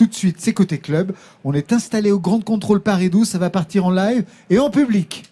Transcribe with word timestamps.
Tout 0.00 0.06
de 0.06 0.14
suite, 0.14 0.36
c'est 0.38 0.54
côté 0.54 0.78
club. 0.78 1.12
On 1.44 1.52
est 1.52 1.74
installé 1.74 2.10
au 2.10 2.18
Grand 2.18 2.42
Contrôle 2.42 2.80
Paris 2.80 3.10
12. 3.10 3.28
Ça 3.28 3.36
va 3.36 3.50
partir 3.50 3.84
en 3.84 3.90
live 3.90 4.24
et 4.48 4.58
en 4.58 4.70
public. 4.70 5.24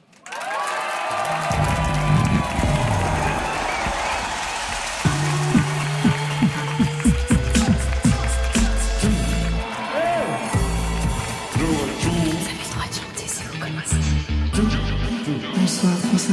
Bonsoir 15.57 15.97
France 15.97 16.29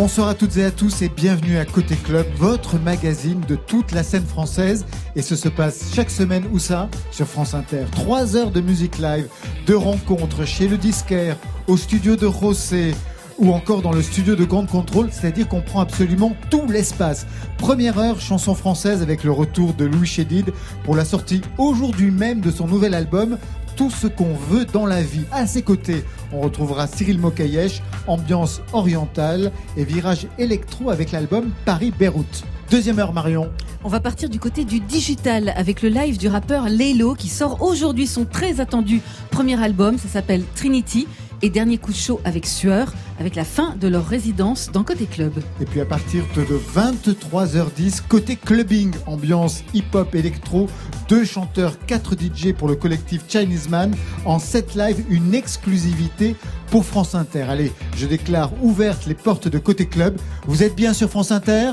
Bonsoir 0.00 0.28
à 0.28 0.34
toutes 0.36 0.56
et 0.58 0.64
à 0.64 0.70
tous 0.70 1.02
et 1.02 1.08
bienvenue 1.08 1.58
à 1.58 1.64
Côté 1.64 1.96
Club, 1.96 2.24
votre 2.36 2.78
magazine 2.78 3.40
de 3.48 3.56
toute 3.56 3.90
la 3.90 4.04
scène 4.04 4.24
française. 4.24 4.86
Et 5.16 5.22
ce 5.22 5.34
se 5.34 5.48
passe 5.48 5.92
chaque 5.92 6.08
semaine, 6.08 6.44
où 6.52 6.60
ça? 6.60 6.88
Sur 7.10 7.26
France 7.26 7.52
Inter. 7.52 7.84
Trois 7.90 8.36
heures 8.36 8.52
de 8.52 8.60
musique 8.60 8.98
live, 8.98 9.26
de 9.66 9.74
rencontres 9.74 10.44
chez 10.44 10.68
le 10.68 10.76
disquaire, 10.76 11.36
au 11.66 11.76
studio 11.76 12.14
de 12.14 12.26
Rossé, 12.26 12.94
ou 13.38 13.52
encore 13.52 13.82
dans 13.82 13.90
le 13.90 14.02
studio 14.02 14.36
de 14.36 14.44
Grande 14.44 14.68
Contrôle, 14.68 15.08
c'est-à-dire 15.10 15.48
qu'on 15.48 15.62
prend 15.62 15.80
absolument 15.80 16.36
tout 16.48 16.68
l'espace. 16.68 17.26
Première 17.56 17.98
heure, 17.98 18.20
chanson 18.20 18.54
française 18.54 19.02
avec 19.02 19.24
le 19.24 19.32
retour 19.32 19.74
de 19.74 19.84
Louis 19.84 20.06
Chédid 20.06 20.52
pour 20.84 20.94
la 20.94 21.04
sortie 21.04 21.40
aujourd'hui 21.56 22.12
même 22.12 22.40
de 22.40 22.52
son 22.52 22.68
nouvel 22.68 22.94
album 22.94 23.36
tout 23.78 23.90
ce 23.90 24.08
qu'on 24.08 24.34
veut 24.34 24.64
dans 24.64 24.86
la 24.86 25.02
vie. 25.02 25.24
À 25.30 25.46
ses 25.46 25.62
côtés, 25.62 26.04
on 26.32 26.40
retrouvera 26.40 26.88
Cyril 26.88 27.20
Mokayesh, 27.20 27.80
ambiance 28.08 28.60
orientale 28.72 29.52
et 29.76 29.84
virage 29.84 30.26
électro 30.36 30.90
avec 30.90 31.12
l'album 31.12 31.52
Paris-Beyrouth. 31.64 32.44
Deuxième 32.72 32.98
heure, 32.98 33.12
Marion. 33.12 33.48
On 33.84 33.88
va 33.88 34.00
partir 34.00 34.28
du 34.28 34.40
côté 34.40 34.64
du 34.64 34.80
digital 34.80 35.54
avec 35.56 35.80
le 35.82 35.90
live 35.90 36.18
du 36.18 36.26
rappeur 36.26 36.68
Laylo 36.68 37.14
qui 37.14 37.28
sort 37.28 37.62
aujourd'hui 37.62 38.08
son 38.08 38.24
très 38.24 38.60
attendu 38.60 39.00
premier 39.30 39.62
album. 39.62 39.96
Ça 39.96 40.08
s'appelle 40.08 40.42
Trinity 40.56 41.06
et 41.42 41.50
dernier 41.50 41.78
coup 41.78 41.92
de 41.92 41.96
chaud 41.96 42.20
avec 42.24 42.46
Sueur, 42.46 42.92
avec 43.18 43.34
la 43.34 43.44
fin 43.44 43.76
de 43.76 43.88
leur 43.88 44.06
résidence 44.06 44.70
dans 44.72 44.84
Côté 44.84 45.06
Club. 45.06 45.32
Et 45.60 45.64
puis 45.64 45.80
à 45.80 45.84
partir 45.84 46.24
de 46.34 46.44
23h10, 46.44 48.02
côté 48.08 48.36
clubbing, 48.36 48.92
ambiance 49.06 49.62
hip-hop 49.74 50.14
électro, 50.14 50.68
deux 51.08 51.24
chanteurs, 51.24 51.78
quatre 51.86 52.14
DJ 52.14 52.52
pour 52.52 52.68
le 52.68 52.74
collectif 52.74 53.22
Chinese 53.28 53.68
Man, 53.68 53.94
en 54.24 54.38
set 54.38 54.74
live, 54.74 55.04
une 55.08 55.34
exclusivité 55.34 56.36
pour 56.70 56.84
France 56.84 57.14
Inter. 57.14 57.42
Allez, 57.48 57.72
je 57.96 58.06
déclare 58.06 58.52
ouvertes 58.62 59.06
les 59.06 59.14
portes 59.14 59.48
de 59.48 59.58
Côté 59.58 59.86
Club. 59.86 60.18
Vous 60.46 60.62
êtes 60.62 60.74
bien 60.74 60.92
sur 60.92 61.08
France 61.08 61.32
Inter? 61.32 61.72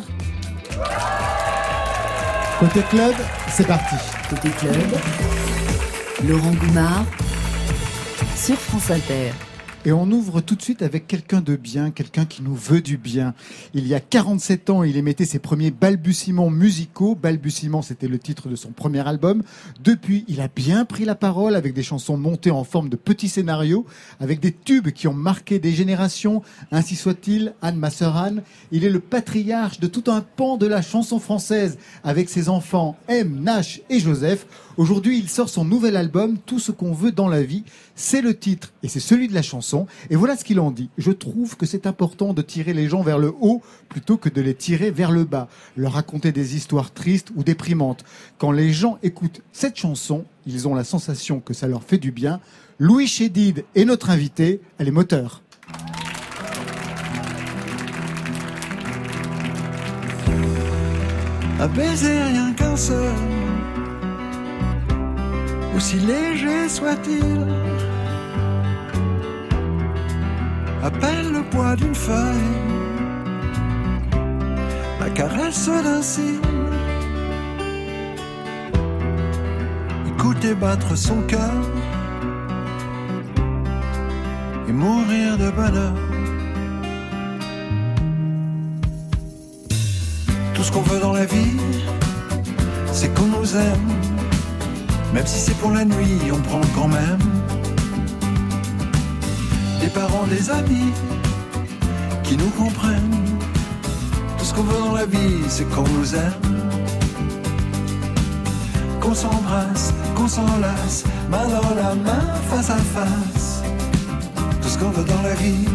Côté 2.60 2.82
Club, 2.90 3.14
c'est 3.50 3.68
parti. 3.68 3.96
Côté 4.30 4.50
Club, 4.50 4.76
Laurent 6.28 6.54
Goumard 6.54 7.06
sur 8.36 8.58
France 8.58 8.92
Inter. 8.92 9.32
Et 9.88 9.92
on 9.92 10.10
ouvre 10.10 10.42
tout 10.42 10.56
de 10.56 10.64
suite 10.64 10.82
avec 10.82 11.06
quelqu'un 11.06 11.42
de 11.42 11.56
bien, 11.56 11.92
quelqu'un 11.92 12.26
qui 12.26 12.42
nous 12.42 12.56
veut 12.56 12.82
du 12.82 12.98
bien. 12.98 13.36
Il 13.76 13.88
y 13.88 13.94
a 13.94 14.00
47 14.00 14.72
ans, 14.72 14.82
il 14.82 14.98
émettait 14.98 15.26
ses 15.26 15.38
premiers 15.38 15.70
balbutiements 15.70 16.50
musicaux. 16.50 17.14
Balbutiements, 17.14 17.84
c'était 17.84 18.08
le 18.08 18.18
titre 18.18 18.50
de 18.50 18.56
son 18.56 18.72
premier 18.72 19.08
album. 19.08 19.44
Depuis, 19.84 20.26
il 20.28 20.42
a 20.42 20.48
bien 20.48 20.86
pris 20.86 21.06
la 21.06 21.14
parole 21.14 21.56
avec 21.56 21.76
des 21.76 21.84
chansons 21.84 22.18
montées 22.18 22.50
en 22.50 22.64
forme 22.64 22.90
de 22.90 22.96
petits 22.96 23.30
scénarios, 23.30 23.86
avec 24.20 24.40
des 24.40 24.52
tubes 24.52 24.90
qui 24.90 25.08
ont 25.08 25.14
marqué 25.14 25.60
des 25.60 25.72
générations. 25.72 26.42
Ainsi 26.72 26.96
soit-il, 26.96 27.54
Anne 27.62 27.78
Masseran, 27.78 28.38
il 28.72 28.86
est 28.86 28.90
le 28.90 29.00
patriarche 29.00 29.80
de 29.80 29.86
tout 29.86 30.10
un 30.10 30.22
pan 30.22 30.58
de 30.58 30.66
la 30.66 30.82
chanson 30.82 31.20
française, 31.20 31.78
avec 32.04 32.30
ses 32.30 32.50
enfants 32.50 32.98
M, 33.08 33.40
Nash 33.40 33.82
et 33.92 34.00
Joseph. 34.00 34.48
Aujourd'hui, 34.78 35.18
il 35.18 35.30
sort 35.30 35.48
son 35.48 35.64
nouvel 35.64 35.96
album, 35.96 36.38
Tout 36.46 36.60
ce 36.60 36.72
qu'on 36.72 36.92
veut 36.92 37.12
dans 37.12 37.30
la 37.30 37.44
vie. 37.44 37.64
C'est 37.96 38.22
le 38.22 38.38
titre 38.38 38.74
et 38.84 38.90
c'est 38.90 39.00
celui 39.00 39.30
de 39.30 39.34
la 39.34 39.42
chanson. 39.42 39.88
Et 40.10 40.18
voilà 40.18 40.36
ce 40.36 40.44
qu'il 40.44 40.60
en 40.60 40.72
dit. 40.72 40.90
Je 40.98 41.12
trouve 41.12 41.56
que 41.56 41.66
c'est 41.66 41.88
important 41.88 42.34
de 42.34 42.42
tirer 42.42 42.74
les 42.74 42.90
gens 42.90 43.02
vers 43.02 43.18
le 43.18 43.34
haut 43.40 43.62
plutôt 43.88 44.18
que 44.18 44.28
de 44.28 44.42
les 44.42 44.54
tirer 44.54 44.92
vers 44.92 45.12
le 45.12 45.24
bas. 45.24 45.48
Leur 45.78 45.94
raconter 45.94 46.34
des 46.34 46.56
histoires 46.56 46.92
tristes 46.92 47.32
ou 47.36 47.44
déprimantes. 47.44 48.04
Quand 48.38 48.52
les 48.52 48.74
gens 48.74 49.00
écoutent 49.02 49.42
cette 49.54 49.78
chanson, 49.78 50.26
ils 50.46 50.68
ont 50.68 50.76
la 50.76 50.84
sensation 50.84 51.40
que 51.40 51.54
ça 51.54 51.68
leur 51.68 51.84
fait 51.84 51.98
du 51.98 52.12
bien. 52.12 52.42
Louis 52.78 53.08
Chédid 53.08 53.64
est 53.76 53.86
notre 53.86 54.10
invité. 54.10 54.60
Elle 54.78 54.90
est 54.90 54.92
moteur. 54.92 55.42
Aussi 65.76 65.98
léger 65.98 66.70
soit-il, 66.70 67.38
à 70.82 70.90
peine 70.90 71.34
le 71.34 71.44
poids 71.52 71.76
d'une 71.76 71.96
feuille, 71.96 72.54
la 75.02 75.10
caresse 75.10 75.68
d'un 75.68 76.02
cil. 76.02 76.40
Écouter 80.08 80.56
battre 80.56 80.96
son 80.96 81.22
cœur 81.24 81.62
et 84.68 84.72
mourir 84.72 85.38
de 85.38 85.50
bonheur. 85.52 85.94
Tout 90.54 90.64
ce 90.64 90.72
qu'on 90.72 90.82
veut 90.82 91.00
dans 91.00 91.14
la 91.14 91.26
vie, 91.26 91.58
c'est 92.92 93.14
qu'on 93.14 93.28
nous 93.28 93.56
aime 93.56 94.15
même 95.16 95.26
si 95.26 95.40
c'est 95.40 95.58
pour 95.60 95.72
la 95.72 95.86
nuit, 95.86 96.20
on 96.30 96.42
prend 96.42 96.60
quand 96.76 96.90
même 96.90 97.18
des 99.80 99.88
parents, 99.88 100.28
des 100.28 100.50
amis 100.50 100.92
qui 102.22 102.36
nous 102.36 102.50
comprennent. 102.50 103.16
Tout 104.38 104.44
ce 104.44 104.54
qu'on 104.54 104.64
veut 104.64 104.78
dans 104.78 104.94
la 104.94 105.06
vie, 105.06 105.40
c'est 105.48 105.64
qu'on 105.74 105.88
nous 105.98 106.16
aime. 106.16 106.42
Qu'on 109.00 109.16
s'embrasse, 109.16 109.94
qu'on 110.16 110.28
s'enlace, 110.28 111.06
main 111.32 111.48
dans 111.48 111.76
la 111.76 111.96
main, 111.96 112.26
face 112.50 112.70
à 112.70 112.82
face. 112.98 113.64
Tout 114.62 114.68
ce 114.68 114.78
qu'on 114.78 114.90
veut 114.90 115.06
dans 115.06 115.22
la 115.22 115.36
vie. 115.36 115.66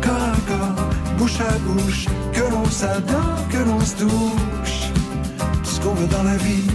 Corps 0.00 0.28
à 0.32 0.36
corps, 0.48 0.84
bouche 1.18 1.40
à 1.40 1.58
bouche, 1.66 2.06
que 2.32 2.42
l'on 2.52 2.66
s'adore, 2.66 3.40
que 3.50 3.58
l'on 3.58 3.80
se 3.80 3.96
touche. 3.96 4.92
Tout 5.64 5.70
ce 5.74 5.80
qu'on 5.80 5.94
veut 5.94 6.06
dans 6.06 6.22
la 6.22 6.36
vie. 6.36 6.73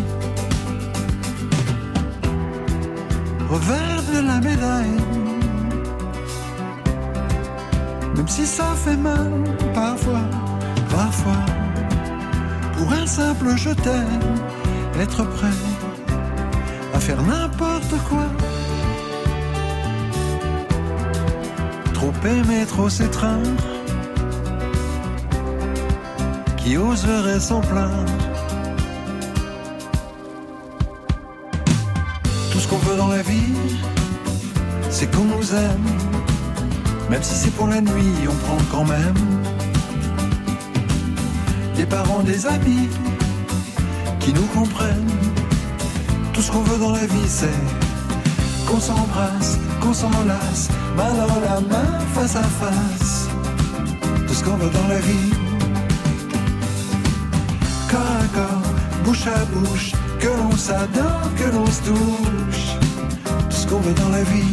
Revers 3.50 4.04
de 4.14 4.20
la 4.28 4.40
médaille. 4.40 5.02
Même 8.16 8.28
si 8.28 8.46
ça 8.46 8.76
fait 8.76 8.98
mal, 8.98 9.32
parfois, 9.74 10.26
parfois, 10.90 11.44
pour 12.78 12.92
un 12.94 13.08
simple 13.08 13.56
je 13.56 13.72
t'aime, 13.72 14.24
être 15.00 15.24
prêt 15.24 15.60
à 16.94 17.00
faire 17.00 17.22
n'importe 17.22 17.96
quoi. 18.10 18.28
Trop 21.94 22.14
aimer, 22.26 22.66
trop 22.68 22.90
s'étreindre, 22.90 23.64
qui 26.58 26.78
oserait 26.78 27.40
s'en 27.40 27.62
plaindre? 27.62 28.19
Qu'on 32.70 32.78
veut 32.78 32.98
dans 32.98 33.08
la 33.08 33.24
vie, 33.24 33.54
c'est 34.92 35.10
qu'on 35.12 35.24
nous 35.24 35.56
aime. 35.56 35.88
Même 37.10 37.24
si 37.24 37.36
c'est 37.36 37.52
pour 37.52 37.68
la 37.68 37.82
nuit, 37.82 38.14
on 38.30 38.36
prend 38.46 38.58
quand 38.72 38.86
même. 38.86 39.16
Des 41.76 41.86
parents, 41.86 42.22
des 42.22 42.46
amis 42.46 42.88
qui 44.20 44.34
nous 44.34 44.46
comprennent. 44.54 45.14
Tout 46.34 46.42
ce 46.42 46.52
qu'on 46.52 46.62
veut 46.62 46.78
dans 46.78 46.92
la 46.92 47.06
vie, 47.08 47.28
c'est 47.28 47.60
qu'on 48.68 48.80
s'embrasse, 48.80 49.58
qu'on 49.82 49.94
s'enlace, 49.94 50.70
main 50.96 51.14
dans 51.14 51.40
la 51.50 51.62
main, 51.62 52.00
face 52.14 52.36
à 52.36 52.44
face. 52.44 53.28
Tout 54.28 54.34
ce 54.34 54.44
qu'on 54.44 54.58
veut 54.58 54.70
dans 54.70 54.88
la 54.88 55.00
vie. 55.00 55.32
Corps 57.90 58.16
à 58.24 58.28
corps, 58.38 58.74
bouche 59.04 59.26
à 59.26 59.46
bouche, 59.46 59.94
que 60.20 60.28
l'on 60.28 60.52
s'adore, 60.52 61.30
que 61.38 61.56
l'on 61.56 61.66
se 61.66 61.82
touche, 61.84 62.78
tout 63.50 63.56
ce 63.56 63.68
qu'on 63.68 63.80
veut 63.80 63.94
dans 63.94 64.10
la 64.10 64.24
vie. 64.24 64.44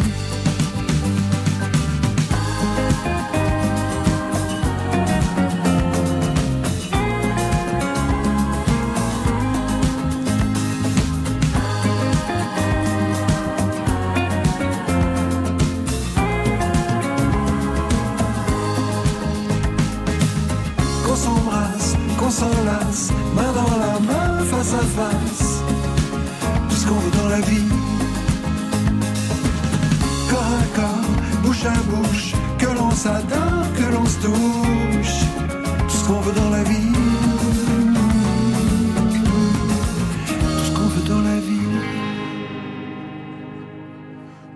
Qu'on 21.05 21.17
s'embrasse, 21.17 21.95
qu'on 22.19 22.31
s'enlace 22.31 23.11
main 23.35 23.53
dans 23.53 23.77
la 23.77 24.01
main, 24.01 24.45
face 24.45 24.75
à 24.75 24.85
face. 24.97 25.56
Tout 26.87 26.93
ce 26.93 26.95
qu'on 26.95 27.01
veut 27.01 27.23
dans 27.23 27.29
la 27.29 27.41
vie. 27.41 27.69
Corps 30.31 30.39
à 30.39 30.63
corps, 30.77 31.43
bouche 31.43 31.65
à 31.65 31.75
bouche, 31.83 32.33
que 32.59 32.67
l'on 32.67 32.91
s'adore, 32.93 33.67
que 33.77 33.93
l'on 33.93 34.07
se 34.07 34.19
touche. 34.21 35.25
Tout 35.89 35.97
ce 35.97 36.05
qu'on 36.07 36.21
veut 36.21 36.33
dans 36.33 36.51
la 36.51 36.63
vie. 36.63 36.93
Tout 40.45 40.65
ce 40.65 40.71
qu'on 40.77 40.87
veut 40.87 41.09
dans 41.09 41.23
la 41.23 41.41
vie. 41.41 41.43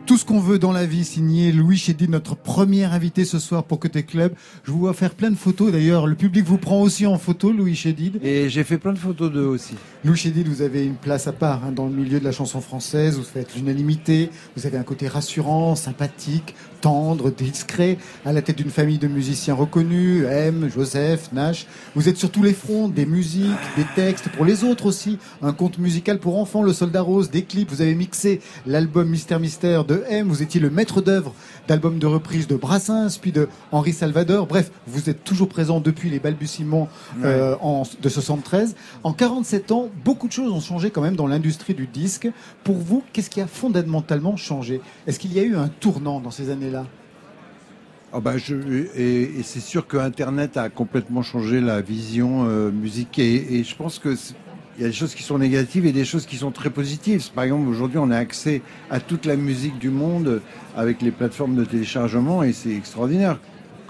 Tout 0.06 0.16
ce 0.16 0.24
qu'on 0.24 0.40
veut 0.40 0.58
dans 0.58 0.72
la 0.72 0.86
vie, 0.86 1.04
signé 1.04 1.52
Louis 1.52 1.76
Chédid, 1.76 2.10
notre 2.10 2.34
premier 2.36 2.84
invité 2.84 3.24
ce 3.24 3.38
soir 3.38 3.62
pour 3.64 3.78
Côté 3.78 4.02
Club. 4.02 4.34
Je 4.64 4.72
vous 4.72 4.80
vois 4.80 4.92
faire 4.92 5.14
plein 5.14 5.30
de 5.30 5.36
photos. 5.36 5.70
D'ailleurs, 5.70 6.06
le 6.06 6.16
public 6.16 6.44
vous 6.44 6.58
prend 6.58 6.80
aussi 6.80 7.06
en 7.06 7.16
photo, 7.18 7.52
Louis 7.52 7.76
Chédid. 7.76 8.20
Et 8.22 8.48
j'ai 8.48 8.64
fait 8.64 8.78
plein 8.78 8.92
de 8.92 8.98
photos 8.98 9.32
d'eux 9.32 9.46
aussi. 9.46 9.74
Louis 10.02 10.16
Chédid, 10.16 10.48
vous 10.48 10.62
avez 10.62 10.86
une 10.86 10.94
place 10.94 11.26
à 11.26 11.32
part 11.32 11.62
hein, 11.62 11.72
dans 11.72 11.84
le 11.84 11.92
milieu 11.92 12.20
de 12.20 12.24
la 12.24 12.32
chanson 12.32 12.62
française. 12.62 13.18
Vous 13.18 13.22
faites 13.22 13.54
l'unanimité. 13.54 14.30
Vous 14.56 14.64
avez 14.64 14.78
un 14.78 14.82
côté 14.82 15.08
rassurant, 15.08 15.74
sympathique, 15.74 16.54
tendre, 16.80 17.30
discret, 17.30 17.98
à 18.24 18.32
la 18.32 18.40
tête 18.40 18.56
d'une 18.56 18.70
famille 18.70 18.96
de 18.96 19.08
musiciens 19.08 19.52
reconnus, 19.52 20.24
M, 20.26 20.70
Joseph, 20.74 21.30
Nash. 21.34 21.66
Vous 21.94 22.08
êtes 22.08 22.16
sur 22.16 22.30
tous 22.30 22.42
les 22.42 22.54
fronts, 22.54 22.88
des 22.88 23.04
musiques, 23.04 23.44
des 23.76 23.84
textes, 23.94 24.30
pour 24.30 24.46
les 24.46 24.64
autres 24.64 24.86
aussi. 24.86 25.18
Un 25.42 25.52
conte 25.52 25.76
musical 25.76 26.18
pour 26.18 26.38
enfants, 26.38 26.62
Le 26.62 26.72
Soldat 26.72 27.02
Rose, 27.02 27.30
des 27.30 27.42
clips. 27.42 27.70
Vous 27.70 27.82
avez 27.82 27.94
mixé 27.94 28.40
l'album 28.66 29.06
Mystère 29.06 29.38
Mystère 29.38 29.84
de 29.84 30.02
M. 30.08 30.28
Vous 30.28 30.42
étiez 30.42 30.62
le 30.62 30.70
maître 30.70 31.02
d'œuvre 31.02 31.34
d'albums 31.68 31.98
de 31.98 32.06
reprise 32.06 32.46
de 32.46 32.56
Brassens, 32.56 33.18
puis 33.20 33.32
de 33.32 33.48
Henri 33.70 33.92
Salvador. 33.92 34.46
Bref, 34.46 34.70
vous 34.86 35.10
êtes 35.10 35.24
toujours 35.24 35.48
présent 35.48 35.80
depuis 35.80 36.08
les 36.08 36.18
balbutiements 36.20 36.88
euh, 37.22 37.54
en, 37.60 37.82
de 38.00 38.08
73. 38.08 38.74
En 39.04 39.12
47 39.12 39.72
ans, 39.72 39.89
beaucoup 40.04 40.28
de 40.28 40.32
choses 40.32 40.52
ont 40.52 40.60
changé 40.60 40.90
quand 40.90 41.02
même 41.02 41.16
dans 41.16 41.26
l'industrie 41.26 41.74
du 41.74 41.86
disque. 41.86 42.28
Pour 42.64 42.76
vous, 42.76 43.02
qu'est-ce 43.12 43.30
qui 43.30 43.40
a 43.40 43.46
fondamentalement 43.46 44.36
changé? 44.36 44.80
Est-ce 45.06 45.18
qu'il 45.18 45.32
y 45.32 45.40
a 45.40 45.42
eu 45.42 45.56
un 45.56 45.68
tournant 45.68 46.20
dans 46.20 46.30
ces 46.30 46.50
années-là? 46.50 46.86
Je, 48.36 48.56
et, 48.96 49.42
c'est 49.44 49.60
sûr 49.60 49.86
que 49.86 49.96
Internet 49.96 50.56
a 50.56 50.68
complètement 50.68 51.22
changé 51.22 51.60
la 51.60 51.80
vision 51.80 52.44
euh, 52.48 52.70
musique 52.72 53.18
et, 53.20 53.62
je 53.62 53.76
pense 53.76 54.00
que 54.00 54.16
c'est- 54.16 54.34
il 54.76 54.82
y 54.82 54.84
a 54.84 54.88
des 54.88 54.94
choses 54.94 55.14
qui 55.14 55.22
sont 55.22 55.38
négatives 55.38 55.84
et 55.84 55.92
des 55.92 56.06
choses 56.06 56.26
qui 56.26 56.36
sont 56.36 56.50
très 56.52 56.70
positives. 56.70 57.30
Par 57.32 57.44
exemple, 57.44 57.68
aujourd'hui, 57.68 57.98
on 57.98 58.10
a 58.10 58.16
accès 58.16 58.62
à 58.90 58.98
toute 58.98 59.26
la 59.26 59.36
musique 59.36 59.78
du 59.78 59.90
monde 59.90 60.40
avec 60.74 61.02
les 61.02 61.10
plateformes 61.10 61.54
de 61.54 61.64
téléchargement 61.64 62.42
et 62.42 62.52
c'est 62.52 62.74
extraordinaire. 62.74 63.38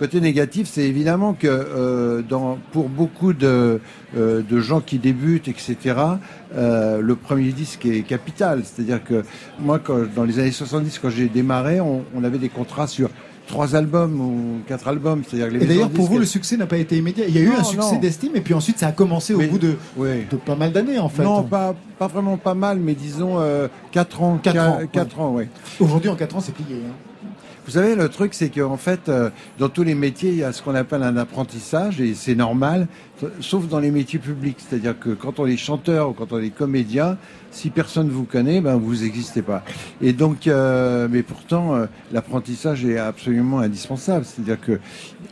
Côté 0.00 0.18
négatif, 0.22 0.66
c'est 0.66 0.84
évidemment 0.84 1.34
que 1.34 1.46
euh, 1.46 2.22
dans, 2.26 2.56
pour 2.72 2.88
beaucoup 2.88 3.34
de, 3.34 3.80
euh, 4.16 4.40
de 4.42 4.58
gens 4.60 4.80
qui 4.80 4.98
débutent, 4.98 5.46
etc., 5.46 5.76
euh, 6.56 7.02
le 7.02 7.14
premier 7.16 7.52
disque 7.52 7.84
est 7.84 8.00
capital. 8.00 8.62
C'est-à-dire 8.64 9.04
que 9.04 9.22
moi, 9.60 9.78
quand, 9.78 9.98
dans 10.16 10.24
les 10.24 10.38
années 10.38 10.52
70, 10.52 10.98
quand 11.00 11.10
j'ai 11.10 11.28
démarré, 11.28 11.82
on, 11.82 12.02
on 12.16 12.24
avait 12.24 12.38
des 12.38 12.48
contrats 12.48 12.86
sur 12.86 13.10
trois 13.46 13.76
albums 13.76 14.18
ou 14.22 14.60
quatre 14.66 14.88
albums. 14.88 15.22
C'est-à-dire 15.28 15.50
les 15.58 15.64
Et 15.64 15.68
d'ailleurs, 15.68 15.90
pour 15.90 16.06
vous, 16.06 16.18
le 16.18 16.24
succès 16.24 16.56
n'a 16.56 16.64
pas 16.66 16.78
été 16.78 16.96
immédiat. 16.96 17.26
Il 17.28 17.34
y 17.34 17.38
a 17.38 17.42
eu 17.42 17.52
un 17.52 17.62
succès 17.62 17.98
d'estime, 17.98 18.32
et 18.36 18.40
puis 18.40 18.54
ensuite, 18.54 18.78
ça 18.78 18.86
a 18.86 18.92
commencé 18.92 19.34
au 19.34 19.40
bout 19.42 19.58
de, 19.58 19.74
Oui. 19.98 20.24
de 20.30 20.36
pas 20.36 20.56
mal 20.56 20.72
d'années, 20.72 20.98
en 20.98 21.10
fait. 21.10 21.24
Non, 21.24 21.42
pas, 21.42 21.74
pas 21.98 22.06
vraiment 22.06 22.38
pas 22.38 22.54
mal, 22.54 22.78
mais 22.78 22.94
disons 22.94 23.34
euh, 23.38 23.68
4 23.92 24.22
ans. 24.22 24.38
Quatre 24.42 24.54
qua- 24.56 24.68
ans, 24.70 24.80
quatre 24.90 25.20
ans, 25.20 25.32
ouais. 25.34 25.48
Aujourd'hui, 25.78 26.08
en 26.08 26.16
4 26.16 26.36
ans, 26.36 26.40
c'est 26.40 26.54
plié. 26.54 26.76
hein. 26.88 26.92
Vous 27.70 27.76
savez, 27.76 27.94
le 27.94 28.08
truc, 28.08 28.34
c'est 28.34 28.48
qu'en 28.50 28.76
fait, 28.76 29.08
euh, 29.08 29.30
dans 29.60 29.68
tous 29.68 29.84
les 29.84 29.94
métiers, 29.94 30.30
il 30.30 30.38
y 30.38 30.42
a 30.42 30.50
ce 30.52 30.60
qu'on 30.60 30.74
appelle 30.74 31.04
un 31.04 31.16
apprentissage, 31.16 32.00
et 32.00 32.14
c'est 32.14 32.34
normal, 32.34 32.88
sauf 33.38 33.68
dans 33.68 33.78
les 33.78 33.92
métiers 33.92 34.18
publics. 34.18 34.56
C'est-à-dire 34.58 34.98
que 34.98 35.10
quand 35.10 35.38
on 35.38 35.46
est 35.46 35.56
chanteur 35.56 36.08
ou 36.10 36.12
quand 36.12 36.32
on 36.32 36.40
est 36.40 36.50
comédien, 36.50 37.16
si 37.52 37.70
personne 37.70 38.08
vous 38.08 38.24
connaît, 38.24 38.60
ben 38.60 38.74
vous 38.74 38.96
n'existez 38.96 39.42
pas. 39.42 39.62
Et 40.02 40.12
donc, 40.12 40.48
euh, 40.48 41.06
mais 41.08 41.22
pourtant, 41.22 41.76
euh, 41.76 41.86
l'apprentissage 42.10 42.84
est 42.84 42.98
absolument 42.98 43.60
indispensable. 43.60 44.24
C'est-à-dire 44.24 44.60
que 44.60 44.80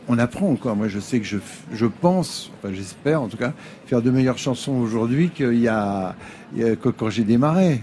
on 0.07 0.17
apprend 0.17 0.55
quoi. 0.55 0.75
Moi, 0.75 0.87
je 0.87 1.01
sais 1.01 1.19
que 1.19 1.25
je, 1.25 1.39
je 1.73 1.87
pense, 1.87 2.53
enfin 2.63 2.73
j'espère 2.73 3.21
en 3.21 3.27
tout 3.27 3.35
cas, 3.35 3.51
faire 3.85 4.01
de 4.01 4.11
meilleures 4.11 4.37
chansons 4.37 4.75
aujourd'hui 4.77 5.29
qu'il 5.29 5.59
y 5.59 5.67
a- 5.67 6.15
que 6.55 6.87
quand 6.87 7.09
j'ai 7.09 7.25
démarré. 7.25 7.81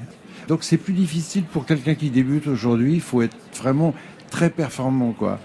Donc 0.49 0.63
c'est 0.63 0.77
plus 0.77 0.93
difficile 0.95 1.43
pour 1.43 1.67
quelqu'un 1.67 1.95
qui 1.97 2.09
débute 2.09 2.47
aujourd'hui. 2.47 2.95
Il 2.95 3.01
faut 3.01 3.21
être 3.21 3.37
vraiment 3.61 3.95
très 4.37 4.51
performant, 4.51 5.13
quoi. 5.13 5.39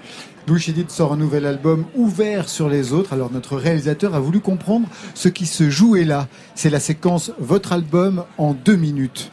Louis 0.48 0.60
Chédid 0.60 0.90
sort 0.92 1.14
un 1.14 1.16
nouvel 1.16 1.46
album 1.46 1.86
ouvert 1.96 2.50
sur 2.50 2.68
les 2.68 2.92
autres. 2.92 3.14
Alors 3.14 3.32
notre 3.32 3.56
réalisateur 3.56 4.16
a 4.16 4.20
voulu 4.20 4.42
comprendre 4.42 4.86
ce 5.14 5.30
qui 5.30 5.46
se 5.46 5.70
jouait 5.70 6.04
là. 6.04 6.28
C'est 6.56 6.70
la 6.70 6.82
séquence 6.82 7.32
Votre 7.40 7.72
album 7.72 8.26
en 8.38 8.54
deux 8.54 8.76
minutes. 8.76 9.32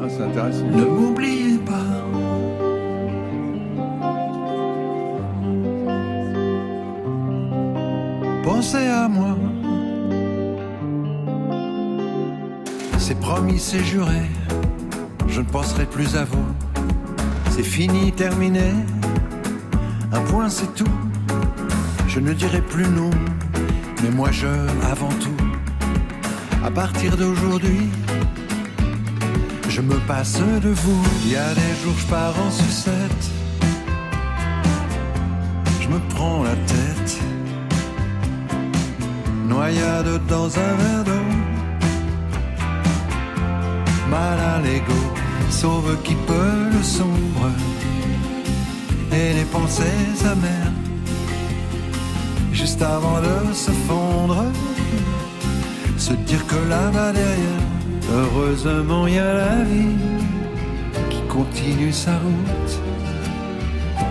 Ah, 0.00 0.06
c'est 0.08 0.22
intéressant. 0.22 0.64
Ne 0.64 0.84
m'oubliez 0.86 1.58
pas. 1.58 1.84
Pensez 8.42 8.86
à 8.86 9.06
moi. 9.06 9.36
C'est 12.96 13.20
promis, 13.20 13.58
c'est 13.58 13.84
juré. 13.84 14.22
Je 15.28 15.42
ne 15.42 15.46
penserai 15.46 15.84
plus 15.84 16.16
à 16.16 16.24
vous. 16.24 16.63
C'est 17.56 17.62
fini, 17.62 18.10
terminé. 18.10 18.72
Un 20.10 20.20
point, 20.22 20.48
c'est 20.48 20.74
tout. 20.74 20.98
Je 22.08 22.18
ne 22.18 22.32
dirai 22.32 22.60
plus 22.60 22.88
non. 22.88 23.10
Mais 24.02 24.10
moi, 24.10 24.32
je, 24.32 24.48
avant 24.90 25.14
tout. 25.20 25.36
À 26.64 26.70
partir 26.72 27.16
d'aujourd'hui, 27.16 27.90
je 29.68 29.80
me 29.80 29.94
passe 30.08 30.40
de 30.40 30.70
vous. 30.70 31.02
Il 31.24 31.30
y 31.30 31.36
a 31.36 31.54
des 31.54 31.74
jours, 31.80 31.94
je 31.96 32.06
pars 32.06 32.34
en 32.44 32.50
sucette. 32.50 33.24
Je 35.80 35.86
me 35.86 36.00
prends 36.10 36.42
la 36.42 36.56
tête. 36.56 37.20
Noyade 39.46 40.26
dans 40.26 40.58
un 40.58 40.74
verre 40.80 41.04
d'eau. 41.04 41.26
Mal 44.10 44.40
à 44.40 44.60
l'ego, 44.60 45.02
sauve 45.50 45.96
qui 46.02 46.14
peut 46.14 46.70
le 46.72 46.82
sombre. 46.82 47.50
Et 49.12 49.32
les 49.34 49.44
pensées 49.44 49.84
amères. 50.24 50.72
Juste 52.52 52.82
avant 52.82 53.20
de 53.20 53.52
se 53.52 53.70
fondre. 53.86 54.44
Se 55.96 56.12
dire 56.12 56.44
que 56.46 56.56
là-bas 56.68 57.12
derrière, 57.12 57.66
heureusement 58.12 59.06
il 59.06 59.14
y 59.14 59.18
a 59.18 59.34
la 59.34 59.64
vie 59.64 59.96
qui 61.08 61.20
continue 61.28 61.92
sa 61.92 62.12
route 62.18 62.74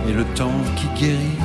et 0.08 0.12
le 0.12 0.24
temps 0.34 0.60
qui 0.76 0.86
guérit 1.00 1.38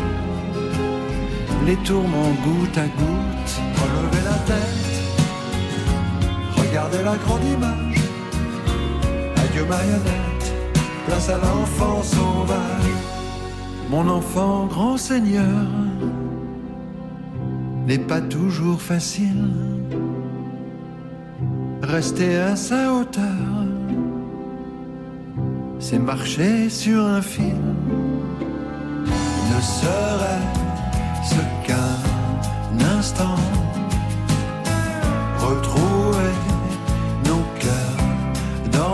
les 1.65 1.75
tourments 1.77 2.33
goutte 2.43 2.77
à 2.77 2.87
goutte. 2.97 3.53
Relevez 3.81 4.23
la 4.25 4.37
tête, 4.49 4.89
regardez 6.57 7.03
la 7.03 7.15
grande 7.17 7.45
image. 7.45 7.88
Adieu 9.59 9.67
marionnette, 9.67 10.53
place 11.05 11.29
à 11.29 11.37
l'enfant 11.37 12.01
sauvage. 12.01 12.93
Mon 13.89 14.07
enfant 14.07 14.67
grand 14.67 14.95
seigneur 14.95 15.43
n'est 17.85 17.99
pas 17.99 18.21
toujours 18.21 18.81
facile. 18.81 19.49
Rester 21.81 22.37
à 22.37 22.55
sa 22.55 22.93
hauteur, 22.93 23.65
c'est 25.79 25.99
marcher 25.99 26.69
sur 26.69 27.03
un 27.03 27.21
fil. 27.21 27.55
Ne 29.05 29.61
serait-ce 29.61 31.35
qu'un 31.65 32.97
instant, 32.97 33.35
retrouver 35.39 35.88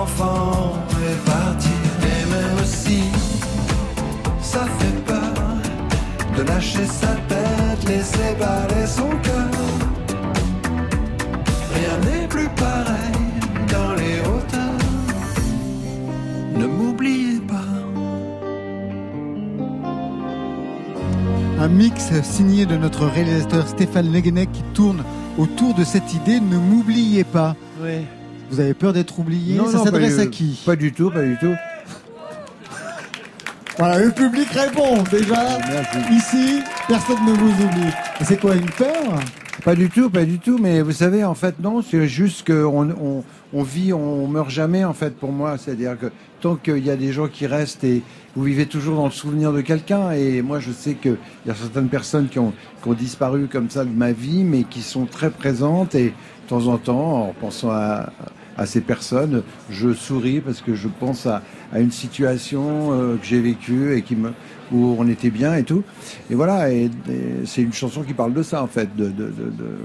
cœurs 0.05 0.17
d'enfants 0.17 0.73
et 1.01 1.15
partir. 1.25 1.71
Et 2.01 2.25
même 2.29 2.65
si 2.65 3.03
ça 4.41 4.65
fait 4.79 5.05
peur 5.05 5.33
de 6.37 6.43
lâcher 6.43 6.85
sa 6.85 7.15
tête, 7.27 7.87
laisser 7.87 8.35
baler 8.39 8.87
son 8.87 9.09
cœur. 9.23 9.49
Rien 11.73 11.97
n'est 12.11 12.27
plus 12.27 12.49
pareil 12.49 13.15
dans 13.71 13.93
les 13.93 14.19
hauteurs. 14.21 14.79
Ne 16.57 16.67
m'oubliez 16.67 17.39
pas. 17.41 17.61
Un 21.59 21.67
mix 21.67 22.11
signé 22.21 22.65
de 22.65 22.77
notre 22.77 23.05
réalisateur 23.05 23.67
Stéphane 23.67 24.11
Leguenec 24.11 24.51
qui 24.51 24.63
tourne 24.73 25.03
autour 25.37 25.73
de 25.73 25.83
cette 25.83 26.13
idée. 26.13 26.39
Ne 26.39 26.57
m'oubliez 26.57 27.23
pas. 27.23 27.55
Oui. 27.81 28.05
Vous 28.55 28.61
avez 28.61 28.73
peur 28.73 28.93
d'être 28.93 29.19
oublié 29.19 29.57
Non, 29.57 29.67
Ça 29.67 29.83
s'adresse 29.83 30.17
à 30.17 30.27
qui 30.27 30.61
Pas 30.65 30.77
du 30.77 30.93
tout, 30.93 31.11
pas 31.11 31.23
du 31.23 31.37
tout. 31.37 31.53
Voilà, 33.77 33.99
le 33.99 34.11
public 34.11 34.47
répond 34.51 35.03
déjà. 35.11 35.57
Merci. 35.67 35.97
Ici, 36.13 36.63
personne 36.87 37.25
ne 37.25 37.33
vous 37.33 37.65
oublie. 37.65 37.91
C'est 38.21 38.39
quoi 38.39 38.55
une 38.55 38.69
peur 38.69 39.19
Pas 39.65 39.75
du 39.75 39.89
tout, 39.89 40.09
pas 40.09 40.23
du 40.23 40.39
tout. 40.39 40.57
Mais 40.57 40.81
vous 40.81 40.93
savez, 40.93 41.25
en 41.25 41.33
fait, 41.35 41.59
non, 41.59 41.81
c'est 41.81 42.07
juste 42.07 42.47
qu'on 42.47 42.91
on, 42.91 43.25
on 43.51 43.63
vit, 43.63 43.91
on 43.91 44.29
meurt 44.29 44.49
jamais, 44.49 44.85
en 44.85 44.93
fait, 44.93 45.17
pour 45.17 45.33
moi. 45.33 45.57
C'est-à-dire 45.57 45.99
que 45.99 46.05
tant 46.39 46.55
qu'il 46.55 46.85
y 46.85 46.89
a 46.89 46.95
des 46.95 47.11
gens 47.11 47.27
qui 47.27 47.47
restent 47.47 47.83
et 47.83 48.01
vous 48.37 48.43
vivez 48.43 48.67
toujours 48.67 48.95
dans 48.95 49.07
le 49.07 49.11
souvenir 49.11 49.51
de 49.51 49.59
quelqu'un. 49.59 50.11
Et 50.11 50.41
moi, 50.41 50.61
je 50.61 50.71
sais 50.71 50.93
qu'il 50.93 51.17
y 51.45 51.49
a 51.49 51.55
certaines 51.55 51.89
personnes 51.89 52.29
qui 52.29 52.39
ont, 52.39 52.53
qui 52.81 52.87
ont 52.87 52.93
disparu 52.93 53.49
comme 53.51 53.69
ça 53.69 53.83
de 53.83 53.89
ma 53.89 54.13
vie, 54.13 54.45
mais 54.45 54.63
qui 54.63 54.81
sont 54.81 55.05
très 55.07 55.31
présentes. 55.31 55.95
Et 55.95 56.13
de 56.45 56.49
temps 56.49 56.67
en 56.67 56.77
temps, 56.77 57.27
en 57.27 57.33
pensant 57.33 57.71
à, 57.71 58.13
à 58.57 58.65
ces 58.65 58.81
personnes, 58.81 59.43
je 59.69 59.93
souris 59.93 60.39
parce 60.41 60.61
que 60.61 60.75
je 60.75 60.87
pense 60.87 61.25
à, 61.25 61.41
à 61.73 61.79
une 61.79 61.91
situation 61.91 62.91
euh, 62.93 63.15
que 63.17 63.25
j'ai 63.25 63.39
vécue 63.41 63.95
et 63.97 64.01
qui 64.01 64.15
me, 64.15 64.31
où 64.71 64.95
on 64.97 65.07
était 65.09 65.29
bien 65.29 65.55
et 65.55 65.63
tout. 65.63 65.83
Et 66.29 66.35
voilà, 66.35 66.71
et, 66.71 66.85
et 66.85 66.89
c'est 67.45 67.61
une 67.61 67.73
chanson 67.73 68.01
qui 68.03 68.13
parle 68.13 68.33
de 68.33 68.43
ça 68.43 68.63
en 68.63 68.67
fait. 68.67 68.95
De, 68.95 69.05
de, 69.05 69.11
de, 69.11 69.27
de- 69.27 69.77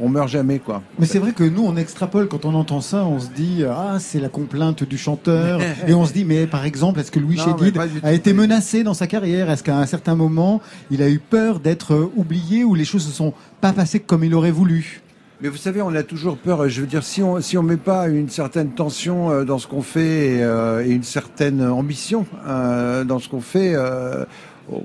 on, 0.00 0.06
on 0.06 0.08
meurt 0.08 0.28
jamais 0.28 0.58
quoi. 0.60 0.82
Mais 0.98 1.06
c'est 1.06 1.18
vrai 1.18 1.32
que 1.32 1.42
nous, 1.44 1.62
on 1.64 1.76
extrapole 1.76 2.28
quand 2.28 2.44
on 2.44 2.54
entend 2.54 2.80
ça, 2.80 3.04
on 3.04 3.18
se 3.18 3.28
dit 3.30 3.64
ah 3.68 3.96
c'est 3.98 4.20
la 4.20 4.28
complainte 4.28 4.84
du 4.84 4.98
chanteur, 4.98 5.60
et 5.88 5.92
on 5.94 6.04
se 6.06 6.12
dit 6.12 6.24
mais 6.24 6.46
par 6.46 6.64
exemple 6.64 7.00
est-ce 7.00 7.10
que 7.10 7.18
Louis 7.18 7.36
Non, 7.36 7.58
Chédid 7.58 7.78
a 8.02 8.12
été 8.12 8.32
menacé 8.32 8.84
dans 8.84 8.94
sa 8.94 9.06
carrière? 9.06 9.50
Est-ce 9.50 9.62
qu'à 9.64 9.78
un 9.78 9.86
certain 9.86 10.14
moment 10.14 10.60
il 10.90 11.02
a 11.02 11.10
eu 11.10 11.18
peur 11.18 11.58
d'être 11.60 11.92
euh, 11.94 12.12
oublié 12.16 12.62
ou 12.64 12.74
les 12.74 12.84
choses 12.84 13.06
ne 13.06 13.12
sont 13.12 13.32
pas 13.60 13.72
passées 13.72 14.00
comme 14.00 14.22
il 14.24 14.34
aurait 14.34 14.50
voulu? 14.52 15.02
Mais 15.42 15.48
vous 15.50 15.58
savez, 15.58 15.82
on 15.82 15.94
a 15.94 16.02
toujours 16.02 16.38
peur. 16.38 16.66
Je 16.68 16.80
veux 16.80 16.86
dire, 16.86 17.02
si 17.02 17.22
on 17.22 17.40
si 17.42 17.58
on 17.58 17.62
met 17.62 17.76
pas 17.76 18.08
une 18.08 18.30
certaine 18.30 18.70
tension 18.70 19.30
euh, 19.30 19.44
dans 19.44 19.58
ce 19.58 19.66
qu'on 19.66 19.82
fait 19.82 20.36
et, 20.36 20.42
euh, 20.42 20.82
et 20.84 20.90
une 20.90 21.02
certaine 21.02 21.62
ambition 21.62 22.26
euh, 22.46 23.04
dans 23.04 23.18
ce 23.18 23.28
qu'on 23.28 23.42
fait. 23.42 23.72
euh, 23.74 24.24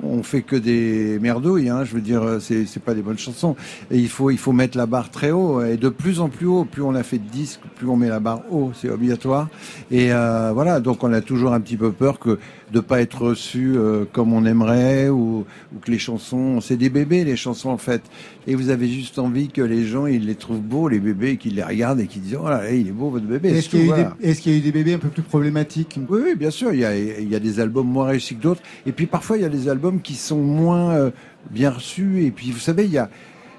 on 0.04 0.22
fait 0.22 0.44
que 0.44 0.56
des 0.56 1.18
merdouilles, 1.20 1.70
hein, 1.70 1.84
je 1.86 1.96
veux 1.96 2.02
dire, 2.02 2.38
c'est 2.40 2.68
c'est 2.68 2.80
pas 2.80 2.94
des 2.94 3.02
bonnes 3.02 3.18
chansons. 3.18 3.56
Et 3.90 3.98
il 3.98 4.10
faut 4.10 4.30
il 4.30 4.38
faut 4.38 4.52
mettre 4.52 4.78
la 4.78 4.86
barre 4.86 5.10
très 5.10 5.32
haut 5.32 5.64
et 5.64 5.76
de 5.76 5.90
plus 5.90 6.20
en 6.20 6.30
plus 6.30 6.46
haut. 6.46 6.66
Plus 6.66 6.84
on 6.84 6.94
a 6.94 7.02
fait 7.02 7.18
de 7.18 7.28
disques, 7.28 7.62
plus 7.78 7.88
on 7.88 7.96
met 7.96 8.08
la 8.10 8.20
barre 8.20 8.42
haut, 8.52 8.72
c'est 8.80 8.90
obligatoire. 8.92 9.48
Et 9.90 10.14
euh, 10.14 10.52
voilà, 10.54 10.82
donc 10.82 11.04
on 11.04 11.12
a 11.12 11.22
toujours 11.22 11.54
un 11.54 11.60
petit 11.62 11.78
peu 11.78 11.92
peur 11.92 12.20
que 12.20 12.38
de 12.72 12.80
pas 12.80 13.02
être 13.02 13.22
reçu 13.22 13.74
euh, 13.76 14.06
comme 14.12 14.32
on 14.34 14.46
aimerait 14.46 15.10
ou, 15.10 15.46
ou 15.76 15.80
que 15.80 15.92
les 15.92 16.00
chansons, 16.00 16.62
c'est 16.62 16.78
des 16.78 16.90
bébés 16.90 17.24
les 17.24 17.36
chansons 17.36 17.70
en 17.70 17.78
fait. 17.78 18.02
Et 18.48 18.56
vous 18.56 18.70
avez 18.70 18.88
juste 18.88 19.20
envie 19.20 19.50
que 19.50 19.62
les 19.62 19.86
gens 19.86 20.06
ils 20.06 20.26
les 20.26 20.36
trouvent 20.36 20.62
beaux 20.62 20.88
les 20.88 21.00
bébés, 21.00 21.32
et 21.32 21.38
qu'ils 21.38 21.56
les 21.56 21.64
regardent 21.64 22.00
et 22.00 22.08
qu'ils 22.08 22.22
disent 22.22 22.38
oh 22.42 22.50
là, 22.50 22.72
il 22.72 22.88
est 22.88 22.92
beau 22.92 23.10
votre 23.10 23.26
bébé. 23.26 23.50
Est-ce 23.50 23.70
qu'il 23.70 23.82
y, 23.82 23.86
voilà. 23.88 24.16
est-ce 24.22 24.42
qu'il 24.42 24.54
y 24.54 24.56
a 24.56 24.58
eu 24.58 24.62
des 24.62 24.72
bébés 24.72 24.94
un 24.94 25.00
peu 25.00 25.10
plus 25.10 25.22
problématiques? 25.22 26.00
Oui, 26.10 26.20
oui, 26.24 26.36
bien 26.36 26.52
sûr. 26.52 26.74
Il 26.74 26.80
y 26.80 26.86
a, 26.86 26.98
il 26.98 27.30
y 27.30 27.36
a 27.36 27.40
des 27.40 27.60
albums 27.60 27.88
moins 27.88 28.08
réussis 28.08 28.36
que 28.36 28.42
d'autres. 28.42 28.62
Et 28.86 28.92
puis 28.92 29.06
parfois, 29.06 29.38
il 29.38 29.44
y 29.44 29.46
a 29.46 29.50
des 29.50 29.68
albums 29.68 30.02
qui 30.02 30.16
sont 30.16 30.42
moins 30.42 30.92
euh, 30.92 31.12
bien 31.50 31.72
reçus. 31.72 32.24
Et 32.24 32.32
puis, 32.32 32.52
vous 32.52 32.60
savez, 32.60 32.86
il 32.86 32.92
y 32.92 32.98
a, 32.98 33.10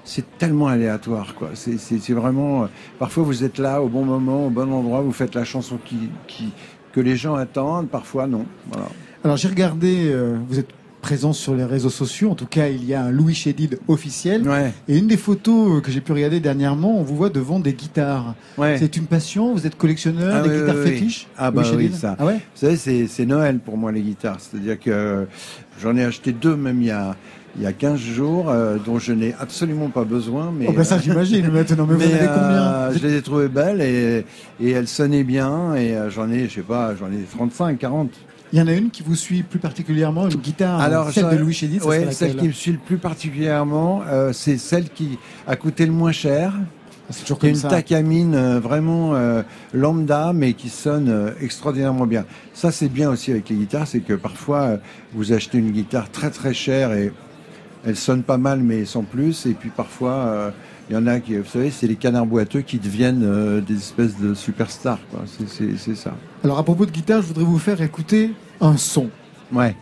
c'est 0.03 0.37
tellement 0.37 0.67
aléatoire, 0.67 1.33
quoi. 1.35 1.51
C'est, 1.53 1.77
c'est, 1.77 1.99
c'est 1.99 2.13
vraiment. 2.13 2.63
euh, 2.63 2.67
parfois, 2.99 3.23
vous 3.23 3.43
êtes 3.43 3.57
là 3.57 3.81
au 3.81 3.87
bon 3.87 4.03
moment, 4.03 4.47
au 4.47 4.49
bon 4.49 4.71
endroit, 4.71 5.01
vous 5.01 5.13
faites 5.13 5.35
la 5.35 5.45
chanson 5.45 5.77
qui, 5.83 5.95
qui, 6.27 6.51
que 6.93 7.01
les 7.01 7.17
gens 7.17 7.35
attendent. 7.35 7.89
Parfois, 7.89 8.27
non. 8.27 8.45
Voilà. 8.71 8.87
Alors 9.25 9.35
j'ai 9.37 9.47
regardé, 9.49 10.11
euh, 10.11 10.37
vous 10.47 10.59
êtes 10.59 10.69
présent 11.01 11.33
sur 11.33 11.53
les 11.53 11.65
réseaux 11.65 11.89
sociaux, 11.89 12.31
en 12.31 12.35
tout 12.35 12.45
cas 12.45 12.69
il 12.69 12.85
y 12.85 12.93
a 12.93 13.03
un 13.03 13.11
Louis 13.11 13.33
Chédid 13.33 13.77
officiel. 13.89 14.47
Ouais, 14.47 14.71
Et 14.87 14.97
une 14.97 15.07
des 15.07 15.17
photos 15.17 15.77
euh, 15.77 15.81
que 15.81 15.91
j'ai 15.91 15.99
pu 15.99 16.13
regarder 16.13 16.39
dernièrement, 16.39 16.97
on 16.97 17.03
vous 17.03 17.17
voit 17.17 17.29
devant 17.29 17.59
des 17.59 17.73
guitares. 17.73 18.35
ouais. 18.57 18.77
C'est 18.77 18.95
une 18.95 19.05
passion 19.05 19.53
Vous 19.53 19.67
êtes 19.67 19.77
collectionneur 19.77 20.33
Ah 20.33 20.41
des 20.41 20.49
oui, 20.49 20.59
guitares 20.61 20.75
oui, 20.77 20.81
oui. 20.85 20.91
fétiches 20.91 21.27
Ah 21.37 21.51
bah 21.51 21.63
Louis 21.73 21.87
oui, 21.87 21.93
ça. 21.93 22.15
Ah 22.19 22.25
ouais 22.25 22.35
Vous 22.35 22.39
savez, 22.55 22.77
c'est, 22.77 23.07
c'est 23.07 23.25
Noël 23.25 23.59
pour 23.59 23.75
moi, 23.77 23.91
les 23.91 24.01
guitares. 24.01 24.37
C'est-à-dire 24.39 24.79
que 24.79 24.89
euh, 24.91 25.25
j'en 25.81 25.95
ai 25.97 26.05
acheté 26.05 26.31
deux, 26.31 26.55
même 26.55 26.81
il 26.81 26.87
y 26.87 26.91
a, 26.91 27.17
il 27.55 27.61
y 27.63 27.65
a 27.67 27.73
15 27.73 27.99
jours, 27.99 28.49
euh, 28.49 28.77
dont 28.83 28.97
je 28.99 29.13
n'ai 29.13 29.35
absolument 29.39 29.89
pas 29.89 30.03
besoin. 30.05 30.51
Mais, 30.57 30.65
Oh 30.69 30.73
bah 30.73 30.83
ça 30.83 30.97
j'imagine 30.99 31.49
maintenant, 31.51 31.85
mais, 31.87 31.95
vous 31.95 32.03
en 32.03 32.07
Mais, 32.07 32.13
avez 32.15 32.27
combien 32.27 32.63
euh, 32.73 32.93
je 32.95 33.05
les 33.07 33.15
ai 33.17 33.21
trouvées 33.21 33.47
belles 33.47 33.81
et, 33.81 34.25
et 34.59 34.71
elles 34.71 34.87
sonnaient 34.87 35.23
bien 35.23 35.75
et 35.75 35.95
euh, 35.95 36.09
j'en 36.09 36.29
ai, 36.31 36.47
je 36.47 36.55
sais 36.55 36.61
pas, 36.61 36.95
j'en 36.95 37.07
ai 37.11 37.21
35, 37.31 37.77
40. 37.77 38.09
Il 38.51 38.59
y 38.59 38.61
en 38.61 38.67
a 38.67 38.73
une 38.73 38.89
qui 38.91 39.01
vous 39.03 39.15
suit 39.15 39.41
plus 39.43 39.59
particulièrement, 39.59 40.27
une 40.29 40.35
guitare, 40.37 40.79
Alors, 40.79 41.11
celle 41.11 41.23
ça- 41.23 41.31
de 41.31 41.37
Louis 41.37 41.53
Chédid, 41.53 41.81
serait 41.81 42.11
celle 42.11 42.35
qui 42.35 42.47
me 42.47 42.51
suit 42.53 42.71
le 42.71 42.77
plus 42.77 42.97
particulièrement, 42.97 44.01
euh, 44.07 44.31
c'est 44.33 44.57
celle 44.57 44.89
qui 44.89 45.17
a 45.47 45.55
coûté 45.55 45.85
le 45.85 45.91
moins 45.91 46.11
cher. 46.11 46.53
C'est 47.09 47.23
toujours 47.23 47.39
comme 47.39 47.49
une 47.49 47.55
ça. 47.55 47.67
tacamine 47.67 48.33
euh, 48.33 48.59
vraiment 48.59 49.13
euh, 49.13 49.43
lambda, 49.73 50.31
mais 50.33 50.53
qui 50.53 50.69
sonne 50.69 51.09
euh, 51.09 51.31
extraordinairement 51.41 52.07
bien. 52.07 52.25
Ça, 52.53 52.71
c'est 52.71 52.87
bien 52.87 53.09
aussi 53.09 53.29
avec 53.31 53.49
les 53.49 53.55
guitares, 53.57 53.87
c'est 53.87 53.99
que 53.99 54.13
parfois, 54.13 54.61
euh, 54.61 54.77
vous 55.13 55.33
achetez 55.33 55.57
une 55.57 55.71
guitare 55.71 56.09
très 56.11 56.29
très 56.29 56.53
chère 56.53 56.93
et 56.93 57.11
elle 57.85 57.95
sonne 57.95 58.23
pas 58.23 58.37
mal, 58.37 58.59
mais 58.61 58.85
sans 58.85 59.03
plus. 59.03 59.45
Et 59.45 59.53
puis 59.53 59.69
parfois, 59.69 60.11
euh, 60.13 60.51
il 60.89 60.93
y 60.93 60.97
en 60.97 61.07
a 61.07 61.19
qui, 61.19 61.35
vous 61.37 61.45
savez, 61.45 61.71
c'est 61.71 61.87
les 61.87 61.95
canards 61.95 62.25
boiteux 62.25 62.61
qui 62.61 62.77
deviennent 62.77 63.23
euh, 63.23 63.61
des 63.61 63.75
espèces 63.77 64.17
de 64.19 64.33
superstars. 64.33 64.99
quoi. 65.11 65.21
C'est- 65.25 65.47
C'est 65.49 65.77
c'est 65.77 65.95
ça. 65.95 66.13
Alors 66.43 66.57
à 66.59 66.63
propos 66.63 66.85
de 66.85 66.91
guitare, 66.91 67.21
je 67.21 67.27
voudrais 67.27 67.45
vous 67.45 67.59
faire 67.59 67.81
écouter 67.81 68.31
un 68.61 68.77
son. 68.77 69.09
Ouais. 69.51 69.75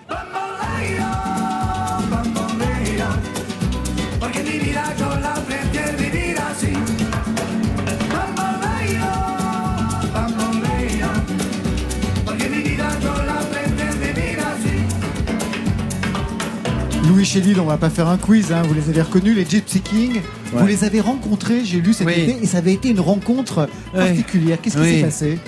Louis 17.22 17.28
Chédid, 17.28 17.60
on 17.60 17.66
va 17.66 17.78
pas 17.78 17.92
faire 17.92 18.08
un 18.08 18.18
quiz, 18.18 18.52
hein, 18.52 18.64
vous 18.64 18.74
les 18.74 18.90
avez 18.90 19.04
reconnus, 19.04 19.36
les 19.36 19.46
Gypsy 19.46 19.80
King. 19.82 20.22
Vous 20.54 20.66
les 20.66 20.84
avez 20.84 21.02
rencontrés, 21.02 21.64
j'ai 21.64 21.80
lu 21.80 21.94
cet 21.94 22.08
Oui. 22.08 22.36
et 22.42 22.48
ça 22.48 22.58
avait 22.58 22.74
été 22.74 22.90
une 22.90 23.00
rencontre 23.00 23.70
particulière. 23.94 24.58
Qu'est-ce 24.60 24.76
qui 24.78 24.82
Oui. 24.82 24.96
s'est 24.98 25.04
passé? 25.04 25.40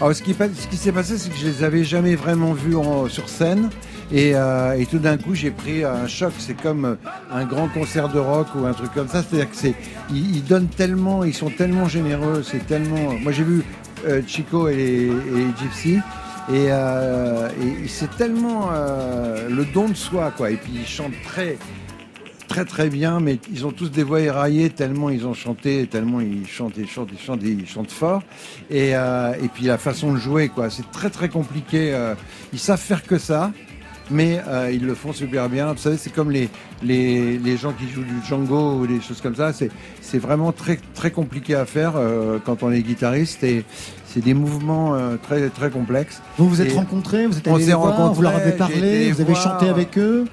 Alors, 0.00 0.16
ce 0.16 0.20
qui, 0.20 0.34
pa- 0.34 0.48
ce 0.52 0.66
qui 0.66 0.76
s'est 0.76 0.90
passé, 0.90 1.16
c'est 1.16 1.28
que 1.30 1.36
je 1.40 1.46
les 1.46 1.62
avais 1.62 1.84
jamais 1.84 2.16
vraiment 2.16 2.54
vus 2.54 2.74
en- 2.74 3.08
sur 3.08 3.28
scène. 3.28 3.70
Et, 4.10 4.32
euh, 4.34 4.72
et 4.76 4.84
tout 4.84 4.98
d'un 4.98 5.16
coup, 5.16 5.36
j'ai 5.36 5.52
pris 5.52 5.84
un 5.84 6.08
choc. 6.08 6.32
C'est 6.40 6.60
comme 6.60 6.84
euh, 6.84 6.94
un 7.32 7.44
grand 7.44 7.68
concert 7.68 8.08
de 8.08 8.18
rock 8.18 8.48
ou 8.56 8.66
un 8.66 8.72
truc 8.72 8.92
comme 8.92 9.06
ça. 9.06 9.22
C'est-à-dire 9.22 9.48
que 9.48 9.56
c'est, 9.56 9.74
ils, 10.12 10.38
ils 10.38 10.44
donnent 10.44 10.66
tellement, 10.66 11.22
ils 11.22 11.34
sont 11.34 11.50
tellement 11.50 11.86
généreux. 11.88 12.42
C'est 12.44 12.66
tellement. 12.66 13.12
Moi, 13.22 13.30
j'ai 13.30 13.44
vu 13.44 13.62
euh, 14.08 14.22
Chico 14.26 14.68
et 14.68 15.08
Gypsy. 15.62 16.00
Et, 16.48 16.68
euh, 16.70 17.48
et 17.60 17.88
c'est 17.88 18.16
tellement 18.16 18.68
euh, 18.72 19.48
le 19.48 19.64
don 19.64 19.88
de 19.88 19.94
soi, 19.94 20.32
quoi. 20.36 20.50
Et 20.50 20.56
puis 20.56 20.72
ils 20.76 20.86
chantent 20.86 21.20
très, 21.24 21.58
très 22.46 22.64
très 22.64 22.88
bien, 22.88 23.18
mais 23.18 23.38
ils 23.52 23.66
ont 23.66 23.72
tous 23.72 23.90
des 23.90 24.04
voix 24.04 24.20
éraillées 24.20 24.70
tellement 24.70 25.10
ils 25.10 25.26
ont 25.26 25.34
chanté, 25.34 25.88
tellement 25.88 26.20
ils 26.20 26.46
chantent, 26.46 26.76
ils 26.76 26.88
chantent, 26.88 27.10
ils 27.12 27.18
chantent, 27.18 27.42
ils 27.42 27.66
chantent 27.66 27.90
fort. 27.90 28.22
Et, 28.70 28.94
euh, 28.94 29.34
et 29.42 29.48
puis 29.48 29.64
la 29.64 29.76
façon 29.78 30.12
de 30.12 30.18
jouer, 30.18 30.48
quoi, 30.48 30.70
c'est 30.70 30.88
très 30.92 31.10
très 31.10 31.28
compliqué. 31.28 31.92
euh, 31.92 32.14
ils 32.52 32.60
savent 32.60 32.80
faire 32.80 33.02
que 33.02 33.18
ça, 33.18 33.50
mais 34.10 34.40
euh, 34.46 34.70
ils 34.72 34.86
le 34.86 34.94
font 34.94 35.12
super 35.12 35.48
bien. 35.48 35.72
Vous 35.72 35.78
savez, 35.78 35.96
c'est 35.96 36.14
comme 36.14 36.30
les, 36.30 36.48
les, 36.82 37.38
les 37.38 37.56
gens 37.56 37.72
qui 37.72 37.88
jouent 37.88 38.04
du 38.04 38.24
Django 38.24 38.78
ou 38.78 38.86
des 38.86 39.00
choses 39.00 39.20
comme 39.20 39.34
ça. 39.34 39.52
C'est 39.52 40.18
vraiment 40.18 40.52
très 40.52 40.78
très 40.94 41.10
compliqué 41.10 41.56
à 41.56 41.66
faire 41.66 41.94
euh, 41.96 42.38
quand 42.44 42.62
on 42.62 42.70
est 42.70 42.82
guitariste 42.82 43.42
et 43.42 43.64
c'est 44.16 44.24
des 44.24 44.32
mouvements 44.32 44.94
euh, 44.94 45.16
très 45.22 45.50
très 45.50 45.68
complexes. 45.68 46.22
Vous 46.38 46.48
vous 46.48 46.62
êtes 46.62 46.72
Et 46.72 46.74
rencontrés, 46.74 47.26
vous 47.26 47.36
êtes 47.36 47.46
allés 47.48 47.66
les 47.66 47.74
voir, 47.74 48.14
vous 48.14 48.22
leur 48.22 48.34
avez 48.34 48.52
parlé, 48.52 49.12
vous 49.12 49.20
avez 49.20 49.32
voir. 49.34 49.42
chanté 49.42 49.68
avec 49.68 49.98
eux 49.98 50.24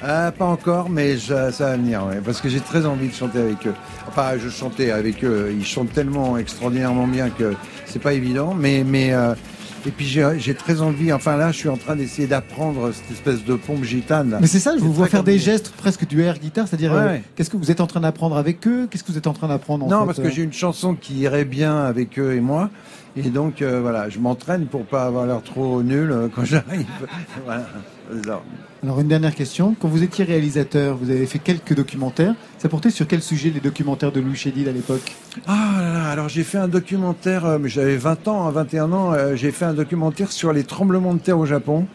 Ah, 0.00 0.30
pas 0.30 0.44
encore, 0.44 0.88
mais 0.90 1.16
je- 1.16 1.50
ça 1.50 1.70
va 1.70 1.76
venir, 1.76 2.04
ouais, 2.06 2.20
parce 2.24 2.40
que 2.40 2.48
j'ai 2.48 2.60
très 2.60 2.86
envie 2.86 3.08
de 3.08 3.14
chanter 3.14 3.38
avec 3.40 3.66
eux. 3.66 3.74
Enfin, 4.06 4.32
je 4.38 4.48
chantais 4.48 4.92
avec 4.92 5.24
eux. 5.24 5.52
Ils 5.58 5.64
chantent 5.66 5.92
tellement 5.92 6.38
extraordinairement 6.38 7.08
bien 7.08 7.30
que 7.30 7.54
c'est 7.86 7.98
pas 7.98 8.12
évident, 8.12 8.54
mais 8.56 8.84
mais 8.86 9.12
euh, 9.12 9.34
et 9.86 9.90
puis 9.90 10.06
j'ai 10.06 10.54
très 10.54 10.80
envie. 10.80 11.12
Enfin 11.12 11.36
là, 11.36 11.50
je 11.50 11.56
suis 11.56 11.68
en 11.68 11.76
train 11.78 11.96
d'essayer 11.96 12.28
d'apprendre 12.28 12.92
cette 12.92 13.10
espèce 13.10 13.44
de 13.44 13.54
pompe 13.56 13.82
gitane. 13.82 14.36
Mais 14.40 14.46
c'est 14.46 14.60
ça, 14.60 14.74
je 14.76 14.82
vous 14.84 14.92
vois 14.92 15.06
faire 15.08 15.24
des 15.24 15.38
gestes 15.40 15.70
presque 15.76 16.06
du 16.06 16.22
air 16.22 16.38
guitare, 16.38 16.68
c'est-à-dire 16.68 16.92
Ouais, 16.92 16.98
euh, 16.98 17.06
ouais. 17.14 17.22
qu'est-ce 17.34 17.50
que 17.50 17.56
vous 17.56 17.70
êtes 17.72 17.80
en 17.80 17.86
train 17.88 18.00
d'apprendre 18.00 18.36
avec 18.36 18.68
eux? 18.68 18.86
Qu'est-ce 18.88 19.02
que 19.02 19.10
vous 19.10 19.18
êtes 19.18 19.26
en 19.26 19.32
train 19.32 19.48
d'apprendre 19.48 19.84
en 19.86 19.88
Non, 19.88 20.00
fait, 20.02 20.06
parce 20.06 20.18
euh? 20.20 20.22
que 20.24 20.30
j'ai 20.30 20.42
une 20.42 20.52
chanson 20.52 20.94
qui 20.94 21.14
irait 21.14 21.44
bien 21.44 21.76
avec 21.84 22.16
eux 22.20 22.34
et 22.34 22.40
moi. 22.40 22.70
Et 23.16 23.30
donc 23.30 23.62
euh, 23.62 23.80
voilà, 23.80 24.08
je 24.10 24.18
m'entraîne 24.18 24.66
pour 24.66 24.84
pas 24.84 25.04
avoir 25.06 25.26
l'air 25.26 25.42
trop 25.42 25.82
nul 25.82 26.10
euh, 26.12 26.28
quand 26.34 26.44
j'arrive. 26.44 26.86
voilà. 27.44 27.66
Alors 28.82 29.00
une 29.00 29.08
dernière 29.08 29.34
question, 29.34 29.74
quand 29.80 29.88
vous 29.88 30.02
étiez 30.02 30.24
réalisateur, 30.24 30.96
vous 30.96 31.10
avez 31.10 31.26
fait 31.26 31.38
quelques 31.38 31.74
documentaires, 31.74 32.34
ça 32.58 32.68
portait 32.68 32.90
sur 32.90 33.06
quel 33.08 33.22
sujet 33.22 33.50
les 33.50 33.60
documentaires 33.60 34.12
de 34.12 34.20
Louis 34.20 34.36
Chédid 34.36 34.68
à 34.68 34.72
l'époque? 34.72 35.12
Ah 35.46 35.76
là 35.80 35.92
là, 35.94 36.08
alors 36.10 36.28
j'ai 36.28 36.44
fait 36.44 36.58
un 36.58 36.68
documentaire, 36.68 37.46
euh, 37.46 37.58
j'avais 37.64 37.96
20 37.96 38.28
ans, 38.28 38.46
hein, 38.46 38.50
21 38.50 38.92
ans, 38.92 39.12
euh, 39.12 39.34
j'ai 39.34 39.50
fait 39.50 39.64
un 39.64 39.74
documentaire 39.74 40.30
sur 40.30 40.52
les 40.52 40.62
tremblements 40.64 41.14
de 41.14 41.18
terre 41.20 41.38
au 41.38 41.46
Japon. 41.46 41.86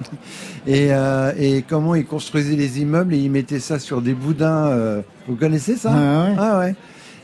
Et, 0.66 0.88
euh, 0.92 1.32
et 1.38 1.62
comment 1.68 1.94
ils 1.94 2.06
construisaient 2.06 2.56
les 2.56 2.80
immeubles 2.80 3.14
et 3.14 3.18
ils 3.18 3.30
mettaient 3.30 3.58
ça 3.60 3.78
sur 3.78 4.00
des 4.00 4.14
boudins. 4.14 4.66
euh, 4.68 5.02
vous 5.28 5.34
connaissez 5.36 5.76
ça? 5.76 5.90
Ah 5.92 6.24
ouais. 6.24 6.34
Ah 6.38 6.58
ouais. 6.60 6.74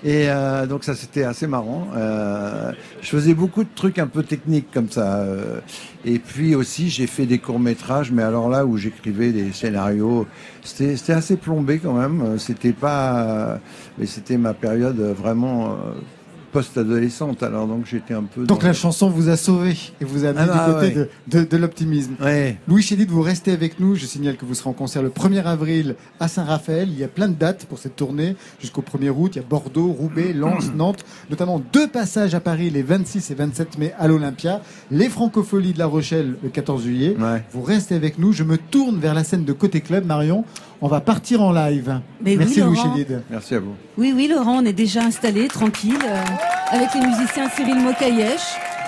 Et 0.04 0.30
euh, 0.30 0.66
donc 0.66 0.84
ça 0.84 0.94
c'était 0.94 1.24
assez 1.24 1.46
marrant. 1.48 1.88
Euh, 1.96 2.72
je 3.00 3.08
faisais 3.08 3.34
beaucoup 3.34 3.64
de 3.64 3.68
trucs 3.74 3.98
un 3.98 4.06
peu 4.06 4.22
techniques 4.22 4.70
comme 4.72 4.88
ça. 4.88 5.18
euh, 5.22 5.60
et 6.04 6.20
puis 6.20 6.54
aussi 6.54 6.88
j'ai 6.88 7.08
fait 7.08 7.26
des 7.26 7.38
courts 7.40 7.58
métrages, 7.58 8.12
mais 8.12 8.22
alors 8.22 8.48
là 8.48 8.64
où 8.64 8.76
j'écrivais 8.76 9.32
des 9.32 9.52
scénarios, 9.52 10.26
c'était 10.62 11.12
assez 11.12 11.36
plombé 11.36 11.78
quand 11.80 11.94
même. 11.94 12.20
Euh, 12.22 12.38
C'était 12.38 12.72
pas, 12.72 13.58
mais 13.98 14.06
c'était 14.06 14.38
ma 14.38 14.54
période 14.54 15.00
vraiment 15.00 15.72
euh, 15.72 15.74
post-adolescente. 16.58 17.42
Alors 17.42 17.66
donc 17.66 17.86
j'étais 17.86 18.14
un 18.14 18.24
peu. 18.24 18.44
Donc 18.44 18.62
la 18.62 18.72
chanson 18.72 19.08
vous 19.10 19.28
a 19.28 19.36
sauvé 19.36 19.76
et 20.00 20.04
vous 20.04 20.24
a 20.24 20.32
mis 20.32 20.38
Ah 20.40 20.66
du 20.68 20.74
côté 20.74 20.86
ouais. 20.98 21.08
de, 21.28 21.40
de- 21.40 21.44
de 21.44 21.56
l'optimisme. 21.56 22.14
Ouais. 22.20 22.58
Louis 22.66 22.82
Chédid, 22.82 23.08
vous 23.10 23.22
restez 23.22 23.52
avec 23.52 23.78
nous. 23.80 23.94
Je 23.94 24.06
signale 24.06 24.36
que 24.36 24.44
vous 24.44 24.54
serez 24.54 24.70
en 24.70 24.72
concert 24.72 25.02
le 25.02 25.10
1er 25.10 25.44
avril 25.44 25.94
à 26.20 26.26
Saint-Raphaël. 26.28 26.88
Il 26.90 26.98
y 26.98 27.04
a 27.04 27.08
plein 27.08 27.28
de 27.28 27.34
dates 27.34 27.66
pour 27.66 27.78
cette 27.78 27.96
tournée 27.96 28.34
jusqu'au 28.60 28.82
1er 28.82 29.10
août. 29.10 29.32
Il 29.34 29.38
y 29.38 29.44
a 29.44 29.46
Bordeaux, 29.48 29.88
Roubaix, 29.92 30.32
Lens, 30.34 30.70
Nantes, 30.74 31.04
notamment 31.30 31.60
deux 31.72 31.86
passages 31.88 32.34
à 32.34 32.40
Paris 32.40 32.70
les 32.70 32.82
26 32.82 33.30
et 33.30 33.34
27 33.34 33.78
mai 33.78 33.92
à 33.98 34.08
l'Olympia, 34.08 34.60
les 34.90 35.08
Francopholies 35.08 35.72
de 35.74 35.78
La 35.78 35.86
Rochelle 35.86 36.34
le 36.42 36.48
14 36.48 36.82
juillet. 36.82 37.16
Ouais. 37.18 37.44
Vous 37.52 37.62
restez 37.62 37.94
avec 37.94 38.18
nous. 38.18 38.32
Je 38.32 38.42
me 38.44 38.56
tourne 38.58 38.98
vers 38.98 39.14
la 39.14 39.24
scène 39.24 39.44
de 39.44 39.52
Côté 39.52 39.80
Club. 39.80 40.04
Marion, 40.06 40.44
on 40.80 40.88
va 40.88 41.00
partir 41.00 41.42
en 41.42 41.52
live. 41.52 42.00
Mais 42.22 42.32
oui, 42.32 42.38
Merci 42.38 42.60
Louis 42.60 42.76
Laurent. 42.76 42.96
Chédid. 42.96 43.22
Merci 43.30 43.54
à 43.54 43.60
vous. 43.60 43.74
Oui, 43.96 44.12
oui, 44.14 44.28
Laurent, 44.28 44.62
on 44.62 44.64
est 44.64 44.72
déjà 44.72 45.02
installé, 45.02 45.48
tranquille, 45.48 45.98
euh, 46.04 46.22
avec 46.70 46.88
les 46.94 47.00
musiciens 47.00 47.48
Cyril 47.50 47.76
Mokayesh. 47.80 48.42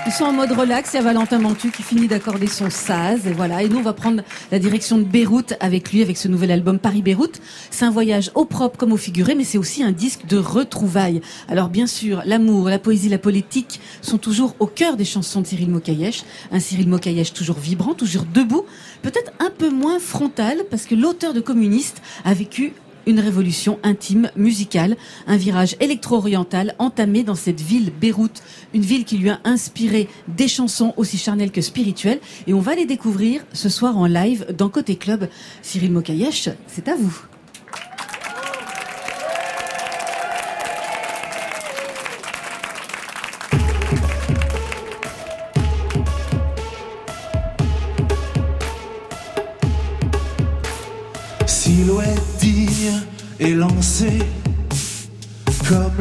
Ils 0.07 0.13
sont 0.13 0.25
en 0.25 0.33
mode 0.33 0.53
relax. 0.53 0.95
Il 0.95 0.97
y 0.97 0.99
a 0.99 1.03
Valentin 1.03 1.39
Mantu 1.39 1.71
qui 1.71 1.83
finit 1.83 2.09
d'accorder 2.09 2.47
son 2.47 2.71
saz. 2.71 3.27
Et 3.27 3.33
voilà. 3.33 3.63
Et 3.63 3.69
nous, 3.69 3.79
on 3.79 3.83
va 3.83 3.93
prendre 3.93 4.23
la 4.51 4.59
direction 4.59 4.97
de 4.97 5.05
Beyrouth 5.05 5.53
avec 5.61 5.93
lui, 5.93 6.01
avec 6.01 6.17
ce 6.17 6.27
nouvel 6.27 6.51
album 6.51 6.79
Paris-Beyrouth. 6.79 7.41
C'est 7.71 7.85
un 7.85 7.91
voyage 7.91 8.31
au 8.35 8.47
propre 8.47 8.79
comme 8.79 8.93
au 8.93 8.97
figuré, 8.97 9.35
mais 9.35 9.45
c'est 9.45 9.59
aussi 9.59 9.83
un 9.83 9.93
disque 9.93 10.25
de 10.27 10.39
retrouvailles. 10.39 11.21
Alors, 11.49 11.69
bien 11.69 11.87
sûr, 11.87 12.23
l'amour, 12.25 12.71
la 12.71 12.79
poésie, 12.79 13.11
la 13.11 13.19
politique 13.19 13.79
sont 14.01 14.19
toujours 14.19 14.57
au 14.59 14.67
cœur 14.67 14.97
des 14.97 15.05
chansons 15.05 15.43
de 15.43 15.47
Cyril 15.47 15.69
Mokayesh. 15.71 16.25
Un 16.51 16.61
Cyril 16.61 16.89
Mokayesh 16.89 17.35
toujours 17.35 17.59
vibrant, 17.59 17.93
toujours 17.93 18.25
debout. 18.33 18.65
Peut-être 19.03 19.33
un 19.39 19.51
peu 19.51 19.69
moins 19.69 19.99
frontal, 19.99 20.65
parce 20.71 20.87
que 20.87 20.95
l'auteur 20.95 21.35
de 21.35 21.41
Communiste 21.41 22.01
a 22.25 22.33
vécu 22.33 22.73
une 23.07 23.21
révolution 23.21 23.79
intime, 23.83 24.31
musicale, 24.37 24.97
un 25.27 25.37
virage 25.37 25.77
électro-oriental 25.81 26.75
entamé 26.79 27.23
dans 27.23 27.35
cette 27.35 27.61
ville, 27.61 27.93
Beyrouth, 28.01 28.43
une 28.75 28.83
ville 28.83 29.05
qui 29.05 29.19
lui 29.19 29.31
a 29.31 29.41
inspiré 29.45 30.09
des 30.29 30.49
chansons 30.49 30.95
aussi 30.97 31.19
charnelles 31.19 31.53
que 31.53 31.61
spirituelles. 31.61 32.21
Et 32.47 32.55
on 32.55 32.61
va 32.61 32.75
les 32.75 32.87
découvrir 32.87 33.45
ce 33.53 33.69
soir 33.69 33.97
en 33.97 34.07
live 34.07 34.47
dans 34.57 34.69
Côté 34.69 34.97
Club. 34.97 35.29
Cyril 35.63 35.93
Mokayesh, 35.93 36.49
c'est 36.67 36.89
à 36.89 36.97
vous. 36.97 37.21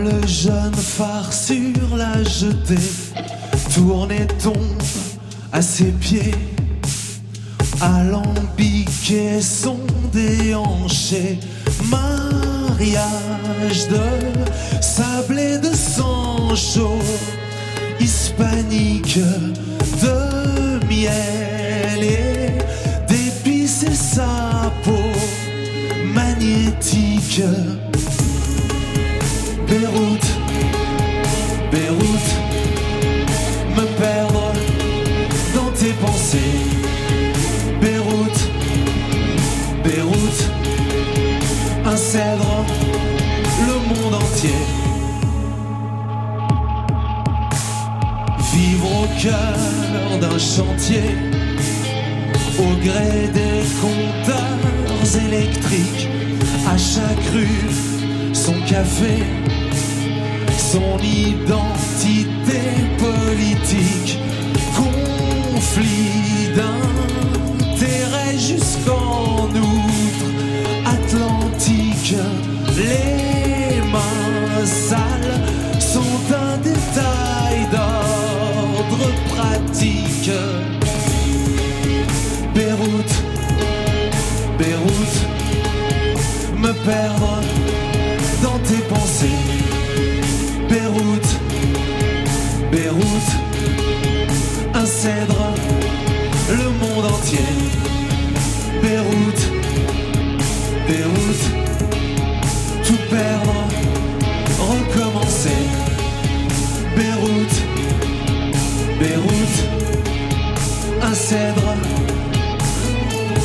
Le 0.03 0.27
jeune 0.27 0.73
phare 0.73 1.31
sur 1.31 1.95
la 1.95 2.23
jetée. 2.23 2.75
Tourne 3.73 4.11
et 4.11 4.27
tombe 4.41 4.83
à 5.51 5.61
ses 5.61 5.91
pieds, 5.91 6.33
alambiqué 7.81 9.41
son 9.41 9.79
déhanché. 10.11 11.39
Mariage 11.89 12.87
de 13.89 14.81
sable 14.81 15.39
et 15.39 15.57
de 15.57 15.73
sang 15.73 16.55
chaud, 16.55 17.01
hispanique 17.99 19.19
de 20.01 20.85
miel 20.87 22.03
et 22.03 22.51
d'épices 23.07 23.85
sa 23.93 24.71
peau 24.83 25.11
magnétique. 26.13 27.41
Cœur 49.21 50.19
d'un 50.21 50.37
chantier, 50.37 51.11
au 52.57 52.73
gré 52.85 53.27
des 53.33 53.63
compteurs 53.81 55.25
électriques, 55.25 56.07
à 56.65 56.77
chaque 56.77 57.25
rue 57.33 57.69
son 58.33 58.53
café, 58.65 59.23
son 60.57 60.97
identité 61.03 62.61
politique, 62.97 64.19
conflit 64.77 66.53
d'intérêt 66.55 68.37
jusqu'en 68.37 69.49
outre 69.49 70.27
Atlantique, 70.85 72.15
les 72.77 73.18
Beyrouth, 82.53 83.15
Beyrouth, 84.59 85.17
me 86.55 86.71
perdre 86.85 87.41
dans 88.43 88.59
tes 88.59 88.81
pensées. 88.93 89.39
Beyrouth, 90.69 91.39
Beyrouth, 92.71 93.31
un 94.75 94.85
cèdre, 94.85 95.53
le 96.49 96.69
monde 96.79 97.05
entier. 97.05 97.39
Beyrouth, 98.83 99.43
Beyrouth, 100.87 101.45
tout 102.85 103.01
perdre, 103.09 103.67
recommencer. 104.59 105.61
Beyrouth, 106.95 107.57
Beyrouth, 108.99 109.38
cèdre, 111.29 111.75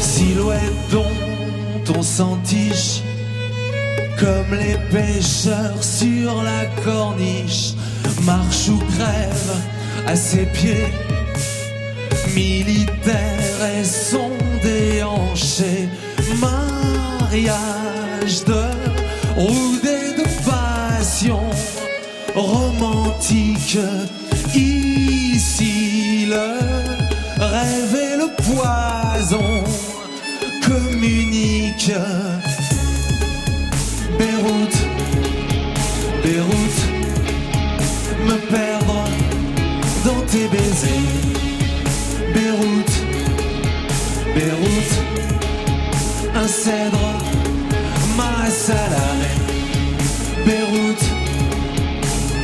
silhouette 0.01 0.89
dont 0.91 1.99
on 1.99 2.03
s'entiche 2.03 3.03
comme 4.19 4.59
les 4.59 4.79
pêcheurs 4.91 5.83
sur 5.83 6.43
la 6.43 6.65
corniche, 6.83 7.75
marche 8.23 8.69
ou 8.71 8.79
crève 8.97 9.51
à 10.07 10.17
ses 10.17 10.47
pieds, 10.47 10.89
militaire 12.35 13.59
et 13.79 13.85
son 13.85 14.31
déhanché, 14.63 15.91
mariage 16.41 18.45
de 18.47 18.65
roudé 19.37 19.99
de 20.21 20.27
passion. 20.49 21.41
Romantique. 22.35 23.79
Ici 24.55 26.27
le 26.27 26.94
rêve 27.55 28.19
le 28.23 28.29
poison 28.49 29.51
communiquent. 30.69 31.93
Beyrouth, 34.19 34.79
Beyrouth, 36.23 36.81
me 38.29 38.37
perdre 38.55 39.05
dans 40.05 40.23
tes 40.33 40.47
baisers. 40.55 41.11
Beyrouth, 42.35 42.95
Beyrouth, 44.35 44.95
un 46.35 46.49
cèdre, 46.49 47.09
ma 48.17 48.51
salade. 48.51 49.29
Beyrouth, 50.47 51.07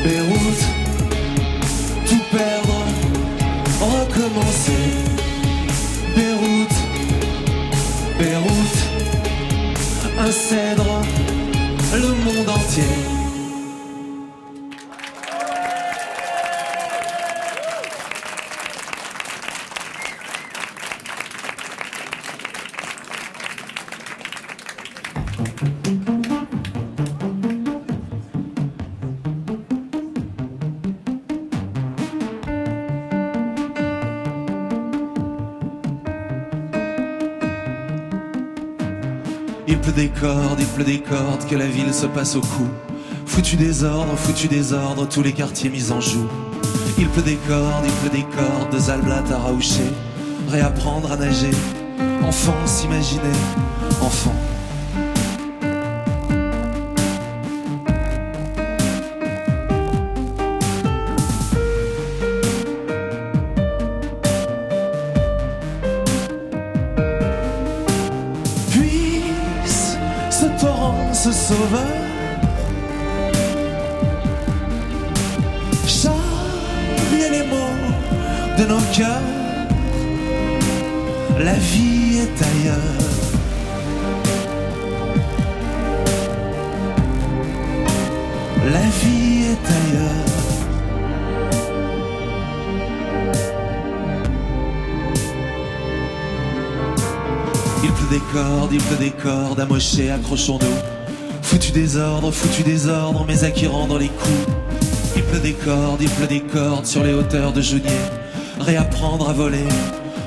Beyrouth, 0.04 0.39
recommencer. 3.90 4.86
Beyrouth, 6.14 6.78
Beyrouth, 8.18 8.78
un 10.18 10.30
cèdre, 10.30 11.02
le 11.94 12.08
monde 12.24 12.48
entier. 12.48 13.19
Pleut 39.78 39.92
des 39.92 40.08
cordes, 40.08 40.58
il 40.58 40.66
pleut 40.66 40.84
des 40.84 41.00
cordes, 41.00 41.46
que 41.48 41.54
la 41.54 41.66
ville 41.66 41.94
se 41.94 42.06
passe 42.06 42.36
au 42.36 42.40
cou. 42.40 42.66
Foutu 43.26 43.56
désordre, 43.56 44.16
foutu 44.16 44.48
désordre, 44.48 45.06
tous 45.08 45.22
les 45.22 45.32
quartiers 45.32 45.70
mis 45.70 45.92
en 45.92 46.00
joue. 46.00 46.28
Il 46.98 47.08
pleut 47.08 47.22
des 47.22 47.36
cordes, 47.36 47.84
il 47.84 47.92
pleut 47.92 48.18
des 48.18 48.24
cordes, 48.24 48.72
de 48.72 48.78
Zalblat 48.78 49.24
à 49.30 49.38
Raouché. 49.38 49.84
Réapprendre 50.48 51.12
à 51.12 51.16
nager, 51.16 51.50
enfant 52.22 52.56
s'imaginer, 52.66 53.22
enfant. 54.02 54.34
Des 99.60 99.66
cordes, 99.66 99.72
amochées, 99.72 100.10
accrochons-nous. 100.10 101.42
Foutu 101.42 101.72
désordre, 101.72 102.30
foutu 102.30 102.62
désordre, 102.62 103.24
mais 103.26 103.44
à 103.44 103.50
qui 103.50 103.66
les 103.98 104.08
coups 104.08 104.46
Il 105.16 105.22
pleut 105.22 105.40
des 105.40 105.52
cordes, 105.52 106.00
il 106.00 106.08
pleut 106.10 106.26
des 106.26 106.40
cordes 106.40 106.86
sur 106.86 107.02
les 107.02 107.12
hauteurs 107.12 107.52
de 107.52 107.60
Genier. 107.60 107.90
Réapprendre 108.60 109.28
à 109.28 109.32
voler, 109.32 109.66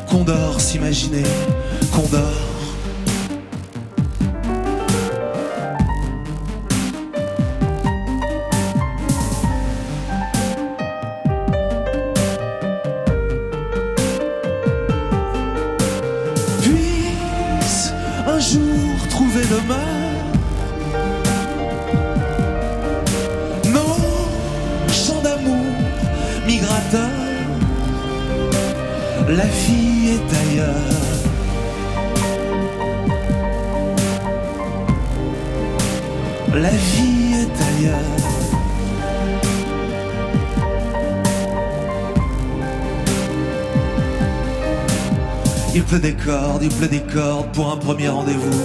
Condor 0.09 0.59
s'imaginer, 0.59 1.23
Condor. 1.91 2.52
Premier 47.83 48.07
rendez-vous. 48.07 48.61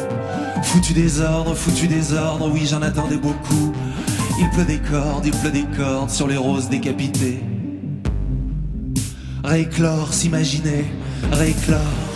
Foutu 0.62 0.92
désordre, 0.92 1.54
foutu 1.54 1.88
désordre, 1.88 2.50
oui 2.52 2.66
j'en 2.66 2.83
attendais 2.83 3.16
beaucoup. 3.16 3.72
Il 4.38 4.48
pleut 4.50 4.64
des 4.64 4.78
cordes, 4.78 5.26
il 5.26 5.33
pleut 5.33 5.50
des 5.50 5.64
cordes 5.76 6.11
sur 6.11 6.28
les 6.28 6.37
roses 6.37 6.68
décapitées. 6.68 7.40
Réclore, 9.42 10.12
s'imaginer, 10.12 10.85
réclore. 11.33 12.07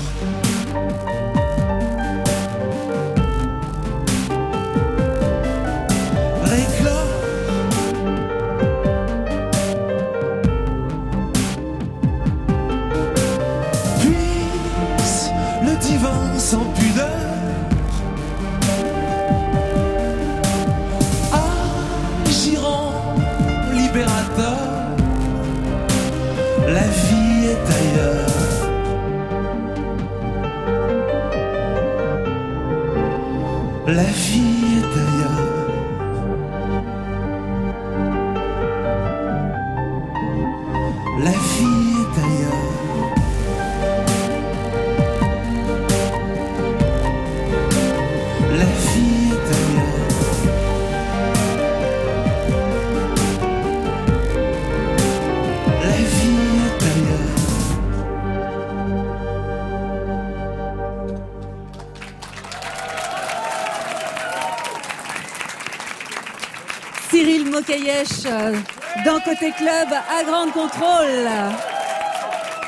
Côté 69.32 69.52
Club 69.52 69.88
à 69.90 70.24
Grande 70.24 70.52
Contrôle. 70.52 71.26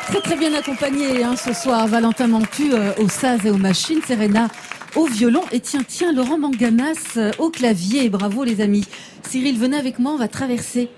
Très 0.07 0.21
très 0.23 0.37
bien 0.37 0.55
accompagné 0.55 1.23
hein, 1.23 1.37
ce 1.37 1.53
soir. 1.53 1.87
Valentin 1.89 2.27
Mancu 2.27 2.73
euh, 2.73 2.93
au 3.03 3.09
saz 3.11 3.45
et 3.45 3.51
aux 3.51 3.59
machines, 3.59 4.01
Serena 4.07 4.49
au 4.97 5.05
violon 5.05 5.43
et 5.53 5.61
tiens 5.61 5.83
tiens 5.87 6.15
Laurent 6.15 6.39
Manganas 6.39 7.19
euh, 7.19 7.33
au 7.39 7.51
clavier. 7.51 8.09
Bravo 8.09 8.45
les 8.45 8.63
amis. 8.63 8.87
Cyril, 9.29 9.59
venez 9.59 9.77
avec 9.77 9.99
moi, 9.99 10.13
on 10.13 10.17
va 10.17 10.29
traverser 10.29 10.89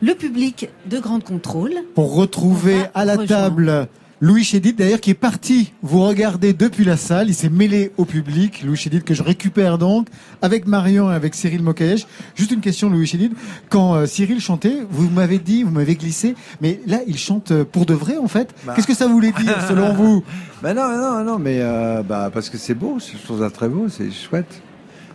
le 0.00 0.14
public 0.14 0.68
de 0.84 1.00
Grande 1.00 1.24
Contrôle. 1.24 1.74
Pour 1.96 2.14
retrouver 2.14 2.82
à 2.94 3.04
la 3.04 3.16
rejoindre. 3.16 3.28
table 3.28 3.88
Louis 4.22 4.44
Chédid, 4.44 4.74
d'ailleurs, 4.76 5.00
qui 5.00 5.10
est 5.10 5.14
parti 5.14 5.74
vous 5.82 6.02
regarder 6.02 6.54
depuis 6.54 6.84
la 6.84 6.96
salle. 6.96 7.28
Il 7.28 7.34
s'est 7.34 7.50
mêlé 7.50 7.92
au 7.98 8.06
public. 8.06 8.62
Louis 8.64 8.76
Chédid, 8.76 9.04
que 9.04 9.12
je 9.12 9.22
récupère 9.22 9.76
donc, 9.76 10.08
avec 10.40 10.66
Marion 10.66 11.12
et 11.12 11.14
avec 11.14 11.34
Cyril 11.34 11.62
Mokayesh. 11.62 12.06
Juste 12.34 12.50
une 12.50 12.62
question, 12.62 12.88
Louis 12.88 13.06
Chédid. 13.06 13.32
Quand 13.68 13.94
euh, 13.94 14.06
Cyril 14.06 14.40
chantait, 14.40 14.78
vous 14.90 15.10
m'avez 15.10 15.38
dit, 15.38 15.64
vous 15.64 15.70
m'avez 15.70 15.96
glissé, 15.96 16.34
mais 16.62 16.80
là, 16.86 17.00
il 17.06 17.18
chante 17.18 17.50
euh, 17.50 17.64
pour 17.70 17.84
de 17.84 17.92
vrai, 17.92 18.16
en 18.16 18.26
fait. 18.26 18.54
Bah. 18.64 18.72
Qu'est-ce 18.74 18.86
que 18.86 18.94
ça 18.94 19.06
voulait 19.06 19.32
dire, 19.32 19.60
selon 19.68 19.92
vous? 19.92 20.24
Ben 20.62 20.72
non, 20.72 20.88
mais 20.88 20.96
non, 20.96 21.24
non, 21.24 21.38
mais 21.38 21.58
euh, 21.60 22.02
bah, 22.02 22.30
parce 22.32 22.48
que 22.48 22.56
c'est 22.56 22.74
beau, 22.74 22.96
je 22.98 23.22
trouve 23.22 23.40
ça 23.40 23.50
très 23.50 23.68
beau, 23.68 23.90
c'est 23.90 24.10
chouette. 24.10 24.62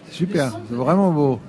C'est 0.10 0.18
super, 0.18 0.60
c'est 0.70 0.76
vraiment 0.76 1.12
beau. 1.12 1.40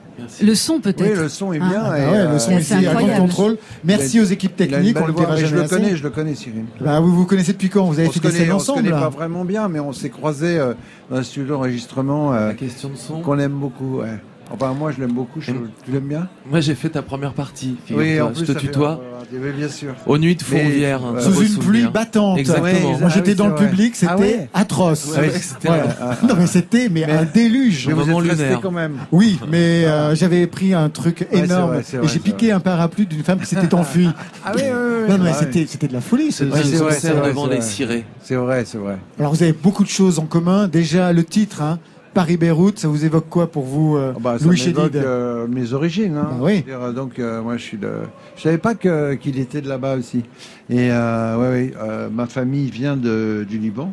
Le 0.42 0.55
son 0.55 0.81
peut-être. 0.81 1.01
Oui, 1.01 1.16
le 1.16 1.29
son 1.29 1.53
est 1.53 1.61
Ah. 1.62 1.68
bien. 1.68 1.83
Ah 1.85 1.98
et, 1.98 2.07
ouais, 2.07 2.16
euh, 2.18 2.33
le 2.33 2.38
son 2.38 2.51
c'est 2.61 2.61
ici 2.61 2.87
à 2.87 2.94
Grand. 2.94 3.16
Contrôle. 3.16 3.59
Merci 3.85 4.20
aux 4.20 4.25
équipes 4.25 4.57
techniques, 4.57 4.96
on 4.96 5.07
mais 5.07 5.46
je 5.46 5.55
le 5.57 5.68
connais, 5.68 5.96
je 5.96 6.03
le 6.03 6.11
connais, 6.11 6.35
Cyril. 6.35 6.64
Bah, 6.81 7.01
vous 7.01 7.14
vous 7.14 7.27
connaissez 7.27 7.53
depuis 7.53 7.68
quand? 7.70 7.85
Vous 7.85 7.98
avez 7.98 8.09
On 8.09 8.12
fait 8.12 8.20
des 8.20 8.31
scènes 8.31 8.53
on 8.53 8.59
se 8.59 8.70
ensemble 8.70 8.88
connaît 8.88 9.01
pas 9.01 9.09
vraiment 9.09 9.44
bien, 9.44 9.68
mais 9.68 9.81
on 9.81 9.92
s'est 9.92 10.11
croisés 10.11 10.59
euh, 10.59 10.75
dans 11.11 11.16
un 11.16 11.22
studio 11.22 11.55
d'enregistrement 11.55 12.33
euh, 12.35 12.48
La 12.48 12.55
question 12.55 12.88
de 12.90 12.96
son. 12.96 13.20
qu'on 13.20 13.38
aime 13.38 13.53
beaucoup. 13.53 14.01
Ouais. 14.01 14.18
Enfin, 14.50 14.74
moi, 14.74 14.92
je 14.92 15.00
l'aime 15.00 15.12
beaucoup. 15.12 15.40
je-. 15.40 15.50
Tu 15.85 15.90
l'aimes 15.92 16.09
bien 16.09 16.28
Moi, 16.50 16.61
j'ai 16.61 16.74
fait 16.74 16.90
ta 16.90 17.00
première 17.02 17.33
partie. 17.33 17.76
Oui, 17.90 18.20
en 18.20 18.28
plus, 18.31 18.40
je 18.40 18.44
te 18.44 18.52
ça 18.52 18.59
fait- 18.61 18.66
tutoie. 18.66 19.00
Oui, 19.33 19.50
bien 19.57 19.68
sûr. 19.68 19.94
Aux 20.07 20.18
nuits 20.18 20.37
de 20.37 20.42
Mais- 20.50 20.62
Fourvière. 20.64 21.00
Sous 21.00 21.12
très 21.14 21.22
Sous 21.22 21.40
une 21.42 21.48
souvenir. 21.48 21.68
pluie 21.70 21.87
battante. 21.88 22.38
Exactement. 22.38 22.64
Ouais, 22.70 22.83
Moi, 22.83 22.98
Ah 23.05 23.09
j'étais 23.09 23.31
oui, 23.31 23.37
dans 23.37 23.46
le 23.46 23.55
vrai. 23.55 23.66
public, 23.70 23.96
c'était 23.96 24.12
Ah 24.12 24.18
ouais 24.18 24.48
atroce. 24.52 25.07
Ouais, 25.12 25.20
ouais, 25.20 25.31
c'était 25.40 25.70
Ouais. 25.70 25.81
un- 25.81 26.26
Non, 26.26 26.35
mais 26.38 26.46
c'était 26.46 26.88
mais, 26.90 27.05
Mais- 27.07 27.12
un 27.12 27.24
déluge. 27.24 27.87
Mais 27.88 27.94
vous 27.94 28.11
êtes 28.40 28.61
quand 28.61 28.70
même. 28.70 28.96
Oui, 29.11 29.38
mais 29.50 29.85
euh, 29.87 30.14
j'avais 30.14 30.46
pris 30.46 30.74
un 30.74 30.90
truc 30.90 31.26
énorme 31.33 31.70
vrai, 31.78 31.81
et 32.02 32.09
j'ai 32.09 32.18
piqué 32.18 32.46
vrai. 32.48 32.57
un 32.57 32.61
parapluie 32.61 33.07
d'une 33.07 33.22
femme 33.22 33.38
qui 33.40 33.46
s'était 33.46 33.72
enfuie. 33.74 34.09
Ah 34.44 34.52
oui, 34.57 34.62
oui, 34.64 34.70
oui. 35.07 35.11
non, 35.11 35.18
mais 35.22 35.31
Ah, 35.33 35.46
c'était 35.52 35.87
de 35.88 35.92
la 35.94 36.00
folie. 36.00 36.31
ce- 36.33 36.44
C'est 36.44 36.76
vrai, 36.76 36.92
c'est 36.92 37.11
vrai, 37.12 37.28
devant 37.28 37.46
les 37.46 37.61
cirés. 37.62 38.05
C'est 38.22 38.35
vrai, 38.35 38.64
c'est 38.66 38.78
vrai. 38.78 38.98
Alors 39.18 39.33
vous 39.35 39.42
avez 39.42 39.52
beaucoup 39.52 39.85
de 39.85 39.88
choses 39.88 40.18
en 40.18 40.26
commun. 40.26 40.68
Déjà 40.68 41.12
le 41.12 41.24
titre, 41.24 41.62
hein, 41.62 41.78
Paris-Beyrouth, 42.14 42.79
ça 42.79 42.88
vous 42.88 43.05
évoque 43.05 43.29
quoi 43.29 43.51
pour 43.51 43.64
vous, 43.64 43.96
euh, 43.96 44.12
Ah 44.14 44.18
bah, 44.20 44.38
ça 44.38 44.44
Louis 44.44 44.62
m'évoque, 44.66 44.94
euh, 44.96 45.46
mes 45.46 45.72
origines. 45.72 46.16
Hein. 46.16 46.29
Bah 46.33 46.37
oui. 46.40 46.62
Dire, 46.62 46.92
donc 46.92 47.18
euh, 47.18 47.42
moi 47.42 47.57
je 47.57 47.62
suis 47.62 47.79
de. 47.79 47.90
Je 48.37 48.42
savais 48.42 48.59
pas 48.59 48.75
qu'il 48.75 49.38
était 49.38 49.61
de 49.61 49.68
là-bas 49.68 49.96
aussi. 49.96 50.22
Et 50.68 50.90
euh, 50.90 51.37
ouais, 51.38 51.48
ouais, 51.48 51.75
euh, 51.81 52.09
ma 52.11 52.27
famille 52.27 52.70
vient 52.70 52.96
de, 52.96 53.46
du 53.48 53.59
Liban. 53.59 53.92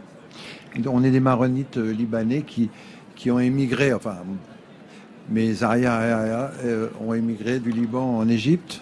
On 0.86 1.04
est 1.04 1.12
des 1.12 1.20
maronites 1.20 1.78
libanais 1.78 2.44
qui 2.46 2.70
qui 3.16 3.30
ont 3.32 3.40
émigré, 3.40 3.92
enfin, 3.92 4.16
mes 5.30 5.62
arrière 5.62 6.50
euh, 6.64 6.88
ont 7.06 7.14
émigré 7.14 7.60
du 7.60 7.72
Liban 7.72 8.18
en 8.18 8.28
Égypte. 8.30 8.82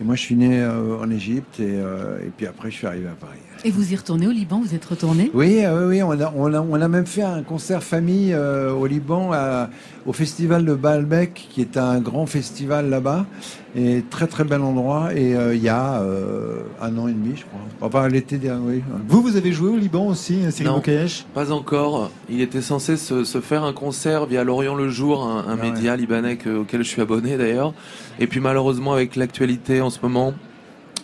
Et 0.00 0.04
moi, 0.04 0.14
je 0.14 0.20
suis 0.20 0.36
né 0.36 0.60
euh, 0.62 0.96
en 1.02 1.10
Égypte 1.10 1.58
et, 1.58 1.64
euh, 1.68 2.18
et 2.24 2.30
puis 2.36 2.46
après, 2.46 2.70
je 2.70 2.76
suis 2.76 2.86
arrivé 2.86 3.06
à 3.08 3.16
Paris. 3.18 3.38
Et 3.64 3.72
vous 3.72 3.92
y 3.92 3.96
retournez 3.96 4.28
au 4.28 4.30
Liban 4.30 4.60
Vous 4.64 4.72
êtes 4.76 4.84
retourné? 4.84 5.32
Oui, 5.34 5.64
euh, 5.64 5.88
oui, 5.88 6.00
on 6.04 6.12
a, 6.12 6.32
on, 6.36 6.54
a, 6.54 6.60
on 6.60 6.80
a 6.80 6.86
même 6.86 7.06
fait 7.06 7.22
un 7.22 7.42
concert 7.42 7.82
famille 7.82 8.32
euh, 8.32 8.70
au 8.72 8.86
Liban, 8.86 9.32
à- 9.32 9.68
au 10.06 10.12
festival 10.12 10.64
de 10.64 10.74
Baalbek, 10.74 11.48
qui 11.50 11.60
est 11.60 11.76
un 11.76 11.98
grand 11.98 12.26
festival 12.26 12.88
là-bas, 12.88 13.26
et 13.74 14.04
très 14.08 14.28
très 14.28 14.44
bel 14.44 14.60
endroit. 14.62 15.12
Et 15.16 15.34
euh, 15.34 15.56
il 15.56 15.62
y 15.62 15.68
a 15.68 16.00
euh, 16.02 16.60
un 16.80 16.96
an 16.98 17.08
et 17.08 17.12
demi, 17.12 17.32
je 17.34 17.42
crois. 17.46 17.58
Enfin, 17.80 18.06
l'été 18.08 18.38
dernier, 18.38 18.64
oui. 18.64 18.82
Vous, 19.08 19.20
vous 19.20 19.34
avez 19.36 19.50
joué 19.50 19.70
au 19.70 19.76
Liban 19.76 20.06
aussi, 20.06 20.38
Cyril 20.52 20.68
Non. 20.70 20.76
Boukayesh 20.76 21.26
Pas 21.34 21.50
encore. 21.50 22.12
Il 22.30 22.40
était 22.40 22.62
censé 22.62 22.96
se, 22.96 23.24
se 23.24 23.40
faire 23.40 23.64
un 23.64 23.72
concert 23.72 24.26
via 24.26 24.44
Lorient 24.44 24.76
le 24.76 24.88
Jour, 24.88 25.24
un, 25.24 25.38
un 25.40 25.44
Ah 25.58 25.62
ouais. 25.64 25.72
média 25.72 25.96
libanais 25.96 26.36
que- 26.36 26.58
auquel 26.60 26.84
je 26.84 26.88
suis 26.88 27.02
abonné 27.02 27.36
d'ailleurs. 27.36 27.74
Et 28.20 28.28
puis 28.28 28.38
malheureusement, 28.40 28.92
avec 28.92 29.16
l'actualité 29.16 29.80
en 29.88 29.90
ce 29.90 29.98
moment, 30.02 30.34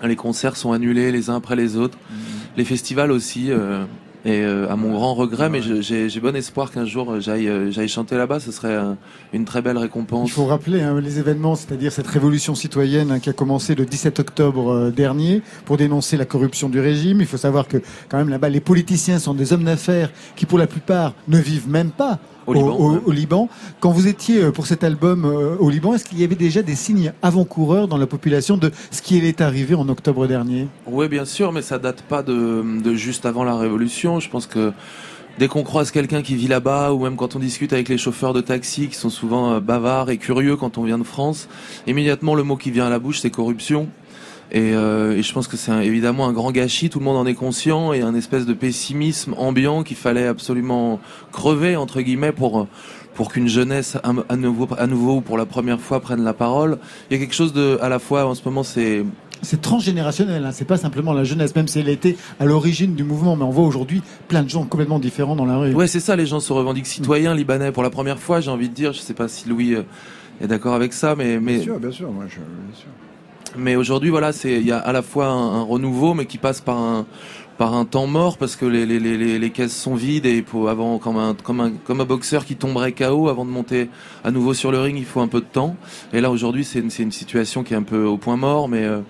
les 0.02 0.16
concerts 0.16 0.56
sont 0.56 0.72
annulés 0.72 1.10
les 1.10 1.30
uns 1.30 1.36
après 1.36 1.56
les 1.56 1.76
autres. 1.76 1.98
Mm. 1.98 2.14
Les 2.56 2.64
festivals 2.64 3.10
aussi. 3.10 3.50
euh, 3.50 3.84
et 4.26 4.40
euh, 4.42 4.70
à 4.70 4.76
mon 4.76 4.92
grand 4.92 5.14
regret, 5.14 5.50
mais 5.50 5.60
j'ai 5.60 6.20
bon 6.20 6.34
espoir 6.34 6.70
qu'un 6.70 6.86
jour 6.86 7.12
euh, 7.12 7.20
j'aille 7.20 7.50
j'aille 7.70 7.88
chanter 7.88 8.16
là-bas. 8.16 8.40
Ce 8.40 8.52
serait 8.52 8.78
une 9.34 9.44
très 9.44 9.60
belle 9.60 9.76
récompense. 9.76 10.30
Il 10.30 10.32
faut 10.32 10.46
rappeler 10.46 10.80
hein, 10.80 10.98
les 10.98 11.18
événements, 11.18 11.56
c'est-à-dire 11.56 11.92
cette 11.92 12.06
révolution 12.06 12.54
citoyenne 12.54 13.10
hein, 13.10 13.18
qui 13.18 13.28
a 13.28 13.34
commencé 13.34 13.74
le 13.74 13.84
17 13.84 14.20
octobre 14.20 14.70
euh, 14.70 14.90
dernier 14.90 15.42
pour 15.66 15.76
dénoncer 15.76 16.16
la 16.16 16.24
corruption 16.24 16.70
du 16.70 16.80
régime. 16.80 17.20
Il 17.20 17.26
faut 17.26 17.36
savoir 17.36 17.68
que 17.68 17.76
quand 18.08 18.16
même 18.16 18.30
là-bas, 18.30 18.48
les 18.48 18.60
politiciens 18.60 19.18
sont 19.18 19.34
des 19.34 19.52
hommes 19.52 19.64
d'affaires 19.64 20.10
qui, 20.36 20.46
pour 20.46 20.58
la 20.58 20.66
plupart, 20.66 21.12
ne 21.28 21.38
vivent 21.38 21.68
même 21.68 21.90
pas 21.90 22.18
Au 22.46 22.54
Liban, 22.54 23.00
au, 23.04 23.10
Liban. 23.10 23.48
Quand 23.80 23.90
vous 23.90 24.06
étiez 24.06 24.42
euh, 24.42 24.52
pour 24.52 24.66
cet 24.66 24.84
album 24.84 25.24
euh, 25.24 25.56
au 25.58 25.70
Liban, 25.70 25.94
est-ce 25.94 26.04
qu'il 26.04 26.20
y 26.20 26.24
avait 26.24 26.34
déjà 26.34 26.62
des 26.62 26.74
signes 26.74 27.12
avant-coureurs 27.22 27.88
dans 27.88 27.96
la 27.96 28.06
population 28.06 28.56
de 28.56 28.70
ce 28.90 29.02
qui 29.02 29.18
est 29.18 29.40
arrivé 29.40 29.74
en 29.74 29.88
octobre 29.88 30.26
dernier? 30.26 30.68
Oui, 30.86 31.08
bien 31.08 31.24
sûr, 31.24 31.52
mais 31.52 31.62
ça 31.62 31.78
date 31.78 32.02
pas 32.02 32.22
de, 32.22 32.82
de 32.82 32.94
juste 32.94 33.26
avant 33.26 33.44
la 33.44 33.56
Révolution. 33.56 34.20
Je 34.20 34.28
pense 34.28 34.46
que 34.46 34.72
dès 35.38 35.48
qu'on 35.48 35.62
croise 35.62 35.90
quelqu'un 35.90 36.22
qui 36.22 36.34
vit 36.36 36.48
là-bas, 36.48 36.92
ou 36.92 37.02
même 37.04 37.16
quand 37.16 37.36
on 37.36 37.38
discute 37.38 37.72
avec 37.72 37.88
les 37.88 37.98
chauffeurs 37.98 38.32
de 38.32 38.40
taxi, 38.40 38.88
qui 38.88 38.96
sont 38.96 39.10
souvent 39.10 39.54
euh, 39.54 39.60
bavards 39.60 40.10
et 40.10 40.18
curieux 40.18 40.56
quand 40.56 40.78
on 40.78 40.84
vient 40.84 40.98
de 40.98 41.04
France, 41.04 41.48
immédiatement 41.86 42.34
le 42.34 42.42
mot 42.42 42.56
qui 42.56 42.70
vient 42.70 42.86
à 42.86 42.90
la 42.90 42.98
bouche, 42.98 43.20
c'est 43.20 43.30
corruption. 43.30 43.88
Et, 44.54 44.72
euh, 44.72 45.16
et 45.16 45.22
je 45.22 45.32
pense 45.32 45.48
que 45.48 45.56
c'est 45.56 45.72
un- 45.72 45.80
évidemment 45.80 46.26
un 46.28 46.32
grand 46.32 46.52
gâchis, 46.52 46.88
tout 46.88 47.00
le 47.00 47.04
monde 47.04 47.16
en 47.16 47.26
est 47.26 47.34
conscient, 47.34 47.92
et 47.92 48.02
un 48.02 48.14
espèce 48.14 48.46
de 48.46 48.54
pessimisme 48.54 49.34
ambiant 49.36 49.82
qu'il 49.82 49.96
fallait 49.96 50.28
absolument 50.28 51.00
crever, 51.32 51.74
entre 51.76 52.00
guillemets, 52.00 52.30
pour, 52.32 52.68
pour 53.14 53.32
qu'une 53.32 53.48
jeunesse 53.48 53.96
à, 54.04 54.36
nouveau, 54.36 54.68
à 54.78 54.86
nouveau 54.86 55.16
ou 55.16 55.20
pour 55.20 55.38
la 55.38 55.44
première 55.44 55.80
fois 55.80 55.98
prenne 56.00 56.22
la 56.22 56.34
parole. 56.34 56.78
Il 57.10 57.14
y 57.14 57.16
a 57.16 57.20
quelque 57.22 57.34
chose 57.34 57.52
de, 57.52 57.78
à 57.82 57.88
la 57.88 57.98
fois, 57.98 58.26
en 58.26 58.34
ce 58.36 58.42
moment, 58.44 58.62
c'est 58.62 59.04
C'est 59.42 59.60
transgénérationnel, 59.60 60.44
hein, 60.46 60.52
c'est 60.52 60.64
pas 60.64 60.76
simplement 60.76 61.12
la 61.12 61.24
jeunesse, 61.24 61.54
même 61.56 61.66
si 61.66 61.80
elle 61.80 61.88
était 61.88 62.16
à 62.38 62.44
l'origine 62.44 62.94
du 62.94 63.02
mouvement, 63.02 63.34
mais 63.34 63.42
on 63.44 63.50
voit 63.50 63.66
aujourd'hui 63.66 64.02
plein 64.28 64.44
de 64.44 64.48
gens 64.48 64.64
complètement 64.64 65.00
différents 65.00 65.34
dans 65.36 65.46
la 65.46 65.56
rue. 65.58 65.74
Ouais, 65.74 65.88
c'est 65.88 65.98
ça, 66.00 66.14
les 66.14 66.26
gens 66.26 66.38
se 66.38 66.52
revendiquent 66.52 66.86
citoyens 66.86 67.34
libanais 67.34 67.72
pour 67.72 67.82
la 67.82 67.90
première 67.90 68.20
fois, 68.20 68.40
j'ai 68.40 68.50
envie 68.52 68.68
de 68.68 68.74
dire. 68.74 68.92
Je 68.92 69.00
sais 69.00 69.14
pas 69.14 69.26
si 69.26 69.48
Louis 69.48 69.74
euh, 69.74 69.82
est 70.40 70.46
d'accord 70.46 70.74
avec 70.74 70.92
ça, 70.92 71.16
mais, 71.16 71.40
mais, 71.40 71.54
Bien 71.56 71.62
sûr, 71.64 71.78
bien 71.80 71.90
sûr, 71.90 72.10
moi, 72.12 72.24
je, 72.28 72.36
bien 72.36 72.74
sûr. 72.76 72.86
Mais 73.56 73.76
aujourd'hui, 73.76 74.10
voilà, 74.10 74.32
c'est, 74.32 74.54
il 74.60 74.66
y 74.66 74.72
a 74.72 74.78
à 74.78 74.92
la 74.92 75.02
fois 75.02 75.26
un, 75.26 75.62
renouveau, 75.62 76.14
mais 76.14 76.26
qui 76.26 76.38
passe 76.38 76.60
par 76.60 76.76
un, 76.78 77.06
par 77.58 77.74
un 77.74 77.84
temps 77.84 78.06
mort 78.08 78.36
parce 78.36 78.56
que 78.56 78.66
les, 78.66 78.84
les, 78.84 78.98
les, 78.98 79.16
les- 79.16 79.38
les 79.38 79.50
caisses 79.50 79.76
sont 79.76 79.94
vides 79.94 80.26
et 80.26 80.42
pour 80.42 80.68
avant, 80.68 80.98
comme 80.98 81.16
un, 81.16 81.34
comme 81.34 81.60
un, 81.60 81.70
comme 81.70 82.00
un 82.00 82.04
boxeur 82.04 82.44
qui 82.44 82.56
tomberait 82.56 82.92
KO 82.92 83.28
avant 83.28 83.44
de 83.44 83.50
monter 83.50 83.88
à 84.24 84.30
nouveau 84.32 84.54
sur 84.54 84.72
le 84.72 84.80
ring, 84.80 84.96
il 84.98 85.04
faut 85.04 85.20
un 85.20 85.28
peu 85.28 85.40
de 85.40 85.46
temps. 85.46 85.76
Et 86.12 86.20
là, 86.20 86.30
aujourd'hui, 86.30 86.64
c'est 86.64 86.80
une, 86.80 86.90
c'est 86.90 87.04
une 87.04 87.12
situation 87.12 87.62
qui 87.62 87.74
est 87.74 87.76
un 87.76 87.82
peu 87.84 88.04
au 88.04 88.16
point 88.16 88.36
mort, 88.36 88.68
mais, 88.68 88.82
euh, 88.84 89.00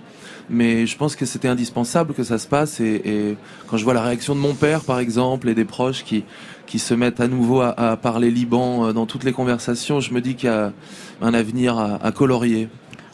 mais 0.50 0.86
je 0.86 0.96
pense 0.98 1.16
que 1.16 1.24
c'était 1.24 1.48
indispensable 1.48 2.12
que 2.12 2.22
ça 2.22 2.36
se 2.38 2.46
passe 2.46 2.80
et, 2.80 3.00
et 3.04 3.36
quand 3.66 3.78
je 3.78 3.84
vois 3.84 3.94
la 3.94 4.02
réaction 4.02 4.34
de 4.34 4.40
mon 4.40 4.52
père, 4.54 4.82
par 4.82 4.98
exemple, 4.98 5.48
et 5.48 5.54
des 5.54 5.64
proches 5.64 6.04
qui, 6.04 6.22
qui 6.66 6.78
se 6.78 6.92
mettent 6.92 7.20
à 7.20 7.28
nouveau 7.28 7.62
à, 7.62 7.68
à 7.70 7.96
parler 7.96 8.30
Liban 8.30 8.88
euh, 8.88 8.92
dans 8.92 9.06
toutes 9.06 9.24
les 9.24 9.32
conversations, 9.32 10.00
je 10.00 10.12
me 10.12 10.20
dis 10.20 10.34
qu'il 10.34 10.50
y 10.50 10.52
a 10.52 10.72
un 11.22 11.32
avenir 11.32 11.78
à, 11.78 11.94
à 12.04 12.12
colorier. 12.12 12.68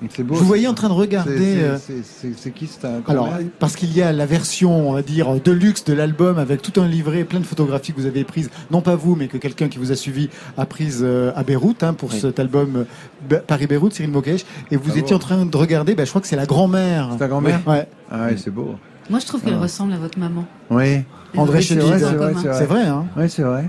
C'est 0.08 0.22
beau. 0.22 0.34
Je 0.34 0.40
vous 0.40 0.46
voyais 0.46 0.66
en 0.66 0.72
train 0.74 0.88
de 0.88 0.94
regarder. 0.94 1.36
c'est- 1.36 1.62
euh, 1.62 1.78
c'est- 1.78 2.02
C'est 2.04 2.32
c'est 2.36 2.50
qui 2.52 2.66
C'est 2.66 2.86
un 2.86 3.02
Alors, 3.06 3.28
parce 3.58 3.76
qu'il 3.76 3.94
y 3.94 4.00
a 4.00 4.12
la 4.12 4.24
version, 4.26 4.88
on 4.88 4.92
va 4.92 5.02
dire, 5.02 5.38
de 5.40 5.52
luxe 5.52 5.84
de 5.84 5.92
l'album 5.92 6.38
avec 6.38 6.62
tout 6.62 6.80
un 6.80 6.86
livret, 6.88 7.24
plein 7.24 7.40
de 7.40 7.44
photographies 7.46 7.92
que 7.92 8.00
vous 8.00 8.06
avez 8.06 8.24
prises, 8.24 8.50
non 8.70 8.80
pas 8.80 8.96
vous, 8.96 9.14
mais 9.14 9.28
que 9.28 9.36
quelqu'un 9.36 9.68
qui 9.68 9.78
vous 9.78 9.92
a 9.92 9.96
suivi 9.96 10.30
a 10.56 10.64
prises 10.66 11.00
euh, 11.02 11.32
à 11.36 11.42
Beyrouth 11.44 11.82
hein, 11.82 11.92
pour 11.92 12.10
Oui. 12.12 12.18
cet 12.20 12.38
album 12.40 12.76
euh, 12.76 12.84
Be- 13.28 13.42
Paris-Beyrouth, 13.42 13.92
Cyril 13.92 14.10
Mokesh. 14.10 14.44
Et 14.70 14.76
vous 14.76 14.92
Ah 14.94 14.98
étiez 14.98 15.10
bon 15.10 15.16
en 15.16 15.18
train 15.18 15.44
de 15.46 15.56
regarder, 15.56 15.94
ben, 15.94 16.04
je 16.04 16.10
crois 16.10 16.22
que 16.22 16.28
c'est 16.28 16.36
la 16.36 16.46
grand-mère. 16.46 17.08
C'est 17.12 17.18
ta 17.18 17.28
grand-mère 17.28 17.60
Ouais, 17.66 17.86
Ah 18.10 18.26
ouais, 18.26 18.36
c'est 18.38 18.50
beau. 18.50 18.76
Moi, 19.10 19.18
je 19.18 19.26
trouve 19.26 19.42
qu'elle 19.42 19.54
Ah. 19.58 19.62
ressemble 19.62 19.92
à 19.92 19.98
votre 19.98 20.18
maman. 20.18 20.44
Oui, 20.70 21.00
André 21.36 21.60
Chédid. 21.60 21.82
C'est 21.82 21.88
vrai, 22.14 22.32
c'est 22.40 22.48
vrai. 22.48 22.54
c'est 22.58 22.64
vrai. 22.66 22.82
Hein 22.86 23.06
oui, 23.16 23.28
c'est 23.28 23.42
vrai. 23.42 23.68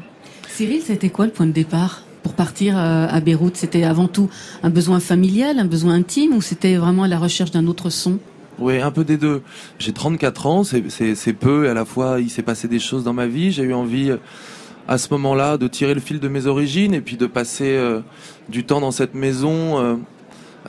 Cyril, 0.50 0.82
c'était 0.86 1.10
quoi 1.10 1.26
le 1.26 1.32
point 1.32 1.46
de 1.48 1.52
départ? 1.52 2.04
Pour 2.24 2.34
partir 2.34 2.78
euh, 2.78 3.08
à 3.10 3.20
Beyrouth 3.20 3.56
C'était 3.56 3.84
avant 3.84 4.08
tout 4.08 4.30
un 4.64 4.70
besoin 4.70 5.00
familial, 5.00 5.60
un 5.60 5.66
besoin 5.66 5.94
intime, 5.96 6.34
ou 6.36 6.42
c'était 6.42 6.76
vraiment 6.76 7.04
à 7.04 7.08
la 7.08 7.18
recherche 7.20 7.52
d'un 7.52 7.68
autre 7.68 7.90
son? 7.90 8.20
Oui, 8.60 8.80
un 8.80 8.92
peu 8.92 9.04
des 9.04 9.18
deux. 9.18 9.42
J'ai 9.80 9.92
34 9.94 10.46
ans, 10.46 10.64
c'est- 10.64 11.34
peu, 11.34 11.66
et 11.66 11.70
à 11.70 11.74
la 11.74 11.86
fois 11.86 12.20
il 12.20 12.30
s'est 12.30 12.44
passé 12.44 12.68
des 12.68 12.80
choses 12.80 13.04
dans 13.04 13.14
ma 13.14 13.26
vie. 13.26 13.52
J'ai 13.52 13.64
eu 13.64 13.74
envie, 13.74 14.12
à 14.88 14.98
ce 14.98 15.08
moment-là, 15.12 15.58
de 15.58 15.68
tirer 15.68 15.94
le 15.96 16.00
fil 16.00 16.20
de 16.20 16.28
mes 16.28 16.46
origines 16.46 16.94
et 16.94 17.02
puis 17.02 17.18
de 17.18 17.26
passer 17.26 17.76
euh, 17.76 18.02
du 18.50 18.64
temps 18.64 18.82
dans 18.82 18.92
cette 18.92 19.16
maison 19.16 20.00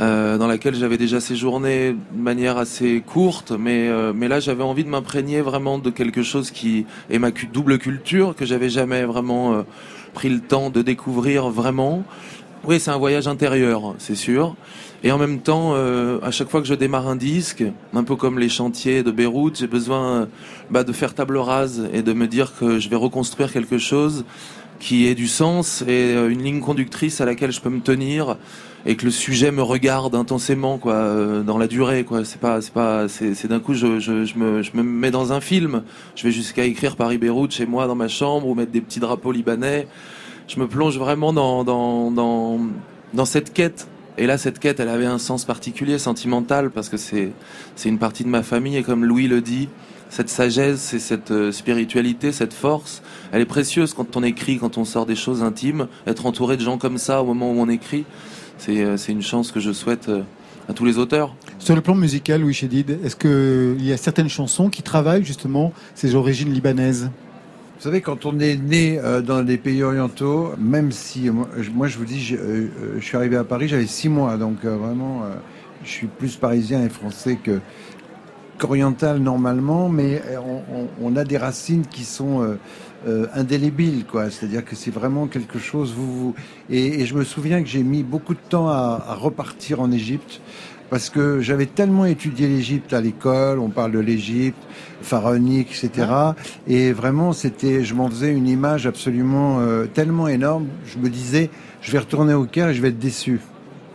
euh, 0.01 0.39
dans 0.39 0.47
laquelle 0.47 0.75
j'avais 0.75 0.97
déjà 0.97 1.21
séjourné 1.21 1.93
de 1.93 2.19
manière 2.23 2.57
assez 2.57 3.03
courte, 3.07 3.53
mais, 3.53 3.91
mais 4.15 4.27
là 4.27 4.41
j'avais 4.41 4.63
envie 4.63 4.85
de 4.85 4.89
m'imprégner 4.89 5.43
vraiment 5.43 5.79
de 5.79 5.91
quelque 5.91 6.23
chose 6.23 6.51
qui 6.51 6.87
est 7.11 7.19
ma 7.19 7.31
double 7.31 7.77
culture, 7.79 8.35
que 8.35 8.47
j'avais 8.47 8.71
jamais 8.71 9.05
vraiment 9.05 9.65
pris 10.15 10.29
le 10.29 10.41
temps 10.41 10.71
de 10.71 10.83
découvrir 10.83 11.49
vraiment. 11.49 12.05
Oui, 12.65 12.79
c'est 12.79 12.91
un 12.91 12.99
voyage 12.99 13.27
intérieur, 13.27 13.95
c'est 13.99 14.15
sûr. 14.15 14.55
Et 15.05 15.11
en 15.11 15.19
même 15.19 15.41
temps, 15.41 15.73
euh, 15.75 16.21
à 16.23 16.31
chaque 16.31 16.49
fois 16.49 16.61
que 16.61 16.67
je 16.69 16.75
démarre 16.75 17.09
un 17.09 17.17
disque, 17.17 17.65
un 17.93 18.05
peu 18.05 18.15
comme 18.15 18.39
les 18.39 18.49
chantiers 18.49 19.03
de 19.03 19.11
Beyrouth, 19.11 19.59
j'ai 19.59 19.67
besoin 19.67 20.29
bah, 20.71 20.85
de 20.85 20.93
faire 20.93 21.13
table 21.15 21.39
rase 21.39 21.89
et 21.93 22.03
de 22.03 22.13
me 22.13 22.29
dire 22.29 22.53
que 22.57 22.79
je 22.79 22.89
vais 22.89 22.97
reconstruire 22.97 23.53
quelque 23.53 23.79
chose 23.79 24.25
qui 24.79 25.07
ait 25.07 25.15
du 25.15 25.29
sens 25.29 25.83
et 25.83 26.15
euh, 26.15 26.29
une 26.29 26.43
ligne 26.43 26.61
conductrice 26.61 27.21
à 27.21 27.25
laquelle 27.25 27.53
je 27.53 27.61
peux 27.61 27.71
me 27.71 27.81
tenir 27.81 28.37
et 28.85 28.97
que 28.97 29.05
le 29.05 29.11
sujet 29.11 29.51
me 29.51 29.63
regarde 29.63 30.15
intensément 30.15 30.79
quoi 30.79 30.95
euh, 30.95 31.43
dans 31.43 31.59
la 31.59 31.67
durée 31.67 32.05
quoi. 32.05 32.25
C'est 32.25 32.41
pas 32.41 32.61
c'est 32.61 32.73
pas 32.73 33.09
c'est 33.09 33.35
c'est 33.35 33.49
d'un 33.49 33.61
coup 33.61 33.75
je, 33.75 34.01
je, 34.01 34.25
je 34.25 34.37
me 34.37 34.63
je 34.63 34.71
me 34.75 34.83
mets 34.83 35.11
dans 35.11 35.33
un 35.33 35.41
film. 35.41 35.83
Je 36.17 36.25
vais 36.25 36.33
jusqu'à 36.33 36.65
écrire 36.65 36.97
Paris 36.97 37.19
Beyrouth 37.19 37.53
chez 37.53 37.67
moi 37.67 37.87
dans 37.87 37.95
ma 37.95 38.09
chambre 38.09 38.47
ou 38.47 38.55
mettre 38.55 38.73
des 38.73 38.81
petits 38.81 39.01
drapeaux 39.01 39.33
libanais. 39.33 39.87
Je 40.49 40.59
me 40.59 40.67
plonge 40.67 40.99
vraiment 40.99 41.33
dans 41.33 41.65
dans 41.65 42.11
dans 42.11 42.61
dans 43.15 43.25
cette 43.25 43.53
quête. 43.53 43.89
Et 44.19 44.27
là 44.27 44.37
cette 44.37 44.59
quête 44.59 44.81
elle 44.81 44.89
avait 44.89 45.07
un 45.07 45.19
sens 45.19 45.45
particulier 45.45 45.99
sentimental 45.99 46.71
parce 46.71 46.89
que 46.89 46.97
c'est 46.97 47.31
c'est 47.77 47.89
une 47.89 47.99
partie 47.99 48.25
de 48.25 48.29
ma 48.29 48.43
famille 48.43 48.77
et 48.77 48.83
comme 48.83 49.05
Louis 49.05 49.29
le 49.29 49.41
dit 49.41 49.69
cette 50.13 50.29
sagesse 50.29 50.93
et 50.93 50.99
cette 50.99 51.31
euh, 51.31 51.53
spiritualité, 51.53 52.33
cette 52.33 52.53
force, 52.53 53.03
elle 53.33 53.41
est 53.41 53.47
précieuse 53.47 53.95
quand 53.95 54.15
on 54.15 54.23
écrit, 54.23 54.59
quand 54.59 54.77
on 54.77 54.85
sort 54.85 55.07
des 55.07 55.17
choses 55.17 55.43
intimes. 55.43 55.89
Être 56.07 56.27
entouré 56.27 56.59
de 56.59 56.63
gens 56.63 56.77
comme 56.77 56.99
ça 56.99 57.23
au 57.23 57.25
moment 57.25 57.51
où 57.51 57.59
on 57.59 57.69
écrit, 57.71 58.05
c'est 58.65 58.83
euh, 58.85 58.97
c'est 58.97 59.13
une 59.13 59.23
chance 59.23 59.51
que 59.53 59.61
je 59.61 59.73
souhaite 59.73 60.09
euh, 60.09 60.23
à 60.69 60.73
tous 60.73 60.85
les 60.85 60.99
auteurs. 60.99 61.35
Sur 61.59 61.75
le 61.75 61.81
plan 61.81 61.95
musical, 61.95 62.41
Louis 62.41 62.55
Chédid, 62.55 62.99
est-ce 63.05 63.17
qu'il 63.17 63.85
y 63.85 63.93
a 63.93 63.97
certaines 63.97 64.29
chansons 64.29 64.69
qui 64.71 64.83
travaillent 64.83 65.25
justement 65.25 65.73
ces 65.95 66.15
origines 66.15 66.53
libanaises? 66.53 67.11
Vous 67.79 67.85
savez, 67.89 68.01
quand 68.01 68.27
on 68.27 68.39
est 68.39 68.57
né 68.57 68.99
euh, 69.01 69.21
dans 69.23 69.43
les 69.43 69.57
pays 69.57 69.83
orientaux, 69.83 70.53
même 70.59 70.93
si 70.93 71.29
moi, 71.31 71.49
je- 71.59 71.71
moi, 71.71 71.89
je 71.89 71.99
vous 71.99 72.05
dis, 72.05 72.21
je, 72.21 72.37
je 72.99 73.05
suis 73.05 73.17
arrivé 73.17 73.37
à 73.37 73.43
Paris, 73.45 73.67
j'avais 73.67 73.87
six 73.87 74.09
mois, 74.09 74.37
donc 74.37 74.59
euh, 74.65 74.77
vraiment, 74.77 75.23
euh, 75.25 75.35
je 75.85 75.91
suis 75.91 76.07
plus 76.07 76.37
parisien 76.37 76.85
et 76.85 76.89
français 76.89 77.39
que 77.43 77.59
qu'oriental 78.59 79.19
normalement, 79.19 79.89
mais 79.89 80.23
on, 80.47 80.63
on- 80.83 80.89
on 81.03 81.17
a 81.17 81.25
des 81.25 81.39
racines 81.39 81.85
qui 81.87 82.05
sont 82.05 82.57
euh, 83.07 83.27
indélébiles, 83.35 84.05
quoi. 84.05 84.31
C'est-à-dire 84.31 84.65
que 84.65 84.75
c'est 84.77 84.91
vraiment 84.93 85.27
quelque 85.27 85.59
chose. 85.59 85.93
Vous, 85.97 86.13
vous- 86.13 86.35
et, 86.71 87.01
et 87.01 87.07
je 87.07 87.15
me 87.15 87.25
souviens 87.25 87.63
que 87.63 87.69
j'ai 87.69 87.83
mis 87.83 88.03
beaucoup 88.03 88.35
de 88.35 88.41
temps 88.49 88.69
à, 88.69 89.03
à 89.09 89.15
repartir 89.15 89.81
en 89.81 89.91
Égypte. 89.91 90.41
Parce 90.91 91.09
que 91.09 91.41
j'avais 91.41 91.65
tellement 91.65 92.05
étudié 92.05 92.47
l'Égypte 92.49 92.93
à 92.93 93.01
l'école, 93.01 93.61
on 93.61 93.71
parle 93.71 93.93
de 93.93 93.99
l'Égypte, 93.99 94.59
pharaonique, 95.01 95.71
etc. 95.71 96.07
Et 96.67 96.93
vraiment, 96.93 97.33
c'était, 97.33 97.83
je 97.83 97.95
m'en 97.95 98.11
faisais 98.11 98.31
une 98.31 98.47
image 98.47 98.87
absolument 98.87 99.61
euh, 99.61 99.87
tellement 99.87 100.29
énorme. 100.29 100.67
Je 100.85 100.99
me 100.99 101.09
disais, 101.09 101.49
je 101.81 101.93
vais 101.93 101.99
retourner 101.99 102.35
au 102.35 102.45
Caire 102.45 102.69
et 102.69 102.75
je 102.75 102.83
vais 102.83 102.89
être 102.89 102.99
déçu. 102.99 103.41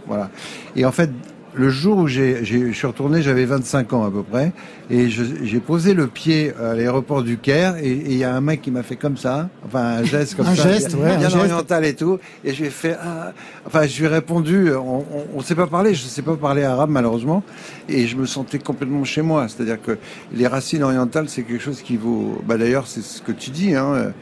Voilà. 0.08 0.32
Et 0.76 0.86
en 0.86 0.92
fait, 0.92 1.12
le 1.58 1.70
jour 1.70 1.98
où 1.98 2.08
j'ai, 2.08 2.46
j'ai- 2.46 2.68
je 2.72 2.78
suis 2.78 2.86
retourné, 2.88 3.22
j'avais 3.22 3.46
25 3.46 3.92
ans 3.94 4.06
à 4.06 4.12
peu 4.12 4.22
près, 4.24 4.52
et 4.90 5.10
je- 5.10 5.24
j'ai 5.44 5.60
posé 5.60 5.94
le 5.94 6.08
pied 6.08 6.54
à 6.62 6.74
l'aéroport 6.76 7.24
du 7.24 7.38
Caire, 7.38 7.76
et 7.78 7.92
il 7.92 8.16
y 8.16 8.24
a 8.24 8.34
un 8.36 8.42
mec 8.42 8.62
qui 8.62 8.70
m'a 8.72 8.84
fait 8.84 8.96
comme 8.96 9.18
ça, 9.18 9.50
enfin 9.66 9.80
un 10.00 10.04
geste 10.04 10.36
comme 10.36 10.46
Un 10.48 10.56
ça, 10.56 10.70
geste, 10.72 10.96
bien, 10.96 11.04
ouais, 11.06 11.12
un 11.14 11.18
bien 11.18 11.30
geste. 11.30 11.36
oriental 11.42 11.84
et 11.86 11.96
tout, 11.96 12.20
et 12.46 12.54
je 12.54 12.60
lui 12.62 12.68
ai 12.68 12.72
fait, 12.72 12.96
ah, 13.02 13.34
enfin 13.66 13.88
je 13.88 13.98
lui 13.98 14.06
ai 14.06 14.10
répondu, 14.10 14.72
on, 14.74 15.04
on 15.36 15.42
sait 15.42 15.56
pas 15.56 15.68
parler, 15.68 15.94
je 15.96 16.04
sais 16.04 16.22
pas 16.22 16.36
parler 16.36 16.64
arabe 16.64 16.90
malheureusement, 16.92 17.44
et 17.90 18.06
je 18.08 18.16
me 18.16 18.26
sentais 18.26 18.60
complètement 18.60 19.04
chez 19.04 19.22
moi, 19.24 19.48
c'est-à-dire 19.48 19.82
que 19.82 19.98
les 20.34 20.48
racines 20.48 20.84
orientales, 20.84 21.28
c'est 21.28 21.42
quelque 21.42 21.64
chose 21.64 21.82
qui 21.82 21.98
vaut, 21.98 22.42
bah 22.48 22.58
d'ailleurs 22.58 22.86
c'est 22.88 23.02
ce 23.02 23.22
que 23.22 23.32
tu 23.32 23.50
dis, 23.50 23.74
hein. 23.76 24.14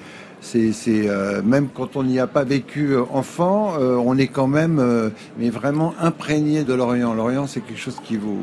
C'est, 0.42 0.72
euh, 0.88 1.42
même 1.44 1.68
quand 1.74 1.96
on 1.96 2.04
n'y 2.04 2.20
a 2.20 2.28
pas 2.28 2.44
vécu 2.44 2.92
euh, 2.92 3.04
enfant, 3.12 3.74
euh, 3.80 3.96
on 3.96 4.18
est 4.18 4.28
quand 4.28 4.48
même, 4.48 4.80
euh, 4.80 5.10
mais 5.40 5.50
vraiment 5.50 5.94
imprégné 6.00 6.64
de 6.64 6.74
l'Orient. 6.74 7.14
L'Orient, 7.14 7.48
c'est 7.48 7.62
quelque 7.62 7.80
chose 7.80 7.98
qui 8.04 8.16
vous, 8.16 8.40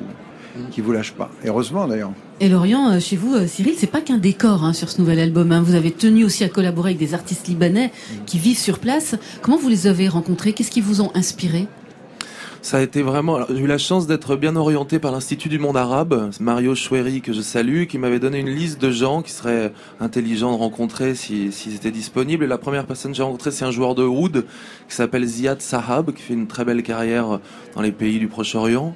qui 0.70 0.81
vous 0.81 0.92
lâche 0.92 1.12
pas. 1.12 1.31
Et 1.44 1.48
heureusement 1.48 1.87
d'ailleurs. 1.87 2.12
Et 2.40 2.48
Lorient, 2.48 2.98
chez 2.98 3.16
vous, 3.16 3.46
Cyril, 3.46 3.74
c'est 3.78 3.87
pas 3.87 4.00
qu'un 4.00 4.18
décor 4.18 4.64
hein, 4.64 4.72
sur 4.72 4.88
ce 4.90 5.00
nouvel 5.00 5.20
album. 5.20 5.52
hein. 5.52 5.62
Vous 5.62 5.76
avez 5.76 5.92
tenu 5.92 6.24
aussi 6.24 6.42
à 6.42 6.48
collaborer 6.48 6.90
avec 6.90 6.98
des 6.98 7.14
artistes 7.14 7.46
libanais 7.46 7.92
qui 8.26 8.38
vivent 8.38 8.59
sur 8.59 8.81
place. 8.81 9.14
Comment 9.42 9.57
vous 9.59 9.68
les 9.68 9.87
avez 9.87 10.09
rencontrés? 10.09 10.52
Qu'est-ce 10.52 10.72
qui 10.72 10.81
vous 10.81 11.00
ont 11.02 11.12
inspiré? 11.14 11.68
Ça 12.64 12.77
a 12.79 12.81
été 12.81 13.03
vraiment. 13.03 13.40
J'ai 13.48 13.59
eu 13.59 13.66
la 13.66 13.77
chance 13.77 14.07
d'être 14.07 14.37
bien 14.37 14.55
orienté 14.55 15.01
par 15.01 15.11
l'Institut 15.11 15.48
du 15.48 15.59
monde 15.59 15.77
arabe, 15.77 16.31
Mario 16.38 16.77
Choueri 16.77 17.20
que 17.20 17.33
je 17.33 17.40
salue, 17.40 17.87
qui 17.87 17.98
m'avait 17.98 18.20
donné 18.20 18.38
une 18.38 18.51
liste 18.51 18.81
de 18.81 18.92
gens 18.92 19.20
qui 19.20 19.33
seraient 19.33 19.72
intelligents 20.01 20.53
de 20.53 20.59
rencontrer 20.59 21.16
si- 21.16 21.51
s'ils 21.51 21.75
étaient 21.75 21.90
disponibles. 21.90 22.44
Et 22.44 22.46
la 22.46 22.59
première 22.59 22.87
personne 22.87 23.11
que 23.11 23.16
j'ai 23.16 23.25
rencontrée, 23.25 23.51
c'est 23.51 23.64
un 23.64 23.72
joueur 23.72 23.96
de 23.96 24.05
oud 24.05 24.44
qui 24.88 24.94
s'appelle 24.94 25.25
Ziad 25.27 25.61
Sahab, 25.61 26.12
qui 26.12 26.22
fait 26.22 26.35
une 26.35 26.46
très 26.46 26.64
belle 26.64 26.85
carrière 26.85 27.40
dans 27.75 27.83
les 27.83 27.90
pays 27.92 28.20
du 28.20 28.29
Proche-Orient. 28.29 28.94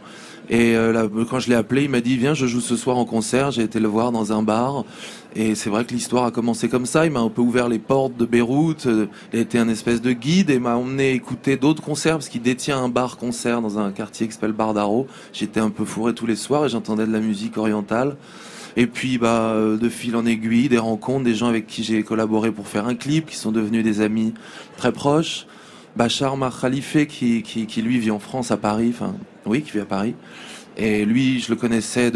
Et 0.48 0.76
euh, 0.76 0.92
là, 0.92 1.08
quand 1.28 1.40
je 1.40 1.48
l'ai 1.48 1.56
appelé, 1.56 1.84
il 1.84 1.90
m'a 1.90 2.00
dit 2.00 2.16
viens, 2.16 2.34
je 2.34 2.46
joue 2.46 2.60
ce 2.60 2.76
soir 2.76 2.96
en 2.96 3.04
concert. 3.04 3.50
J'ai 3.50 3.62
été 3.62 3.80
le 3.80 3.88
voir 3.88 4.12
dans 4.12 4.32
un 4.32 4.42
bar. 4.42 4.84
Et 5.34 5.54
c'est 5.54 5.68
vrai 5.68 5.84
que 5.84 5.92
l'histoire 5.92 6.24
a 6.24 6.30
commencé 6.30 6.68
comme 6.68 6.86
ça. 6.86 7.04
Il 7.04 7.12
m'a 7.12 7.20
un 7.20 7.28
peu 7.28 7.42
ouvert 7.42 7.68
les 7.68 7.78
portes 7.78 8.16
de 8.16 8.24
Beyrouth. 8.24 8.86
Euh, 8.86 9.06
Il 9.32 9.38
a 9.38 9.42
été 9.42 9.58
un 9.58 9.68
espèce 9.68 10.00
de 10.00 10.12
guide 10.12 10.50
et 10.50 10.58
m'a 10.58 10.76
emmené 10.76 11.12
écouter 11.12 11.56
d'autres 11.56 11.82
concerts 11.82 12.14
parce 12.14 12.28
qu'il 12.28 12.42
détient 12.42 12.78
un 12.78 12.88
bar-concert 12.88 13.60
dans 13.60 13.78
un 13.78 13.90
quartier 13.92 14.26
qui 14.28 14.34
s'appelle 14.34 14.52
Bar 14.52 14.72
d'Aro. 14.72 15.06
J'étais 15.32 15.60
un 15.60 15.70
peu 15.70 15.84
fourré 15.84 16.14
tous 16.14 16.26
les 16.26 16.36
soirs 16.36 16.66
et 16.66 16.68
j'entendais 16.68 17.06
de 17.06 17.12
la 17.12 17.20
musique 17.20 17.58
orientale. 17.58 18.16
Et 18.76 18.86
puis, 18.86 19.18
bah, 19.18 19.50
euh, 19.52 19.78
de 19.78 19.88
fil 19.88 20.14
en 20.16 20.26
aiguille, 20.26 20.68
des 20.68 20.78
rencontres, 20.78 21.24
des 21.24 21.34
gens 21.34 21.48
avec 21.48 21.66
qui 21.66 21.82
j'ai 21.82 22.02
collaboré 22.02 22.52
pour 22.52 22.68
faire 22.68 22.86
un 22.86 22.94
clip, 22.94 23.26
qui 23.26 23.36
sont 23.36 23.50
devenus 23.50 23.82
des 23.82 24.00
amis 24.02 24.34
très 24.76 24.92
proches. 24.92 25.46
Bachar 25.96 26.36
Mar 26.36 26.62
qui, 27.08 27.42
qui, 27.42 27.66
qui 27.66 27.82
lui 27.82 27.98
vit 27.98 28.10
en 28.10 28.18
France, 28.18 28.50
à 28.50 28.58
Paris, 28.58 28.90
enfin, 28.92 29.14
oui, 29.46 29.62
qui 29.62 29.72
vit 29.72 29.80
à 29.80 29.84
Paris. 29.84 30.14
Et 30.78 31.06
lui, 31.06 31.40
je 31.40 31.48
le 31.48 31.56
connaissais 31.56 32.12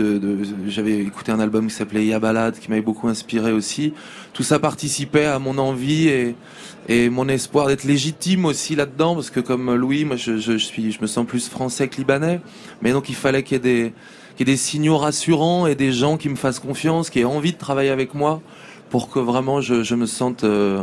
j'avais 0.67 0.99
écouté 0.99 1.33
un 1.33 1.41
album 1.41 1.69
qui 1.69 1.75
s'appelait 1.75 2.05
Ya 2.05 2.19
Balade, 2.19 2.59
qui 2.59 2.69
m'avait 2.69 2.83
beaucoup 2.83 3.09
inspiré 3.09 3.53
aussi. 3.53 3.95
Tout 4.35 4.43
ça 4.43 4.59
participait 4.59 5.25
à 5.25 5.39
mon 5.39 5.57
envie 5.57 6.09
et, 6.09 7.09
mon 7.09 7.29
espoir 7.29 7.69
d'être 7.69 7.85
légitime 7.85 8.45
aussi 8.45 8.75
là-dedans, 8.75 9.15
parce 9.15 9.31
que 9.31 9.39
comme 9.39 9.73
Louis, 9.75 10.05
moi, 10.05 10.17
je, 10.17 10.59
suis, 10.59 10.91
je 10.91 11.01
me 11.01 11.07
sens 11.07 11.25
plus 11.25 11.49
français 11.49 11.89
que 11.89 11.97
libanais. 11.97 12.41
Mais 12.83 12.93
donc, 12.93 13.09
il 13.09 13.15
fallait 13.15 13.45
qu'il 13.45 13.55
y 13.55 13.57
ait 13.57 13.61
des, 13.61 13.93
qu'il 14.37 14.49
y 14.49 14.51
ait 14.51 14.55
des 14.55 14.59
signaux 14.59 14.99
rassurants 14.99 15.67
et 15.67 15.75
des 15.75 15.93
gens 15.93 16.17
qui 16.17 16.29
me 16.29 16.37
fassent 16.37 16.59
confiance, 16.59 17.09
qui 17.09 17.21
aient 17.21 17.25
envie 17.25 17.53
de 17.53 17.59
travailler 17.59 17.91
avec 17.91 18.13
moi, 18.13 18.43
pour 18.91 19.09
que 19.09 19.21
vraiment 19.21 19.61
je, 19.61 19.85
je 19.85 19.95
me 19.95 20.07
sente 20.07 20.43
euh, 20.45 20.83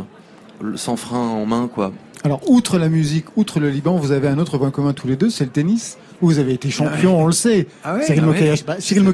sans 0.76 0.96
frein 0.96 1.20
en 1.20 1.44
main, 1.46 1.68
quoi. 1.72 1.92
Alors, 2.24 2.40
outre 2.50 2.78
la 2.78 2.88
musique, 2.88 3.26
outre 3.36 3.60
le 3.60 3.70
Liban, 3.70 3.96
vous 3.96 4.10
avez 4.10 4.28
un 4.28 4.38
autre 4.38 4.58
point 4.58 4.70
commun 4.70 4.92
tous 4.94 5.06
les 5.06 5.16
deux, 5.16 5.30
c'est 5.30 5.44
le 5.44 5.50
tennis. 5.50 5.98
Vous 6.20 6.38
avez 6.38 6.54
été 6.54 6.70
champion, 6.70 7.20
on 7.20 7.26
le 7.26 7.32
sait. 7.32 7.66
Ah 7.84 7.94
ouais, 7.94 8.04
Cyril 8.04 8.22
ah 8.24 8.30
ouais. 8.30 8.54
Bah, 8.66 8.76
Cyril 8.78 9.04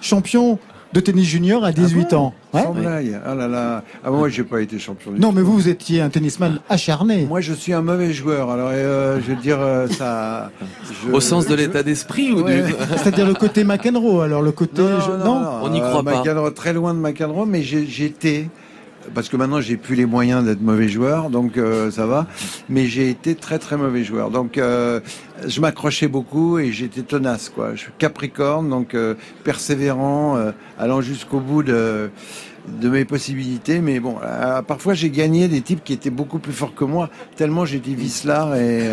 champion 0.00 0.58
de 0.92 1.00
tennis 1.00 1.26
junior 1.26 1.64
à 1.64 1.72
18 1.72 2.06
Ah 2.10 2.10
bon 2.10 2.16
ans. 2.16 2.34
Ouais. 2.54 2.62
Sans 2.62 2.72
blague. 2.72 3.20
Ah 3.26 3.34
là 3.34 3.46
là. 3.46 3.84
Ah, 4.02 4.10
moi, 4.10 4.28
j'ai 4.30 4.42
pas 4.42 4.60
été 4.62 4.78
champion. 4.78 5.12
du 5.12 5.20
Non, 5.20 5.32
mais 5.32 5.42
vous, 5.42 5.52
vous 5.52 5.68
étiez 5.68 6.00
un 6.00 6.08
tennisman 6.08 6.60
acharné. 6.68 7.26
Moi, 7.26 7.40
je 7.42 7.52
suis 7.52 7.74
un 7.74 7.82
mauvais 7.82 8.12
joueur. 8.12 8.50
Alors, 8.50 8.70
euh, 8.72 9.20
je 9.20 9.32
veux 9.34 9.40
dire, 9.40 9.58
euh, 9.60 9.86
ça. 9.88 10.50
je- 11.06 11.12
Au 11.12 11.20
sens 11.20 11.46
de 11.46 11.54
l'état 11.54 11.82
d'esprit 11.82 12.32
ou 12.32 12.42
Ouais. 12.42 12.62
du... 12.62 12.72
C'est-à-dire 12.96 13.26
le 13.26 13.34
côté 13.34 13.64
McEnroe, 13.64 14.22
alors 14.22 14.40
le 14.40 14.50
côté... 14.52 14.80
Non, 14.80 15.00
je- 15.00 15.10
non, 15.24 15.40
non, 15.40 15.50
On 15.62 15.68
n'y 15.68 15.80
euh, 15.80 15.88
croit 15.90 16.02
pas. 16.02 16.20
McEnroe, 16.22 16.50
très 16.54 16.72
loin 16.72 16.94
de 16.94 17.00
McEnroe, 17.00 17.44
mais 17.46 17.62
j'ai- 17.62 17.86
j'étais 17.86 18.48
parce 19.14 19.28
que 19.28 19.36
maintenant 19.36 19.60
j'ai 19.60 19.76
plus 19.76 19.94
les 19.94 20.06
moyens 20.06 20.44
d'être 20.44 20.60
mauvais 20.60 20.88
joueur, 20.88 21.30
donc 21.30 21.56
euh, 21.56 21.90
ça 21.90 22.06
va. 22.06 22.26
Mais 22.68 22.86
j'ai 22.86 23.10
été 23.10 23.34
très 23.34 23.58
très 23.58 23.76
mauvais 23.76 24.04
joueur, 24.04 24.30
donc 24.30 24.58
euh, 24.58 25.00
je 25.46 25.60
m'accrochais 25.60 26.08
beaucoup 26.08 26.58
et 26.58 26.72
j'étais 26.72 27.02
tenace 27.02 27.48
quoi. 27.48 27.74
Je 27.74 27.82
suis 27.82 27.92
Capricorne, 27.98 28.68
donc 28.68 28.94
euh, 28.94 29.14
persévérant, 29.44 30.36
euh, 30.36 30.52
allant 30.78 31.00
jusqu'au 31.00 31.40
bout 31.40 31.62
de 31.62 32.10
de 32.80 32.88
mes 32.88 33.04
possibilités, 33.04 33.80
mais 33.80 34.00
bon, 34.00 34.16
euh, 34.22 34.62
parfois 34.62 34.94
j'ai 34.94 35.10
gagné 35.10 35.48
des 35.48 35.60
types 35.60 35.82
qui 35.82 35.92
étaient 35.92 36.10
beaucoup 36.10 36.38
plus 36.38 36.52
forts 36.52 36.74
que 36.74 36.84
moi, 36.84 37.10
tellement 37.36 37.64
j'étais 37.64 37.92
vicelard 37.92 38.54
et, 38.56 38.78
et, 38.78 38.90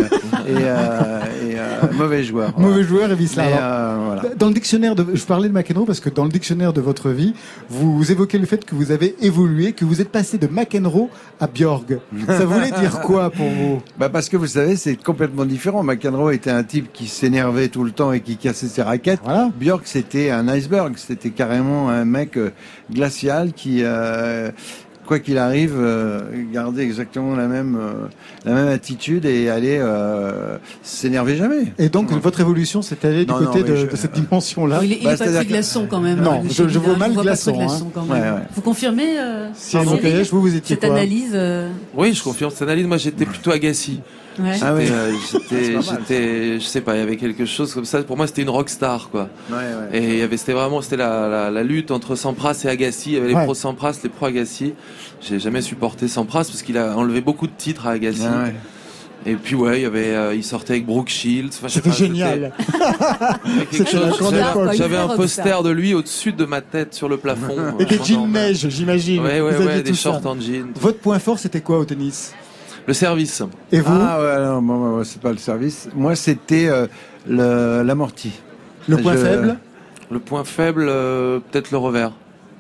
euh, 0.50 1.22
et, 1.48 1.56
euh, 1.58 1.94
mauvais 1.94 2.24
joueur. 2.24 2.54
Voilà. 2.56 2.70
Mauvais 2.70 2.84
joueur 2.84 3.12
et 3.12 3.16
vice 3.16 3.36
Mais, 3.38 3.50
voilà. 3.50 4.24
Dans 4.38 4.48
le 4.48 4.54
dictionnaire 4.54 4.96
de, 4.96 5.06
je 5.14 5.26
parlais 5.26 5.50
de 5.50 5.54
McEnroe 5.54 5.86
parce 5.86 6.00
que 6.00 6.10
dans 6.10 6.24
le 6.24 6.30
dictionnaire 6.30 6.74
de 6.74 6.82
votre 6.82 7.10
vie, 7.10 7.34
vous 7.70 8.12
évoquez 8.12 8.38
le 8.38 8.46
fait 8.46 8.66
que 8.66 8.76
vous 8.76 8.92
avez 8.92 9.16
évolué, 9.22 9.74
que 9.74 9.86
vous 9.86 10.02
êtes 10.02 10.10
passé 10.10 10.38
de 10.38 10.48
McEnroe 10.48 11.10
à 11.40 11.48
Björg. 11.48 12.00
Ça 12.28 12.46
voulait 12.46 12.72
dire 12.72 13.02
quoi 13.02 13.30
pour 13.30 13.48
vous? 13.48 13.82
Bah 14.00 14.10
parce 14.10 14.30
que 14.30 14.38
vous 14.38 14.48
savez, 14.48 14.76
c'est 14.76 14.96
complètement 14.96 15.46
différent. 15.46 15.84
McEnroe 15.84 16.32
était 16.32 16.52
un 16.52 16.64
type 16.64 16.92
qui 16.94 17.08
s'énervait 17.08 17.68
tout 17.68 17.84
le 17.84 17.92
temps 17.92 18.12
et 18.12 18.22
qui 18.22 18.38
cassait 18.38 18.68
ses 18.68 18.82
raquettes. 18.82 19.20
Voilà. 19.24 19.50
Björk, 19.60 19.82
c'était 19.86 20.32
un 20.32 20.48
iceberg. 20.48 20.94
C'était 20.98 21.32
carrément 21.32 21.90
un 21.90 22.06
mec 22.06 22.38
glacial 22.92 23.54
qui, 23.54 23.65
euh, 23.82 24.52
quoi 25.06 25.20
qu'il 25.20 25.38
arrive, 25.38 25.76
euh, 25.78 26.22
gardait 26.52 26.84
exactement 26.84 27.36
la 27.36 27.48
même, 27.48 27.78
euh, 27.80 28.08
la 28.44 28.54
même 28.56 28.68
attitude 28.70 29.26
et 29.26 29.50
euh, 29.80 30.58
s'énerver 30.82 31.36
jamais. 31.36 31.66
Et 31.78 31.90
donc 31.90 32.10
votre 32.12 32.40
évolution, 32.40 32.82
c'est 32.82 33.06
allé 33.06 33.26
du 33.26 33.32
Non, 33.32 33.38
côté 33.38 33.62
de, 33.64 33.76
je- 33.76 33.86
de 33.86 33.96
cette 33.96 34.14
dimension-là. 34.14 34.80
il 34.84 34.94
est, 34.94 34.98
il 34.98 35.04
Bah, 35.04 35.12
pas 35.12 35.18
très 35.26 35.38
que- 35.44 35.50
glaçon 35.50 35.86
quand 35.90 36.00
même. 36.00 36.22
Non, 36.22 36.42
euh, 36.44 36.50
je- 36.50 36.80
vois 36.80 36.96
hein, 36.96 36.98
mal 36.98 37.14
glaçon, 37.14 37.56
glaçon 37.56 37.86
hein. 37.88 37.92
quand 37.94 38.06
même. 38.06 38.12
Ouais, 38.24 38.30
ouais. 38.32 38.46
Vous 38.56 38.62
confirmez 38.62 39.20
euh, 39.20 39.50
vous, 40.32 40.42
vous 40.42 40.56
étiez 40.56 40.76
cette 40.76 40.90
quoi 40.90 40.98
analyse 40.98 41.32
euh, 41.36 41.70
Oui, 41.96 42.14
je 42.14 42.24
confirme 42.24 42.50
cette 42.50 42.64
analyse. 42.64 42.88
Moi, 42.88 42.98
j'étais 42.98 43.26
plutôt 43.26 43.52
Agassi. 43.52 44.00
Ouais. 44.40 44.58
Ah 44.62 44.74
oui. 44.76 44.86
J'étais, 44.86 44.96
euh, 44.96 45.82
J'étais, 45.82 45.82
j'étais, 46.00 46.60
je 46.60 46.66
sais 46.66 46.82
pas, 46.82 46.96
il 46.96 47.00
y 47.00 47.04
avait 47.04 47.18
quelque 47.18 47.46
chose 47.46 47.74
comme 47.74 47.86
ça. 47.86 48.02
Pour 48.04 48.18
moi, 48.18 48.28
c'était 48.28 48.42
une 48.42 48.50
rockstar, 48.50 49.10
quoi. 49.12 49.30
Ouais, 49.50 49.56
ouais. 49.58 49.98
Et 50.00 50.04
il 50.14 50.18
y 50.20 50.22
avait, 50.22 50.38
c'était 50.38 50.54
vraiment, 50.54 50.82
c'était 50.82 50.98
la, 50.98 51.28
la, 51.28 51.52
la 51.52 51.64
lutte 51.64 51.92
entre 51.92 52.16
Sampras 52.16 52.62
et 52.66 52.68
Agassi. 52.68 53.12
Il 53.12 53.14
y 53.16 53.18
avait 53.18 53.28
les 53.30 53.34
Ouais. 53.36 53.44
pro 53.44 53.54
Sampras, 53.54 54.00
les 54.04 54.10
pro 54.10 54.26
Agassi. 54.28 54.74
J'ai 55.22 55.40
jamais 55.40 55.62
supporté 55.62 56.08
Sampras 56.08 56.46
parce 56.46 56.62
qu'il 56.62 56.78
a 56.78 56.96
enlevé 56.98 57.22
beaucoup 57.22 57.48
de 57.48 57.54
titres 57.58 57.88
à 57.88 57.92
Agassi. 57.92 58.22
Ah 58.26 58.44
ouais. 58.44 58.54
Et 59.28 59.34
puis 59.38 59.56
ouais, 59.56 59.80
il 59.80 59.82
y 59.82 59.86
avait, 59.86 60.14
euh, 60.14 60.36
il 60.36 60.44
sortait 60.44 60.74
avec 60.74 60.86
Brooke 60.86 61.10
Shields. 61.10 61.50
Enfin, 61.58 61.68
C'était 61.68 61.90
pas, 61.90 61.96
génial. 61.96 62.52
J'avais- 64.74 64.98
un 64.98 65.08
poster 65.16 65.64
de 65.64 65.70
lui 65.72 65.94
au-dessus 65.96 66.32
de 66.32 66.46
ma 66.46 66.62
tête 66.62 66.94
sur 66.94 67.10
le 67.10 67.18
plafond. 67.18 67.76
Et 67.80 67.86
des 67.86 67.96
euh, 68.00 68.04
jeans 68.04 68.16
pendant- 68.18 68.28
neige, 68.34 68.68
j'imagine. 68.70 69.24
Ouais, 69.24 69.42
ouais, 69.42 69.58
ouais, 69.58 69.82
des 69.82 69.94
ça. 69.96 70.12
shorts 70.12 70.26
en 70.26 70.40
jean. 70.40 70.68
Votre 70.80 71.00
point 71.00 71.18
fort, 71.20 71.40
c'était 71.40 71.62
quoi 71.62 71.80
au 71.80 71.86
tennis? 71.86 72.34
Le 72.88 72.94
service. 72.94 73.42
Et 73.72 73.80
vous 73.80 73.92
Ah 73.92 74.20
ouais, 74.22 74.46
non, 74.46 74.62
moi, 74.62 74.78
moi, 74.78 75.02
c'est 75.06 75.22
pas 75.22 75.32
le 75.32 75.38
service. 75.38 75.90
Moi, 75.96 76.16
c'était 76.16 76.68
euh, 76.68 76.88
le- 77.28 77.82
l'amorti. 77.84 78.32
Le 78.88 78.98
point 78.98 79.14
je- 79.14 79.18
faible? 79.18 79.58
Le 80.12 80.20
point 80.20 80.44
faible, 80.44 80.86
euh, 80.88 81.40
peut-être 81.52 81.72
le 81.72 81.78
revers. 81.78 82.12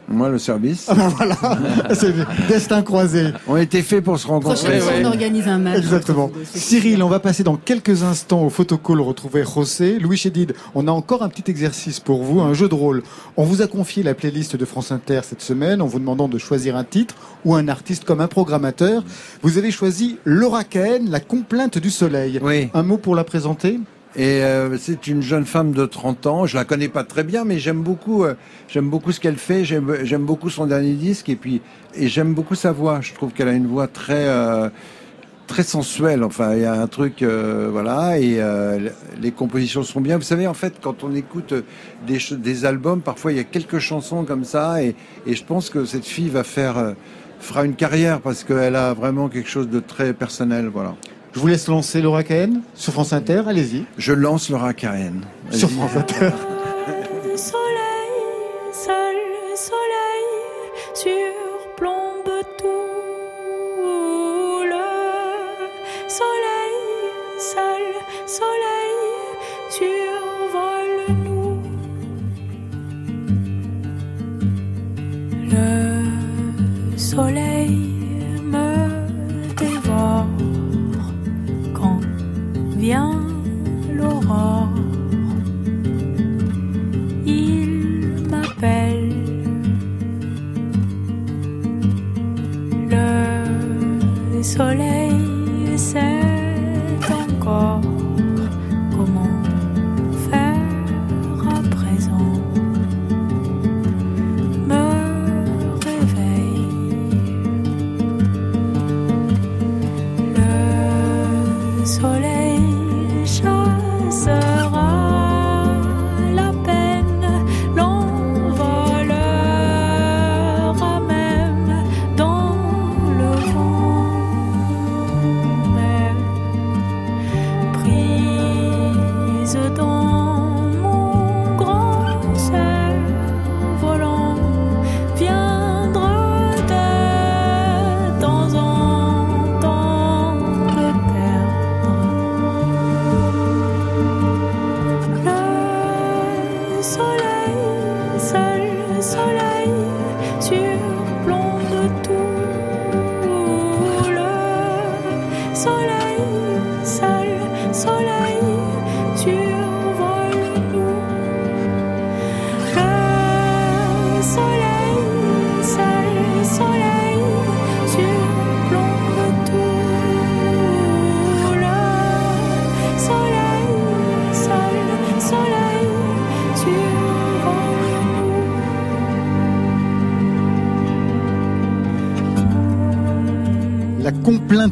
Moi, 0.08 0.30
le 0.30 0.38
service. 0.38 0.86
Ah 0.88 0.94
ben 0.94 1.08
voilà, 1.10 1.36
c'est 1.94 2.14
destin 2.48 2.84
croisé. 2.84 3.32
On 3.48 3.58
était 3.58 3.82
fait 3.82 4.02
pour 4.02 4.20
se 4.20 4.28
rencontrer. 4.28 4.80
Ouais. 4.80 5.02
on 5.04 5.06
organise 5.06 5.48
un 5.48 5.58
match. 5.58 5.78
Exactement. 5.80 6.32
Cyril, 6.54 7.02
on 7.02 7.10
va 7.10 7.20
passer 7.20 7.44
dans 7.44 7.56
quelques 7.56 8.04
instants 8.04 8.44
au 8.44 8.50
photocall 8.50 9.02
retrouver 9.02 9.44
José. 9.44 9.98
Louis 10.00 10.18
Chédid, 10.18 10.54
on 10.76 10.88
a 10.88 10.92
encore 10.92 11.24
un 11.24 11.30
petit 11.30 11.50
exercice 11.50 12.00
pour 12.00 12.24
vous, 12.24 12.40
un 12.40 12.54
jeu 12.54 12.70
de 12.70 12.76
rôle. 12.76 13.02
On 13.36 13.44
vous 13.46 13.62
a 13.64 13.68
confié 13.68 14.04
la 14.04 14.14
playlist 14.14 14.56
de 14.56 14.66
France 14.66 14.92
Inter 14.92 15.22
cette 15.24 15.42
semaine 15.42 15.82
en 15.82 15.88
vous 15.88 16.00
demandant 16.00 16.28
de 16.28 16.38
choisir 16.38 16.76
un 16.76 16.84
titre 16.84 17.16
ou 17.44 17.56
un 17.56 17.68
artiste 17.68 18.06
comme 18.06 18.22
un 18.22 18.28
programmateur. 18.28 19.04
Vous 19.42 19.58
avez 19.58 19.72
choisi 19.72 20.18
Laura 20.24 20.64
Cahen, 20.64 21.10
La 21.10 21.20
complainte 21.20 21.78
du 21.80 21.90
soleil. 21.90 22.40
Oui. 22.44 22.70
Un 22.74 22.84
mot 22.84 22.98
pour 22.98 23.16
la 23.16 23.24
présenter? 23.24 23.80
Et 24.18 24.44
euh, 24.44 24.78
c'est 24.78 25.08
une 25.08 25.22
jeune 25.22 25.46
femme 25.46 25.74
de 25.74 25.86
30 25.86 26.26
ans. 26.26 26.46
Je 26.46 26.56
la 26.56 26.64
connais 26.64 26.88
pas 26.88 27.04
très 27.04 27.24
bien, 27.24 27.44
mais 27.44 27.60
j'aime 27.60 27.82
beaucoup. 27.82 28.24
euh, 28.24 28.36
j'aime 28.70 28.90
beaucoup 28.90 29.12
ce 29.12 29.20
qu'elle 29.20 29.36
fait. 29.36 29.66
J'aime, 29.66 30.26
beaucoup 30.26 30.50
son 30.50 30.68
dernier 30.68 30.94
disque 30.94 31.28
et 31.30 31.36
puis 31.36 31.62
et 31.96 32.08
j'aime 32.08 32.34
beaucoup 32.34 32.56
sa 32.56 32.72
voix. 32.72 33.02
Je 33.02 33.14
trouve 33.14 33.34
qu'elle 33.34 33.50
a 33.50 33.54
une 33.54 33.68
voix 33.68 33.88
très 33.88 34.28
euh, 34.28 34.70
très 35.48 35.64
sensuelle. 35.64 36.24
Enfin, 36.24 36.56
il 36.56 36.62
y 36.62 36.66
a 36.66 36.74
un 36.74 36.88
truc, 36.88 37.24
voilà. 37.24 38.18
Et 38.18 38.40
les 39.22 39.32
compositions 39.32 39.84
sont 39.84 40.02
bien. 40.02 40.18
Vous 40.18 40.24
savez, 40.24 40.48
en 40.48 40.54
fait, 40.54 40.76
quand 40.82 41.04
on 41.04 41.14
écoute 41.14 41.54
des 42.08 42.20
des 42.38 42.66
albums, 42.66 43.02
parfois 43.02 43.34
il 43.34 43.38
y 43.38 43.42
a 43.42 43.44
quelques 43.44 43.80
chansons 43.80 44.24
comme 44.24 44.46
ça. 44.46 44.82
Et 44.82 44.96
et 45.28 45.36
je 45.36 45.44
pense 45.44 45.70
que 45.70 45.84
cette 45.86 46.06
fille 46.06 46.30
va 46.30 46.44
faire 46.44 46.96
fera 47.40 47.66
une 47.66 47.76
carrière 47.76 48.22
parce 48.22 48.44
qu'elle 48.46 48.76
a 48.78 48.94
vraiment 48.94 49.28
quelque 49.28 49.50
chose 49.50 49.70
de 49.70 49.82
très 49.82 50.14
personnel. 50.14 50.68
Voilà. 50.68 50.96
Je 51.36 51.42
vous 51.42 51.48
laisse 51.48 51.68
lancer 51.68 52.02
Laura 52.02 52.24
Cahen 52.24 52.62
sur 52.76 52.94
France 52.94 53.12
Inter. 53.12 53.42
Allez-y. 53.48 53.84
Je 53.98 54.14
lance 54.14 54.50
Laura 54.50 54.74
Cahen. 54.74 55.20
Sur 55.52 55.70
France 55.70 55.92
Inter. 55.98 56.30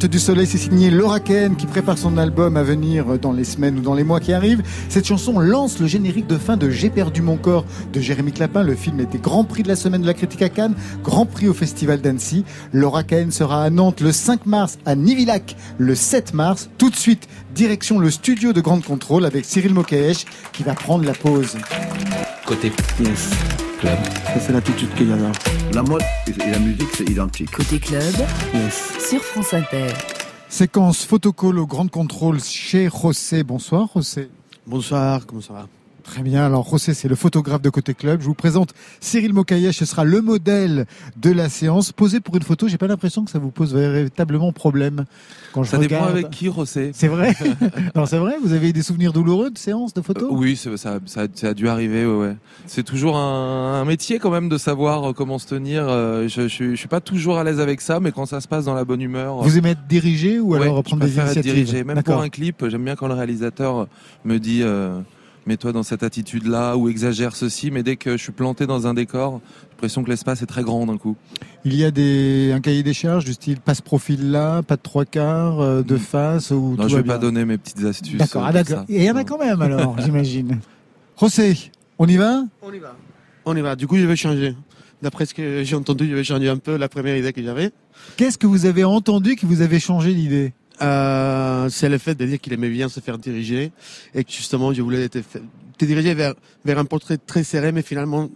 Du 0.08 0.20
soleil, 0.20 0.48
c'est 0.48 0.58
signé 0.58 0.90
Laura 0.90 1.20
Cahen 1.20 1.56
qui 1.56 1.66
prépare 1.66 1.98
son 1.98 2.18
album 2.18 2.58
à 2.58 2.64
venir 2.64 3.18
dans 3.20 3.32
les 3.32 3.44
semaines 3.44 3.78
ou 3.78 3.82
dans 3.82 3.94
les 3.94 4.04
mois 4.04 4.20
qui 4.20 4.34
arrivent. 4.34 4.64
Cette 4.90 5.06
chanson 5.06 5.40
lance 5.40 5.80
le 5.80 5.88
générique 5.88 6.28
de 6.28 6.38
fin 6.38 6.58
de 6.58 6.70
J'ai 6.70 6.90
perdu 6.90 7.22
mon 7.22 7.38
corps 7.38 7.66
de 7.92 8.00
Jérémy 8.00 8.32
Clapin. 8.32 8.64
Le 8.64 8.76
film 8.76 9.00
était 9.00 9.18
Grand 9.18 9.44
Prix 9.44 9.64
de 9.64 9.68
la 9.68 9.76
semaine 9.76 10.02
de 10.02 10.08
la 10.08 10.14
critique 10.14 10.42
à 10.42 10.50
Cannes, 10.50 10.76
Grand 11.04 11.26
Prix 11.26 11.48
au 11.48 11.54
Festival 11.54 12.02
d'Annecy. 12.02 12.44
Laura 12.74 13.04
Cahen 13.04 13.32
sera 13.32 13.64
à 13.64 13.70
Nantes 13.70 14.02
le 14.02 14.12
5 14.12 14.46
mars, 14.46 14.78
à 14.86 14.96
Nivillac 14.96 15.56
le 15.78 15.96
7 15.96 16.34
mars. 16.34 16.70
Tout 16.78 16.90
de 16.90 16.96
suite, 16.96 17.28
direction 17.56 18.00
le 18.00 18.10
studio 18.10 18.52
de 18.52 18.62
Grande 18.62 18.84
Contrôle 18.84 19.26
avec 19.26 19.46
Cyril 19.46 19.74
Mokaesh 19.74 20.26
qui 20.52 20.64
va 20.64 20.74
prendre 20.74 21.06
la 21.06 21.14
pause. 21.14 21.56
Côté 22.46 22.72
Yes. 23.00 23.30
Club. 23.84 24.00
Ça, 24.26 24.40
c'est 24.40 24.54
l'attitude 24.54 24.94
que 24.96 25.06
j'adore. 25.06 25.32
La 25.74 25.84
mode 25.84 26.02
et 26.28 26.50
la 26.52 26.60
musique, 26.60 26.88
c'est 26.96 27.10
identique. 27.10 27.52
Côté 27.52 27.80
club, 27.80 28.02
Yes. 28.54 28.94
sur 29.10 29.22
France 29.22 29.54
Inter. 29.54 29.88
Séquence 30.48 31.04
photocall 31.06 31.58
au 31.60 31.68
Grand 31.68 31.90
Contrôle 31.90 32.42
chez 32.42 32.90
José. 32.90 33.44
Bonsoir 33.44 33.90
José. 33.94 34.30
Bonsoir, 34.66 35.26
comment 35.26 35.42
ça 35.42 35.54
va? 35.54 35.68
Très 36.04 36.22
bien. 36.22 36.46
Alors, 36.46 36.68
José, 36.70 36.94
c'est 36.94 37.08
le 37.08 37.16
photographe 37.16 37.62
de 37.62 37.70
Côté 37.70 37.94
Club. 37.94 38.20
Je 38.22 38.26
vous 38.26 38.34
présente 38.34 38.74
Cyril 39.00 39.34
Mokayesh. 39.34 39.78
Ce 39.78 39.86
sera 39.86 40.04
le 40.04 40.22
modèle 40.22 40.86
de 41.18 41.32
la 41.32 41.48
séance. 41.50 41.92
Posé 41.94 42.20
pour 42.20 42.36
une 42.36 42.42
photo, 42.44 42.68
j'ai 42.68 42.78
pas 42.78 42.88
l'impression 42.88 43.24
que 43.24 43.32
ça 43.32 43.40
vous 43.40 43.52
pose 43.52 43.74
véritablement 43.74 44.52
problème. 44.52 45.06
Quand 45.54 45.64
je 45.64 45.72
Ça 45.72 45.78
dépend 45.78 45.96
regarde- 45.96 46.12
avec 46.12 46.30
qui, 46.30 46.50
Rossé. 46.50 46.92
C'est 46.94 47.08
vrai 47.08 47.34
Non, 47.96 48.06
c'est 48.06 48.18
vrai 48.18 48.36
Vous 48.44 48.52
avez 48.54 48.70
eu 48.70 48.74
des 48.74 48.84
souvenirs 48.84 49.14
douloureux 49.14 49.50
de 49.50 49.58
séances 49.58 49.94
de 49.94 50.02
photos? 50.02 50.30
Euh, 50.32 50.36
oui, 50.36 50.56
ça, 50.58 50.72
ça, 50.78 51.28
ça 51.34 51.48
a 51.50 51.54
dû 51.54 51.68
arriver. 51.70 52.06
Ouais, 52.06 52.16
ouais. 52.28 52.36
C'est 52.68 52.84
toujours 52.84 53.16
un, 53.18 53.82
un 53.82 53.86
métier 53.86 54.20
quand 54.20 54.30
même 54.32 54.50
de 54.50 54.58
savoir 54.58 55.10
euh, 55.10 55.14
comment 55.14 55.40
se 55.40 55.48
tenir. 55.48 55.86
Euh, 55.88 56.28
Je, 56.28 56.48
je, 56.50 56.72
je 56.72 56.76
suis 56.76 56.88
pas 56.90 57.00
toujours 57.02 57.38
à 57.38 57.44
l'aise 57.46 57.60
avec 57.62 57.80
ça, 57.82 58.00
mais 58.02 58.12
quand 58.12 58.26
ça 58.26 58.42
se 58.42 58.48
passe 58.48 58.66
dans 58.66 58.74
la 58.76 58.84
bonne 58.84 59.02
humeur. 59.02 59.38
Vous 59.38 59.58
aimez 59.58 59.70
être 59.72 59.88
dirigé 59.88 60.40
ou 60.40 60.52
Ouais, 60.54 60.62
alors 60.62 60.78
je 60.78 60.82
prendre 60.82 61.02
des 61.06 61.08
préfère 61.12 61.28
être 61.30 61.36
initiatives? 61.38 61.66
dirigé. 61.66 61.84
Même 61.86 62.04
pour 62.04 62.22
un 62.22 62.30
clip, 62.30 62.68
j'aime 62.68 62.84
bien 62.84 62.96
quand 62.96 63.08
le 63.08 63.14
réalisateur 63.14 63.88
me 64.26 64.38
dit 64.38 64.62
euh, 64.64 65.00
mets-toi 65.48 65.72
dans 65.72 65.84
cette 65.84 66.04
attitude-là 66.04 66.76
ou 66.78 66.90
exagère 66.90 67.36
ceci. 67.36 67.72
Mais 67.72 67.84
dès 67.84 67.96
que 67.96 68.18
je 68.18 68.24
suis 68.24 68.32
planté 68.32 68.66
dans 68.66 68.88
un 68.88 68.94
décor, 68.94 69.42
j'ai 69.44 69.70
l'impression 69.72 70.04
que 70.04 70.10
l'espace 70.10 70.42
est 70.42 70.48
très 70.48 70.64
grand 70.64 70.86
d'un 70.86 70.98
coup. 70.98 71.16
Il 71.66 71.76
y 71.76 71.84
a 71.84 71.92
des, 71.92 72.52
un 72.54 72.62
cahier 72.62 72.84
des 72.84 72.94
charges 72.94 73.26
du 73.26 73.34
style 73.34 73.60
passe 73.60 73.82
profil 73.82 74.32
là, 74.32 74.62
pas 74.64 74.76
de 74.76 74.82
trois 74.82 75.06
quarts, 75.06 75.62
euh, 75.62 75.82
de 75.82 75.98
face 75.98 76.52
ou 76.52 76.76
Non, 76.78 76.84
tout 76.84 76.90
je 76.90 76.96
va 76.96 77.02
vais 77.02 77.08
pas 77.08 77.18
donner 77.18 77.46
mes 77.46 77.58
petites 77.58 77.84
astuces. 77.84 78.18
D'accord, 78.18 78.44
euh, 78.44 78.50
ah, 78.50 78.54
d'accord. 78.54 78.86
il 78.90 79.04
y 79.04 79.10
en 79.10 79.16
a 79.16 79.24
quand 79.24 79.38
même 79.38 79.62
alors, 79.62 80.00
j'imagine. 80.04 80.60
José, 81.20 81.72
on 82.00 82.08
y 82.08 82.18
va? 82.18 82.44
On 82.62 82.74
y 82.74 82.80
va. 82.80 82.96
On 83.46 83.56
y 83.56 83.62
va. 83.62 83.76
Du 83.76 83.88
coup, 83.88 83.98
je 83.98 84.06
vais 84.06 84.16
changer. 84.16 84.56
D'après 85.02 85.26
ce 85.26 85.34
que 85.34 85.64
j'ai 85.64 85.76
entendu, 85.76 86.08
je 86.08 86.16
vais 86.16 86.24
changer 86.24 86.48
un 86.48 86.58
peu 86.58 86.78
la 86.78 86.88
première 86.88 87.18
idée 87.18 87.34
que 87.34 87.44
j'avais. 87.44 87.72
Qu'est-ce 88.16 88.38
que 88.38 88.48
vous 88.48 88.66
avez 88.66 88.86
entendu 88.86 89.36
qui 89.36 89.46
vous 89.46 89.62
avez 89.62 89.80
changé 89.80 90.14
d'idée 90.14 90.54
Euh, 90.84 91.70
c'est 91.70 91.90
le 91.90 91.98
fait 91.98 92.16
de 92.16 92.26
dire 92.26 92.40
qu'il 92.40 92.54
aimait 92.54 92.70
bien 92.70 92.90
se 92.90 93.00
faire 93.00 93.18
diriger 93.18 93.72
et 94.14 94.24
que 94.24 94.32
justement, 94.32 94.74
je 94.74 94.82
voulais 94.82 95.08
te, 95.10 95.20
te 95.78 95.86
diriger 95.86 96.14
vers, 96.14 96.34
vers 96.66 96.78
un 96.78 96.86
portrait 96.86 97.18
très 97.18 97.44
serré, 97.44 97.72
mais 97.72 97.82
finalement, 97.82 98.30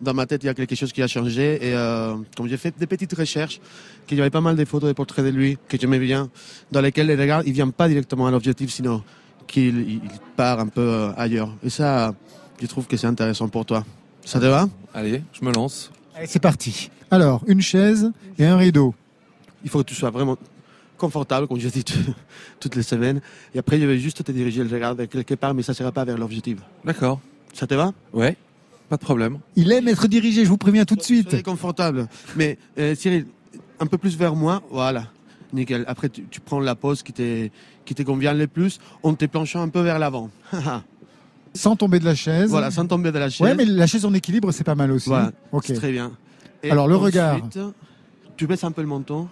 dans 0.00 0.14
ma 0.14 0.26
tête, 0.26 0.42
il 0.42 0.46
y 0.46 0.48
a 0.48 0.54
quelque 0.54 0.74
chose 0.74 0.92
qui 0.92 1.02
a 1.02 1.06
changé. 1.06 1.56
Et 1.56 1.74
euh, 1.74 2.16
comme 2.36 2.48
j'ai 2.48 2.56
fait 2.56 2.74
des 2.78 2.86
petites 2.86 3.14
recherches, 3.14 3.60
qu'il 4.06 4.18
y 4.18 4.20
avait 4.20 4.30
pas 4.30 4.40
mal 4.40 4.56
de 4.56 4.64
photos 4.64 4.88
de 4.88 4.94
portraits 4.94 5.24
de 5.24 5.30
lui 5.30 5.58
que 5.68 5.78
j'aimais 5.78 5.98
bien, 5.98 6.30
dans 6.70 6.80
lesquels 6.80 7.06
les 7.06 7.16
regards, 7.16 7.42
il 7.46 7.52
vient 7.52 7.70
pas 7.70 7.88
directement 7.88 8.26
à 8.26 8.30
l'objectif, 8.30 8.70
sinon 8.70 9.02
qu'il 9.46 9.80
il 9.88 10.00
part 10.36 10.60
un 10.60 10.68
peu 10.68 10.80
euh, 10.80 11.12
ailleurs. 11.16 11.54
Et 11.62 11.70
ça, 11.70 12.14
je 12.60 12.66
trouve 12.66 12.86
que 12.86 12.96
c'est 12.96 13.06
intéressant 13.06 13.48
pour 13.48 13.66
toi. 13.66 13.84
Ça 14.24 14.40
te 14.40 14.46
va? 14.46 14.68
Allez, 14.94 15.22
je 15.32 15.44
me 15.44 15.52
lance. 15.52 15.90
Allez, 16.14 16.26
c'est 16.26 16.40
parti. 16.40 16.90
Alors, 17.10 17.42
une 17.46 17.60
chaise 17.60 18.10
et 18.38 18.46
un 18.46 18.56
rideau. 18.56 18.94
Il 19.64 19.70
faut 19.70 19.80
que 19.80 19.88
tu 19.88 19.94
sois 19.94 20.10
vraiment 20.10 20.36
confortable, 21.02 21.46
comme 21.48 21.58
je 21.58 21.68
dis 21.68 21.84
toutes 22.60 22.76
les 22.76 22.82
semaines. 22.84 23.20
Et 23.54 23.58
après, 23.58 23.78
je 23.80 23.84
vais 23.86 23.98
juste 23.98 24.22
te 24.24 24.32
diriger 24.32 24.62
le 24.64 24.70
regard 24.72 24.94
vers 24.94 25.08
quelque 25.08 25.34
part, 25.34 25.52
mais 25.52 25.62
ça 25.62 25.72
ne 25.72 25.76
sera 25.76 25.90
pas 25.92 26.04
vers 26.04 26.16
l'objectif. 26.16 26.58
D'accord. 26.84 27.20
Ça 27.52 27.66
te 27.66 27.74
va? 27.74 27.92
Ouais, 28.12 28.36
pas 28.88 28.96
de 28.96 29.02
problème. 29.02 29.38
Il 29.56 29.70
aime 29.72 29.88
être 29.88 30.06
dirigé, 30.06 30.44
je 30.44 30.48
vous 30.48 30.56
préviens 30.56 30.84
tout 30.84 30.96
de 30.96 31.02
suite. 31.02 31.28
Soyez 31.28 31.42
confortable. 31.42 32.06
Mais 32.36 32.56
euh, 32.78 32.94
Cyril, 32.94 33.26
un 33.80 33.86
peu 33.86 33.98
plus 33.98 34.16
vers 34.16 34.34
moi, 34.36 34.62
voilà. 34.70 35.08
Nickel. 35.52 35.84
Après, 35.86 36.08
tu, 36.08 36.24
tu 36.30 36.40
prends 36.40 36.60
la 36.60 36.74
pose 36.74 37.02
qui 37.02 37.12
te, 37.12 37.48
qui 37.84 37.94
te 37.94 38.02
convient 38.02 38.32
le 38.32 38.46
plus 38.46 38.78
en 39.02 39.12
te 39.14 39.26
planchant 39.26 39.60
un 39.60 39.68
peu 39.68 39.80
vers 39.80 39.98
l'avant. 39.98 40.30
Sans 41.54 41.76
tomber 41.76 41.98
de 41.98 42.06
la 42.06 42.14
chaise. 42.14 42.48
voilà, 42.48 42.70
sans 42.70 42.86
tomber 42.86 43.12
de 43.12 43.18
la 43.18 43.28
chaise. 43.28 43.46
Ouais, 43.46 43.54
mais 43.54 43.66
la 43.66 43.86
chaise 43.86 44.06
en 44.06 44.14
équilibre, 44.14 44.50
c'est 44.52 44.64
pas 44.64 44.74
mal 44.74 44.90
aussi. 44.90 45.10
Voilà, 45.10 45.32
Ok. 45.52 45.64
c'est 45.66 45.74
très 45.74 45.92
bien. 45.92 46.12
Et 46.62 46.70
Alors, 46.70 46.88
le 46.88 46.96
regard. 46.96 47.38
Tu 48.38 48.46
baisses 48.46 48.64
un 48.64 48.72
peu 48.72 48.80
le 48.80 48.88
menton, 48.88 49.28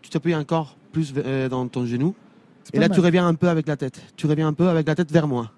tu 0.00 0.08
t'appuies 0.08 0.34
encore 0.34 0.74
plus 0.92 1.12
euh, 1.16 1.48
dans 1.48 1.66
ton 1.68 1.86
genou. 1.86 2.14
Et 2.72 2.78
là, 2.78 2.88
mal. 2.88 2.96
tu 2.96 3.00
reviens 3.00 3.26
un 3.26 3.34
peu 3.34 3.48
avec 3.48 3.66
la 3.66 3.76
tête. 3.76 4.00
Tu 4.16 4.26
reviens 4.26 4.48
un 4.48 4.52
peu 4.52 4.68
avec 4.68 4.86
la 4.86 4.94
tête 4.94 5.10
vers 5.10 5.26
moi. 5.26 5.50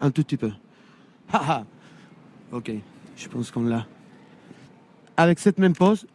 Un 0.00 0.10
tout 0.10 0.22
petit 0.22 0.36
peu. 0.36 0.50
Ok, 2.50 2.72
je 3.14 3.28
pense 3.28 3.50
qu'on 3.50 3.64
l'a. 3.64 3.84
Avec 5.18 5.38
cette 5.38 5.58
même 5.58 5.74
pose, 5.74 6.06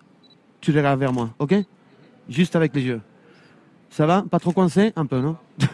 tu 0.62 0.72
regardes 0.76 1.00
vers 1.00 1.14
moi, 1.14 1.30
ok? 1.38 1.54
Juste 2.28 2.56
avec 2.56 2.74
les 2.76 2.82
yeux. 2.82 3.02
Ça 3.92 4.08
va? 4.08 4.24
Pas 4.24 4.40
trop 4.40 4.52
coincé? 4.52 4.94
Un 4.96 5.06
peu, 5.06 5.20
non? 5.22 5.38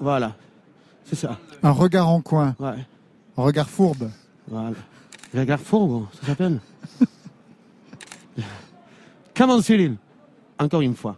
Voilà. 0.00 0.34
C'est 1.04 1.16
ça. 1.16 1.38
Un 1.62 1.70
regard 1.72 2.08
en 2.08 2.20
coin, 2.20 2.54
Ouais. 2.58 2.86
un 3.36 3.42
regard 3.42 3.68
fourbe. 3.68 4.10
Voilà. 4.48 4.72
Regard 5.34 5.60
fourbe, 5.60 6.06
ça 6.20 6.26
s'appelle. 6.28 6.60
Come 9.40 9.52
on, 9.52 9.62
Cyril. 9.62 9.96
Encore 10.58 10.82
une 10.82 10.94
fois. 10.94 11.16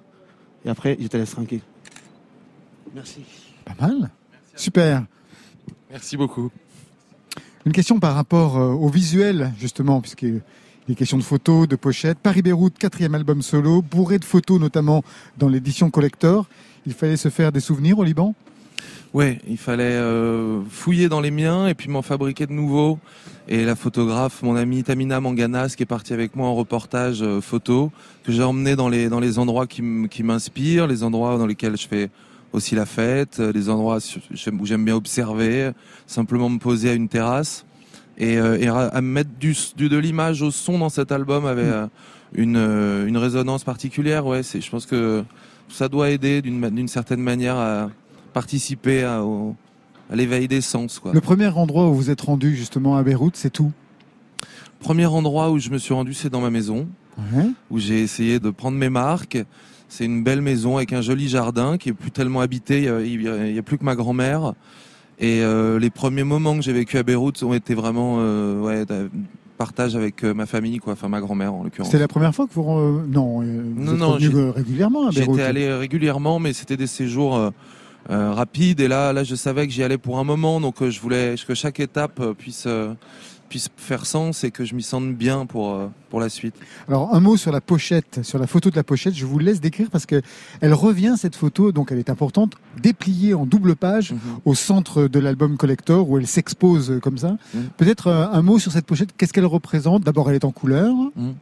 Et 0.64 0.68
après, 0.68 0.96
je 1.00 1.08
te 1.08 1.16
laisse 1.16 1.32
tranquille. 1.32 1.60
Merci. 2.94 3.22
Pas 3.64 3.74
mal. 3.80 4.10
Super. 4.54 5.04
Merci 5.90 6.16
beaucoup. 6.16 6.52
Une 7.66 7.72
question 7.72 7.98
par 7.98 8.14
rapport 8.14 8.58
euh, 8.58 8.74
au 8.74 8.88
visuel, 8.88 9.52
justement, 9.58 10.00
puisque 10.00 10.22
les 10.22 10.94
questions 10.94 11.18
de 11.18 11.24
photos, 11.24 11.66
de 11.66 11.74
pochettes. 11.74 12.18
Paris-Beyrouth, 12.20 12.78
quatrième 12.78 13.16
album 13.16 13.42
solo, 13.42 13.82
bourré 13.82 14.20
de 14.20 14.24
photos, 14.24 14.60
notamment 14.60 15.02
dans 15.36 15.48
l'édition 15.48 15.90
collector. 15.90 16.46
Il 16.86 16.92
fallait 16.92 17.16
se 17.16 17.28
faire 17.28 17.50
des 17.50 17.58
souvenirs 17.58 17.98
au 17.98 18.04
Liban? 18.04 18.36
Ouais, 19.14 19.38
il 19.46 19.58
fallait 19.58 19.84
euh, 19.84 20.62
fouiller 20.70 21.10
dans 21.10 21.20
les 21.20 21.30
miens 21.30 21.66
et 21.68 21.74
puis 21.74 21.90
m'en 21.90 22.00
fabriquer 22.00 22.46
de 22.46 22.52
nouveaux. 22.52 22.98
Et 23.46 23.64
la 23.64 23.74
photographe, 23.76 24.42
mon 24.42 24.56
amie 24.56 24.82
Tamina 24.84 25.20
Manganas, 25.20 25.74
qui 25.76 25.82
est 25.82 25.86
partie 25.86 26.14
avec 26.14 26.34
moi 26.34 26.48
en 26.48 26.54
reportage 26.54 27.22
euh, 27.22 27.40
photo, 27.42 27.92
que 28.24 28.32
j'ai 28.32 28.42
emmené 28.42 28.74
dans 28.74 28.88
les 28.88 29.10
dans 29.10 29.20
les 29.20 29.38
endroits 29.38 29.66
qui 29.66 29.82
m'inspirent, 30.22 30.86
les 30.86 31.02
endroits 31.02 31.36
dans 31.36 31.46
lesquels 31.46 31.76
je 31.76 31.86
fais 31.88 32.08
aussi 32.54 32.74
la 32.74 32.86
fête, 32.86 33.38
euh, 33.40 33.52
les 33.52 33.68
endroits 33.68 33.98
où 33.98 34.66
j'aime 34.66 34.84
bien 34.84 34.94
observer, 34.96 35.72
simplement 36.06 36.48
me 36.48 36.58
poser 36.58 36.90
à 36.90 36.94
une 36.94 37.08
terrasse 37.08 37.66
et, 38.16 38.38
euh, 38.38 38.58
et 38.58 38.68
à 38.68 39.00
mettre 39.02 39.30
du, 39.38 39.54
du- 39.76 39.88
de 39.90 39.96
l'image 39.98 40.40
au 40.42 40.50
son 40.50 40.78
dans 40.78 40.88
cet 40.90 41.12
album 41.12 41.44
avait 41.44 41.62
euh, 41.64 41.86
une 42.34 42.56
une 42.56 43.16
résonance 43.18 43.64
particulière. 43.64 44.24
Ouais, 44.24 44.42
c'est 44.42 44.62
je 44.62 44.70
pense 44.70 44.86
que 44.86 45.22
ça 45.68 45.88
doit 45.88 46.08
aider 46.10 46.40
d'une 46.40 46.70
d'une 46.70 46.88
certaine 46.88 47.20
manière 47.20 47.56
à 47.56 47.90
participer 48.32 49.02
à, 49.04 49.22
au- 49.24 49.54
à 50.10 50.16
l'éveil 50.16 50.48
des 50.48 50.60
sens. 50.60 50.98
Quoi. 50.98 51.12
Le 51.12 51.20
premier 51.20 51.46
endroit 51.48 51.88
où 51.88 51.94
vous 51.94 52.10
êtes 52.10 52.20
rendu, 52.20 52.54
justement, 52.56 52.96
à 52.96 53.02
Beyrouth, 53.02 53.36
c'est 53.36 53.50
tout? 53.50 53.72
Premier 54.80 55.06
endroit 55.06 55.50
où 55.50 55.58
je 55.58 55.70
me 55.70 55.78
suis 55.78 55.94
rendu, 55.94 56.12
c'est 56.12 56.28
dans 56.30 56.40
ma 56.40 56.50
maison, 56.50 56.88
où 57.70 57.78
j'ai 57.78 58.02
essayé 58.02 58.40
de 58.40 58.50
prendre 58.50 58.76
mes 58.76 58.88
marques. 58.90 59.38
C'est 59.88 60.04
une 60.06 60.24
belle 60.24 60.40
maison 60.40 60.76
avec 60.78 60.92
un 60.92 61.02
joli 61.02 61.28
jardin 61.28 61.76
qui 61.78 61.90
est 61.90 61.92
plus 61.92 62.10
tellement 62.10 62.40
habité. 62.40 62.82
Il 63.04 63.22
y 63.54 63.58
a- 63.58 63.62
plus 63.62 63.78
que 63.78 63.84
ma 63.84 63.94
grand-mère. 63.94 64.54
Et 65.20 65.40
euh, 65.42 65.78
les 65.78 65.90
premiers 65.90 66.24
moments 66.24 66.56
que 66.56 66.62
j'ai 66.62 66.72
vécu 66.72 66.98
à 66.98 67.02
Beyrouth 67.04 67.42
ont 67.44 67.54
été 67.54 67.74
vraiment 67.74 68.16
euh, 68.18 68.60
ouais, 68.60 68.84
partage 69.56 69.94
avec 69.94 70.24
euh, 70.24 70.34
ma 70.34 70.46
famille, 70.46 70.78
quoi. 70.78 70.94
Enfin 70.94 71.08
ma 71.08 71.20
grand-mère 71.20 71.54
en 71.54 71.62
l'occurrence. 71.62 71.88
C'était 71.92 72.00
la 72.00 72.08
première 72.08 72.34
fois 72.34 72.48
que 72.48 72.54
vous... 72.54 72.62
euh, 72.68 73.04
non, 73.08 73.40
vous 73.40 73.44
Non, 73.44 74.16
êtes 74.18 74.32
non, 74.32 74.50
régulièrement 74.52 75.06
à 75.06 75.10
Beyrouth. 75.10 75.36
J'étais 75.36 75.46
allé 75.46 75.72
régulièrement, 75.72 76.40
mais 76.40 76.52
c'était 76.54 76.78
des 76.78 76.88
séjours 76.88 77.52
euh, 78.11 78.32
rapides. 78.32 78.80
Et 78.80 78.88
là, 78.88 79.12
là, 79.12 79.24
je 79.24 79.34
savais 79.34 79.66
que 79.66 79.72
j'y 79.72 79.82
allais 79.82 79.98
pour 79.98 80.18
un 80.18 80.24
moment, 80.24 80.61
donc 80.61 80.82
euh, 80.82 80.90
je 80.90 81.00
voulais 81.00 81.34
que 81.46 81.55
chaque 81.55 81.80
étape 81.80 82.20
euh, 82.20 82.34
puisse 82.34 82.64
euh, 82.66 82.94
puisse 83.48 83.68
faire 83.76 84.07
sens 84.07 84.44
et 84.44 84.50
que 84.50 84.64
je 84.64 84.74
m'y 84.74 84.82
sente 84.82 85.12
bien 85.14 85.44
pour 85.44 85.78
pour 86.09 86.20
la 86.20 86.30
suite. 86.30 86.55
Alors 86.88 87.14
un 87.14 87.20
mot 87.20 87.36
sur 87.36 87.53
la 87.53 87.61
pochette, 87.61 88.20
sur 88.22 88.38
la 88.38 88.46
photo 88.46 88.70
de 88.70 88.76
la 88.76 88.82
pochette, 88.82 89.14
je 89.14 89.26
vous 89.26 89.38
laisse 89.38 89.61
décrire 89.61 89.90
parce 89.90 90.07
que 90.07 90.22
elle 90.62 90.72
revient 90.72 91.16
cette 91.18 91.36
photo, 91.36 91.70
donc 91.70 91.92
elle 91.92 91.98
est 91.98 92.09
importante, 92.09 92.55
dépliée 92.80 93.34
en 93.34 93.44
double 93.44 93.76
page 93.76 94.12
Mhm. 94.12 94.18
au 94.46 94.55
centre 94.55 95.07
de 95.07 95.18
l'album 95.18 95.59
collector 95.59 96.09
où 96.09 96.16
elle 96.18 96.26
s'expose 96.26 96.98
comme 97.03 97.18
ça. 97.18 97.36
Mhm. 97.53 97.64
Peut-être 97.76 98.09
un 98.09 98.40
mot 98.40 98.59
sur 98.59 98.72
cette 98.72 98.86
pochette, 98.86 99.11
qu'est-ce 99.18 99.34
qu'elle 99.34 99.44
représente? 99.44 100.03
D'abord 100.03 100.30
elle 100.30 100.36
est 100.36 100.46
en 100.46 100.50
couleur, 100.53 100.94
Mhm. 101.14 101.34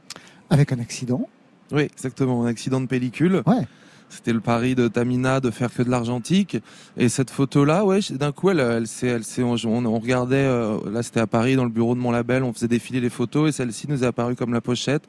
avec 0.51 0.73
un 0.73 0.81
accident. 0.81 1.29
Oui, 1.71 1.83
exactement. 1.83 2.43
Un 2.43 2.49
accident 2.49 2.81
de 2.81 2.87
pellicule. 2.87 3.45
Ouais. 3.47 3.69
C'était 4.11 4.33
le 4.33 4.41
pari 4.41 4.75
de 4.75 4.89
Tamina 4.89 5.41
de 5.41 5.51
faire 5.51 5.73
que 5.73 5.83
de 5.83 5.89
l'argentique. 5.91 6.59
Et 6.97 7.09
cette 7.09 7.31
photo-là, 7.31 7.85
ouais, 7.85 8.01
d'un 8.11 8.33
coup, 8.33 8.51
elle, 8.51 8.61
elle, 8.61 8.87
s'est- 8.87 9.07
elle, 9.07 9.25
s'est- 9.25 9.43
on, 9.43 9.55
on 9.65 9.99
regardait, 9.99 10.37
euh, 10.37 10.79
là 10.91 11.03
c'était 11.03 11.21
à 11.21 11.27
Paris, 11.27 11.55
dans 11.57 11.65
le 11.65 11.71
bureau 11.71 11.95
de 11.95 12.01
mon 12.01 12.11
label, 12.11 12.43
on 12.43 12.53
faisait 12.53 12.69
défiler 12.69 13.01
les 13.01 13.09
photos 13.11 13.49
et 13.49 13.53
celle-ci 13.53 13.87
nous 13.89 14.03
est 14.03 14.07
apparue 14.07 14.35
comme 14.35 14.53
la 14.53 14.61
pochette 14.61 15.05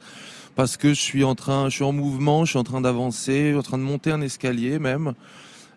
parce 0.56 0.78
que 0.78 0.90
je 0.90 1.00
suis 1.02 1.24
en 1.24 1.34
train, 1.36 1.68
je 1.70 1.76
suis 1.76 1.84
en 1.84 1.94
mouvement, 1.94 2.46
je 2.46 2.52
suis 2.52 2.60
en 2.60 2.64
train 2.64 2.82
d'avancer, 2.82 3.56
en 3.58 3.62
train 3.64 3.78
de 3.78 3.84
monter 3.84 4.12
un 4.12 4.22
escalier 4.22 4.80
même. 4.80 5.14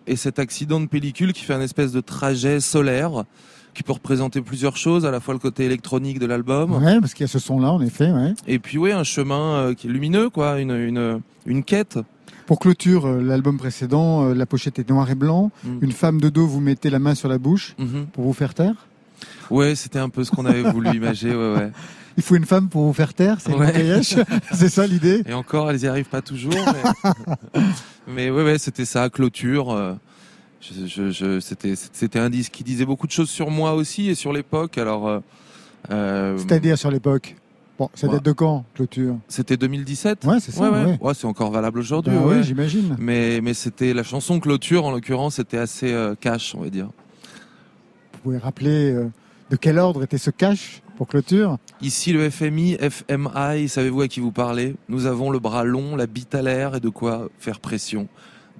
Et 0.06 0.16
cet 0.16 0.38
accident 0.38 0.80
de 0.80 0.86
pellicule 0.86 1.32
qui 1.32 1.44
fait 1.44 1.54
un 1.54 1.60
espèce 1.62 1.92
de 1.92 2.00
trajet 2.02 2.60
solaire 2.60 3.24
qui 3.72 3.82
peut 3.82 3.92
représenter 3.94 4.40
plusieurs 4.42 4.76
choses, 4.76 5.04
à 5.06 5.10
la 5.10 5.18
fois 5.18 5.32
le 5.34 5.40
côté 5.40 5.64
électronique 5.64 6.18
de 6.20 6.26
l'album, 6.26 6.72
Ouais, 6.76 7.00
parce 7.00 7.14
qu'il 7.14 7.24
y 7.24 7.28
a 7.28 7.28
ce 7.28 7.38
son-là, 7.40 7.72
en 7.72 7.80
effet. 7.80 8.10
Ouais. 8.12 8.34
et 8.46 8.58
puis 8.60 8.78
oui, 8.78 8.92
un 8.92 9.02
chemin 9.02 9.54
euh, 9.54 9.74
qui 9.74 9.86
est 9.88 9.90
lumineux, 9.90 10.28
quoi, 10.30 10.60
une, 10.60 10.70
une, 10.72 11.20
une 11.46 11.64
quête. 11.64 11.98
Pour 12.46 12.58
clôture 12.58 13.06
euh, 13.06 13.22
l'album 13.22 13.56
précédent, 13.56 14.24
euh, 14.28 14.34
la 14.34 14.44
pochette 14.46 14.78
est 14.78 14.88
noir 14.90 15.10
et 15.10 15.14
blanc. 15.14 15.50
Mm. 15.64 15.78
Une 15.82 15.92
femme 15.92 16.20
de 16.20 16.28
dos, 16.28 16.46
vous 16.46 16.60
mettez 16.60 16.90
la 16.90 16.98
main 16.98 17.14
sur 17.14 17.28
la 17.28 17.38
bouche 17.38 17.74
Mhm. 17.78 18.06
pour 18.12 18.24
vous 18.24 18.32
faire 18.34 18.52
taire. 18.54 18.86
Ouais, 19.50 19.74
c'était 19.74 19.98
un 19.98 20.08
peu 20.10 20.24
ce 20.24 20.30
qu'on 20.30 20.44
avait 20.46 20.62
voulu 20.62 20.90
imager, 20.96 21.30
ouais, 21.34 21.54
ouais. 21.54 21.70
Il 22.16 22.22
faut 22.22 22.36
une 22.36 22.44
femme 22.44 22.68
pour 22.68 22.84
vous 22.84 22.92
faire 22.92 23.12
taire, 23.14 23.38
c'est 23.40 23.52
Ouais. 23.54 24.00
C'est 24.52 24.68
ça 24.68 24.86
l'idée 24.86 25.22
Et 25.26 25.32
encore, 25.32 25.70
elles 25.70 25.80
y 25.82 25.86
arrivent 25.88 26.08
pas 26.08 26.22
toujours, 26.22 26.54
mais, 26.54 27.60
mais 28.08 28.30
ouais, 28.30 28.44
ouais, 28.44 28.58
c'était 28.58 28.84
ça, 28.84 29.08
clôture. 29.10 29.70
euh, 29.72 29.94
Je, 30.60 30.86
je, 30.86 31.10
je- 31.10 31.40
c'était, 31.40 31.74
c'était 31.76 32.18
un 32.18 32.30
disque 32.30 32.52
qui 32.52 32.62
disait 32.64 32.86
beaucoup 32.86 33.06
de 33.06 33.12
choses 33.12 33.30
sur 33.30 33.50
moi 33.50 33.74
aussi 33.74 34.08
et 34.08 34.14
sur 34.14 34.32
l'époque. 34.32 34.78
Alors, 34.78 35.22
euh, 35.90 36.38
C'est-à-dire 36.38 36.78
sur 36.78 36.90
l'époque. 36.90 37.36
Bon, 37.78 37.90
ça 37.94 38.06
Ouais. 38.06 38.14
date 38.14 38.24
de 38.24 38.32
quand, 38.32 38.64
clôture? 38.74 39.16
C'était 39.26 39.56
2017. 39.56 40.24
Ouais, 40.26 40.38
c'est 40.38 40.52
ça. 40.52 40.70
ouais, 40.70 40.84
ouais. 40.84 40.98
ouais. 41.00 41.14
c'est 41.14 41.26
encore 41.26 41.50
valable 41.50 41.80
aujourd'hui. 41.80 42.16
Ouais. 42.16 42.36
oui, 42.36 42.42
j'imagine. 42.44 42.94
mais, 43.00 43.40
mais 43.40 43.52
c'était 43.52 43.92
la 43.92 44.04
chanson 44.04 44.38
clôture 44.38 44.84
en 44.84 44.92
l'occurrence, 44.92 45.36
c'était 45.36 45.58
assez 45.58 45.92
euh, 45.92 46.14
cash, 46.14 46.54
on 46.54 46.60
va 46.60 46.70
dire. 46.70 46.86
Vous 48.12 48.18
pouvez 48.22 48.38
rappeler 48.38 48.92
euh, 48.92 49.10
de 49.50 49.56
quel 49.56 49.78
ordre 49.78 50.04
était 50.04 50.18
ce 50.18 50.30
cash 50.30 50.82
pour 50.96 51.08
clôture? 51.08 51.58
Ici, 51.82 52.12
le 52.12 52.30
FMI, 52.30 52.76
FMI, 52.78 53.68
savez-vous 53.68 54.02
à 54.02 54.08
qui 54.08 54.20
vous 54.20 54.30
parlez? 54.32 54.76
Nous 54.88 55.06
avons 55.06 55.30
le 55.30 55.40
bras 55.40 55.64
long, 55.64 55.96
la 55.96 56.06
bite 56.06 56.34
à 56.36 56.42
l'air 56.42 56.76
et 56.76 56.80
de 56.80 56.88
quoi 56.88 57.28
faire 57.38 57.58
pression. 57.58 58.06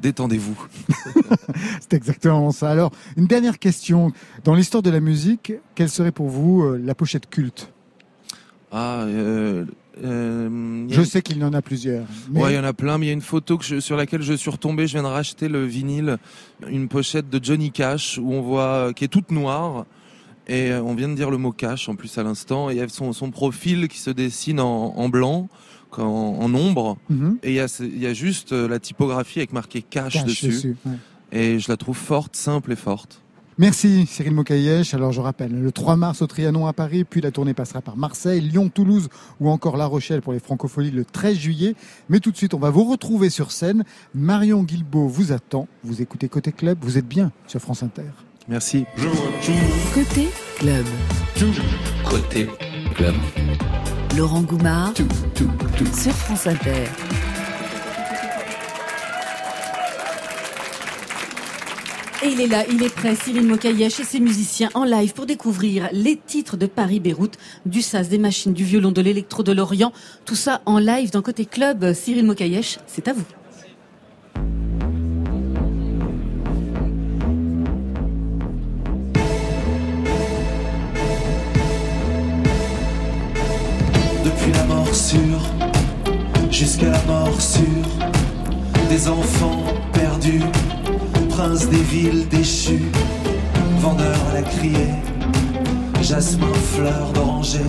Détendez-vous. 0.03 0.67
C'est 1.81 1.95
exactement 1.95 2.51
ça. 2.51 2.69
Alors, 2.69 2.91
une 3.17 3.27
dernière 3.29 3.61
question. 3.61 4.11
Dans 4.43 4.55
l'histoire 4.55 4.83
de 4.83 4.91
la 4.91 4.99
musique, 5.01 5.53
quelle 5.77 5.89
serait 5.89 6.11
pour 6.11 6.29
vous 6.29 6.63
euh, 6.65 6.81
la 6.83 6.97
pochette 6.97 7.31
culte? 7.31 7.71
Ah, 8.77 9.03
euh, 9.03 9.65
euh, 10.03 10.87
Je 10.91 11.03
sais 11.03 11.23
qu'il 11.23 11.39
y 11.39 11.45
en 11.45 11.53
a 11.53 11.63
plusieurs. 11.63 12.07
mais- 12.31 12.43
Ouais, 12.43 12.53
il 12.53 12.57
y 12.57 12.59
en 12.59 12.65
a 12.65 12.73
plein, 12.73 12.99
mais 12.99 13.07
il 13.07 13.09
y 13.09 13.11
a 13.11 13.15
une 13.15 13.21
photo 13.21 13.57
que 13.57 13.65
je- 13.65 13.79
sur 13.81 13.97
laquelle 13.97 14.23
je 14.23 14.33
suis 14.35 14.51
retombé. 14.51 14.87
Je 14.89 14.95
viens 14.95 15.03
de 15.05 15.09
racheter 15.09 15.49
le 15.49 15.65
vinyle, 15.65 16.19
une 16.69 16.89
pochette 16.89 17.31
de 17.31 17.39
Johnny 17.43 17.71
Cash 17.71 18.19
où 18.21 18.33
on 18.33 18.43
voit 18.43 18.93
qui 18.95 19.05
est 19.05 19.09
toute 19.09 19.31
noire. 19.31 19.87
Et 20.49 20.73
euh, 20.73 20.83
on 20.83 20.95
vient 20.95 21.09
de 21.09 21.15
dire 21.15 21.31
le 21.31 21.39
mot 21.39 21.53
cash 21.53 21.89
en 21.89 21.95
plus 21.95 22.19
à 22.19 22.23
l'instant. 22.23 22.69
Et 22.69 22.75
il 22.75 22.79
y 22.79 22.83
a 22.83 22.89
son, 22.89 23.13
son 23.13 23.31
profil 23.31 23.89
qui 23.89 23.99
se 23.99 24.11
dessine 24.11 24.61
en, 24.61 24.95
en 24.97 25.09
blanc, 25.09 25.49
en, 25.97 26.03
en 26.03 26.55
ombre. 26.55 26.99
Mhm. 27.09 27.39
Et 27.43 27.51
il 27.51 27.55
y, 27.55 27.61
a, 27.61 27.69
ce- 27.69 27.85
il 27.85 27.99
y 28.03 28.07
a 28.07 28.13
juste 28.13 28.53
euh, 28.53 28.69
la 28.69 28.79
typographie 28.81 29.39
avec 29.39 29.53
marqué 29.53 29.81
cash, 29.83 30.15
Cash 30.15 30.25
dessus. 30.27 30.47
dessus, 30.49 30.77
ouais. 30.85 30.93
Et 31.33 31.59
je 31.61 31.71
la 31.71 31.77
trouve 31.77 31.97
forte, 31.97 32.37
simple 32.37 32.73
et 32.73 32.77
forte. 32.77 33.23
Merci 33.59 34.07
Cyril 34.07 34.35
Mokayesh. 34.35 34.95
Alors 34.95 35.13
je 35.13 35.21
rappelle, 35.21 35.53
le 35.53 35.71
3 35.71 35.97
mars 35.97 36.23
au 36.23 36.27
Trianon 36.27 36.67
à 36.67 36.73
Paris, 36.73 37.05
puis 37.05 37.21
la 37.21 37.31
tournée 37.31 37.55
passera 37.55 37.81
par 37.81 37.97
Marseille, 37.97 38.41
Lyon, 38.41 38.69
Toulouse 38.69 39.09
ou 39.41 39.49
encore 39.49 39.77
La 39.77 39.87
Rochelle 39.87 40.23
pour 40.23 40.33
les 40.33 40.41
francopholies 40.41 40.91
le 40.91 41.05
13 41.05 41.37
juillet. 41.37 41.75
Mais 42.09 42.21
tout 42.21 42.33
de 42.33 42.37
suite, 42.37 42.55
on 42.55 42.59
va 42.59 42.71
vous 42.71 42.85
retrouver 42.85 43.31
sur 43.31 43.53
scène. 43.53 43.85
Marion 44.15 44.63
Guilbault 44.65 45.07
vous 45.07 45.33
attend. 45.33 45.69
Vous 45.85 46.03
écoutez 46.03 46.29
Côté 46.29 46.51
Club, 46.51 46.79
vous 46.83 46.99
êtes 46.99 47.07
bien 47.07 47.31
sur 47.47 47.61
France 47.61 47.83
Inter. 47.83 48.03
Merci. 48.49 48.85
Côté 49.95 50.29
club. 50.59 50.85
Côté 52.05 52.49
club. 52.95 53.15
Laurent 54.17 54.43
Goumard 54.43 54.93
sur 54.95 56.13
France 56.13 56.47
Inter. 56.47 56.85
Et 62.25 62.29
il 62.29 62.41
est 62.41 62.47
là, 62.47 62.65
il 62.71 62.83
est 62.83 62.95
prêt, 62.95 63.15
Cyril 63.15 63.47
Mokayesh 63.47 64.01
et 64.01 64.05
ses 64.05 64.19
musiciens 64.19 64.71
en 64.73 64.85
live 64.85 65.13
pour 65.13 65.27
découvrir 65.27 65.91
les 65.93 66.17
titres 66.17 66.57
de 66.57 66.65
Paris-Beyrouth, 66.65 67.35
du 67.67 67.83
sas, 67.83 68.09
des 68.09 68.17
machines, 68.17 68.55
du 68.55 68.65
violon, 68.65 68.93
de 68.93 69.03
l'électro, 69.03 69.43
de 69.43 69.53
l'Orient. 69.53 69.93
Tout 70.25 70.35
ça 70.35 70.63
en 70.65 70.79
live 70.79 71.11
dans 71.11 71.21
Côté 71.21 71.45
Club. 71.45 71.93
Cyril 71.93 72.25
Mokayesh, 72.25 72.79
c'est 72.87 73.09
à 73.09 73.13
vous. 73.13 73.25
Depuis 84.25 84.53
la 84.55 84.65
morsure 84.65 85.43
jusqu'à 86.51 86.89
la 86.89 87.03
morsure 87.03 87.65
des 88.89 89.09
enfants 89.09 89.65
perdus, 89.93 90.41
princes 91.45 91.69
des 91.69 91.83
villes 91.83 92.27
déchues, 92.29 92.91
vendeurs 93.81 94.25
à 94.31 94.35
la 94.35 94.43
criée, 94.43 94.95
jasmin, 96.01 96.55
fleurs 96.73 97.13
d'oranger, 97.13 97.67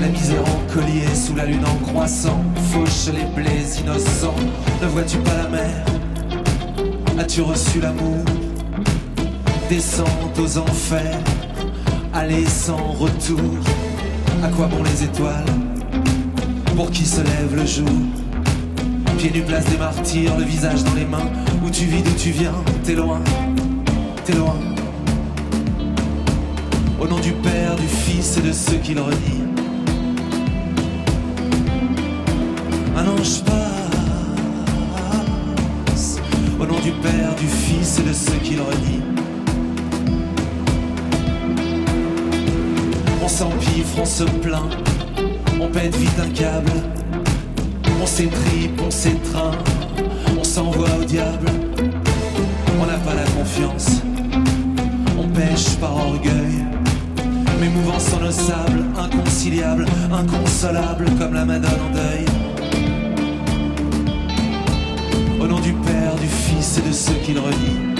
La 0.00 0.08
misère 0.08 0.42
en 0.42 0.74
collier 0.74 1.14
sous 1.14 1.34
la 1.34 1.46
lune 1.46 1.64
en 1.64 1.86
croissant. 1.86 2.42
Fauche 2.70 3.14
les 3.14 3.24
blés 3.34 3.80
innocents. 3.80 4.34
Ne 4.82 4.88
vois-tu 4.88 5.16
pas 5.18 5.36
la 5.42 5.48
mer? 5.48 5.84
As-tu 7.18 7.40
reçu 7.40 7.80
l'amour? 7.80 8.24
Descente 9.70 10.38
aux 10.38 10.58
enfers. 10.58 11.18
Aller 12.12 12.44
sans 12.44 12.92
retour. 12.92 13.58
À 14.42 14.48
quoi 14.48 14.66
bon 14.66 14.82
les 14.82 15.04
étoiles? 15.04 15.44
Pour 16.76 16.90
qui 16.90 17.06
se 17.06 17.22
lève 17.22 17.56
le 17.56 17.64
jour? 17.64 18.25
Pieds 19.18 19.30
nus 19.30 19.42
place 19.42 19.64
des 19.66 19.78
martyrs 19.78 20.36
Le 20.36 20.44
visage 20.44 20.84
dans 20.84 20.94
les 20.94 21.04
mains. 21.04 21.30
Où 21.64 21.70
tu 21.70 21.84
vis 21.84 22.02
d'où 22.02 22.12
tu 22.12 22.30
viens 22.30 22.54
T'es 22.84 22.94
loin 22.94 23.20
T'es 24.24 24.34
loin. 24.34 24.56
Au 27.00 27.06
nom 27.06 27.18
du 27.20 27.32
Père, 27.32 27.76
du 27.76 27.86
Fils 27.86 28.38
et 28.38 28.42
de 28.42 28.52
ceux 28.52 28.78
qui 28.78 28.94
le 28.94 29.02
renient 29.02 29.46
un 32.96 33.06
ange 33.08 33.42
passe. 33.44 33.76
Au 36.58 36.64
nom 36.64 36.80
du 36.80 36.92
Père, 36.92 37.34
du 37.38 37.46
Fils 37.46 37.98
et 37.98 38.02
de 38.02 38.12
ceux 38.14 38.38
qui 38.42 38.54
le 38.54 38.62
renient 38.62 39.02
On 43.22 43.28
s'empifre, 43.28 43.98
on 44.00 44.06
se 44.06 44.24
plaint. 44.24 44.70
On 45.60 45.68
pète 45.68 45.94
vite 45.96 46.18
un 46.18 46.30
câble 46.30 46.72
On 48.00 48.06
s'étripe, 48.06 48.80
on 48.86 48.90
s'étreint 48.90 49.52
On 50.38 50.44
s'envoie 50.44 50.94
au 51.00 51.04
diable 51.04 51.48
On 52.80 52.86
n'a 52.86 52.98
pas 52.98 53.14
la 53.14 53.24
confiance 53.24 54.02
On 55.18 55.28
pêche 55.28 55.76
par 55.80 55.96
orgueil 55.96 56.66
mes 57.60 57.68
mouvements 57.70 57.98
sont 57.98 58.20
nos 58.20 58.30
sables, 58.30 58.84
inconciliables, 58.98 59.86
inconsolables 60.12 61.06
comme 61.18 61.32
la 61.32 61.46
Madone 61.46 61.70
en 61.88 61.94
deuil. 61.94 62.26
Au 65.40 65.46
nom 65.46 65.58
du 65.60 65.72
Père, 65.72 66.14
du 66.16 66.26
Fils 66.26 66.78
et 66.78 66.82
de 66.86 66.92
ceux 66.92 67.14
qui 67.24 67.32
le 67.32 67.40
renient. 67.40 67.94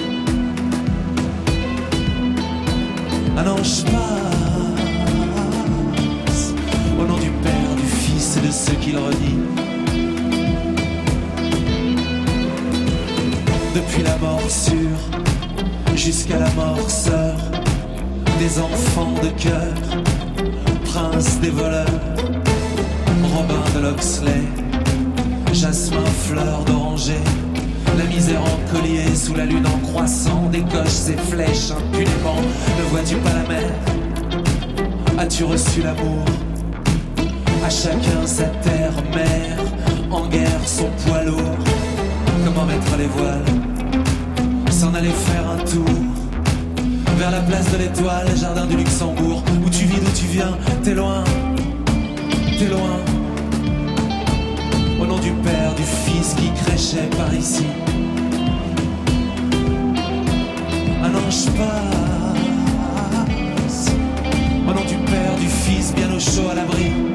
Un 3.38 3.47
ange 3.47 3.84
passe. 3.84 3.94
Au 7.01 7.07
nom 7.07 7.16
du 7.16 7.30
Père, 7.42 7.74
du 7.76 7.86
Fils 7.86 8.36
et 8.36 8.47
de 8.47 8.53
ceux 8.53 8.74
qui 8.74 8.92
le. 8.92 9.66
Depuis 13.77 14.03
la 14.03 14.16
morsure 14.16 14.99
jusqu'à 15.95 16.39
la 16.39 16.51
morseur 16.53 17.37
des 18.39 18.59
enfants 18.59 19.12
de 19.22 19.29
cœur, 19.39 19.74
prince 20.87 21.39
des 21.41 21.51
voleurs, 21.51 21.85
Robin 23.35 23.62
de 23.74 23.81
Loxley, 23.81 24.45
jasmin 25.53 26.07
fleur 26.24 26.64
d'oranger, 26.64 27.20
la 27.99 28.05
misère 28.05 28.41
en 28.41 28.74
collier 28.74 29.14
sous 29.14 29.35
la 29.35 29.45
lune 29.45 29.66
en 29.66 29.79
croissant, 29.87 30.49
décoche 30.51 30.89
ses 30.89 31.16
flèches 31.18 31.70
impunément. 31.70 32.41
Ne 32.79 32.85
vois-tu 32.85 33.16
pas 33.16 33.35
la 33.35 33.47
mer? 33.47 33.72
As-tu 35.18 35.45
reçu 35.45 35.83
l'amour? 35.83 36.24
À 37.62 37.68
chacun 37.68 38.24
sa 38.24 38.45
terre, 38.45 38.95
mère, 39.14 39.59
en 40.11 40.27
guerre 40.29 40.64
son 40.64 40.89
poids 41.05 41.24
lourd. 41.24 41.59
Comment 42.43 42.64
mettre 42.64 42.97
les 42.97 43.09
voiles? 43.09 43.66
Faire 45.11 45.49
un 45.51 45.59
tour 45.59 45.85
vers 47.17 47.31
la 47.31 47.41
place 47.41 47.71
de 47.73 47.79
l'étoile, 47.79 48.27
jardin 48.37 48.67
du 48.67 48.77
Luxembourg, 48.77 49.43
où 49.65 49.71
tu 49.71 49.85
vis, 49.85 50.01
d'où 50.01 50.11
tu 50.15 50.27
viens, 50.27 50.57
t'es 50.83 50.95
loin, 50.95 51.25
t'es 52.59 52.67
loin. 52.67 53.01
Au 55.01 55.07
nom 55.07 55.19
du 55.19 55.31
Père, 55.33 55.75
du 55.75 55.83
Fils 55.83 56.35
qui 56.35 56.51
crêchait 56.65 57.09
par 57.17 57.33
ici, 57.35 57.67
un 61.03 61.15
ange 61.15 61.47
passe. 61.57 62.67
Au 64.69 64.73
nom 64.75 64.85
du 64.85 64.97
Père, 65.11 65.37
du 65.39 65.47
Fils, 65.47 65.95
bien 65.95 66.13
au 66.13 66.19
chaud 66.19 66.51
à 66.51 66.55
l'abri. 66.55 67.06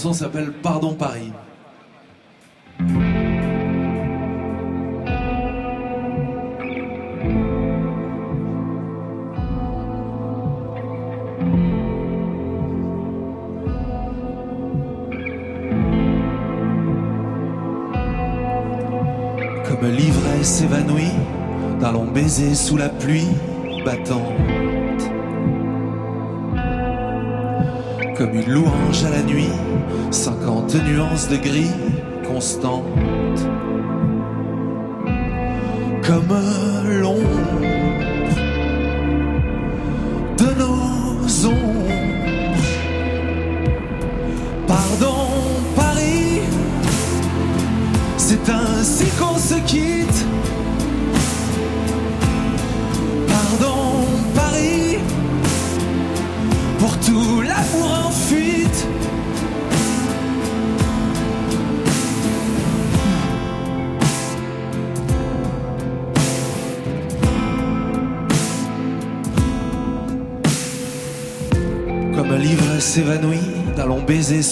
S'appelle 0.00 0.50
Pardon 0.62 0.94
Paris. 0.94 1.30
Comme 19.68 19.90
l'ivresse 19.90 20.62
évanouie 20.62 21.02
d'un 21.78 21.92
long 21.92 22.06
baiser 22.06 22.54
sous 22.54 22.78
la 22.78 22.88
pluie 22.88 23.28
battante. 23.84 24.39
Louange 28.50 29.04
à 29.04 29.10
la 29.10 29.22
nuit, 29.22 29.52
cinquante 30.10 30.74
nuances 30.74 31.28
de 31.28 31.36
gris 31.36 31.70
constantes. 32.26 32.84
Comme 36.02 36.32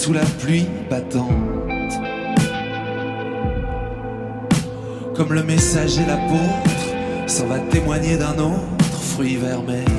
sous 0.09 0.13
la 0.13 0.25
pluie 0.25 0.65
battante. 0.89 1.29
Comme 5.15 5.33
le 5.33 5.43
messager 5.43 6.01
l'apôtre 6.07 7.27
s'en 7.27 7.45
va 7.45 7.59
témoigner 7.59 8.17
d'un 8.17 8.39
autre 8.39 8.99
fruit 9.13 9.35
vermeil. 9.35 9.98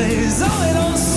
phase. 0.00 0.42
Oh, 0.42 0.70
it 0.70 0.76
all. 0.76 1.09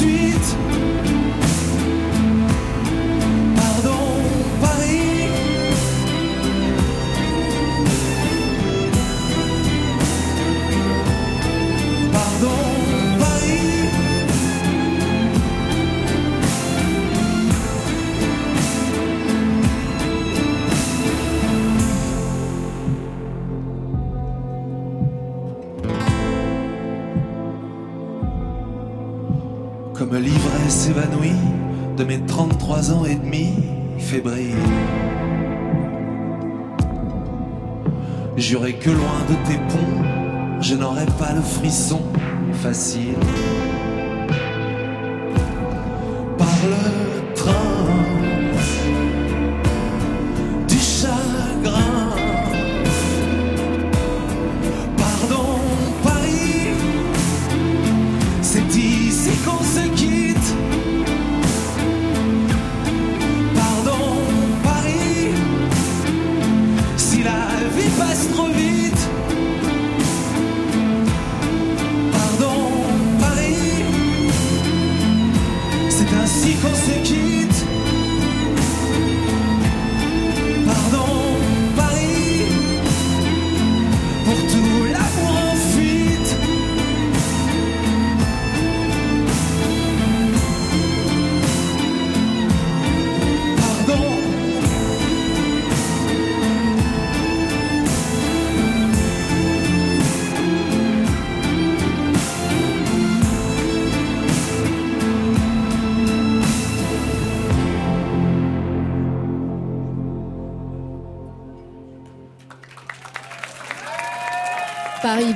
Que 38.71 38.89
loin 38.89 39.19
de 39.27 39.35
tes 39.45 39.57
ponts, 39.57 40.61
je 40.61 40.75
n'aurais 40.75 41.05
pas 41.19 41.33
le 41.33 41.41
frisson 41.41 42.01
facile. 42.61 43.17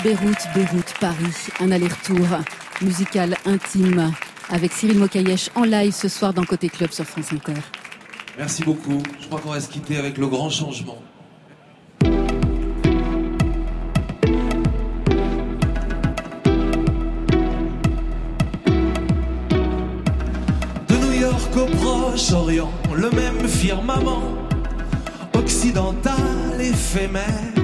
Beyrouth, 0.07 0.47
Beyrouth, 0.55 0.93
Paris. 1.01 1.49
Un 1.59 1.69
aller-retour 1.69 2.25
musical 2.81 3.35
intime 3.45 4.13
avec 4.49 4.71
Cyril 4.71 4.99
Mokayesh 4.99 5.49
en 5.53 5.63
live 5.63 5.91
ce 5.91 6.07
soir 6.07 6.33
dans 6.33 6.45
Côté 6.45 6.69
Club 6.69 6.91
sur 6.91 7.03
France 7.03 7.33
Inter. 7.33 7.59
Merci 8.37 8.63
beaucoup. 8.63 9.03
Je 9.19 9.27
crois 9.27 9.41
qu'on 9.41 9.49
va 9.49 9.59
se 9.59 9.67
quitter 9.67 9.97
avec 9.97 10.17
le 10.17 10.27
grand 10.27 10.49
changement. 10.49 11.01
De 20.87 20.95
New 21.01 21.19
York 21.19 21.57
au 21.57 21.65
Proche-Orient, 21.65 22.71
le 22.95 23.09
même 23.09 23.45
firmament 23.45 24.37
occidental 25.33 26.15
éphémère. 26.61 27.56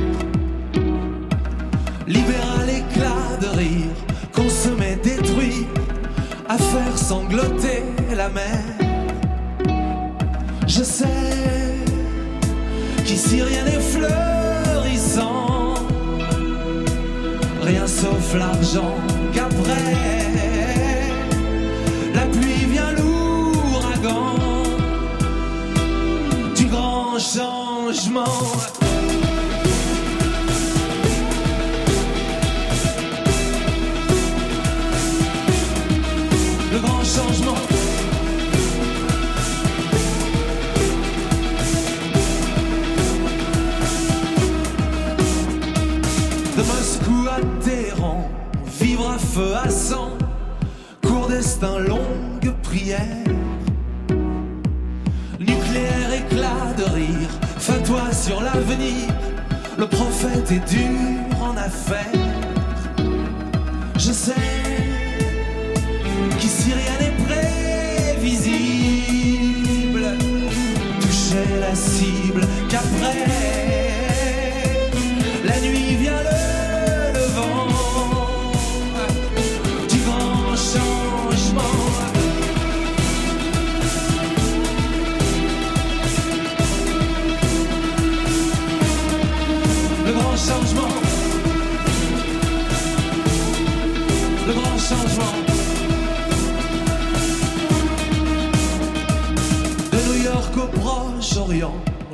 Libéral 2.07 2.69
éclat 2.69 3.37
de 3.39 3.47
rire, 3.57 3.95
consommé, 4.33 4.97
détruit, 5.01 5.67
à 6.49 6.57
faire 6.57 6.97
sangloter 6.97 7.83
la 8.15 8.27
mer. 8.29 8.59
Je 10.67 10.83
sais 10.83 11.05
qu'ici 13.05 13.41
rien 13.41 13.63
n'est 13.63 13.79
florissant, 13.95 15.75
rien 17.61 17.87
sauf 17.87 18.35
l'argent 18.37 18.95
qu'après 19.33 20.27
la 22.13 22.25
pluie 22.25 22.65
vient 22.65 22.91
l'ouragan 22.91 24.35
du 26.55 26.65
grand 26.65 27.17
changement. 27.17 28.72
Feu 49.33 49.53
à 49.55 49.69
sang, 49.69 50.17
court 51.01 51.27
destin, 51.27 51.79
longue 51.79 52.53
prière. 52.61 52.99
Nucléaire 55.39 56.13
éclat 56.13 56.73
de 56.77 56.83
rire, 56.83 57.31
fatwa 57.57 58.11
sur 58.11 58.39
l'avenir, 58.41 59.07
le 59.79 59.87
prophète 59.87 60.51
est 60.51 60.69
dur 60.69 60.91
en 61.41 61.57
affaires. 61.57 62.11
Je 63.97 64.11
sais 64.11 64.35
qu'ici 66.37 66.71
rien 66.73 66.97
n'est 67.01 67.17
prévisible, 68.21 68.55
toucher 71.01 71.47
la 71.59 71.73
cible 71.73 72.45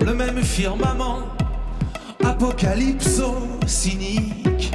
Le 0.06 0.14
même 0.14 0.44
firmament, 0.44 1.20
apocalypso 2.26 3.36
cynique. 3.66 4.74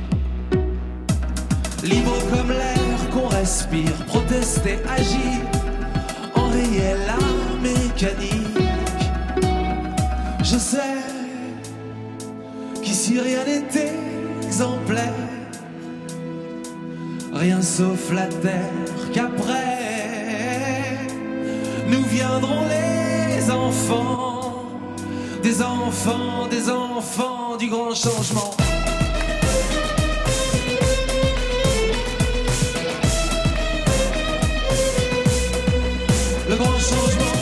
Libre 1.83 2.17
comme 2.31 2.49
l'air 2.49 3.11
qu'on 3.13 3.29
respire, 3.29 3.93
protester, 4.07 4.79
agir, 4.89 5.43
enrayer 6.35 6.95
la 7.07 7.19
mécanique. 7.61 9.11
Je 10.43 10.57
sais 10.57 10.97
qu'ici 12.83 13.21
rien 13.21 13.45
n'est 13.45 14.47
exemplaire, 14.47 15.13
rien 17.35 17.61
sauf 17.61 18.11
la 18.15 18.29
terre 18.29 19.11
qu'après 19.13 19.85
nous 21.87 22.03
viendront 22.05 22.65
les 22.67 23.51
enfants, 23.51 24.34
enfants, 25.87 26.47
des 26.49 26.71
enfants 26.71 27.57
du 27.57 27.69
grand 27.69 27.95
changement. 27.95 28.51
Le 36.49 36.57
grand 36.57 36.79
changement. 36.79 37.35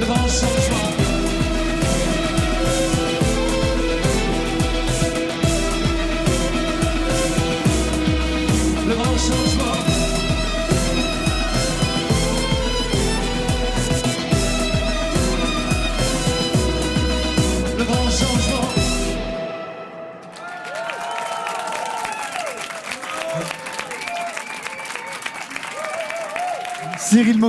Le 0.00 0.06
grand 0.06 0.28
changement. 0.28 0.85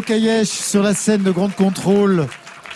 Mokayesh 0.07 0.47
sur 0.47 0.83
la 0.83 0.93
scène 0.93 1.23
de 1.23 1.31
Grande 1.31 1.53
Contrôle 1.53 2.27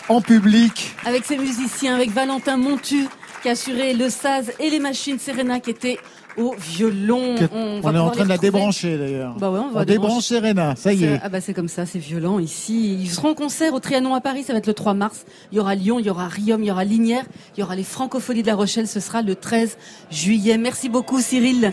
en 0.10 0.20
public. 0.20 0.94
Avec 1.06 1.24
ses 1.24 1.38
musiciens, 1.38 1.96
avec 1.96 2.10
Valentin 2.10 2.58
Montu 2.58 3.08
qui 3.42 3.48
a 3.48 3.54
assuré 3.54 3.94
le 3.94 4.10
saz 4.10 4.52
et 4.60 4.70
les 4.70 4.80
machines. 4.80 5.18
Serena 5.18 5.62
qui 5.62 5.70
était 5.70 5.98
au 6.36 6.54
violon. 6.60 7.36
On, 7.54 7.96
est 7.96 7.98
en 7.98 8.10
train 8.10 8.26
de 8.26 8.30
la 8.30 8.38
débrancher 8.38 8.98
d'ailleurs. 8.98 9.36
Bah 9.36 9.50
ouais, 9.50 9.60
on 9.60 9.72
va 9.72 9.82
on 9.82 9.86
débranche 9.86 10.26
Serena, 10.26 10.76
ça 10.76 10.92
y 10.92 11.06
est. 11.06 11.22
Ah 11.24 11.30
bah 11.30 11.40
c'est 11.40 11.54
comme 11.54 11.70
ça, 11.70 11.86
c'est 11.86 12.00
violent 12.00 12.38
ici. 12.38 12.98
Ils 13.00 13.10
seront 13.10 13.30
en 13.30 13.34
concert 13.34 13.74
au 13.74 13.80
Trianon 13.80 14.14
à 14.14 14.20
Paris, 14.20 14.44
ça 14.44 14.52
va 14.52 14.60
être 14.60 14.68
le 14.68 14.74
3 14.74 14.94
mars. 14.94 15.26
Il 15.54 15.56
y 15.56 15.62
aura 15.62 15.76
Lyon, 15.76 16.00
il 16.00 16.08
y 16.08 16.10
aura 16.10 16.28
Riom, 16.28 16.62
il 16.62 16.68
y 16.68 16.72
aura 16.72 16.84
Linière, 16.84 17.24
il 17.56 17.62
y 17.62 17.64
aura 17.64 17.78
les 17.78 17.84
Francopholies 17.86 18.42
de 18.42 18.48
La 18.48 18.56
Rochelle, 18.56 18.90
ce 18.90 19.00
sera 19.00 19.22
le 19.22 19.36
13 19.36 19.78
juillet. 20.10 20.58
Merci 20.58 20.90
beaucoup 20.90 21.22
Cyril. 21.22 21.72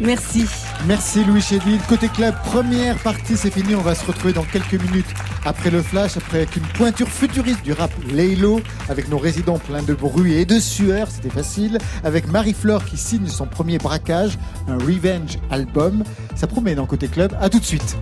Merci. 0.00 0.46
Merci 0.86 1.24
Louis 1.24 1.42
Chédid. 1.42 1.80
Côté 1.86 2.08
club, 2.08 2.34
première 2.44 2.96
partie, 2.98 3.36
c'est 3.36 3.50
fini. 3.50 3.74
On 3.74 3.82
va 3.82 3.94
se 3.94 4.04
retrouver 4.06 4.32
dans 4.32 4.44
quelques 4.44 4.82
minutes 4.82 5.06
après 5.44 5.70
le 5.70 5.82
flash, 5.82 6.16
après 6.16 6.38
avec 6.38 6.56
une 6.56 6.62
pointure 6.62 7.08
futuriste 7.08 7.62
du 7.62 7.72
rap 7.72 7.90
Laylo, 8.10 8.60
avec 8.88 9.08
nos 9.08 9.18
résidents 9.18 9.58
pleins 9.58 9.82
de 9.82 9.94
bruit 9.94 10.34
et 10.34 10.46
de 10.46 10.58
sueur, 10.58 11.08
c'était 11.10 11.30
facile, 11.30 11.78
avec 12.02 12.28
Marie-Flore 12.28 12.84
qui 12.84 12.96
signe 12.96 13.26
son 13.26 13.46
premier 13.46 13.78
braquage, 13.78 14.38
un 14.68 14.78
Revenge 14.78 15.38
album. 15.50 16.02
Ça 16.34 16.46
promet 16.46 16.74
dans 16.74 16.86
Côté 16.86 17.08
club. 17.08 17.36
À 17.40 17.48
tout 17.48 17.60
de 17.60 17.64
suite. 17.64 17.96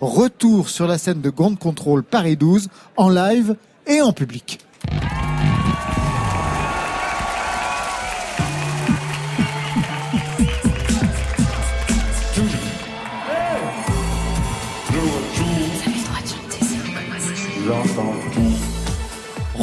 Retour 0.00 0.68
sur 0.68 0.86
la 0.86 0.98
scène 0.98 1.22
de 1.22 1.30
Grande 1.30 1.58
Contrôle 1.58 2.02
Paris 2.02 2.36
12 2.36 2.68
en 2.98 3.08
live 3.08 3.56
et 3.86 4.02
en 4.02 4.12
public. 4.12 4.58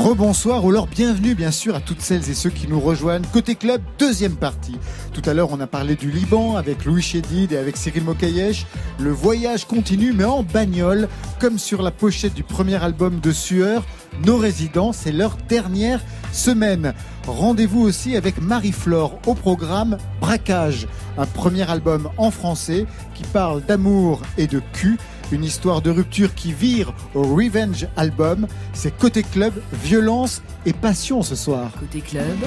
Rebonsoir 0.04 0.66
ou 0.66 0.70
alors 0.70 0.88
bienvenue 0.88 1.34
bien 1.34 1.50
sûr 1.52 1.76
à 1.76 1.80
toutes 1.80 2.02
celles 2.02 2.30
et 2.30 2.34
ceux 2.34 2.50
qui 2.50 2.68
nous 2.68 2.82
rejoignent. 2.82 3.24
Côté 3.32 3.56
club, 3.56 3.82
deuxième 3.98 4.36
partie. 4.36 4.76
Tout 5.14 5.22
à 5.26 5.34
l'heure 5.34 5.54
on 5.54 5.62
a 5.62 5.66
parlé 5.66 5.96
du 5.96 6.12
Liban 6.12 6.58
avec 6.58 6.84
Louis 6.84 7.02
Chédid 7.02 7.54
et 7.54 7.58
avec 7.58 7.78
Cyril 7.78 8.04
Mokayesh. 8.04 8.66
Le 9.00 9.12
voyage 9.12 9.66
continue 9.66 10.12
mais 10.12 10.26
en 10.26 10.44
bagnole, 10.44 11.08
comme 11.40 11.58
sur 11.58 11.82
la 11.82 11.90
pochette 11.90 12.34
du 12.34 12.44
premier 12.44 12.84
album 12.84 13.22
de 13.22 13.32
Sueur. 13.32 13.86
Nos 14.26 14.36
résidents, 14.36 14.92
c'est 14.92 15.14
leur 15.14 15.38
dernière 15.48 16.02
semaine. 16.34 16.94
Rendez-vous 17.26 17.82
aussi 17.82 18.18
avec 18.18 18.42
Marie-Flore 18.42 19.18
au 19.26 19.36
programme 19.36 19.98
Braquage, 20.20 20.86
un 21.18 21.26
premier 21.26 21.70
album 21.72 22.10
en 22.18 22.30
français 22.30 22.86
qui 23.16 23.24
parle 23.24 23.62
d'amour 23.62 24.22
et 24.38 24.48
de 24.48 24.62
cul. 24.74 24.98
Une 25.34 25.46
histoire 25.46 25.82
de 25.82 25.90
rupture 25.90 26.36
qui 26.36 26.54
vire 26.54 26.94
au 27.16 27.24
Revenge 27.24 27.88
Album. 27.98 28.46
C'est 28.72 28.96
côté 28.96 29.24
club, 29.24 29.52
violence 29.84 30.44
et 30.68 30.74
passion 30.74 31.24
ce 31.24 31.34
soir. 31.34 31.72
Côté 31.80 32.02
club, 32.02 32.38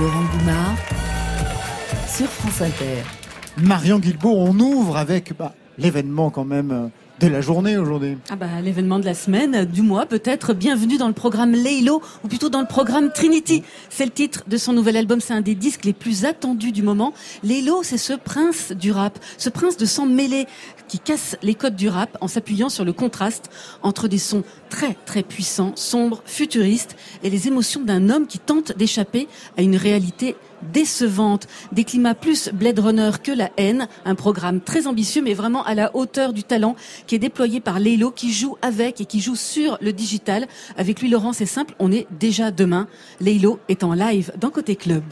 Laurent 0.00 0.24
Goumard 0.32 0.74
sur 2.08 2.26
France 2.26 2.60
Inter. 2.60 3.04
Marion 3.56 4.00
Guilbault, 4.00 4.34
on 4.36 4.58
ouvre 4.58 4.96
avec 4.96 5.32
bah, 5.38 5.54
l'événement 5.78 6.30
quand 6.30 6.44
même 6.44 6.72
euh, 6.72 6.88
de 7.20 7.28
la 7.28 7.40
journée 7.40 7.76
aujourd'hui. 7.76 8.18
Ah 8.30 8.36
bah, 8.36 8.46
l'événement 8.62 8.98
de 8.98 9.04
la 9.04 9.14
semaine, 9.14 9.64
du 9.64 9.82
mois 9.82 10.06
peut-être. 10.06 10.52
Bienvenue 10.52 10.98
dans 10.98 11.06
le 11.06 11.14
programme 11.14 11.52
Laylo, 11.52 12.02
ou 12.24 12.28
plutôt 12.28 12.48
dans 12.48 12.60
le 12.60 12.66
programme 12.66 13.10
Trinity. 13.12 13.62
C'est 13.88 14.04
le 14.04 14.10
titre 14.10 14.44
de 14.48 14.56
son 14.56 14.72
nouvel 14.72 14.96
album, 14.96 15.20
c'est 15.20 15.32
un 15.32 15.40
des 15.40 15.54
disques 15.54 15.84
les 15.84 15.92
plus 15.92 16.24
attendus 16.24 16.72
du 16.72 16.82
moment. 16.82 17.14
Laylo, 17.44 17.82
c'est 17.82 17.98
ce 17.98 18.14
prince 18.14 18.72
du 18.72 18.90
rap, 18.90 19.18
ce 19.38 19.48
prince 19.48 19.76
de 19.76 19.86
sang 19.86 20.06
mêlé 20.06 20.46
qui 20.88 20.98
casse 20.98 21.36
les 21.42 21.54
codes 21.54 21.76
du 21.76 21.88
rap 21.88 22.16
en 22.20 22.28
s'appuyant 22.28 22.68
sur 22.68 22.84
le 22.84 22.92
contraste 22.92 23.50
entre 23.82 24.08
des 24.08 24.18
sons 24.18 24.44
très 24.70 24.96
très 25.06 25.22
puissants, 25.22 25.72
sombres, 25.76 26.22
futuristes 26.26 26.96
et 27.22 27.30
les 27.30 27.48
émotions 27.48 27.82
d'un 27.82 28.10
homme 28.10 28.26
qui 28.26 28.38
tente 28.38 28.76
d'échapper 28.76 29.28
à 29.56 29.62
une 29.62 29.76
réalité 29.76 30.36
décevante, 30.72 31.46
des 31.72 31.84
climats 31.84 32.14
plus 32.14 32.48
Blade 32.52 32.78
Runner 32.78 33.10
que 33.22 33.32
la 33.32 33.50
haine, 33.56 33.88
un 34.04 34.14
programme 34.14 34.60
très 34.60 34.86
ambitieux 34.86 35.22
mais 35.22 35.34
vraiment 35.34 35.64
à 35.64 35.74
la 35.74 35.94
hauteur 35.94 36.32
du 36.32 36.42
talent 36.42 36.76
qui 37.06 37.14
est 37.14 37.18
déployé 37.18 37.60
par 37.60 37.78
Leilo 37.78 38.10
qui 38.10 38.32
joue 38.32 38.56
avec 38.62 39.00
et 39.00 39.04
qui 39.04 39.20
joue 39.20 39.36
sur 39.36 39.78
le 39.80 39.92
digital. 39.92 40.46
Avec 40.76 41.00
lui 41.00 41.08
Laurent 41.08 41.32
c'est 41.32 41.46
simple, 41.46 41.74
on 41.78 41.92
est 41.92 42.06
déjà 42.10 42.50
demain. 42.50 42.88
Leilo 43.20 43.58
est 43.68 43.84
en 43.84 43.92
live 43.92 44.32
dans 44.38 44.50
Côté 44.50 44.76
Club. 44.76 45.04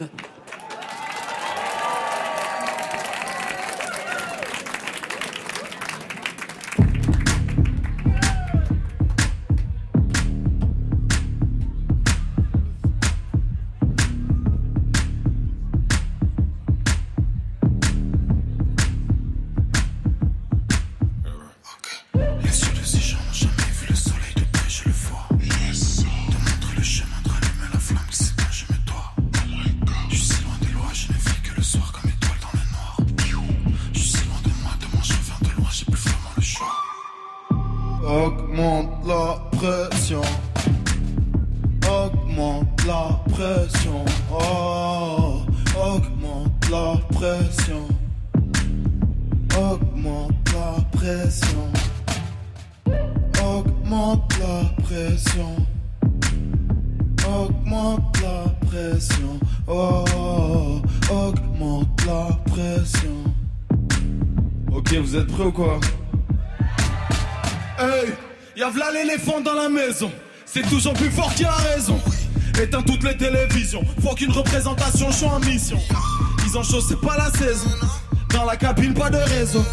Pas 78.95 79.09
de 79.09 79.17
réseau. 79.17 79.63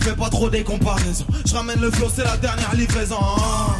Fais 0.00 0.16
pas 0.16 0.28
trop 0.28 0.50
des 0.50 0.64
comparaisons. 0.64 1.26
Je 1.44 1.54
ramène 1.54 1.80
le 1.80 1.90
flow, 1.90 2.08
c'est 2.12 2.24
la 2.24 2.36
dernière 2.36 2.74
livraison. 2.74 3.18
Ah, 3.20 3.76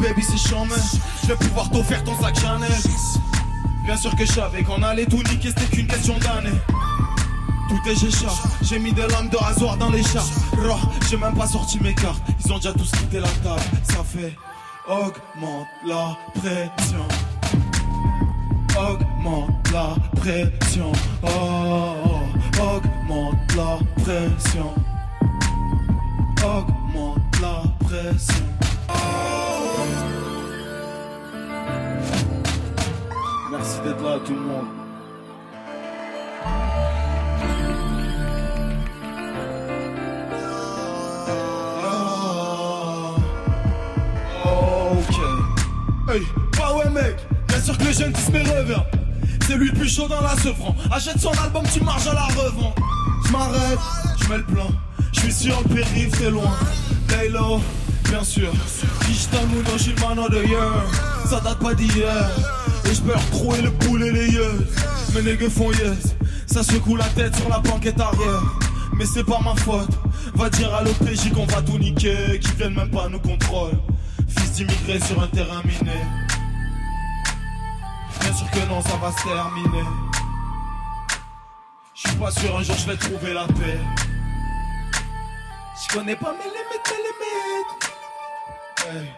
baby, 0.00 0.22
c'est 0.22 0.36
chiant, 0.36 0.64
mais 0.66 0.76
je 1.22 1.28
vais 1.28 1.36
pouvoir 1.36 1.70
t'offrir 1.70 2.04
ton 2.04 2.16
sac 2.20 2.38
Chanel. 2.38 2.70
Bien 3.84 3.96
sûr 3.96 4.14
que 4.14 4.24
je 4.24 4.32
savais 4.32 4.62
qu'on 4.62 4.82
allait 4.82 5.06
tout 5.06 5.22
niquer, 5.30 5.48
c'était 5.48 5.76
qu'une 5.76 5.86
question 5.86 6.14
d'année. 6.18 6.56
Tout 7.68 7.90
est 7.90 7.96
géchard, 7.98 8.42
j'ai 8.62 8.78
mis 8.78 8.92
des 8.92 9.06
lames 9.08 9.28
de 9.28 9.36
rasoir 9.36 9.76
dans 9.76 9.90
les 9.90 10.02
chars. 10.02 10.26
J'ai 11.10 11.16
même 11.16 11.34
pas 11.34 11.46
sorti 11.46 11.80
mes 11.80 11.94
cartes, 11.94 12.22
ils 12.44 12.52
ont 12.52 12.56
déjà 12.58 12.72
tous 12.72 12.90
quitté 12.92 13.18
la 13.20 13.28
table. 13.42 13.62
Ça 13.84 14.04
fait 14.04 14.36
augmente 14.88 15.66
la 15.86 16.16
pression. 16.34 17.06
Augmente 18.76 19.72
la 19.72 19.94
pression. 20.20 20.92
Oh, 21.22 21.94
augmente 22.60 23.54
la 23.56 23.78
pression. 24.06 24.72
Augmente 26.44 27.40
la 27.42 27.62
pression. 27.84 28.46
Merci 33.50 33.80
d'être 33.82 34.04
là 34.04 34.18
tout 34.24 34.34
le 34.34 34.40
monde. 34.40 34.66
Ah. 41.84 43.16
Ok. 44.94 45.16
Hey, 46.08 46.22
bah 46.56 46.74
ouais 46.76 46.90
mec, 46.90 47.16
bien 47.48 47.60
sûr 47.60 47.76
que 47.76 47.82
les 47.82 47.92
jeunes 47.92 48.12
disent 48.12 48.30
mais 48.32 48.42
reviens. 48.42 48.84
C'est 49.44 49.56
lui 49.56 49.68
le 49.68 49.74
plus 49.74 49.88
chaud 49.88 50.06
dans 50.06 50.20
la 50.20 50.36
sevran. 50.36 50.76
Achète 50.92 51.18
son 51.18 51.32
album, 51.42 51.64
tu 51.72 51.82
marches 51.82 52.06
à 52.06 52.14
la 52.14 52.26
revente. 52.26 52.76
Je 53.26 53.32
m'arrête, 53.32 53.78
je 54.22 54.28
mets 54.28 54.38
le 54.38 54.44
plan. 54.44 54.68
Je 55.12 55.20
suis 55.20 55.32
sur 55.32 55.60
le 55.62 55.74
périph', 55.74 56.14
c'est 56.18 56.30
loin. 56.30 56.54
Laylo, 57.10 57.60
bien 58.08 58.22
sûr. 58.22 58.52
Digital 59.06 59.46
Muno, 59.48 59.70
je 59.76 59.82
suis 59.82 59.92
le 59.92 60.00
man 60.00 60.18
of 60.18 60.30
the 60.30 60.48
year. 60.48 60.84
Ça 61.28 61.40
date 61.40 61.58
pas 61.58 61.74
d'hier. 61.74 62.30
Et 62.84 62.94
je 62.94 63.00
peux 63.00 63.14
retrouver 63.14 63.62
le 63.62 63.70
poulet 63.72 64.08
et 64.08 64.12
les 64.12 64.30
yeux. 64.30 64.68
Mes 65.14 65.22
nègres 65.22 65.50
font 65.50 65.72
yes. 65.72 66.14
Ça 66.46 66.62
secoue 66.62 66.96
la 66.96 67.04
tête 67.04 67.34
sur 67.36 67.48
la 67.48 67.58
banquette 67.58 68.00
arrière. 68.00 68.42
Mais 68.92 69.06
c'est 69.06 69.24
pas 69.24 69.40
ma 69.44 69.54
faute. 69.56 69.90
Va 70.34 70.48
dire 70.50 70.72
à 70.74 70.82
l'OPJ 70.82 71.32
qu'on 71.32 71.46
va 71.46 71.62
tout 71.62 71.78
niquer, 71.78 72.38
qu'ils 72.40 72.54
viennent 72.54 72.74
même 72.74 72.90
pas 72.90 73.08
nous 73.08 73.18
contrôler. 73.18 73.76
Fils 74.28 74.52
d'immigré 74.52 75.00
sur 75.00 75.20
un 75.22 75.26
terrain 75.28 75.62
miné. 75.64 75.96
Bien 78.20 78.34
sûr 78.34 78.50
que 78.50 78.68
non, 78.68 78.80
ça 78.82 78.96
va 79.02 79.10
se 79.10 79.22
terminer. 79.24 80.05
Je 82.16 82.22
suis 82.22 82.34
pas 82.34 82.40
sûr 82.40 82.56
un 82.56 82.62
jour 82.62 82.76
je 82.76 82.86
vais 82.86 82.96
trouver 82.96 83.34
la 83.34 83.46
paix. 83.46 83.78
Je 85.76 85.94
connais 85.94 86.16
pas 86.16 86.32
mes 86.32 86.44
limites, 86.44 86.90
mes 86.90 87.02
limites. 87.04 87.84
Hey, 88.86 89.12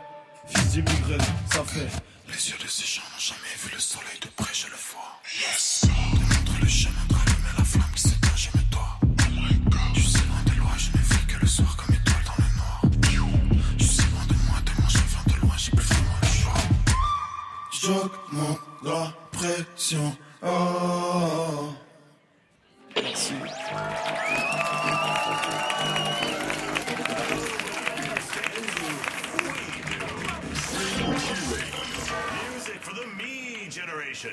fils 0.48 0.70
d'immigré, 0.72 1.18
ça 1.48 1.62
fait. 1.62 1.86
Les 2.26 2.50
yeux 2.50 2.56
de 2.60 2.66
ces 2.66 2.86
gens 2.86 3.02
n'ont 3.02 3.20
jamais 3.20 3.54
vu 3.62 3.70
le 3.72 3.78
soleil 3.78 4.18
de 4.20 4.26
près, 4.34 4.52
je 4.52 4.66
le 4.66 4.72
vois. 4.72 5.20
Yes! 5.32 5.82
Te 5.82 5.86
montre 5.86 6.60
le 6.60 6.66
chemin 6.66 7.04
de 7.08 7.14
rallumer 7.14 7.52
la 7.56 7.64
flamme 7.64 7.92
qui 7.94 8.02
s'éteint, 8.02 8.34
j'aime 8.34 8.64
toi. 8.68 8.98
Tu 9.94 10.00
sais, 10.02 10.18
loin 10.18 10.42
de 10.52 10.58
loin, 10.58 10.72
je 10.76 10.90
n'ai 10.90 11.04
vu 11.04 11.26
que 11.28 11.40
le 11.40 11.46
soir 11.46 11.76
comme 11.76 11.94
étoile 11.94 12.24
dans 12.26 12.42
le 12.42 12.50
noir. 12.56 12.80
Tu 13.78 13.84
sais, 13.84 14.02
loin 14.10 14.26
de 14.26 14.34
moi, 14.48 14.58
de 14.66 14.72
moi, 14.80 14.88
je 14.88 14.98
viens 14.98 15.36
de 15.36 15.40
loin, 15.40 15.54
j'ai 15.56 15.70
plus 15.70 15.86
vraiment 15.86 16.18
le 16.20 16.26
choix. 16.26 16.60
J'augmente 17.80 18.60
la 18.82 19.12
pression. 19.30 20.16
Oh. 20.42 21.74
Merci. 23.02 23.34
Music 32.54 32.80
for 32.80 32.94
the 32.94 33.06
me 33.16 33.68
generation. 33.70 34.30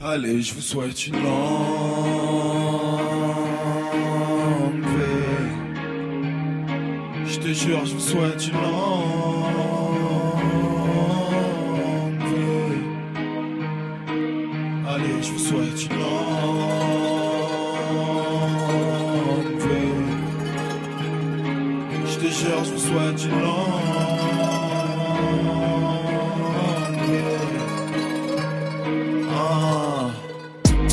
Allez, 0.00 0.42
je 0.42 0.54
vous 0.54 0.60
souhaite 0.60 1.06
une 1.06 1.22
longue 1.22 2.63
Jure, 7.64 7.86
je 7.86 7.94
vous 7.94 8.00
souhaite 8.00 8.46
une 8.46 8.60
longue 8.60 9.54
vie. 12.28 12.82
Allez, 14.86 15.22
je 15.22 15.30
vous 15.32 15.38
souhaite 15.38 15.84
une 15.86 15.96
longue 15.96 16.34
vie. 19.62 19.94
Je 22.04 22.16
te 22.18 22.26
jure, 22.26 22.64
je 22.64 22.70
vous 22.72 22.78
souhaite 22.78 23.24
une 23.24 23.40
longue 23.40 23.74
vie. 27.08 27.32
Ah. 29.32 30.10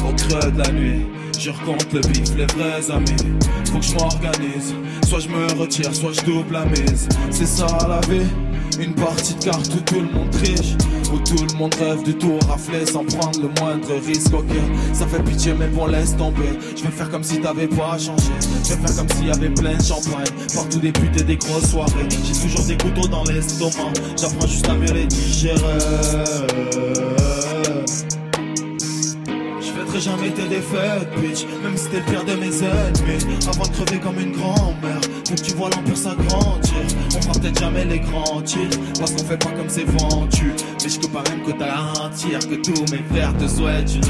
Au 0.08 0.12
creux 0.14 0.52
de 0.52 0.58
la 0.58 0.72
nuit, 0.72 1.01
je 1.42 1.50
recompte 1.50 1.92
le 1.92 2.02
bif, 2.02 2.36
les 2.38 2.46
vrais 2.46 2.92
amis. 2.92 3.40
Faut 3.72 3.80
que 3.80 3.86
je 3.86 3.96
m'organise, 3.96 4.76
soit 5.08 5.20
je 5.20 5.28
me 5.28 5.60
retire, 5.60 5.94
soit 5.94 6.12
je 6.14 6.22
double 6.22 6.54
la 6.54 6.66
mise. 6.66 7.10
C'est 7.32 7.48
ça 7.48 7.66
la 7.90 8.00
vie, 8.08 8.28
une 8.80 8.94
partie 8.94 9.34
de 9.34 9.46
cartes 9.46 9.72
où 9.76 9.80
tout 9.82 10.02
le 10.02 10.12
monde 10.14 10.30
triche. 10.30 10.76
Où 11.12 11.18
tout 11.18 11.44
le 11.52 11.58
monde 11.58 11.74
rêve 11.80 12.04
de 12.04 12.12
tout 12.12 12.38
rafler 12.48 12.86
sans 12.86 13.04
prendre 13.04 13.42
le 13.42 13.50
moindre 13.60 13.90
risque. 14.06 14.34
Ok, 14.34 14.52
ça 14.94 15.08
fait 15.08 15.22
pitié, 15.24 15.54
mais 15.58 15.68
bon, 15.68 15.88
laisse 15.88 16.16
tomber. 16.16 16.58
Je 16.78 16.84
vais 16.84 16.92
faire 16.92 17.10
comme 17.10 17.24
si 17.24 17.42
t'avais 17.42 17.68
pas 17.68 17.98
changé. 17.98 18.32
Je 18.64 18.74
vais 18.74 18.88
faire 18.88 18.96
comme 18.96 19.10
s'il 19.10 19.28
y 19.28 19.32
avait 19.32 19.50
plein 19.50 19.76
de 19.76 19.84
champagne. 19.84 20.32
Partout 20.54 20.80
des 20.80 20.92
putes 20.92 21.20
et 21.20 21.24
des 21.24 21.38
grosses 21.38 21.72
soirées. 21.72 22.08
J'ai 22.10 22.48
toujours 22.48 22.66
des 22.66 22.78
couteaux 22.78 23.08
dans 23.08 23.24
l'estomac. 23.24 23.92
J'apprends 24.16 24.48
juste 24.48 24.70
à 24.70 24.76
mieux 24.76 24.94
les 24.94 25.06
digérer. 25.06 25.58
Jamais 30.02 30.32
tes 30.32 30.48
défaites, 30.48 31.08
bitch. 31.22 31.46
Même 31.62 31.78
si 31.78 31.88
t'es 31.90 31.98
le 31.98 32.06
pire 32.06 32.26
de 32.26 32.34
mes 32.34 32.58
ennemis. 32.64 33.38
Avant 33.48 33.66
de 33.66 33.70
crever 33.70 34.00
comme 34.00 34.20
une 34.20 34.32
grand-mère, 34.32 35.00
faut 35.28 35.36
que 35.36 35.42
tu 35.42 35.54
vois 35.54 35.70
l'empire 35.70 35.96
s'agrandir. 35.96 36.74
On 37.16 37.22
fera 37.22 37.34
peut-être 37.40 37.60
jamais 37.60 37.86
les 37.86 38.00
grands 38.00 38.42
tirs, 38.42 38.68
parce 38.98 39.12
qu'on 39.12 39.24
fait 39.24 39.38
pas 39.38 39.52
comme 39.52 39.70
c'est 39.70 39.86
vendu. 39.86 40.54
Mais 40.84 40.90
je 40.90 41.08
pas 41.08 41.24
même 41.30 41.44
que 41.44 41.52
garantir 41.52 42.40
que 42.40 42.56
tous 42.56 42.92
mes 42.92 43.04
frères 43.12 43.38
te 43.38 43.48
souhaitent 43.48 43.94
une. 43.94 44.02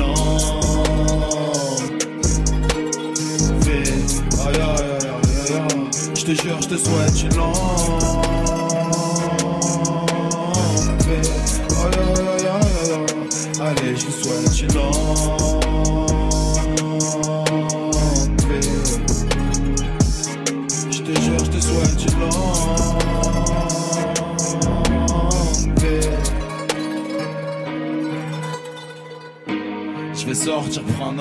Je 6.16 6.26
te 6.26 6.42
jure, 6.42 6.62
je 6.62 6.68
te 6.68 6.78
souhaite 6.78 7.24
une 7.24 7.36
longue. 7.36 7.56
Allez, 13.60 13.96
je 13.96 14.06
vous 14.06 14.24
souhaite 14.24 14.62
une 14.62 14.74
longue 14.74 15.51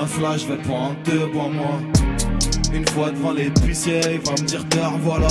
Un 0.01 0.07
flash, 0.07 0.43
je 0.43 0.47
vais 0.47 0.63
pas 0.63 0.73
en 0.73 0.95
deux 1.05 1.27
bois 1.27 1.51
moi. 1.53 1.79
Une 2.73 2.89
fois 2.89 3.11
devant 3.11 3.33
les 3.33 3.45
l'épicier, 3.45 4.01
il 4.13 4.21
va 4.21 4.33
me 4.33 4.47
dire 4.47 4.67
te 4.71 4.79
voilà. 5.03 5.29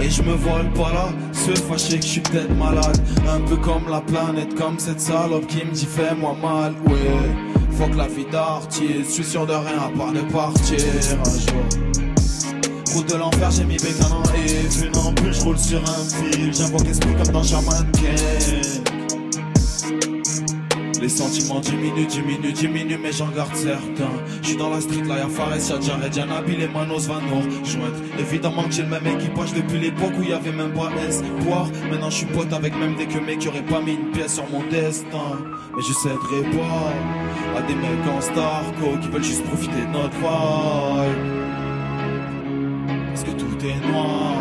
Et 0.00 0.08
je 0.08 0.22
me 0.22 0.32
vole 0.32 0.72
pas 0.72 0.90
là, 0.90 1.08
se 1.32 1.54
fâcher 1.60 1.98
que 1.98 2.04
je 2.04 2.10
suis 2.12 2.20
peut-être 2.22 2.54
malade. 2.56 2.96
Un 3.28 3.40
peu 3.40 3.56
comme 3.56 3.90
la 3.90 4.00
planète, 4.00 4.54
comme 4.54 4.78
cette 4.78 5.00
salope 5.00 5.46
qui 5.48 5.66
me 5.66 5.70
dit 5.70 5.84
fais-moi 5.84 6.34
mal, 6.40 6.72
ouais. 6.86 7.30
Faut 7.72 7.86
que 7.88 7.96
la 7.98 8.08
vie 8.08 8.24
d'artiste, 8.32 9.06
je 9.06 9.10
suis 9.10 9.24
sûr 9.24 9.46
de 9.46 9.52
rien 9.52 9.78
à 9.78 9.98
part 9.98 10.12
de 10.12 10.20
partir 10.32 10.78
un 11.20 11.38
jour. 11.38 12.12
Route 12.94 13.12
de 13.12 13.16
l'enfer, 13.18 13.50
j'ai 13.50 13.64
mis 13.64 13.76
bécanon 13.76 14.22
et 14.34 14.86
une 14.86 14.96
en 14.96 15.12
plus, 15.12 15.34
je 15.34 15.40
roule 15.42 15.58
sur 15.58 15.82
un 15.82 16.32
fil. 16.32 16.54
J'invoque 16.54 16.88
esprit 16.88 17.14
comme 17.16 17.34
dans 17.34 17.42
Shaman 17.42 17.84
King. 17.92 18.83
Les 21.04 21.10
sentiments 21.10 21.60
diminuent, 21.60 22.06
diminuent, 22.06 22.52
diminuent, 22.54 22.98
mais 23.02 23.12
j'en 23.12 23.28
garde 23.28 23.54
certains. 23.54 24.14
Je 24.40 24.48
suis 24.48 24.56
dans 24.56 24.70
la 24.70 24.80
street, 24.80 25.02
là 25.06 25.18
y'a 25.18 25.28
Fares, 25.28 25.50
y'a 25.50 25.78
Jared, 25.78 26.16
y'a 26.16 26.24
et 26.24 26.68
Manos 26.68 27.06
Van 27.06 27.20
nous. 27.20 27.42
Évidemment 28.18 28.62
que 28.62 28.72
j'ai 28.72 28.84
le 28.84 28.88
même 28.88 29.06
équipage 29.06 29.52
depuis 29.52 29.80
l'époque 29.80 30.14
où 30.18 30.22
il 30.22 30.30
y 30.30 30.32
avait 30.32 30.50
même 30.50 30.72
pas 30.72 30.88
espoir. 31.06 31.68
Maintenant 31.90 32.08
je 32.08 32.16
suis 32.16 32.26
pote 32.28 32.50
avec 32.54 32.74
même 32.78 32.96
des 32.96 33.04
que 33.04 33.18
mecs 33.18 33.40
qui 33.40 33.48
auraient 33.48 33.60
pas 33.60 33.82
mis 33.82 33.92
une 33.92 34.12
pièce 34.12 34.36
sur 34.36 34.48
mon 34.50 34.62
destin. 34.70 35.44
Mais 35.76 35.82
je 35.82 35.92
céderai 35.92 36.42
pas 36.56 37.58
à 37.58 37.60
des 37.60 37.74
mecs 37.74 38.08
en 38.08 38.22
Starco 38.22 38.98
qui 39.02 39.08
veulent 39.08 39.22
juste 39.22 39.44
profiter 39.44 39.82
de 39.82 39.92
notre 39.92 40.16
vibe. 40.16 41.20
Parce 43.08 43.24
que 43.24 43.30
tout 43.32 43.58
est 43.62 43.92
noir. 43.92 44.38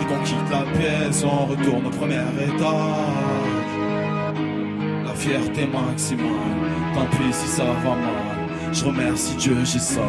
Dès 0.00 0.06
qu'on 0.06 0.20
quitte 0.24 0.50
la 0.50 0.64
pièce, 0.76 1.22
on 1.22 1.46
retourne 1.46 1.86
au 1.86 1.90
premier 1.90 2.24
étage. 2.42 3.41
Fierté 5.22 5.68
maximale, 5.68 6.26
tant 6.94 7.06
pis 7.16 7.32
si 7.32 7.46
ça 7.46 7.62
va 7.62 7.94
mal. 7.94 8.48
Je 8.72 8.84
remercie 8.84 9.36
Dieu, 9.36 9.56
j'ai 9.62 9.78
ça. 9.78 10.00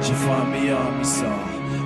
J'ai 0.00 0.12
famille, 0.12 0.70
amis, 0.70 1.04
ça. 1.04 1.34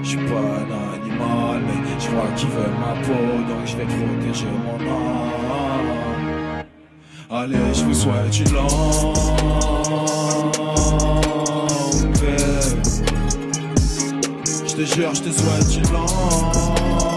Je 0.02 0.08
suis 0.10 0.18
pas 0.18 0.34
un 0.34 0.68
animal, 0.92 1.62
mais 1.66 1.98
je 1.98 2.06
crois 2.08 2.28
qu'ils 2.36 2.50
veulent 2.50 2.78
ma 2.78 2.92
peau, 3.00 3.14
donc 3.48 3.64
je 3.64 3.76
vais 3.78 3.86
protéger 3.86 4.44
mon 4.62 4.78
âme. 4.92 6.64
Allez, 7.30 7.72
je 7.72 7.82
vous 7.82 7.94
souhaite 7.94 8.38
une 8.40 8.52
longue. 8.52 8.68
Je 14.68 14.74
te 14.74 14.84
jure, 14.84 15.14
je 15.14 15.22
te 15.22 15.30
souhaite 15.30 15.76
une 15.78 15.92
longue 15.94 17.15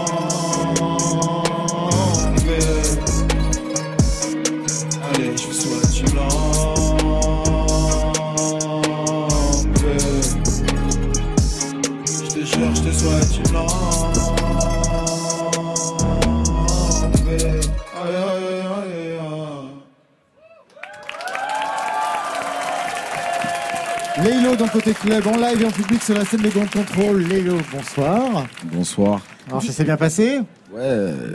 Club, 25.00 25.26
en 25.28 25.36
live 25.36 25.62
et 25.62 25.64
en 25.66 25.70
public 25.70 26.02
sur 26.02 26.14
la 26.14 26.24
scène 26.26 26.42
de 26.42 26.48
Grand 26.50 26.70
Contrôle. 26.70 27.22
Lélo, 27.22 27.56
bonsoir. 27.72 28.46
Bonsoir. 28.64 29.20
Alors 29.48 29.62
ça 29.62 29.72
s'est 29.72 29.84
bien 29.84 29.96
passé 29.96 30.40
Ouais, 30.72 30.78
euh, 30.82 31.32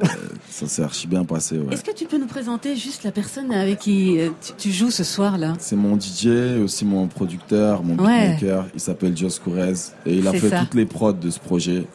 ça 0.50 0.68
s'est 0.68 0.82
archi 0.84 1.08
bien 1.08 1.26
passé, 1.26 1.58
ouais. 1.58 1.74
Est-ce 1.74 1.84
que 1.84 1.92
tu 1.92 2.06
peux 2.06 2.18
nous 2.18 2.28
présenter 2.28 2.76
juste 2.78 3.04
la 3.04 3.12
personne 3.12 3.52
avec 3.52 3.80
qui 3.80 4.20
euh, 4.20 4.30
tu, 4.42 4.54
tu 4.58 4.72
joues 4.72 4.92
ce 4.92 5.04
soir 5.04 5.38
là 5.38 5.54
C'est 5.60 5.76
mon 5.76 6.00
DJ, 6.00 6.62
aussi 6.64 6.86
mon 6.86 7.08
producteur, 7.08 7.84
mon 7.84 7.98
Ouais. 8.02 8.30
beatmaker. 8.36 8.68
Il 8.74 8.80
s'appelle 8.80 9.18
Jos 9.18 9.40
Courez. 9.44 9.74
Et 10.06 10.14
il 10.16 10.28
a 10.28 10.32
fait 10.32 10.50
ça. 10.50 10.60
toutes 10.62 10.76
les 10.76 10.86
prods 10.86 11.12
de 11.14 11.30
ce 11.32 11.40
projet. 11.40 11.86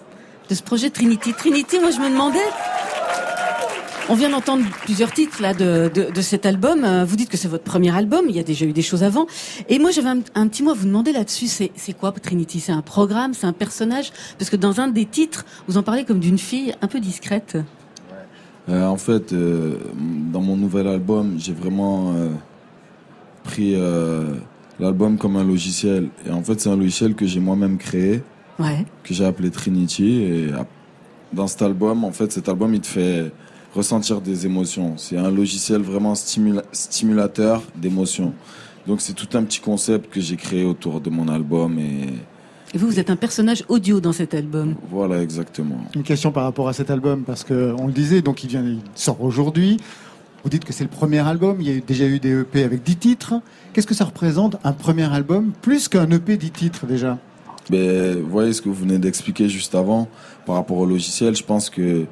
de 0.51 0.55
ce 0.55 0.63
projet 0.63 0.91
Trinity. 0.91 1.33
Trinity, 1.33 1.79
moi 1.81 1.91
je 1.93 2.01
me 2.01 2.11
demandais. 2.11 2.39
On 4.11 4.15
vient 4.15 4.29
d'entendre 4.31 4.65
plusieurs 4.83 5.13
titres 5.13 5.41
là 5.41 5.55
de, 5.55 5.89
de, 5.95 6.11
de 6.11 6.21
cet 6.21 6.45
album. 6.45 6.83
Euh, 6.85 7.05
Vous 7.05 7.15
dites 7.15 7.29
que 7.29 7.37
c'est 7.37 7.47
votre 7.47 7.63
premier 7.63 7.95
album. 7.95 8.25
Il 8.29 8.35
y 8.35 8.41
a 8.41 8.43
déjà 8.43 8.67
eu 8.67 8.73
des 8.73 8.83
choses 8.83 9.05
avant. 9.05 9.27
Et 9.69 9.79
moi 9.79 9.93
j'avais 9.93 10.09
un, 10.09 10.19
un 10.35 10.49
petit 10.49 10.65
mot 10.65 10.73
à 10.73 10.75
vous 10.75 10.87
demander 10.87 11.13
là-dessus. 11.13 11.47
C'est 11.47 11.93
quoi 11.93 12.11
Trinity? 12.11 12.59
C'est 12.59 12.73
un 12.73 12.83
programme? 12.83 13.35
C'est 13.35 13.47
un 13.47 13.53
personnage? 13.53 14.11
Parce 14.37 14.51
que 14.51 14.57
dans 14.57 14.81
un 14.81 14.89
des 14.89 15.07
titres, 15.07 15.45
vous 15.69 15.77
en 15.79 15.85
parlez 15.85 16.05
comme 16.05 16.19
d'une 16.19 16.39
fille 16.39 16.75
un 16.83 16.89
peu 16.89 16.99
discrète. 16.99 17.57
Euh, 18.69 18.85
en 18.87 18.97
fait, 18.97 19.33
euh, 19.33 19.77
dans 20.33 20.41
mon 20.41 20.57
nouvel 20.57 20.89
album, 20.89 21.37
j'ai 21.39 21.53
vraiment 21.53 22.13
euh, 22.17 22.31
pris 23.45 23.77
l'album 24.81 25.19
comme 25.19 25.37
un 25.37 25.45
logiciel. 25.45 26.09
Et 26.27 26.31
en 26.33 26.43
fait, 26.43 26.61
c'est 26.61 26.69
un 26.69 26.77
logiciel 26.77 27.15
que 27.15 27.27
j'ai 27.27 27.39
moi-même 27.41 27.79
créé, 27.79 28.23
Ouais. 28.59 28.85
que 29.05 29.15
j'ai 29.15 29.25
appelé 29.25 29.51
Trinity. 29.51 30.23
Et 30.23 30.47
dans 31.33 31.47
cet 31.47 31.63
album, 31.63 32.03
en 32.05 32.11
fait, 32.13 32.33
cet 32.33 32.49
album, 32.49 32.75
il 32.75 32.81
te 32.81 32.87
fait 32.89 33.31
ressentir 33.75 34.21
des 34.21 34.47
émotions. 34.47 34.95
C'est 34.97 35.17
un 35.17 35.31
logiciel 35.31 35.81
vraiment 35.83 36.15
stimula- 36.15 36.65
stimulateur 36.73 37.63
d'émotions. 37.77 38.33
Donc, 38.87 39.01
c'est 39.01 39.13
tout 39.13 39.29
un 39.37 39.43
petit 39.45 39.61
concept 39.61 40.13
que 40.13 40.21
j'ai 40.21 40.37
créé 40.37 40.65
autour 40.65 41.01
de 41.01 41.11
mon 41.11 41.29
album. 41.29 41.79
Et 41.79 42.09
Et 42.75 42.79
vous, 42.79 42.87
vous 42.87 42.99
êtes 42.99 43.11
un 43.11 43.17
personnage 43.17 43.65
audio 43.69 44.01
dans 44.01 44.13
cet 44.13 44.35
album. 44.35 44.75
voilà, 44.91 45.23
exactement. 45.23 45.79
Une 45.95 46.03
question 46.03 46.33
par 46.33 46.45
rapport 46.45 46.69
à 46.69 46.73
cet 46.73 46.91
album, 46.91 47.23
parce 47.25 47.45
que 47.45 47.75
on 47.79 47.87
le 47.87 47.93
disait, 47.93 48.23
donc 48.23 48.43
il 48.45 48.49
vient, 48.49 48.63
il 48.65 48.79
sort 48.95 49.21
aujourd'hui. 49.23 49.77
Vous 50.43 50.49
dites 50.51 50.65
que 50.65 50.73
c'est 50.73 50.85
le 50.85 50.91
premier 50.91 51.19
album, 51.19 51.59
il 51.61 51.69
y 51.71 51.77
a 51.77 51.81
déjà 51.81 52.07
eu 52.07 52.19
des 52.19 52.41
EP 52.41 52.65
avec 52.65 52.83
10 52.83 52.97
titres. 52.97 53.35
Qu'est-ce 53.75 53.87
que 53.87 53.95
ça 53.95 54.07
représente 54.07 54.57
un 54.65 54.73
premier 54.73 55.05
album, 55.13 55.53
plus 55.61 55.87
qu'un 55.89 56.11
EP 56.11 56.37
10 56.39 56.51
titres 56.51 56.87
déjà? 56.87 57.19
Mais 57.71 58.15
vous 58.15 58.31
voyez 58.31 58.53
ce 58.55 58.63
que 58.63 58.69
vous 58.71 58.75
venez 58.75 58.99
d'expliquer 58.99 59.49
juste 59.49 59.75
avant 59.75 60.09
par 60.47 60.55
rapport 60.57 60.79
au 60.79 60.87
logiciel. 60.87 61.37
Je 61.37 61.45
pense 61.45 61.69
que 61.71 62.07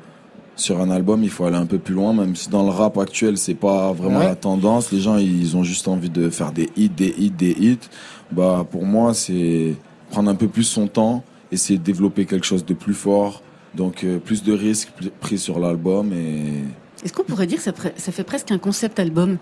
sur 0.59 0.81
un 0.81 0.91
album, 0.91 1.23
il 1.23 1.31
faut 1.31 1.45
aller 1.45 1.57
un 1.57 1.67
peu 1.67 1.79
plus 1.79 1.95
loin, 1.95 2.13
même 2.13 2.35
si 2.37 2.49
dans 2.51 2.63
le 2.65 2.71
rap 2.71 2.99
actuel, 2.99 3.39
c'est 3.39 3.55
pas 3.55 3.93
vraiment 3.93 4.19
Ouais. 4.19 4.25
la 4.27 4.35
tendance. 4.37 4.91
Les 4.93 5.01
gens, 5.01 5.17
ils 5.17 5.57
ont 5.57 5.63
juste 5.63 5.89
envie 5.89 6.11
de 6.11 6.29
faire 6.31 6.53
des 6.53 6.69
hits, 6.77 6.89
des 6.91 7.15
hits, 7.17 7.31
des 7.31 7.53
hits. 7.59 7.79
Bah, 8.33 8.67
pour 8.71 8.85
moi, 8.85 9.15
c'est 9.15 9.75
prendre 10.11 10.29
un 10.31 10.35
peu 10.35 10.49
plus 10.49 10.65
son 10.65 10.87
temps, 10.89 11.23
essayer 11.53 11.79
de 11.79 11.85
développer 11.85 12.27
quelque 12.27 12.45
chose 12.47 12.65
de 12.65 12.75
plus 12.75 12.95
fort. 12.95 13.43
Donc, 13.75 14.03
euh, 14.05 14.19
plus 14.19 14.43
de 14.43 14.53
risques 14.53 14.91
pris 15.21 15.39
sur 15.39 15.59
l'album 15.61 16.13
et 16.13 16.65
Est-ce 17.05 17.13
qu'on 17.13 17.23
pourrait 17.23 17.47
dire 17.47 17.59
que 17.59 17.63
ça 17.63 18.13
fait 18.13 18.25
presque 18.25 18.51
un 18.51 18.59
concept 18.59 18.99
album, 18.99 19.39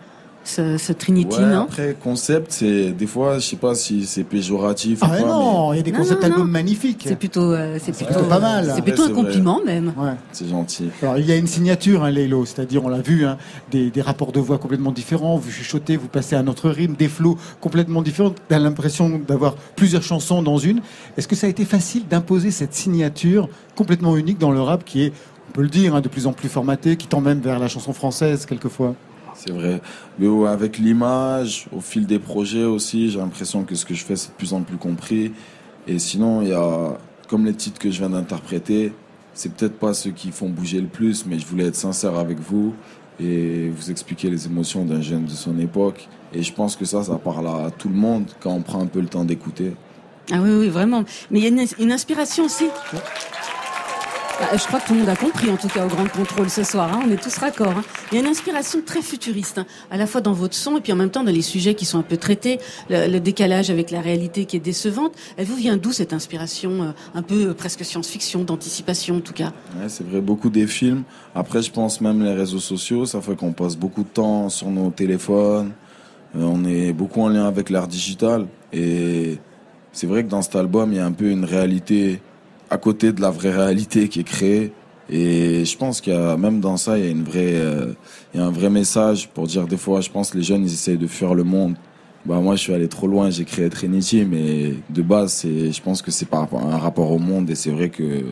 ce, 0.49 0.79
ce 0.79 0.93
Trinity, 0.93 1.39
Ouais, 1.39 1.45
non 1.47 1.63
après 1.63 1.97
concept, 2.03 2.53
c'est 2.53 2.91
des 2.93 3.07
fois, 3.07 3.39
je 3.39 3.45
sais 3.47 3.57
pas 3.57 3.75
si 3.75 4.07
c'est 4.07 4.25
péjoratif 4.25 4.99
Ah 5.03 5.07
ou 5.07 5.09
pas, 5.11 5.21
non, 5.21 5.73
il 5.73 5.77
y 5.77 5.81
a 5.81 5.83
des 5.83 5.93
concepts 5.93 6.23
non, 6.23 6.29
non. 6.29 6.35
albums 6.37 6.51
magnifiques. 6.51 7.05
C'est 7.07 7.17
plutôt, 7.17 7.53
euh, 7.53 7.79
c'est 7.83 7.93
plutôt, 7.93 8.13
plutôt 8.15 8.29
pas 8.29 8.39
mal. 8.41 8.73
C'est 8.75 8.83
plutôt 8.83 9.03
Ouais, 9.03 9.05
un 9.05 9.07
c'est 9.09 9.13
vrai. 9.15 9.23
compliment 9.25 9.61
même. 9.65 9.93
Ouais. 9.97 10.13
c'est 10.33 10.49
gentil. 10.49 10.89
Alors, 11.03 11.19
il 11.19 11.27
y 11.27 11.33
a 11.33 11.37
une 11.37 11.47
signature, 11.47 12.05
hein, 12.05 12.11
Lélo, 12.11 12.45
c'est-à-dire, 12.45 12.85
on 12.85 12.89
l'a 12.89 13.01
vu, 13.01 13.25
hein, 13.27 13.37
des, 13.71 13.91
des 13.91 14.01
rapports 14.03 14.33
de 14.33 14.41
voix 14.41 14.59
complètement 14.59 14.93
différents, 14.93 15.37
vous 15.37 15.51
chuchotez, 15.51 15.97
vous 15.97 16.09
passez 16.09 16.37
à 16.37 16.39
un 16.41 16.47
autre 16.47 16.71
rythme, 16.71 16.95
des 16.95 17.09
flots 17.09 17.37
complètement 17.61 18.03
différents, 18.03 18.33
t'as 18.49 18.59
l'impression 18.59 19.21
d'avoir 19.27 19.55
plusieurs 19.77 20.03
chansons 20.03 20.43
dans 20.43 20.59
une. 20.59 20.81
Est-ce 21.17 21.29
que 21.29 21.37
ça 21.37 21.47
a 21.47 21.51
été 21.51 21.65
facile 21.65 22.07
d'imposer 22.09 22.51
cette 22.51 22.75
signature 22.75 23.49
complètement 23.75 24.17
unique 24.17 24.39
dans 24.39 24.51
le 24.53 24.61
rap 24.61 24.85
qui 24.85 25.03
est, 25.03 25.13
on 25.49 25.53
peut 25.53 25.63
le 25.63 25.69
dire, 25.69 25.95
hein, 25.95 26.01
de 26.01 26.09
plus 26.09 26.27
en 26.27 26.33
plus 26.33 26.49
formaté, 26.49 26.97
qui 26.97 27.07
tend 27.07 27.21
même 27.21 27.41
vers 27.41 27.59
la 27.59 27.69
chanson 27.69 27.93
française 27.93 28.47
quelquefois? 28.47 28.95
C'est 29.37 29.53
vrai. 29.53 29.81
Mais 30.19 30.29
avec 30.47 30.79
l'image, 30.79 31.67
au 31.73 31.81
fil 31.81 32.07
des 32.07 32.19
projets 32.19 32.65
aussi, 32.65 33.11
j'ai 33.11 33.19
l'impression 33.19 33.65
que 33.65 33.75
ce 33.75 33.85
que 33.85 33.95
je 33.95 34.05
fais, 34.05 34.17
c'est 34.17 34.29
de 34.29 34.35
plus 34.35 34.53
en 34.53 34.63
plus 34.63 34.79
compris. 34.79 35.33
Et 35.87 35.99
sinon, 35.99 36.43
il 36.43 36.49
y 36.49 36.53
a, 36.53 36.99
comme 37.29 37.45
les 37.45 37.55
titres 37.55 37.79
que 37.79 37.91
je 37.91 37.99
viens 37.99 38.11
d'interpréter, 38.11 38.93
c'est 39.35 39.53
peut-être 39.53 39.79
pas 39.79 39.93
ceux 39.95 40.11
qui 40.11 40.33
font 40.33 40.49
bouger 40.49 40.81
le 40.81 40.87
plus, 40.87 41.27
mais 41.27 41.39
je 41.39 41.47
voulais 41.47 41.67
être 41.67 41.77
sincère 41.77 42.19
avec 42.19 42.41
vous 42.41 42.75
et 43.21 43.69
vous 43.69 43.91
expliquer 43.91 44.31
les 44.31 44.47
émotions 44.47 44.85
d'un 44.85 45.01
jeune 45.01 45.27
de 45.27 45.31
son 45.31 45.59
époque. 45.59 46.09
Et 46.33 46.43
je 46.43 46.53
pense 46.53 46.77
que 46.77 46.85
ça, 46.85 47.05
ça 47.05 47.17
parle 47.17 47.47
à 47.47 47.71
tout 47.71 47.89
le 47.89 47.95
monde 47.95 48.25
quand 48.41 48.53
on 48.53 48.63
prend 48.63 48.81
un 48.81 48.87
peu 48.87 49.01
le 49.01 49.09
temps 49.09 49.25
d'écouter. 49.25 49.73
Ah 50.33 50.39
oui, 50.43 50.51
oui, 50.51 50.69
vraiment. 50.69 51.05
Mais 51.31 51.39
il 51.39 51.43
y 51.43 51.47
a 51.47 51.49
une, 51.51 51.67
une 51.79 51.93
inspiration 51.93 52.45
aussi. 52.45 52.67
Ah, 54.39 54.55
je 54.55 54.67
crois 54.67 54.81
que 54.81 54.89
tout 54.89 54.93
le 54.93 55.01
monde 55.01 55.09
a 55.09 55.17
compris, 55.17 55.49
en 55.49 55.57
tout 55.57 55.69
cas, 55.69 55.87
au 55.87 55.89
Grand 55.89 56.07
Contrôle 56.09 56.51
ce 56.51 56.63
soir. 56.63 56.93
hein. 56.93 57.01
On 57.07 57.11
est 57.11 57.17
tous 57.17 57.35
raccords. 57.39 57.69
hein. 57.69 57.83
Il 58.13 58.17
y 58.17 58.19
a 58.19 58.21
une 58.25 58.31
inspiration 58.31 58.81
très 58.85 59.01
futuriste, 59.01 59.57
hein, 59.57 59.67
à 59.91 59.97
la 59.97 60.07
fois 60.07 60.21
dans 60.21 60.35
votre 60.35 60.55
son 60.55 60.77
et 60.77 60.83
puis 60.83 60.93
en 60.93 60.97
même 60.97 61.09
temps 61.09 61.25
dans 61.25 61.33
les 61.33 61.41
sujets 61.41 61.75
qui 61.75 61.87
sont 61.87 61.99
un 61.99 62.03
peu 62.03 62.19
traités, 62.19 62.59
le, 62.91 63.19
décalage 63.19 63.71
avec 63.71 63.91
la 63.91 64.03
réalité 64.03 64.45
qui 64.45 64.57
est 64.59 64.61
décevante. 64.61 65.13
Elle 65.39 65.47
vous 65.47 65.57
vient 65.57 65.79
d'où 65.79 65.91
cette 65.91 66.13
inspiration, 66.13 66.83
euh, 66.83 66.91
un 67.15 67.23
peu 67.23 67.49
euh, 67.49 67.55
presque 67.55 67.83
science-fiction, 67.83 68.45
d'anticipation 68.45 69.17
en 69.17 69.21
tout 69.21 69.33
cas? 69.33 69.53
Ouais, 69.81 69.89
c'est 69.89 70.07
vrai, 70.07 70.21
beaucoup 70.21 70.51
des 70.51 70.67
films. 70.67 71.05
Après, 71.35 71.63
je 71.63 71.71
pense 71.71 72.03
même 72.03 72.23
les 72.23 72.35
réseaux 72.35 72.61
sociaux, 72.61 73.07
ça 73.07 73.23
fait 73.23 73.37
qu'on 73.37 73.53
passe 73.53 73.77
beaucoup 73.77 74.03
de 74.03 74.09
temps 74.09 74.51
sur 74.51 74.69
nos 74.69 74.91
téléphones. 74.91 75.73
Euh, 76.37 76.43
on 76.43 76.63
est 76.67 76.93
beaucoup 76.93 77.23
en 77.23 77.29
lien 77.29 77.47
avec 77.47 77.71
l'art 77.71 77.89
digital. 77.89 78.47
Et 78.71 79.39
c'est 79.93 80.07
vrai 80.07 80.25
que 80.25 80.29
dans 80.29 80.43
cet 80.43 80.57
album, 80.57 80.93
il 80.93 80.97
y 80.97 81.01
a 81.01 81.07
un 81.07 81.13
peu 81.13 81.31
une 81.31 81.47
réalité 81.47 82.21
à 82.71 82.79
côté 82.79 83.13
de 83.13 83.21
la 83.21 83.31
vraie 83.31 83.55
réalité 83.55 84.09
qui 84.09 84.21
est 84.21 84.25
créée. 84.25 84.73
Et 85.09 85.65
je 85.65 85.77
pense 85.79 86.01
qu'il 86.01 86.13
y 86.13 86.17
a, 86.17 86.37
même 86.37 86.61
dans 86.61 86.77
ça, 86.77 86.99
il 86.99 87.05
y 87.05 87.09
a 87.09 87.11
une 87.11 87.23
vraie, 87.23 87.55
euh, 87.55 87.93
il 88.35 88.41
y 88.41 88.43
a 88.43 88.47
un 88.47 88.51
vrai 88.51 88.71
message 88.71 89.29
pour 89.29 89.47
dire 89.47 89.67
des 89.67 89.77
fois, 89.77 90.01
je 90.01 90.11
pense 90.11 90.31
que 90.31 90.39
les 90.39 90.43
jeunes, 90.43 90.63
ils 90.65 90.73
essayent 90.73 90.99
de 90.99 91.07
fuir 91.07 91.35
le 91.35 91.45
monde. 91.45 91.77
Bah, 92.25 92.41
moi, 92.41 92.57
je 92.57 92.63
suis 92.63 92.75
allé 92.75 92.89
trop 92.89 93.07
loin, 93.07 93.31
j'ai 93.31 93.45
créé 93.45 93.69
Trinity, 93.71 94.25
mais 94.29 94.75
de 94.91 95.03
base, 95.03 95.33
c'est, 95.33 95.71
je 95.71 95.81
pense 95.81 96.03
que 96.03 96.11
c'est 96.11 96.27
par 96.27 96.41
rapport 96.41 96.61
à 96.61 96.75
un 96.75 96.79
rapport 96.79 97.13
au 97.13 97.21
monde 97.21 97.49
et 97.51 97.55
c'est 97.55 97.71
vrai 97.71 97.89
que 97.89 98.25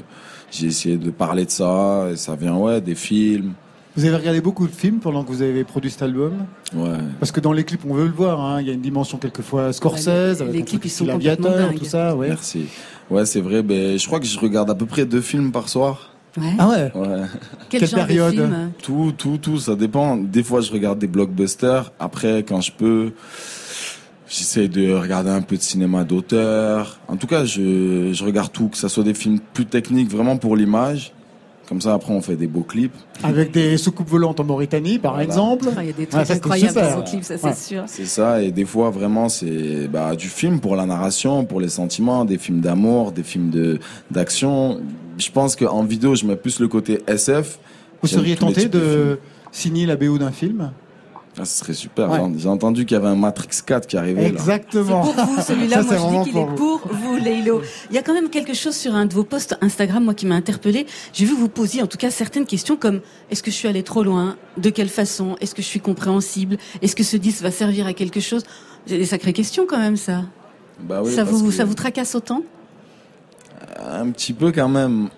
j'ai 0.51 0.67
essayé 0.67 0.97
de 0.97 1.11
parler 1.11 1.45
de 1.45 1.51
ça 1.53 2.09
et 2.13 2.17
ça 2.17 2.35
vient, 2.35 2.57
ouais, 2.57 2.81
des 2.81 2.97
films. 2.97 3.53
Vous 3.97 4.05
avez 4.05 4.17
regardé 4.17 4.41
beaucoup 4.41 4.67
de 4.67 4.73
films 4.75 4.99
pendant 4.99 5.23
que 5.23 5.29
vous 5.31 5.43
avez 5.43 5.63
produit 5.63 5.89
cet 5.93 6.03
album? 6.03 6.33
Ouais. 6.75 6.89
Parce 7.21 7.31
que 7.31 7.39
dans 7.39 7.53
les 7.53 7.63
clips, 7.63 7.83
on 7.89 7.95
veut 7.95 8.07
le 8.07 8.11
voir, 8.13 8.41
hein, 8.41 8.61
il 8.61 8.67
y 8.67 8.71
a 8.71 8.73
une 8.73 8.81
dimension 8.81 9.19
quelquefois 9.19 9.73
Scorsese, 9.73 10.09
Ouais, 10.09 10.35
les- 10.35 10.43
avec 10.43 10.55
les 10.55 10.63
un 10.63 10.65
clips, 10.65 10.85
ils 10.87 10.91
sont 10.91 11.07
complètement 11.07 11.51
dingues. 11.51 11.79
tout 11.79 11.85
ça, 11.85 12.17
ouais. 12.17 12.27
Merci. 12.31 12.65
Ouais, 13.11 13.27
c'est 13.27 13.41
vrai, 13.41 13.63
ben, 13.63 13.99
je 13.99 14.07
crois 14.07 14.21
que 14.21 14.27
je 14.27 14.39
regarde 14.39 14.71
à 14.71 14.75
peu 14.75 14.87
près 14.87 15.05
deux 15.05 15.21
films 15.21 15.53
par 15.53 15.69
soir. 15.69 16.11
Ouais. 16.37 16.53
Ah 16.59 16.69
ouais 16.69 16.91
Ouais. 16.95 17.27
Quel 17.69 17.81
Quelle 17.81 17.89
genre 17.89 18.01
de 18.01 18.07
période 18.07 18.33
film 18.35 18.73
Tout, 18.83 19.13
tout, 19.17 19.39
tout, 19.39 19.59
ça 19.59 19.77
dépend. 19.77 20.17
Des 20.17 20.43
fois, 20.43 20.61
je 20.61 20.73
regarde 20.73 20.99
des 20.99 21.07
blockbusters. 21.07 21.93
Après, 22.01 22.43
quand 22.43 22.61
je 22.61 22.73
peux, 22.73 23.13
j'essaie 24.29 24.69
de 24.69 24.93
regarder 24.93 25.31
un 25.31 25.43
peu 25.43 25.57
de 25.57 25.63
cinéma 25.63 26.03
d'auteur. 26.05 26.99
En 27.09 27.17
tout 27.17 27.27
cas, 27.27 27.45
je, 27.45 28.13
je 28.13 28.25
regarde 28.25 28.51
tout, 28.53 28.69
que 28.69 28.77
ça 28.77 28.89
soit 28.89 29.05
des 29.05 29.15
films 29.15 29.39
plus 29.53 29.67
techniques, 29.67 30.11
vraiment 30.11 30.37
pour 30.37 30.57
l'image. 30.57 31.13
Comme 31.75 31.81
ça, 31.81 31.95
après, 31.95 32.13
on 32.13 32.21
fait 32.21 32.37
des 32.37 32.47
beaux 32.47 32.63
clips. 32.63 32.95
Avec 33.25 33.51
des 33.51 33.77
soucoupes 33.79 34.09
volantes 34.09 34.39
en 34.39 34.45
Mauritanie, 34.45 35.01
par 35.01 35.15
Voilà. 35.15 35.25
exemple. 35.25 35.67
Ah, 35.77 35.83
Il 35.83 35.87
y 35.89 35.91
a 35.91 35.93
des 35.93 36.03
Ouais, 36.03 36.07
trucs 36.07 36.31
incroyables 36.31 36.69
super. 36.73 36.89
dans 36.91 36.97
vos 36.99 37.03
clips, 37.03 37.25
ça 37.25 37.37
c'est 37.37 37.47
Ouais. 37.47 37.53
sûr. 37.53 37.83
C'est 37.89 38.05
ça, 38.05 38.41
et 38.41 38.53
des 38.53 38.65
fois, 38.65 38.91
vraiment, 38.91 39.29
c'est 39.29 39.89
bah, 39.89 40.15
du 40.15 40.29
film 40.29 40.61
pour 40.61 40.77
la 40.77 40.87
narration, 40.87 41.45
pour 41.45 41.61
les 41.61 41.69
sentiments, 41.69 42.25
des 42.25 42.39
films 42.39 42.61
d'amour, 42.61 43.11
des 43.11 43.25
films 43.25 43.51
de 43.51 43.81
d'action. 44.09 44.79
Je 45.19 45.29
pense 45.33 45.57
qu'en 45.57 45.83
vidéo, 45.83 46.15
je 46.15 46.27
mets 46.27 46.37
plus 46.37 46.61
le 46.61 46.69
côté 46.69 47.01
SF. 47.09 47.59
Vous 48.03 48.07
seriez 48.07 48.37
tenté 48.37 48.69
de, 48.69 48.79
films. 48.79 49.17
signer 49.51 49.87
la 49.87 49.97
BO 49.97 50.17
d'un 50.17 50.31
film? 50.31 50.71
Ah, 51.39 51.45
ce 51.45 51.59
serait 51.59 51.73
super. 51.75 52.09
Ouais. 52.11 52.21
J'ai- 52.35 52.41
J'ai 52.41 52.49
entendu 52.49 52.87
qu'il 52.87 52.95
y 52.97 52.99
avait 52.99 53.09
un 53.09 53.17
Matrix 53.17 53.49
4 53.67 53.87
qui 53.89 53.97
arrivait. 53.97 54.23
là. 54.23 54.29
Exactement. 54.29 55.05
C'est 55.05 55.15
pour 55.15 55.25
vous, 55.25 55.41
celui-là, 55.47 55.77
Ça, 55.77 55.83
moi 55.83 55.91
c'est 55.91 55.97
je 55.99 56.03
vraiment 56.03 56.23
dis 56.23 56.31
qu'il 56.31 56.41
est 56.41 56.55
pour 56.55 56.81
vous, 56.93 57.17
Leilo. 57.17 57.61
Il 57.91 57.97
y 57.97 57.99
a 57.99 58.03
quand 58.03 58.15
même 58.15 58.29
quelque 58.31 58.55
chose 58.55 58.77
sur 58.77 58.95
un 58.95 59.07
de 59.07 59.15
vos 59.15 59.25
posts 59.25 59.57
Instagram, 59.61 60.05
moi, 60.05 60.15
qui 60.15 60.27
m'a 60.27 60.37
interpellé. 60.37 60.87
J'ai 61.13 61.25
vu 61.25 61.35
que 61.35 61.41
vous 61.41 61.49
posiez, 61.49 61.83
en 61.83 61.87
tout 61.89 61.99
cas, 61.99 62.11
certaines 62.11 62.47
questions 62.47 62.77
comme 62.77 63.01
est-ce 63.31 63.43
que 63.43 63.51
je 63.51 63.57
suis 63.57 63.67
allé 63.69 63.83
trop 63.83 64.05
loin? 64.05 64.37
De 64.59 64.71
quelle 64.71 64.89
façon? 64.89 65.37
Est-ce 65.41 65.55
que 65.57 65.63
je 65.63 65.67
suis 65.67 65.81
compréhensible? 65.81 66.57
Est-ce 66.83 66.95
que 66.95 67.03
ce 67.03 67.17
disque 67.17 67.43
va 67.43 67.51
servir 67.51 67.87
à 67.89 67.95
quelque 67.95 68.21
chose? 68.21 68.45
J'ai 68.87 68.99
des 68.99 69.07
sacrées 69.07 69.33
questions 69.33 69.67
quand 69.69 69.79
même, 69.79 69.97
ça. 69.97 70.23
Bah 70.81 71.01
oui, 71.05 71.13
ça 71.13 71.25
vous, 71.25 71.47
que- 71.47 71.51
ça 71.53 71.65
vous 71.65 71.75
tracasse 71.75 72.15
autant? 72.15 72.43
Un 73.85 74.11
petit 74.11 74.33
peu 74.33 74.53
quand 74.53 74.69
même. 74.69 75.09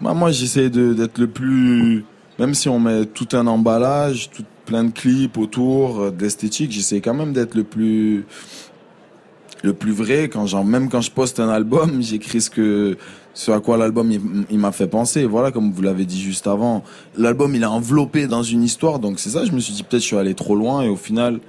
Bah, 0.00 0.14
moi, 0.14 0.30
j'essaie 0.30 0.70
d'être 0.70 1.18
le 1.18 1.28
plus. 1.28 2.04
Même 2.38 2.54
si 2.54 2.68
on 2.68 2.78
met 2.78 3.04
tout 3.04 3.28
un 3.32 3.46
emballage, 3.46 4.30
tout, 4.30 4.44
plein 4.68 4.84
de 4.84 4.90
clips 4.90 5.38
autour, 5.38 5.98
euh, 5.98 6.10
d'esthétique, 6.10 6.70
j'essaie 6.70 7.00
quand 7.00 7.14
même 7.14 7.32
d'être 7.32 7.54
le 7.54 7.64
plus. 7.64 8.26
Le 9.64 9.72
plus 9.72 9.90
vrai, 9.90 10.28
quand 10.28 10.46
genre, 10.46 10.64
même 10.64 10.88
quand 10.88 11.00
je 11.00 11.10
poste 11.10 11.40
un 11.40 11.48
album, 11.48 12.00
j'écris 12.00 12.40
ce 12.40 13.50
à 13.50 13.58
quoi 13.60 13.76
l'album 13.76 14.12
il, 14.50 14.58
m'a 14.58 14.70
fait 14.70 14.86
penser. 14.86 15.24
Voilà, 15.24 15.50
comme 15.50 15.72
vous 15.72 15.82
l'avez 15.82 16.04
dit 16.04 16.20
juste 16.20 16.46
avant. 16.46 16.84
L'album 17.16 17.54
il 17.56 17.62
est 17.62 17.66
enveloppé 17.66 18.28
dans 18.28 18.44
une 18.44 18.62
histoire, 18.62 19.00
donc 19.00 19.18
c'est 19.18 19.30
ça, 19.30 19.44
je 19.44 19.50
me 19.50 19.58
suis 19.58 19.72
dit 19.72 19.82
peut-être 19.82 20.02
je 20.02 20.06
suis 20.06 20.16
allé 20.16 20.34
trop 20.34 20.54
loin 20.54 20.82
et 20.82 20.88
au 20.88 20.96
final, 20.96 21.40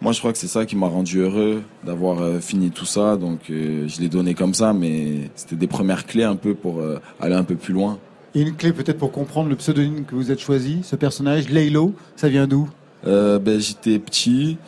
moi, 0.00 0.12
je 0.12 0.20
crois 0.20 0.32
que 0.32 0.38
c'est 0.38 0.48
ça 0.48 0.64
qui 0.64 0.76
m'a 0.76 0.86
rendu 0.86 1.18
heureux 1.18 1.62
d'avoir 1.84 2.22
euh, 2.22 2.40
fini 2.40 2.70
tout 2.70 2.86
ça. 2.86 3.18
Donc, 3.18 3.50
euh, 3.50 3.86
je 3.88 4.00
l'ai 4.00 4.08
donné 4.08 4.32
comme 4.32 4.54
ça, 4.54 4.72
mais 4.72 5.30
c'était 5.34 5.56
des 5.56 5.66
premières 5.66 6.06
clés 6.06 6.24
un 6.24 6.36
peu 6.36 6.54
pour 6.54 6.80
aller 7.20 7.34
un 7.34 7.44
peu 7.44 7.56
plus 7.56 7.74
loin. 7.74 7.98
Et 8.34 8.42
une 8.42 8.54
clé 8.54 8.72
peut-être 8.72 8.98
pour 8.98 9.10
comprendre 9.10 9.48
le 9.48 9.56
pseudonyme 9.56 10.04
que 10.04 10.14
vous 10.14 10.30
êtes 10.30 10.40
choisi, 10.40 10.80
ce 10.84 10.94
personnage, 10.96 11.48
Laylo, 11.48 11.94
ça 12.16 12.28
vient 12.28 12.46
d'où? 12.46 12.68
Euh, 13.06 13.38
ben, 13.38 13.60
j'étais 13.60 13.98
petit, 13.98 14.58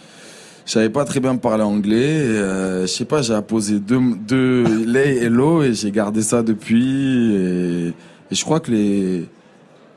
je 0.65 0.73
savais 0.73 0.91
pas 0.91 1.05
très 1.05 1.21
bien 1.21 1.37
parler 1.37 1.63
anglais. 1.63 2.19
euh, 2.19 2.83
je 2.83 2.87
sais 2.87 3.05
pas, 3.05 3.23
j'ai 3.23 3.35
apposé 3.35 3.79
deux, 3.79 4.01
deux 4.17 4.85
lait 4.87 5.17
et 5.17 5.29
l'eau 5.29 5.63
et 5.63 5.75
j'ai 5.75 5.91
gardé 5.91 6.23
ça 6.23 6.43
depuis. 6.43 7.35
Et, 7.35 7.93
je 8.31 8.45
crois 8.45 8.61
que 8.61 8.71
les 8.71 9.29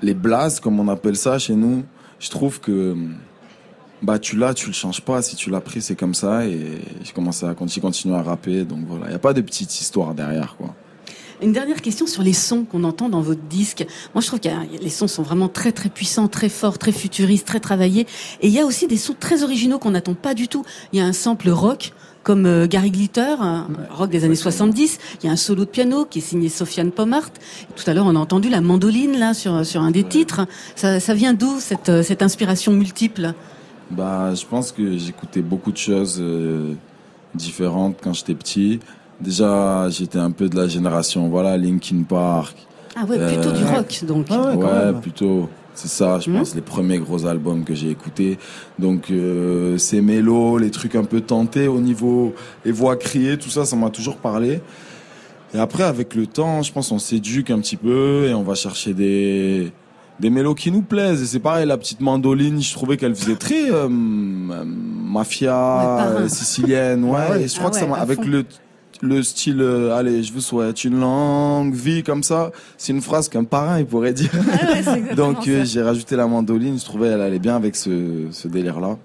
les 0.01 0.13
blazes, 0.13 0.59
comme 0.59 0.79
on 0.79 0.89
appelle 0.89 1.15
ça 1.15 1.39
chez 1.39 1.55
nous, 1.55 1.83
je 2.19 2.29
trouve 2.29 2.59
que 2.59 2.95
bah 4.01 4.19
tu 4.19 4.35
l'as, 4.35 4.53
tu 4.53 4.67
le 4.67 4.73
changes 4.73 5.01
pas. 5.01 5.21
Si 5.21 5.35
tu 5.35 5.49
l'as 5.49 5.61
pris, 5.61 5.81
c'est 5.81 5.95
comme 5.95 6.13
ça. 6.13 6.45
Et 6.45 6.81
j'ai 7.03 7.13
commencé 7.13 7.45
à 7.45 7.53
continuer, 7.53 8.15
à 8.15 8.21
rapper. 8.21 8.65
Donc 8.65 8.79
voilà, 8.87 9.05
il 9.07 9.11
y 9.13 9.15
a 9.15 9.19
pas 9.19 9.33
de 9.33 9.41
petite 9.41 9.79
histoire 9.79 10.13
derrière 10.13 10.55
quoi. 10.57 10.75
Une 11.41 11.51
dernière 11.51 11.81
question 11.81 12.07
sur 12.07 12.23
les 12.23 12.33
sons 12.33 12.63
qu'on 12.63 12.83
entend 12.83 13.09
dans 13.09 13.21
votre 13.21 13.41
disque. 13.41 13.85
Moi, 14.13 14.21
je 14.21 14.27
trouve 14.27 14.39
que 14.39 14.49
les 14.81 14.89
sons 14.89 15.07
sont 15.07 15.23
vraiment 15.23 15.49
très 15.49 15.71
très 15.71 15.89
puissants, 15.89 16.27
très 16.27 16.49
forts, 16.49 16.77
très 16.77 16.91
futuristes, 16.91 17.45
très 17.45 17.59
travaillés. 17.59 18.07
Et 18.41 18.47
il 18.47 18.53
y 18.53 18.59
a 18.59 18.65
aussi 18.65 18.87
des 18.87 18.97
sons 18.97 19.15
très 19.19 19.43
originaux 19.43 19.79
qu'on 19.79 19.91
n'attend 19.91 20.13
pas 20.13 20.33
du 20.33 20.47
tout. 20.47 20.63
Il 20.93 20.99
y 20.99 21.01
a 21.01 21.05
un 21.05 21.13
sample 21.13 21.49
rock 21.49 21.93
comme 22.23 22.47
euh, 22.47 22.67
Gary 22.67 22.89
Glitter, 22.89 23.35
un 23.39 23.67
rock 23.91 24.09
des 24.09 24.23
années 24.23 24.35
70. 24.35 24.97
Il 25.21 25.27
y 25.27 25.29
a 25.29 25.31
un 25.31 25.35
solo 25.35 25.65
de 25.65 25.69
piano 25.69 26.05
qui 26.05 26.19
est 26.19 26.21
signé 26.21 26.49
Sofiane 26.49 26.91
Pomart. 26.91 27.29
Tout 27.75 27.83
à 27.87 27.93
l'heure, 27.93 28.07
on 28.07 28.15
a 28.15 28.19
entendu 28.19 28.49
la 28.49 28.61
mandoline 28.61 29.17
là 29.17 29.33
sur 29.33 29.65
sur 29.65 29.81
un 29.81 29.91
des 29.91 30.03
titres. 30.03 30.47
Ça, 30.75 30.99
ça 30.99 31.13
vient 31.13 31.33
d'où 31.33 31.59
cette 31.59 31.89
euh, 31.89 32.01
cette 32.01 32.23
inspiration 32.23 32.71
multiple? 32.71 33.33
Bah, 33.91 34.33
je 34.33 34.45
pense 34.45 34.71
que 34.71 34.97
j'écoutais 34.97 35.41
beaucoup 35.41 35.71
de 35.71 35.77
choses 35.77 36.17
euh, 36.19 36.73
différentes 37.35 37.97
quand 38.01 38.13
j'étais 38.13 38.33
petit. 38.33 38.79
Déjà, 39.21 39.89
j'étais 39.89 40.19
un 40.19 40.31
peu 40.31 40.49
de 40.49 40.55
la 40.57 40.67
génération, 40.67 41.29
voilà, 41.29 41.57
Linkin 41.57 42.03
Park. 42.07 42.55
Ah 42.97 43.05
ouais, 43.05 43.17
plutôt 43.17 43.51
du 43.51 43.63
Euh, 43.63 43.75
rock 43.75 44.03
donc. 44.05 44.27
ouais, 44.29 44.93
plutôt. 45.01 45.49
C'est 45.73 45.89
ça, 45.89 46.19
je 46.21 46.29
Mhm. 46.29 46.37
pense, 46.37 46.55
les 46.55 46.61
premiers 46.61 46.99
gros 46.99 47.25
albums 47.25 47.65
que 47.65 47.73
j'ai 47.75 47.89
écoutés. 47.89 48.37
Donc, 48.79 49.11
euh, 49.11 49.77
ces 49.77 49.99
mélos, 49.99 50.57
les 50.57 50.71
trucs 50.71 50.95
un 50.95 51.03
peu 51.03 51.19
tentés 51.19 51.67
au 51.67 51.81
niveau, 51.81 52.33
les 52.63 52.71
voix 52.71 52.95
criées, 52.95 53.37
tout 53.37 53.49
ça, 53.49 53.65
ça 53.65 53.75
m'a 53.75 53.89
toujours 53.89 54.15
parlé. 54.17 54.61
Et 55.53 55.57
après, 55.59 55.83
avec 55.83 56.15
le 56.15 56.27
temps, 56.27 56.61
je 56.61 56.71
pense, 56.71 56.91
on 56.93 56.99
s'éduque 56.99 57.51
un 57.51 57.59
petit 57.59 57.75
peu 57.75 58.27
et 58.29 58.33
on 58.33 58.43
va 58.43 58.55
chercher 58.55 58.93
des, 58.93 59.71
des 60.21 60.29
mélos 60.29 60.55
qui 60.55 60.71
nous 60.71 60.81
plaisent. 60.81 61.21
Et 61.21 61.25
c'est 61.25 61.39
pareil, 61.39 61.65
la 61.65 61.77
petite 61.77 61.99
mandoline, 61.99 62.61
je 62.61 62.73
trouvais 62.73 62.95
qu'elle 62.95 63.15
faisait 63.15 63.35
très 63.35 63.69
euh, 63.69 63.87
euh, 63.89 64.63
mafia 64.65 66.07
euh, 66.07 66.27
sicilienne. 66.29 67.03
Ouais, 67.03 67.19
Ah 67.27 67.31
ouais. 67.31 67.43
et 67.43 67.47
je 67.49 67.55
crois 67.55 67.67
Ah 67.67 67.71
que 67.71 67.77
ça 67.79 67.85
m'a, 67.87 67.95
avec 67.97 68.21
fond. 68.21 68.29
le, 68.29 68.45
le 69.05 69.23
style, 69.23 69.61
euh, 69.61 69.95
allez, 69.95 70.23
je 70.23 70.33
vous 70.33 70.41
souhaite 70.41 70.83
une 70.83 70.99
longue 70.99 71.73
vie 71.73 72.03
comme 72.03 72.23
ça. 72.23 72.51
C'est 72.77 72.91
une 72.91 73.01
phrase 73.01 73.29
qu'un 73.29 73.43
parrain, 73.43 73.79
il 73.79 73.85
pourrait 73.85 74.13
dire. 74.13 74.31
Donc, 75.15 75.47
euh, 75.47 75.63
j'ai 75.65 75.81
rajouté 75.81 76.15
la 76.15 76.27
mandoline. 76.27 76.79
Je 76.79 76.85
trouvais 76.85 77.07
elle 77.07 77.21
allait 77.21 77.39
bien 77.39 77.55
avec 77.55 77.75
ce, 77.75 78.27
ce 78.31 78.47
délire-là. 78.47 78.97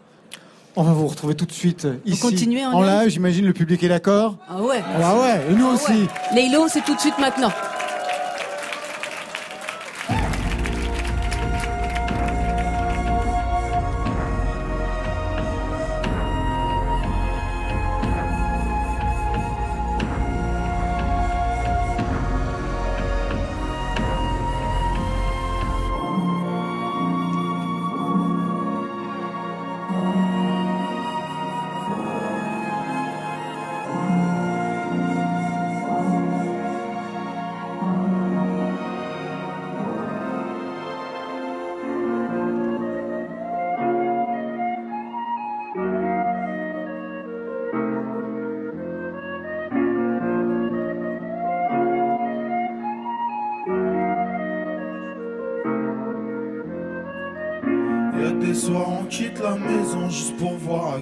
On 0.77 0.83
va 0.83 0.93
vous 0.93 1.09
retrouver 1.09 1.35
tout 1.35 1.47
de 1.47 1.53
suite 1.53 1.87
ici. 2.07 2.21
continuez 2.21 2.65
en 2.65 2.73
en 2.73 2.83
live 2.83 3.09
j'imagine 3.11 3.45
le 3.45 3.53
public 3.53 3.83
est 3.83 3.89
d'accord 3.89 4.37
Ah 4.49 4.63
ouais. 4.63 4.83
Ah 5.03 5.19
ouais, 5.21 5.41
et 5.51 5.55
nous 5.55 5.67
aussi. 5.67 6.07
Laylo, 6.35 6.69
c'est 6.69 6.85
tout 6.85 6.95
de 6.95 7.01
suite 7.01 7.19
maintenant. 7.19 7.51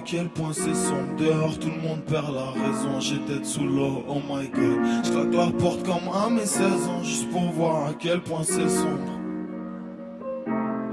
Quel 0.09 0.29
point 0.29 0.53
c'est 0.53 0.73
sombre. 0.73 1.15
Dehors 1.17 1.57
tout 1.59 1.69
le 1.69 1.87
monde 1.87 2.01
perd 2.05 2.33
la 2.33 2.51
raison. 2.51 2.99
J'ai 2.99 3.19
tête 3.19 3.45
sous 3.45 3.65
l'eau 3.65 4.03
oh 4.07 4.21
my 4.27 4.47
god. 4.47 4.79
Je 5.03 5.37
la 5.37 5.51
porte 5.51 5.83
comme 5.85 6.09
à 6.13 6.29
mes 6.29 6.45
16 6.45 6.63
ans 6.87 7.03
juste 7.03 7.29
pour 7.29 7.51
voir 7.51 7.89
à 7.89 7.93
quel 7.93 8.21
point 8.21 8.43
c'est 8.43 8.69
sombre. 8.69 9.19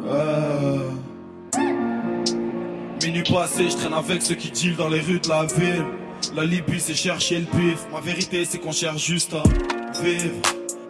Euh. 0.06 0.90
Minuit 3.02 3.22
passé 3.22 3.70
je 3.70 3.76
traîne 3.76 3.94
avec 3.94 4.22
ceux 4.22 4.34
qui 4.34 4.50
deal 4.50 4.76
dans 4.76 4.88
les 4.88 5.00
rues 5.00 5.20
de 5.20 5.28
la 5.28 5.46
ville. 5.46 5.84
La 6.34 6.44
Libye 6.44 6.80
c'est 6.80 6.94
chercher 6.94 7.40
le 7.40 7.58
bif 7.58 7.86
Ma 7.92 8.00
vérité 8.00 8.44
c'est 8.44 8.58
qu'on 8.58 8.72
cherche 8.72 9.04
juste 9.04 9.34
à 9.34 9.42
vivre. 10.02 10.34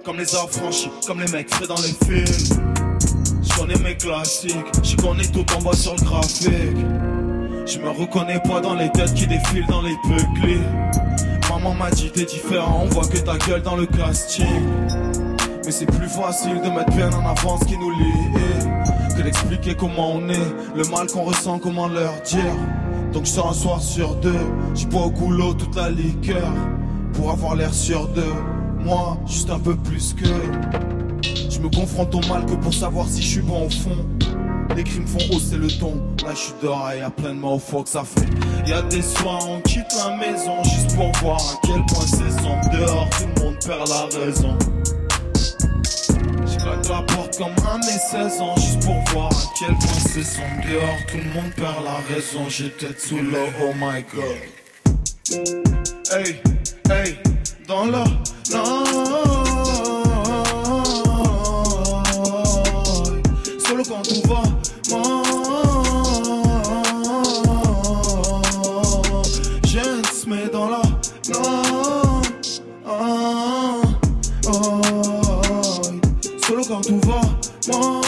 Comme 0.04 0.18
les 0.18 0.34
affranchis, 0.34 0.90
comme 1.06 1.20
les 1.20 1.30
mecs 1.30 1.52
frais 1.52 1.66
dans 1.66 1.76
les 1.76 1.94
films. 2.06 2.60
Je 3.42 3.60
connais 3.60 3.78
mes 3.78 3.96
classiques, 3.96 4.54
je 4.82 4.96
connais 4.96 5.26
tout 5.26 5.46
en 5.56 5.62
bas 5.62 5.76
sur 5.76 5.94
le 5.94 6.02
graphique. 6.02 7.15
Je 7.66 7.80
me 7.80 7.90
reconnais 7.90 8.40
pas 8.46 8.60
dans 8.60 8.74
les 8.74 8.88
têtes 8.92 9.12
qui 9.14 9.26
défilent 9.26 9.66
dans 9.66 9.82
les 9.82 9.96
peuclés. 10.04 10.60
Maman 11.50 11.74
m'a 11.74 11.90
dit 11.90 12.12
t'es 12.12 12.24
différent, 12.24 12.82
on 12.84 12.86
voit 12.86 13.06
que 13.06 13.18
ta 13.18 13.36
gueule 13.38 13.62
dans 13.62 13.74
le 13.74 13.86
casting. 13.86 14.46
Mais 15.64 15.72
c'est 15.72 15.86
plus 15.86 16.08
facile 16.08 16.60
de 16.62 16.70
mettre 16.70 16.92
bien 16.94 17.10
en 17.10 17.26
avant 17.26 17.58
ce 17.58 17.64
qui 17.64 17.76
nous 17.76 17.90
lie 17.90 19.16
que 19.16 19.22
d'expliquer 19.22 19.74
comment 19.74 20.12
on 20.12 20.28
est, 20.28 20.54
le 20.76 20.84
mal 20.90 21.08
qu'on 21.08 21.24
ressent, 21.24 21.58
comment 21.58 21.88
leur 21.88 22.20
dire. 22.22 22.54
Donc 23.12 23.24
je 23.24 23.30
sors 23.30 23.50
un 23.50 23.54
soir 23.54 23.82
sur 23.82 24.14
deux, 24.16 24.46
je 24.76 24.86
bois 24.86 25.06
au 25.06 25.10
goulot 25.10 25.54
toute 25.54 25.74
la 25.74 25.90
liqueur 25.90 26.52
pour 27.14 27.30
avoir 27.32 27.56
l'air 27.56 27.74
sûr 27.74 28.06
de 28.08 28.24
moi, 28.78 29.18
juste 29.26 29.50
un 29.50 29.58
peu 29.58 29.74
plus 29.74 30.14
que. 30.14 30.28
Je 31.50 31.58
me 31.58 31.68
confronte 31.68 32.14
au 32.14 32.20
mal 32.28 32.46
que 32.46 32.54
pour 32.54 32.72
savoir 32.72 33.08
si 33.08 33.22
je 33.22 33.26
suis 33.26 33.40
bon 33.40 33.66
au 33.66 33.70
fond. 33.70 34.15
Les 34.76 34.84
crimes 34.84 35.06
font 35.06 35.34
hausser 35.34 35.56
le 35.56 35.68
ton. 35.68 35.94
Là, 36.22 36.32
je 36.34 36.38
suis 36.38 36.52
dehors 36.62 36.90
et 36.92 36.98
y 36.98 37.00
a 37.00 37.08
plein 37.08 37.32
de 37.34 37.40
mots 37.40 37.58
faut 37.58 37.82
que 37.82 37.88
ça 37.88 38.04
fait. 38.04 38.26
Y 38.68 38.74
a 38.74 38.82
des 38.82 39.00
soirs, 39.00 39.48
on 39.48 39.62
quitte 39.62 39.86
la 39.96 40.14
maison 40.18 40.62
juste 40.64 40.94
pour 40.94 41.10
voir 41.22 41.40
à 41.40 41.66
quel 41.66 41.82
point 41.86 42.04
c'est 42.04 42.30
sombre. 42.42 42.70
Dehors, 42.70 43.08
tout 43.08 43.24
le 43.36 43.42
monde 43.42 43.56
perd 43.64 43.88
la 43.88 44.20
raison. 44.20 44.58
Je 45.82 46.58
claque 46.58 46.88
la 46.90 47.02
porte 47.14 47.38
comme 47.38 47.66
à 47.66 47.78
mes 47.78 48.28
16 48.28 48.40
ans 48.42 48.54
juste 48.56 48.84
pour 48.84 49.02
voir 49.14 49.30
à 49.32 49.46
quel 49.58 49.74
point 49.76 50.10
c'est 50.12 50.22
sombre. 50.22 50.62
Dehors, 50.70 51.06
tout 51.08 51.16
le 51.16 51.40
monde 51.40 51.52
perd 51.56 51.82
la 51.82 52.14
raison. 52.14 52.40
J'ai 52.50 52.70
tête 52.70 53.00
sous 53.00 53.16
l'eau, 53.16 53.48
oh 53.62 53.72
my 53.80 54.04
god. 54.14 54.36
Hey, 56.12 56.42
hey, 56.90 57.16
dans 57.66 57.86
la 57.86 58.04
night. 58.50 59.35
Quand 63.88 64.02
tout 64.02 64.28
va 64.28 64.42
mal. 64.90 65.22
Je 69.64 69.80
se 70.12 70.28
met 70.28 70.48
dans 70.52 70.68
la. 70.70 70.82
Solo 76.46 76.62
quand 76.68 76.80
tout 76.80 77.00
va 77.06 77.20
mal. 77.68 78.02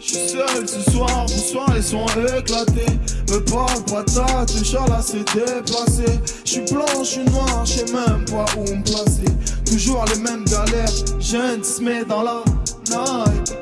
Je 0.00 0.06
suis 0.06 0.28
seul 0.28 0.68
ce 0.68 0.90
soir, 0.90 1.26
bonsoir, 1.26 1.74
les 1.74 1.82
sons 1.82 2.06
éclatés. 2.38 3.01
Me 3.32 3.38
parle 3.50 3.82
pas 3.84 4.02
de 4.02 4.10
ta, 4.10 4.58
le 4.58 4.62
chat 4.62 4.86
là 4.88 5.00
s'est 5.00 5.24
déplacé. 5.32 6.20
Je 6.44 6.50
suis 6.50 6.64
blanc, 6.70 6.84
je 6.98 7.04
suis 7.04 7.24
noir, 7.24 7.64
je 7.64 7.72
sais 7.72 7.84
même 7.90 8.26
pas 8.26 8.44
où 8.58 8.60
me 8.60 8.82
placer. 8.82 9.24
Toujours 9.64 10.04
les 10.14 10.20
mêmes 10.20 10.44
galères, 10.44 10.92
je 11.18 11.62
se 11.64 11.82
met 11.82 12.04
dans 12.04 12.22
la 12.22 12.42
night. 12.90 13.56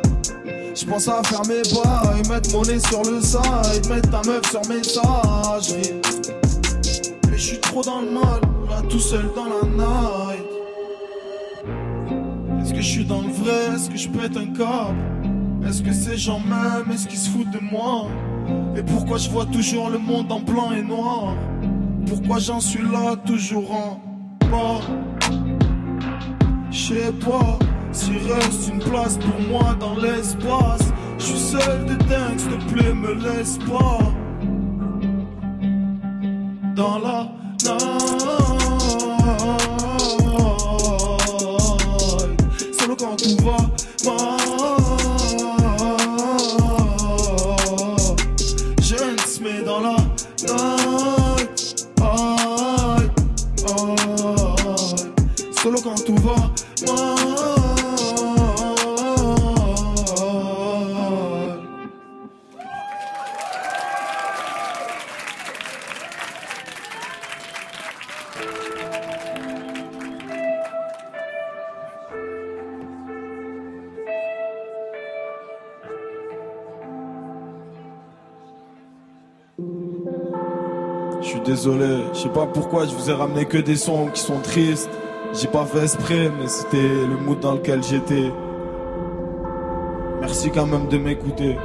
Je 0.75 0.85
pense 0.85 1.07
à 1.07 1.23
faire 1.23 1.43
mes 1.47 1.63
bails, 1.63 2.29
mettre 2.29 2.51
mon 2.53 2.63
nez 2.63 2.81
sur 2.81 3.03
le 3.05 3.21
side, 3.21 3.89
mettre 3.89 4.11
ta 4.11 4.23
meuf 4.29 4.51
sur 4.51 4.61
messagerie. 4.69 6.01
Mais 7.31 7.39
je 7.39 7.43
suis 7.43 7.61
trop 7.61 7.83
dans 7.85 8.01
le 8.01 8.11
mal, 8.11 8.41
là 8.69 8.83
tout 8.89 8.99
seul 8.99 9.31
dans 9.37 9.45
la 9.45 9.69
night. 9.69 10.47
Est-ce 12.61 12.75
que 12.75 12.81
je 12.81 12.89
suis 12.89 13.05
dans 13.05 13.21
le 13.21 13.31
vrai? 13.31 13.77
Est-ce 13.77 13.89
que 13.89 13.97
je 13.97 14.09
un 14.09 14.47
câble 14.47 15.65
Est-ce 15.65 15.81
que 15.81 15.93
ces 15.93 16.17
gens 16.17 16.41
m'aiment? 16.41 16.91
Est-ce 16.93 17.07
qu'ils 17.07 17.21
se 17.21 17.31
foutent 17.31 17.53
de 17.53 17.61
moi? 17.61 18.09
Et 18.77 18.83
pourquoi 18.83 19.19
je 19.19 19.31
vois 19.31 19.47
toujours 19.47 19.91
le 19.91 19.99
monde 19.99 20.31
en 20.31 20.41
blanc 20.41 20.73
et 20.73 20.83
noir 20.83 21.35
Pourquoi 22.07 22.39
j'en 22.39 22.61
suis 22.61 22.83
là 22.83 23.17
toujours 23.27 23.71
en 23.73 24.01
bas 24.51 24.81
Je 26.71 26.79
sais 26.79 27.13
pas 27.13 27.59
s'il 27.93 28.19
reste 28.19 28.69
une 28.73 28.79
place 28.79 29.19
pour 29.19 29.41
moi 29.49 29.75
dans 29.79 29.97
l'espace. 29.97 30.93
Je 31.19 31.25
suis 31.25 31.39
seul 31.39 31.87
de 31.87 31.95
dingue, 32.05 32.39
s'il 32.39 32.59
te 32.59 32.73
plaît, 32.73 32.95
me 32.95 33.15
laisse 33.15 33.59
pas. 33.59 33.99
Dans 36.75 36.99
la 36.99 37.41
va 43.45 43.60
je 82.21 82.25
sais 82.25 82.35
pas 82.35 82.45
pourquoi 82.45 82.85
je 82.85 82.95
vous 82.95 83.09
ai 83.09 83.15
ramené 83.15 83.47
que 83.47 83.57
des 83.57 83.77
sons 83.77 84.09
qui 84.13 84.21
sont 84.21 84.41
tristes. 84.41 84.91
J'ai 85.33 85.49
pas 85.49 85.65
fait 85.65 85.85
exprès, 85.85 86.31
mais 86.39 86.49
c'était 86.49 86.77
le 86.77 87.17
mood 87.17 87.41
dans 87.41 87.53
lequel 87.53 87.83
j'étais. 87.83 88.31
Merci 90.21 90.51
quand 90.51 90.67
même 90.67 90.87
de 90.89 90.99
m'écouter. 90.99 91.57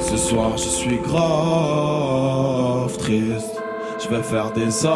Ce 0.00 0.16
soir, 0.16 0.56
je 0.56 0.68
suis 0.68 0.98
grave 0.98 2.96
triste. 2.98 3.60
Je 3.98 4.08
vais 4.08 4.22
faire 4.22 4.52
des 4.52 4.70
sales 4.70 4.90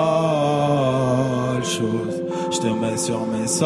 choses. 1.65 2.23
Je 2.53 2.59
te 2.59 2.69
mets 2.69 2.97
sur 2.97 3.27
messagerie. 3.27 3.65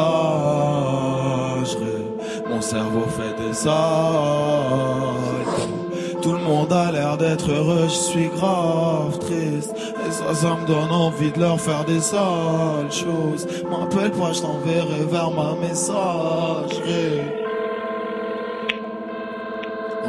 Mon 2.48 2.62
cerveau 2.62 3.05
fait 3.18 3.35
des 3.44 3.52
sales 3.52 3.68
tout 6.29 6.35
le 6.35 6.43
monde 6.45 6.71
a 6.75 6.93
l'air 6.93 7.17
d'être 7.17 7.51
heureux, 7.51 7.85
je 7.85 7.95
suis 7.95 8.29
grave 8.29 9.19
triste. 9.19 9.75
Et 10.07 10.11
ça, 10.11 10.35
ça 10.35 10.57
me 10.61 10.67
donne 10.67 10.91
envie 10.91 11.33
de 11.33 11.41
leur 11.41 11.59
faire 11.59 11.87
des 11.87 12.01
sales 12.01 12.93
choses. 12.93 13.47
M'appelle 13.71 14.11
pas, 14.11 14.35
je 14.35 14.43
t'enverrai 14.43 15.07
vers 15.11 15.31
ma 15.31 15.55
messagerie. 15.55 17.23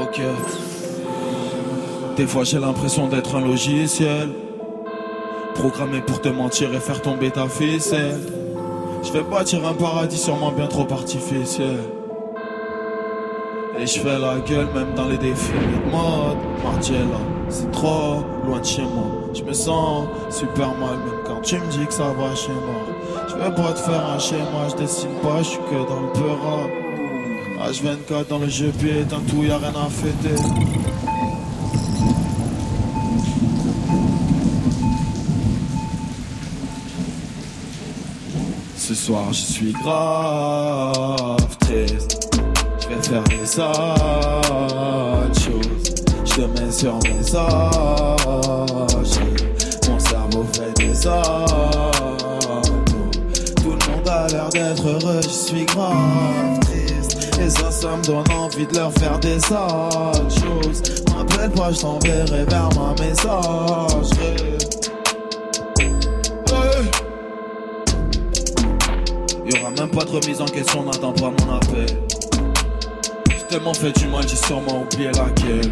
Ok. 0.02 0.22
Des 2.18 2.28
fois 2.28 2.44
j'ai 2.44 2.60
l'impression 2.60 3.08
d'être 3.08 3.38
un 3.38 3.41
logiciel. 3.41 4.30
Programmé 5.56 6.02
pour 6.02 6.20
te 6.20 6.28
mentir 6.28 6.74
et 6.74 6.82
faire 6.82 7.02
tomber 7.02 7.32
ta 7.32 7.48
ficelle. 7.48 8.20
Je 9.04 9.12
vais 9.14 9.24
bâtir 9.24 9.66
un 9.66 9.74
paradis 9.74 10.18
sûrement 10.18 10.52
bien 10.52 10.68
trop 10.68 10.88
artificiel. 10.91 11.78
Et 13.81 13.88
je 13.88 14.01
fais 14.01 14.19
la 14.19 14.39
gueule 14.39 14.68
même 14.76 14.93
dans 14.93 15.07
les 15.07 15.18
défis. 15.18 15.53
De 15.53 15.89
mode 15.89 16.38
Margiela, 16.64 17.19
c'est 17.47 17.72
trop 17.72 18.26
loin 18.45 18.60
de 18.60 18.65
chez 18.65 18.81
moi. 18.81 19.30
Je 19.34 19.41
me 19.41 19.53
sens 19.53 20.07
super 20.30 20.68
mal 20.76 20.97
même 20.97 21.19
quand 21.26 21.39
tu 21.41 21.56
me 21.56 21.65
dis 21.72 21.85
que 21.85 21.93
ça 21.93 22.11
va 22.11 22.35
chez 22.35 22.51
moi. 22.51 22.85
Je 23.30 23.35
vais 23.35 23.56
pas 23.56 23.72
te 23.72 23.80
faire 23.80 24.06
un 24.06 24.19
schéma, 24.19 24.68
je 24.69 24.76
dessine 24.76 25.10
pas, 25.23 25.38
je 25.38 25.43
suis 25.43 25.60
que 25.60 25.88
dans 25.88 26.01
le 26.01 26.11
peur 26.11 26.69
H24 27.72 28.27
dans 28.27 28.39
le 28.39 28.49
jeu 28.49 28.72
piétin, 28.77 29.22
tout 29.30 29.43
y 29.43 29.51
a 29.51 29.57
rien 29.57 29.69
à 29.69 29.89
fêter. 29.89 30.35
Ce 38.76 38.95
soir 38.95 39.31
je 39.31 39.39
suis 39.39 39.72
grave 39.72 41.38
Je 42.90 42.95
vais 42.95 43.02
faire 43.03 43.24
des 43.24 43.45
sales 43.45 43.64
choses. 45.34 45.94
Je 46.26 46.34
te 46.34 46.41
mets 46.41 46.72
sur 46.72 46.98
mes 47.03 47.36
âges 47.36 49.20
Mon 49.88 49.99
cerveau 49.99 50.45
fait 50.53 50.74
des 50.78 50.94
saltos 50.94 51.52
Tout 53.57 53.72
le 53.72 53.91
monde 53.91 54.07
a 54.07 54.28
l'air 54.30 54.49
d'être 54.49 54.88
heureux 54.88 55.22
Je 55.22 55.30
suis 55.30 55.66
grave 55.66 56.60
triste. 56.61 57.40
Et 57.40 57.49
ça, 57.49 57.70
ça 57.72 57.95
me 57.95 58.03
donne 58.03 58.32
envie 58.32 58.66
de 58.66 58.76
leur 58.76 58.91
faire 58.94 59.20
des 59.20 59.40
sales 59.40 59.60
choses. 60.30 60.82
M'appelle 61.16 61.52
pas, 61.52 61.72
je 61.72 61.82
t'enverrai 61.82 62.45
vers 62.45 62.70
ma 62.76 62.95
messagerie 63.03 64.57
Y'aura 69.45 69.72
même 69.72 69.90
pas 69.90 70.06
de 70.06 70.11
remise 70.11 70.41
en 70.41 70.45
question, 70.45 70.84
n'attends 70.84 71.14
pas 71.14 71.32
mon 71.32 71.56
appel. 71.56 72.19
Tellement 73.49 73.73
fait 73.73 73.91
du 73.97 74.05
mal, 74.05 74.21
j'ai 74.27 74.35
sûrement 74.35 74.84
oublié 74.84 75.07
laquelle. 75.07 75.71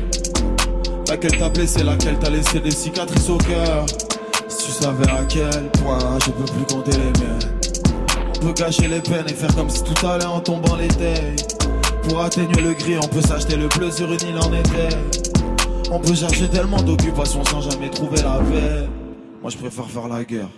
Laquelle 1.08 1.38
t'a 1.38 1.50
blessé, 1.50 1.84
laquelle 1.84 2.18
t'a 2.18 2.32
laissé 2.32 2.60
des 2.60 2.72
cicatrices 2.72 3.30
au 3.30 3.38
cœur. 3.38 3.86
Si 4.48 4.66
tu 4.66 4.72
savais 4.72 5.08
à 5.12 5.24
quel 5.30 5.70
point 5.84 6.00
je 6.26 6.32
peux 6.32 6.46
plus 6.46 6.76
compter 6.76 6.92
les 6.94 6.98
miennes. 6.98 7.60
On 8.36 8.40
peut 8.48 8.54
cacher 8.54 8.88
les 8.88 9.00
peines 9.00 9.30
et 9.30 9.34
faire 9.34 9.56
comme 9.56 9.70
si 9.70 9.84
tout 9.84 10.08
allait 10.08 10.26
en 10.26 10.40
tombant 10.40 10.76
l'été. 10.76 11.14
Pour 12.10 12.24
atténuer 12.24 12.62
le 12.62 12.74
gris, 12.74 12.98
on 12.98 13.08
peut 13.08 13.22
s'acheter 13.22 13.56
le 13.58 13.68
bleu 13.68 13.92
sur 13.92 14.08
une 14.12 14.22
île 14.22 14.40
en 14.42 14.52
été. 14.54 14.96
On 15.92 16.00
peut 16.00 16.16
chercher 16.16 16.48
tellement 16.50 16.82
d'occupations 16.82 17.44
sans 17.46 17.62
jamais 17.62 17.92
trouver 17.92 18.24
la 18.24 18.40
paix. 18.40 18.90
Moi 19.44 19.52
je 19.52 19.58
préfère 19.58 19.86
faire 19.86 20.08
la 20.08 20.24
guerre. 20.24 20.50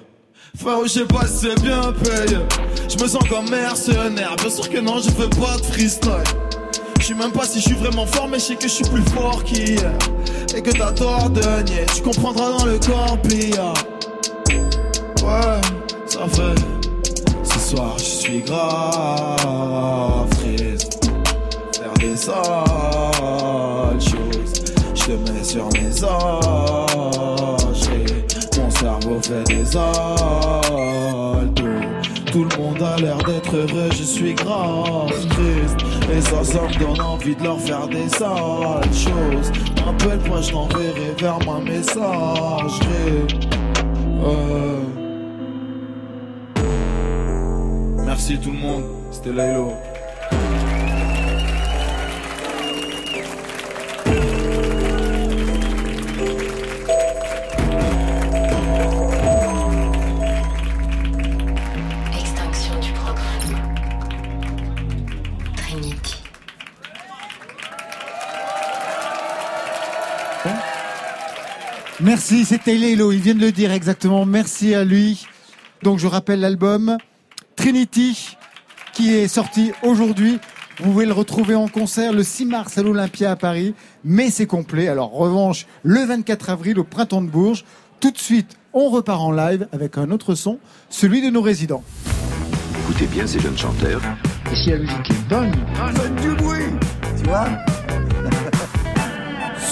Frérot, 0.58 0.86
je 0.86 0.90
sais 0.90 1.06
pas 1.06 1.28
si 1.28 1.48
c'est 1.48 1.62
bien 1.62 1.92
payé. 2.02 2.38
Je 2.88 3.04
me 3.04 3.10
sens 3.10 3.28
comme 3.28 3.50
mercenaire. 3.50 4.38
Bien 4.38 4.50
sûr 4.50 4.70
que 4.70 4.80
non, 4.80 5.00
je 5.00 5.10
fais 5.10 5.30
pas 5.30 5.58
de 5.58 5.66
freestyle. 5.66 6.24
Sais 7.10 7.16
même 7.16 7.32
pas 7.32 7.44
si 7.44 7.60
je 7.60 7.70
suis 7.70 7.76
vraiment 7.76 8.06
fort, 8.06 8.28
mais 8.28 8.38
je 8.38 8.44
sais 8.44 8.56
que 8.56 8.68
je 8.68 8.68
suis 8.68 8.84
plus 8.84 9.02
fort 9.16 9.44
qu'hier. 9.44 9.98
Et 10.56 10.62
que 10.62 10.70
t'as 10.70 10.92
tort 10.92 11.32
de 11.32 11.42
nier. 11.64 11.84
Tu 11.96 12.04
comprendras 12.04 12.52
dans 12.60 12.66
le 12.66 12.78
corbillard. 12.78 13.74
Ouais, 15.24 15.60
ça 16.06 16.28
fait. 16.28 16.54
Ce 17.44 17.60
soir, 17.72 17.96
je 17.98 18.04
suis 18.04 18.42
grave 18.42 20.30
triste. 20.38 21.10
Faire 21.74 21.94
des 22.00 22.16
sales 22.16 22.36
choses. 24.00 24.54
Je 24.94 25.04
te 25.06 25.32
mets 25.32 25.44
sur 25.44 25.68
mes 25.74 26.04
âges. 26.04 27.90
Mon 28.56 28.70
cerveau 28.70 29.20
fait 29.20 29.44
des 29.46 29.66
saltos. 29.66 30.69
Tout 32.40 32.46
le 32.46 32.64
monde 32.64 32.82
a 32.82 32.96
l'air 32.96 33.18
d'être 33.18 33.54
heureux, 33.54 33.90
je 33.92 34.04
suis 34.04 34.34
grave 34.34 35.12
triste. 35.28 35.86
Et 36.10 36.22
ça, 36.22 36.42
ça 36.42 36.62
me 36.62 36.80
donne 36.80 37.02
envie 37.02 37.36
de 37.36 37.44
leur 37.44 37.60
faire 37.60 37.86
des 37.90 38.08
sales 38.08 38.82
choses. 38.94 39.52
Rappelle-moi, 39.86 40.40
je 40.40 40.52
t'enverrai 40.52 41.16
vers 41.20 41.40
ma 41.46 41.60
messagerie. 41.60 43.28
Merci 48.06 48.40
tout 48.40 48.52
le 48.52 48.58
monde, 48.58 48.84
c'était 49.12 49.34
Laylo. 49.34 49.74
Merci, 72.02 72.46
c'était 72.46 72.76
Lélo, 72.76 73.12
il 73.12 73.20
vient 73.20 73.36
de 73.36 73.42
le 73.42 73.52
dire 73.52 73.74
exactement. 73.74 74.26
Merci 74.26 74.74
à 74.74 74.86
lui. 74.86 75.26
Donc 75.84 76.00
je 76.00 76.08
rappelle 76.08 76.40
l'album 76.40 76.98
Trinity 77.58 78.38
qui 78.94 79.14
est 79.14 79.28
sorti 79.28 79.72
aujourd'hui. 79.84 80.40
Vous 80.80 80.92
pouvez 80.92 81.06
le 81.06 81.12
retrouver 81.12 81.56
en 81.56 81.68
concert 81.68 82.14
le 82.14 82.24
6 82.24 82.46
mars 82.46 82.78
à 82.78 82.84
l'Olympia 82.84 83.32
à 83.32 83.36
Paris, 83.36 83.76
mais 84.06 84.30
c'est 84.30 84.46
complet. 84.46 84.88
Alors 84.88 85.12
revanche, 85.12 85.66
le 85.84 86.06
24 86.06 86.50
avril 86.50 86.80
au 86.80 86.86
Printemps 86.86 87.22
de 87.22 87.28
Bourges. 87.28 87.66
Tout 88.00 88.12
de 88.12 88.18
suite, 88.18 88.58
on 88.72 88.90
repart 88.90 89.20
en 89.20 89.34
live 89.34 89.68
avec 89.74 89.98
un 89.98 90.10
autre 90.12 90.36
son, 90.36 90.58
celui 90.90 91.22
de 91.22 91.30
nos 91.30 91.42
résidents. 91.42 91.84
Écoutez 92.84 93.08
bien 93.08 93.28
ces 93.28 93.42
jeunes 93.42 93.58
chanteurs. 93.58 94.02
Et 94.50 94.56
si 94.56 94.70
la 94.70 94.78
musique 94.78 95.10
est 95.10 95.28
bonne, 95.28 95.52
Faites 95.96 96.16
du 96.16 96.34
bruit, 96.36 96.64
tu 97.18 97.24
vois 97.26 97.50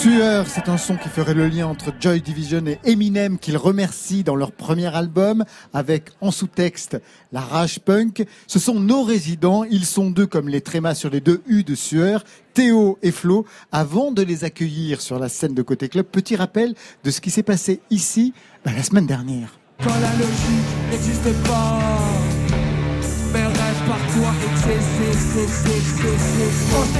Sueur, 0.00 0.46
c'est 0.46 0.68
un 0.68 0.76
son 0.76 0.96
qui 0.96 1.08
ferait 1.08 1.34
le 1.34 1.48
lien 1.48 1.66
entre 1.66 1.92
Joy 1.98 2.20
Division 2.20 2.64
et 2.66 2.78
Eminem 2.84 3.36
qu'ils 3.36 3.56
remercient 3.56 4.22
dans 4.22 4.36
leur 4.36 4.52
premier 4.52 4.94
album 4.94 5.44
avec 5.74 6.10
en 6.20 6.30
sous-texte 6.30 6.98
la 7.32 7.40
rage 7.40 7.80
punk. 7.80 8.24
Ce 8.46 8.60
sont 8.60 8.78
nos 8.78 9.02
résidents, 9.02 9.64
ils 9.64 9.84
sont 9.84 10.10
deux 10.10 10.26
comme 10.26 10.48
les 10.48 10.60
trémas 10.60 10.94
sur 10.94 11.10
les 11.10 11.20
deux 11.20 11.42
U 11.48 11.64
de 11.64 11.74
Sueur, 11.74 12.22
Théo 12.54 12.96
et 13.02 13.10
Flo. 13.10 13.44
Avant 13.72 14.12
de 14.12 14.22
les 14.22 14.44
accueillir 14.44 15.00
sur 15.00 15.18
la 15.18 15.28
scène 15.28 15.54
de 15.54 15.62
Côté 15.62 15.88
Club, 15.88 16.06
petit 16.06 16.36
rappel 16.36 16.76
de 17.02 17.10
ce 17.10 17.20
qui 17.20 17.32
s'est 17.32 17.42
passé 17.42 17.80
ici 17.90 18.34
bah, 18.64 18.70
la 18.76 18.84
semaine 18.84 19.06
dernière. 19.06 19.58
Quand 19.82 19.98
la 20.00 20.12
logique 20.12 20.92
n'existe 20.92 21.42
pas 21.42 21.78
par 23.88 23.98
toi 24.14 24.32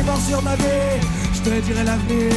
mort 0.04 0.20
sur 0.20 0.42
ma 0.42 0.56
vie, 0.56 1.27
te 1.48 1.60
dirai 1.66 1.84
l'avenir. 1.84 2.32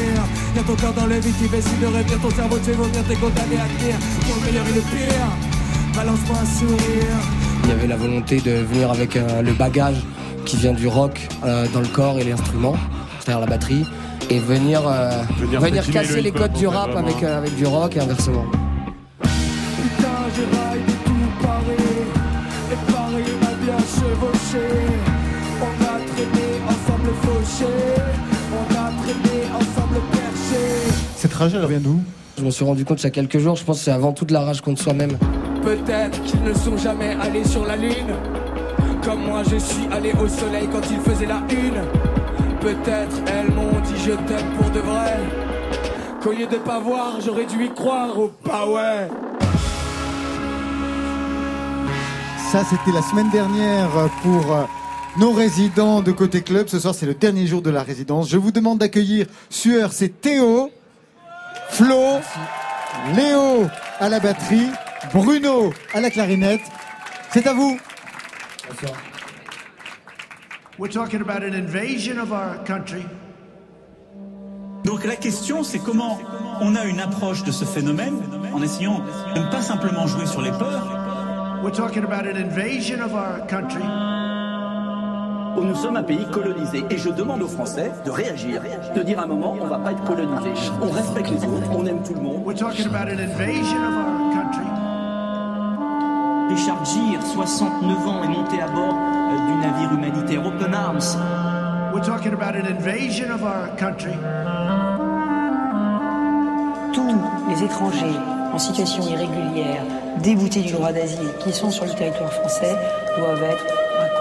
Y'a 0.56 0.64
ton 0.64 0.76
cœur 0.76 0.94
dans 0.94 1.06
le 1.06 1.16
vide 1.20 1.36
qui 1.38 1.48
décide 1.48 1.80
de 1.80 1.86
revenir 1.88 2.20
Ton 2.22 2.30
cerveau 2.32 2.58
te 2.58 2.64
fait 2.64 2.74
vomir, 2.74 3.04
t'es 3.08 3.16
condamné 3.16 3.56
à 3.58 3.80
tenir. 3.80 3.96
Pour 4.26 4.36
le 4.36 4.42
meilleur 4.46 4.66
et 4.68 4.74
le 4.74 4.82
pire, 4.82 5.28
balance-moi 5.96 6.38
un 6.42 6.46
sourire. 6.46 7.18
Il 7.64 7.70
y 7.70 7.74
avait 7.74 7.88
la 7.88 7.96
volonté 7.98 8.40
de 8.40 8.52
venir 8.52 8.92
avec 8.92 9.16
euh, 9.16 9.42
le 9.42 9.54
bagage 9.54 9.98
qui 10.46 10.58
vient 10.58 10.74
du 10.74 10.88
rock 10.88 11.28
euh, 11.46 11.68
dans 11.74 11.82
le 11.82 11.88
corps 11.88 12.20
et 12.20 12.24
l'instrument, 12.24 12.76
c'est-à-dire 13.20 13.42
la 13.42 13.46
batterie, 13.48 13.86
et 14.30 14.40
venir, 14.40 14.82
euh, 14.88 15.22
Venir 15.40 15.60
venir 15.62 15.84
taquiner 15.86 15.94
casser 15.94 16.16
le 16.18 16.22
les 16.22 16.32
codes 16.32 16.54
du 16.54 16.68
rap 16.68 16.92
vraiment. 16.92 17.08
avec, 17.08 17.24
euh, 17.24 17.38
avec 17.38 17.56
du 17.56 17.66
rock 17.66 17.96
et 17.98 18.00
inversement. 18.00 18.46
Putain, 19.22 20.08
je 20.36 20.58
raille 20.58 20.80
de 20.88 20.92
tout 21.06 21.46
Paris 21.46 21.92
Et 22.72 22.92
Paris 22.92 23.32
m'a 23.42 23.54
bien 23.66 23.78
chevauché 23.78 24.68
On 25.62 25.84
a 25.84 26.00
traîné 26.00 26.48
ensemble 26.68 27.12
fauché 27.24 28.31
perché 31.22 31.28
Cette 31.28 31.34
rage, 31.34 31.54
elle 31.54 31.68
vient 31.68 31.80
d'où 31.80 32.00
Je 32.38 32.44
me 32.44 32.52
suis 32.52 32.66
rendu 32.66 32.86
compte 32.86 33.02
il 33.02 33.04
y 33.04 33.08
a 33.08 33.12
quelques 33.12 33.40
jours, 33.40 33.56
je 33.56 33.64
pense 33.64 33.80
que 33.80 33.86
c'est 33.86 33.92
avant 33.92 34.14
tout 34.14 34.26
de 34.26 34.34
la 34.34 34.42
rage 34.42 34.62
contre 34.62 34.82
soi-même. 34.82 35.18
Peut-être 35.64 36.22
qu'ils 36.24 36.44
ne 36.44 36.54
sont 36.54 36.78
jamais 36.78 37.16
allés 37.22 37.46
sur 37.46 37.66
la 37.66 37.76
lune 37.76 38.16
Comme 39.04 39.26
moi 39.26 39.44
je 39.44 39.58
suis 39.58 39.86
allé 39.92 40.12
au 40.14 40.28
soleil 40.28 40.68
quand 40.72 40.82
il 40.90 41.00
faisait 41.00 41.28
la 41.28 41.42
une 41.50 41.82
Peut-être 42.60 43.16
elles 43.28 43.54
m'ont 43.54 43.80
dit 43.82 43.98
je 44.04 44.12
t'aime 44.12 44.52
pour 44.58 44.70
de 44.72 44.80
vrai 44.80 45.20
Qu'au 46.24 46.32
lieu 46.32 46.48
de 46.48 46.58
pas 46.58 46.80
voir 46.80 47.20
j'aurais 47.24 47.46
dû 47.46 47.66
y 47.66 47.70
croire 47.70 48.20
ou 48.20 48.30
pas 48.44 48.68
ouais 48.68 49.08
Ça, 52.52 52.64
c'était 52.70 52.92
la 52.92 53.02
semaine 53.04 53.30
dernière 53.32 53.90
pour 54.24 54.56
euh, 54.56 54.64
nos 55.18 55.32
résidents 55.32 56.02
de 56.02 56.12
Côté 56.12 56.42
Club. 56.42 56.68
Ce 56.68 56.80
soir, 56.80 56.94
c'est 56.94 57.06
le 57.06 57.14
dernier 57.14 57.48
jour 57.48 57.62
de 57.62 57.70
la 57.70 57.82
résidence. 57.82 58.30
Je 58.30 58.38
vous 58.38 58.52
demande 58.52 58.80
d'accueillir 58.80 59.28
Sueur, 59.50 59.94
c'est 59.94 60.20
Théo, 60.22 60.70
Flo, 61.72 62.20
Léo 63.16 63.70
à 64.00 64.10
la 64.10 64.20
batterie, 64.20 64.70
Bruno 65.14 65.74
à 65.94 66.02
la 66.02 66.10
clarinette. 66.10 66.62
C'est 67.32 67.48
à 67.48 67.54
vous. 67.54 67.80
We're 70.78 70.92
talking 70.92 71.22
about 71.22 71.44
an 71.44 71.54
invasion 71.54 72.20
of 72.20 72.32
our 72.32 72.64
country. 72.66 73.06
Donc 74.84 75.06
la 75.06 75.16
question, 75.16 75.64
c'est 75.64 75.80
comment 75.80 76.20
on 76.60 76.76
a 76.76 76.86
une 76.86 77.00
approche 77.00 77.44
de 77.44 77.52
ce 77.52 77.64
phénomène 77.66 78.20
en 78.54 78.62
essayant 78.62 79.00
de 79.36 79.40
ne 79.40 79.50
pas 79.50 79.62
simplement 79.62 80.08
jouer 80.08 80.26
sur 80.26 80.42
les 80.42 80.52
peurs. 80.52 80.88
We're 81.64 81.72
talking 81.72 82.04
about 82.04 82.28
an 82.28 82.36
invasion 82.36 83.02
of 83.02 83.14
our 83.14 83.48
country. 83.48 83.84
Nous 85.58 85.76
sommes 85.76 85.98
un 85.98 86.04
pays 86.04 86.26
colonisé 86.32 86.84
et 86.90 86.98
je 86.98 87.10
demande 87.10 87.42
aux 87.42 87.48
Français 87.48 87.92
de 88.06 88.12
réagir, 88.12 88.62
de 88.96 89.04
dire 89.04 89.20
à 89.20 89.24
un 89.24 89.28
moment 89.28 89.56
on 89.60 89.68
va 89.68 89.78
pas 89.80 89.92
être 89.92 90.04
colonisé. 90.04 90.52
On 90.82 90.90
respecte 90.90 91.30
les 91.30 91.44
autres, 91.46 91.70
on 91.74 91.86
aime 91.86 92.04
tout 92.04 92.14
le 92.14 92.22
monde. 92.22 92.44
We're 92.46 92.58
talking 92.58 92.86
about 92.88 93.10
an 93.10 93.20
invasion 93.20 93.78
of 93.78 93.94
our 93.96 94.34
country. 94.34 94.66
Richard 96.50 96.86
Gere, 96.86 97.22
69 97.22 98.08
ans, 98.08 98.24
est 98.24 98.28
monté 98.28 98.62
à 98.62 98.68
bord 98.68 98.96
euh, 98.96 99.48
du 99.48 99.56
navire 99.62 99.94
humanitaire 99.94 100.46
Open 100.46 100.74
Arms. 100.74 101.18
We're 101.94 102.04
talking 102.04 102.34
about 102.34 102.56
an 102.56 102.66
invasion 102.68 103.32
of 103.32 103.44
our 103.44 103.76
country. 103.78 104.14
Tous 106.94 107.16
les 107.50 107.64
étrangers 107.64 108.18
en 108.54 108.58
situation 108.58 109.04
irrégulière, 109.04 109.84
déboutés 110.22 110.62
du 110.62 110.74
droit 110.74 110.92
d'asile, 110.92 111.32
qui 111.40 111.54
sont 111.54 111.72
sur 111.72 111.86
le 111.86 111.92
territoire 111.92 112.32
français, 112.34 112.76
doivent 113.18 113.44
être 113.44 113.66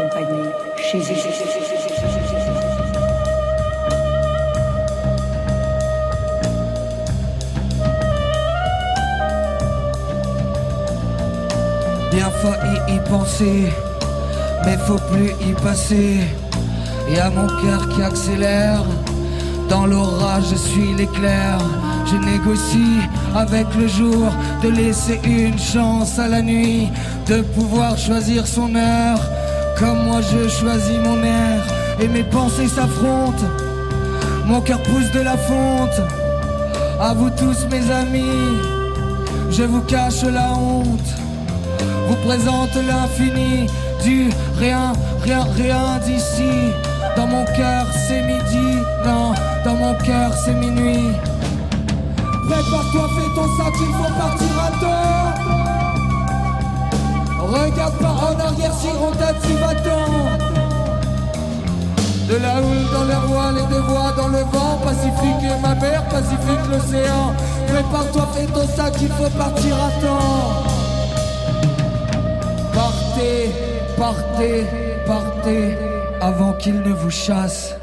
Bien 0.00 0.08
failli 12.30 12.78
y 12.88 12.98
penser, 13.10 13.70
mais 14.64 14.78
faut 14.78 14.96
plus 15.12 15.32
y 15.46 15.52
passer. 15.62 16.20
Y 17.10 17.18
a 17.18 17.30
mon 17.30 17.46
cœur 17.46 17.86
qui 17.90 18.02
accélère. 18.02 18.82
Dans 19.68 19.84
l'orage, 19.84 20.44
je 20.50 20.56
suis 20.56 20.94
l'éclair. 20.94 21.58
Je 22.06 22.16
négocie 22.16 23.00
avec 23.36 23.66
le 23.78 23.86
jour 23.86 24.32
de 24.62 24.70
laisser 24.70 25.20
une 25.24 25.58
chance 25.58 26.18
à 26.18 26.26
la 26.26 26.40
nuit, 26.40 26.88
de 27.26 27.42
pouvoir 27.42 27.98
choisir 27.98 28.46
son 28.46 28.74
heure. 28.74 29.20
Comme 29.80 30.04
moi, 30.04 30.20
je 30.20 30.48
choisis 30.48 30.98
mon 30.98 31.22
air 31.24 31.64
et 31.98 32.08
mes 32.08 32.22
pensées 32.22 32.68
s'affrontent. 32.68 33.48
Mon 34.46 34.60
cœur 34.60 34.80
pousse 34.82 35.10
de 35.12 35.20
la 35.20 35.36
fonte. 35.36 36.00
À 37.00 37.14
vous 37.14 37.30
tous, 37.30 37.66
mes 37.70 37.90
amis, 37.90 38.58
je 39.50 39.62
vous 39.62 39.80
cache 39.82 40.22
la 40.22 40.52
honte 40.52 41.20
vous 42.10 42.26
présente 42.26 42.74
l'infini 42.74 43.66
du 44.02 44.30
rien, 44.58 44.92
rien, 45.22 45.44
rien 45.56 45.98
d'ici. 46.04 46.72
Dans 47.16 47.26
mon 47.26 47.44
cœur 47.44 47.86
c'est 48.08 48.22
midi, 48.22 48.78
non, 49.04 49.32
dans 49.64 49.76
mon 49.76 49.94
cœur 49.94 50.32
c'est 50.44 50.54
minuit. 50.54 51.12
Prépare-toi, 52.48 53.08
fais 53.16 53.30
ton 53.36 53.46
sac, 53.56 53.74
il 53.80 53.94
faut 53.94 54.12
partir 54.18 54.58
à 54.66 54.80
temps. 54.80 55.19
Regarde 57.50 57.98
pas 57.98 58.14
en 58.28 58.38
arrière 58.38 58.72
si 58.72 58.88
on 58.88 59.10
t'a 59.10 59.32
dit 59.32 59.54
va-t'en. 59.54 60.50
De 62.28 62.36
la 62.36 62.60
houle 62.60 62.86
dans 62.92 63.04
les 63.04 63.26
voiles 63.26 63.58
et 63.58 63.74
des 63.74 63.80
voix 63.80 64.12
dans 64.16 64.28
le 64.28 64.38
vent 64.38 64.78
Pacifique 64.84 65.42
et 65.42 65.60
ma 65.60 65.74
mère, 65.74 66.04
pacifique 66.08 66.64
l'océan 66.70 67.34
Prépare-toi, 67.66 68.28
fais 68.34 68.46
ton 68.46 68.66
sac, 68.68 68.94
il 69.02 69.08
faut 69.08 69.30
partir 69.36 69.74
à 69.74 69.90
temps 70.00 70.62
Partez, 72.72 73.50
partez, 73.98 74.66
partez 75.04 75.76
avant 76.20 76.52
qu'il 76.52 76.80
ne 76.82 76.92
vous 76.92 77.10
chasse. 77.10 77.79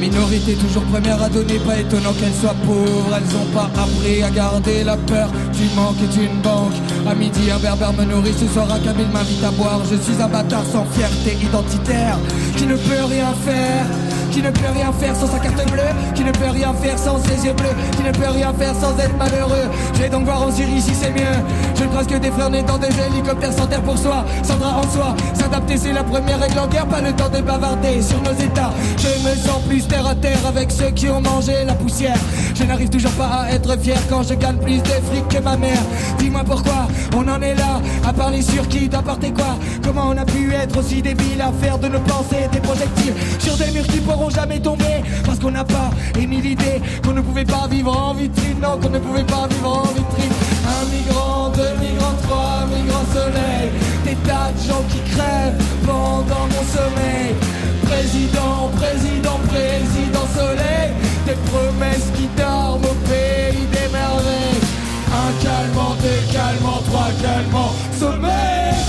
Les 0.00 0.08
minorités 0.08 0.54
toujours 0.54 0.84
premières 0.84 1.22
à 1.22 1.28
donner, 1.28 1.58
pas 1.58 1.78
étonnant 1.78 2.14
qu'elles 2.14 2.32
soient 2.32 2.56
pauvres. 2.64 3.14
Elles 3.14 3.36
ont 3.36 3.52
pas 3.52 3.70
appris 3.76 4.22
à 4.22 4.30
garder 4.30 4.82
la 4.82 4.96
peur 4.96 5.28
du 5.52 5.64
manque 5.76 5.96
est 6.02 6.24
une 6.24 6.40
banque. 6.40 6.72
À 7.06 7.14
midi, 7.14 7.50
un 7.50 7.58
berbère 7.58 7.92
me 7.92 8.04
nourrit, 8.04 8.32
ce 8.32 8.46
soir 8.46 8.72
un 8.72 8.78
kabyle 8.78 9.08
m'invite 9.12 9.44
à 9.44 9.50
boire. 9.50 9.82
Je 9.90 9.96
suis 9.96 10.22
un 10.22 10.28
bâtard 10.28 10.64
sans 10.64 10.86
fierté 10.86 11.36
identitaire 11.44 12.18
qui 12.56 12.66
ne 12.66 12.76
peut 12.76 13.04
rien 13.10 13.34
faire. 13.44 13.86
Qui 14.30 14.42
ne 14.42 14.50
peut 14.50 14.72
rien 14.72 14.92
faire 14.92 15.16
sans 15.16 15.26
sa 15.26 15.38
carte 15.38 15.70
bleue, 15.72 15.82
qui 16.14 16.24
ne 16.24 16.30
peut 16.30 16.50
rien 16.50 16.72
faire 16.74 16.98
sans 16.98 17.18
ses 17.24 17.44
yeux 17.44 17.52
bleus, 17.52 17.74
qui 17.96 18.02
ne 18.02 18.12
peut 18.12 18.30
rien 18.30 18.52
faire 18.54 18.74
sans 18.74 18.96
être 18.98 19.16
malheureux. 19.18 19.68
Je 19.94 19.98
vais 20.00 20.08
donc 20.08 20.24
voir 20.24 20.42
en 20.42 20.52
Syrie 20.52 20.80
si 20.80 20.94
c'est 20.94 21.10
mieux. 21.10 21.36
Je 21.76 21.84
ne 21.84 22.04
que 22.04 22.16
des 22.16 22.30
nés 22.50 22.62
dans 22.62 22.78
des 22.78 22.88
hélicoptères 22.88 23.52
sans 23.52 23.66
terre 23.66 23.82
pour 23.82 23.98
soi, 23.98 24.24
sans 24.42 24.56
drap 24.56 24.78
en 24.78 24.90
soi. 24.90 25.16
S'adapter, 25.34 25.76
c'est 25.76 25.92
la 25.92 26.04
première 26.04 26.38
règle 26.40 26.58
en 26.58 26.66
guerre, 26.68 26.86
pas 26.86 27.00
le 27.00 27.12
temps 27.12 27.28
de 27.28 27.40
bavarder 27.40 28.00
sur 28.00 28.22
nos 28.22 28.32
états. 28.32 28.70
Je 28.96 29.28
me 29.28 29.34
sens 29.34 29.62
plus 29.68 29.86
terre 29.86 30.06
à 30.06 30.14
terre 30.14 30.38
avec 30.46 30.70
ceux 30.70 30.90
qui 30.90 31.08
ont 31.08 31.20
mangé 31.20 31.64
la 31.66 31.74
poussière. 31.74 32.18
Je 32.54 32.64
n'arrive 32.64 32.88
toujours 32.88 33.12
pas 33.12 33.44
à 33.44 33.50
être 33.50 33.78
fier 33.80 33.98
quand 34.08 34.22
je 34.22 34.34
gagne 34.34 34.58
plus 34.58 34.78
de 34.78 34.88
fric 34.88 35.28
que 35.28 35.42
ma 35.42 35.56
mère. 35.56 35.82
Dis-moi 36.18 36.42
pourquoi 36.46 36.88
on 37.16 37.26
en 37.28 37.40
est 37.42 37.54
là, 37.54 37.80
à 38.06 38.12
parler 38.12 38.42
sur 38.42 38.66
qui 38.68 38.88
d'apporter 38.88 39.32
quoi. 39.32 39.56
Comment 39.92 40.10
on 40.10 40.16
a 40.18 40.24
pu 40.24 40.54
être 40.54 40.78
aussi 40.78 41.02
débile 41.02 41.40
à 41.40 41.50
faire 41.50 41.76
de 41.76 41.88
nos 41.88 41.98
pensées 41.98 42.48
des 42.52 42.60
projectiles 42.60 43.12
sur 43.40 43.56
des 43.56 43.72
murs 43.72 43.88
qui 43.88 43.98
pourront 43.98 44.30
jamais 44.30 44.60
tomber 44.60 45.02
Parce 45.26 45.40
qu'on 45.40 45.50
n'a 45.50 45.64
pas 45.64 45.90
émis 46.16 46.40
l'idée 46.40 46.80
qu'on 47.04 47.12
ne 47.12 47.20
pouvait 47.20 47.44
pas 47.44 47.66
vivre 47.68 47.90
en 47.90 48.14
vitrine. 48.14 48.60
Non, 48.62 48.78
qu'on 48.80 48.90
ne 48.90 49.00
pouvait 49.00 49.24
pas 49.24 49.48
vivre 49.50 49.68
en 49.68 49.88
vitrine. 49.88 50.32
Un 50.64 50.84
migrant, 50.94 51.48
deux 51.48 51.74
migrants, 51.84 52.14
trois 52.22 52.66
migrants 52.70 53.08
soleil 53.12 53.70
Des 54.04 54.14
tas 54.28 54.52
de 54.54 54.68
gens 54.68 54.84
qui 54.90 55.00
crèvent 55.10 55.60
pendant 55.84 56.46
mon 56.46 56.64
sommeil. 56.70 57.34
Président, 57.82 58.70
président, 58.76 59.40
président 59.48 60.26
soleil 60.38 60.94
Des 61.26 61.38
promesses 61.50 62.10
qui 62.14 62.28
dorment 62.40 62.84
au 62.84 62.94
pays 63.10 63.66
des 63.72 63.90
merveilles. 63.90 64.62
Un 65.10 65.32
calmant, 65.42 65.96
deux 66.00 66.32
calmants, 66.32 66.82
trois 66.86 67.10
calmants, 67.20 67.74
sommeil 67.98 68.79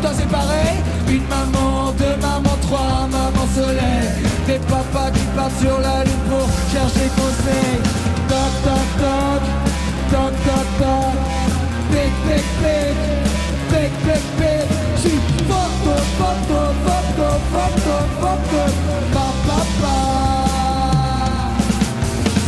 toi 0.00 0.10
c'est 0.14 0.28
pareil. 0.28 0.76
Une 1.08 1.26
maman, 1.28 1.92
deux 1.92 2.16
mamans, 2.20 2.58
trois 2.62 3.08
mamans 3.10 3.48
soleil. 3.54 4.08
Des 4.46 4.58
papas 4.58 5.10
qui 5.12 5.24
partent 5.36 5.58
sur 5.60 5.78
la 5.80 6.04
lune 6.04 6.24
pour 6.28 6.48
chercher 6.72 7.08
conseil. 7.16 7.76
Toc 8.28 8.52
toc 8.64 8.88
toc, 9.02 9.42
toc 10.10 10.32
toc 10.46 10.66
toc. 10.78 11.14
Pic 11.90 12.12
pic 12.26 12.44
pic, 12.60 12.96
pic 13.70 13.92
pic 14.04 14.24
pic. 14.38 14.68
J'suis 14.98 15.20
photo, 15.48 15.94
photo, 16.18 16.60
photo, 16.84 17.28
photo, 17.52 17.96
photo. 18.20 18.62
Pa 19.12 19.26
pa 19.46 19.60
pa 19.80 20.27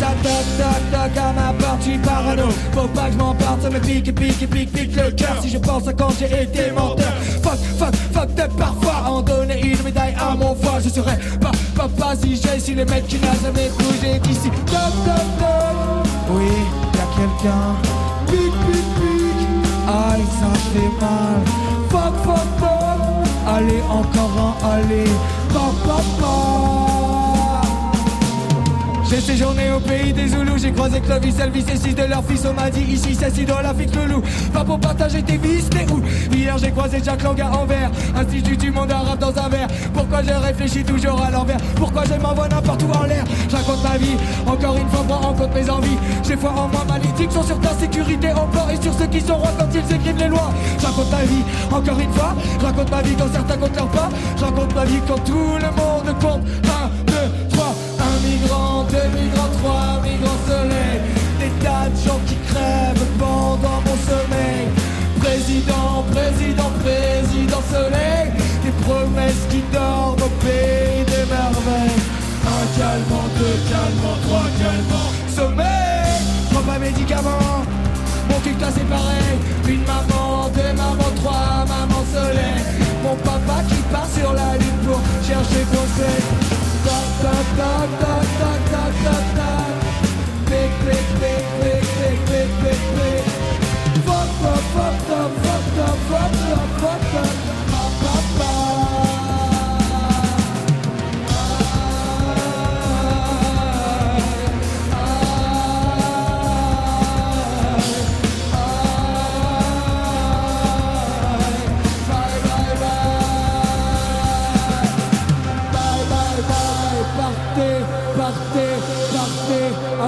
ça 0.00 0.12
toc 0.22 0.44
toc 0.58 0.80
toc 0.92 1.18
à 1.18 1.32
ma 1.32 1.52
porte, 1.52 1.82
j'suis 1.82 1.98
parano 1.98 2.48
Faut 2.72 2.88
pas 2.88 3.06
que 3.06 3.12
je 3.12 3.18
m'emporte, 3.18 3.62
ça 3.62 3.70
me 3.70 3.78
pique 3.78 4.14
pique 4.14 4.50
pique 4.50 4.72
pique 4.72 4.96
le 4.96 5.10
cœur. 5.10 5.36
Si 5.42 5.50
je 5.50 5.58
pense 5.58 5.86
à 5.86 5.92
quand 5.92 6.10
j'ai 6.18 6.42
été 6.42 6.70
menteur. 6.70 7.12
Fuck 7.42 7.58
fuck 7.78 7.94
fuck 8.12 8.34
de 8.34 8.46
parfois. 8.56 9.10
En 9.10 9.22
donner 9.22 9.60
une 9.60 9.82
médaille 9.82 10.14
à 10.18 10.34
mon 10.34 10.54
foie 10.54 10.78
Je 10.82 10.88
serais 10.88 11.18
pas 11.40 11.52
papa 11.76 12.14
si 12.20 12.36
j'ai 12.36 12.58
si 12.58 12.74
le 12.74 12.84
mec 12.86 13.06
qui 13.06 13.18
n'a 13.18 13.34
jamais 13.42 13.68
bougé 13.78 14.18
d'ici 14.20 14.50
Toc 14.66 14.92
toc 15.04 15.26
toc. 15.38 16.08
Oui, 16.30 16.50
y'a 16.94 17.06
quelqu'un. 17.16 17.66
Pique 18.26 18.58
pique 18.66 18.90
pique 18.96 19.48
Aïe 19.86 20.24
ça 20.40 20.52
fait 20.72 20.92
mal. 21.00 21.40
Fuck 21.90 22.14
fuck 22.24 22.48
fuck. 22.58 23.54
Allez 23.54 23.82
encore 23.90 24.56
un, 24.62 24.74
allez. 24.74 25.10
Pop 25.52 25.74
pop 25.84 26.04
pop 26.20 26.89
j'ai 29.10 29.20
séjourné 29.20 29.72
au 29.72 29.80
pays 29.80 30.12
des 30.12 30.28
Zoulous, 30.28 30.58
j'ai 30.58 30.70
croisé 30.70 31.00
Clovis, 31.00 31.34
Elvis 31.40 31.64
et 31.72 31.76
six 31.76 31.94
de 31.94 32.04
leurs 32.04 32.24
fils. 32.24 32.46
On 32.48 32.54
m'a 32.54 32.70
dit 32.70 32.82
ici, 32.82 33.16
c'est 33.18 33.34
si 33.34 33.44
dans 33.44 33.60
la 33.60 33.74
fixe 33.74 33.92
le 33.94 34.12
loup. 34.12 34.22
Pas 34.52 34.64
pour 34.64 34.78
partager 34.78 35.20
tes 35.22 35.36
vices, 35.36 35.68
t'es 35.68 35.84
où? 35.90 36.00
Hier 36.32 36.56
j'ai 36.58 36.70
croisé 36.70 37.02
Jacques 37.02 37.24
Lang 37.24 37.40
à 37.40 37.50
Anvers, 37.50 37.90
Institut 38.14 38.56
du 38.56 38.70
monde 38.70 38.92
arabe 38.92 39.18
dans 39.18 39.36
un 39.36 39.48
verre. 39.48 39.66
Pourquoi 39.92 40.22
je 40.22 40.30
réfléchis 40.30 40.84
toujours 40.84 41.20
à 41.20 41.30
l'envers? 41.30 41.58
Pourquoi 41.74 42.04
je 42.04 42.20
m'envoie 42.20 42.48
n'importe 42.48 42.84
où 42.84 42.92
en 42.92 43.02
l'air? 43.02 43.24
Je 43.48 43.56
raconte 43.56 43.82
ma 43.82 43.98
vie, 43.98 44.16
encore 44.46 44.76
une 44.76 44.88
fois, 44.88 45.04
prends 45.08 45.28
en 45.28 45.34
compte 45.34 45.54
mes 45.54 45.68
envies. 45.68 45.98
J'ai 46.26 46.36
foi 46.36 46.50
en 46.50 46.68
moi, 46.68 46.84
malédiction 46.88 47.42
sur 47.42 47.58
ta 47.58 47.70
sécurité 47.70 48.28
port 48.52 48.68
et 48.72 48.80
sur 48.80 48.94
ceux 48.94 49.06
qui 49.06 49.20
sont 49.20 49.36
rois 49.36 49.52
quand 49.58 49.66
ils 49.74 49.94
écrivent 49.96 50.18
les 50.18 50.28
lois. 50.28 50.52
Je 50.78 50.86
raconte 50.86 51.10
ma 51.10 51.22
vie, 51.24 51.42
encore 51.72 51.98
une 51.98 52.12
fois, 52.12 52.34
je 52.60 52.64
raconte 52.64 52.90
ma 52.90 53.02
vie 53.02 53.14
quand 53.18 53.32
certains 53.32 53.56
comptent 53.56 53.76
leur 53.76 53.88
pas. 53.88 54.08
Je 54.36 54.44
raconte 54.44 54.74
ma 54.74 54.84
vie 54.84 55.00
quand 55.08 55.18
tout 55.24 55.56
le 55.58 55.70
monde 55.76 56.18
compte. 56.20 56.42
Trois, 56.62 56.90
un 58.40 58.42
migrant, 58.42 58.84
deux 58.84 59.18
migrants, 59.18 59.50
trois 59.60 60.00
migrants 60.02 60.40
soleil 60.46 61.00
Des 61.38 61.64
tas 61.64 61.88
de 61.88 62.08
gens 62.08 62.20
qui 62.26 62.36
crèvent 62.48 63.06
pendant 63.18 63.80
mon 63.84 63.96
sommeil. 64.08 64.68
Président, 65.20 66.04
président, 66.10 66.70
président 66.82 67.62
soleil 67.70 68.32
Des 68.64 68.70
promesses 68.84 69.46
qui 69.50 69.62
dorment 69.72 70.22
au 70.22 70.30
pays 70.44 71.04
des 71.06 71.26
merveilles. 71.28 72.00
Un 72.46 72.78
calmant, 72.78 73.28
deux 73.38 73.58
calmants, 73.68 74.18
trois 74.22 74.48
calmants 74.58 75.12
Sommeil, 75.28 76.20
prends 76.50 76.62
pas 76.62 76.78
médicaments. 76.78 77.64
Mon 78.28 78.38
cul 78.40 78.54
c'est 78.60 78.88
pareil. 78.88 79.36
Une 79.68 79.84
maman, 79.84 80.48
deux 80.54 80.72
mamans, 80.76 81.14
trois 81.16 81.64
mamans 81.68 82.04
soleil 82.12 82.62
Mon 83.04 83.16
papa 83.16 83.62
qui 83.68 83.76
part 83.92 84.08
sur 84.14 84.32
la 84.32 84.56
lune 84.56 84.80
pour 84.86 85.00
chercher 85.26 85.64
conseil 85.70 86.39
Fuck 87.20 87.28
up, 87.28 87.44
fuck 87.44 88.00
up, 88.00 88.24
fuck 96.08 96.30
up, 96.50 96.80
fuck 96.80 97.14
up. 97.14 97.39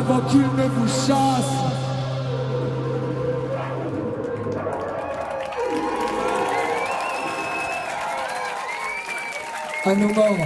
Avant 0.05 0.21
qu'il 0.23 0.41
ne 0.41 0.69
vous 0.69 0.89
chasse 0.89 1.53
À 9.85 9.95
nos 9.95 10.09
morts 10.09 10.37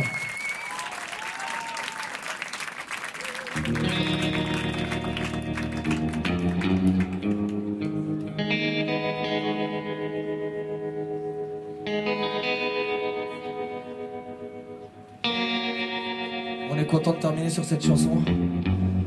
On 16.71 16.77
est 16.79 16.87
content 16.87 17.13
de 17.13 17.17
terminer 17.17 17.49
sur 17.49 17.65
cette 17.65 17.83
chanson. 17.83 18.23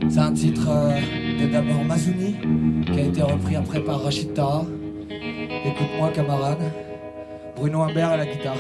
C'est 0.10 0.20
un 0.20 0.34
titre 0.34 0.68
euh, 0.70 1.00
de 1.40 1.52
d'abord 1.52 1.84
Mazouni, 1.84 2.36
qui 2.92 3.00
a 3.00 3.04
été 3.04 3.22
repris 3.22 3.56
après 3.56 3.80
par 3.80 4.02
Rachid. 4.02 4.32
Écoute-moi, 4.32 6.10
camarade. 6.16 6.72
Bruno 7.56 7.82
Humbert 7.84 8.10
à 8.10 8.18
la 8.18 8.26
guitare. 8.26 8.58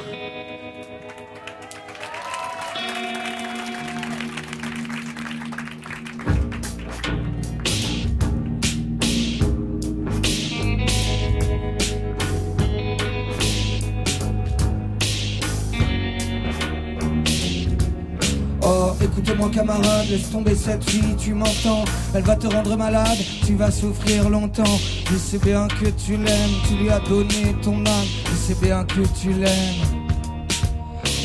Écoute-moi 19.39 19.63
camarade, 19.63 20.09
laisse 20.09 20.29
tomber 20.31 20.53
cette 20.53 20.83
fille, 20.89 21.15
tu 21.17 21.33
m'entends. 21.33 21.85
Elle 22.13 22.23
va 22.23 22.35
te 22.35 22.47
rendre 22.47 22.75
malade, 22.75 23.17
tu 23.45 23.55
vas 23.55 23.71
souffrir 23.71 24.29
longtemps. 24.29 24.79
Je 25.09 25.17
sais 25.17 25.37
bien 25.37 25.65
que 25.69 25.85
tu 25.91 26.17
l'aimes, 26.17 26.51
tu 26.67 26.75
lui 26.75 26.89
as 26.89 26.99
donné 26.99 27.55
ton 27.61 27.77
âme. 27.85 28.05
Je 28.25 28.35
sais 28.35 28.55
bien 28.61 28.83
que 28.83 28.99
tu 29.21 29.31
l'aimes. 29.31 30.09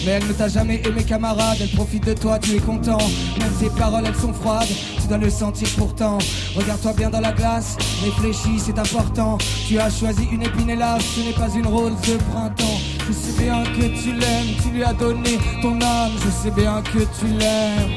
Mais 0.05 0.13
elle 0.13 0.29
ne 0.29 0.33
t'a 0.33 0.47
jamais 0.47 0.81
aimé 0.85 1.03
camarade, 1.03 1.59
elle 1.61 1.71
profite 1.71 2.07
de 2.07 2.13
toi, 2.15 2.39
tu 2.39 2.55
es 2.55 2.61
content. 2.61 2.99
Même 3.41 3.53
ses 3.59 3.71
paroles 3.71 4.05
elles 4.07 4.15
sont 4.15 4.33
froides, 4.33 4.69
tu 5.01 5.09
dois 5.09 5.19
le 5.19 5.31
sentir 5.31 5.69
pourtant. 5.77 6.19
Regarde-toi 6.55 6.93
bien 6.93 7.11
dans 7.11 7.21
la 7.21 7.33
glace, 7.33 7.77
réfléchis 8.05 8.61
c'est 8.65 8.79
important. 8.79 9.39
Tu 9.67 9.77
as 9.81 9.91
choisi 9.91 10.23
une 10.31 10.43
épine 10.43 10.71
hélas, 10.71 11.03
ce 11.17 11.21
n'est 11.21 11.33
pas 11.33 11.53
une 11.53 11.67
rose 11.67 12.01
de 12.07 12.17
printemps 12.31 12.74
Je 13.07 13.13
sais 13.13 13.43
bien 13.43 13.63
que 13.65 13.87
tu 14.03 14.13
l'aimes, 14.13 14.57
tu 14.63 14.71
lui 14.71 14.83
as 14.83 14.95
donné 14.95 15.39
ton 15.61 15.81
âme. 15.81 16.13
Je 16.25 16.31
sais 16.31 16.51
bien 16.51 16.83
que 16.83 17.01
tu 17.19 17.27
l'aimes. 17.39 17.93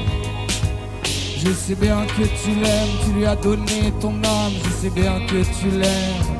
Je 1.04 1.52
sais 1.52 1.74
bien 1.74 2.04
que 2.06 2.22
tu 2.22 2.50
l'aimes, 2.60 2.94
tu 3.04 3.12
lui 3.12 3.26
as 3.26 3.36
donné 3.36 3.92
ton 4.00 4.14
âme. 4.22 4.52
Je 4.64 4.70
sais 4.82 4.90
bien 4.90 5.20
que 5.26 5.42
tu 5.58 5.70
l'aimes 5.70 6.37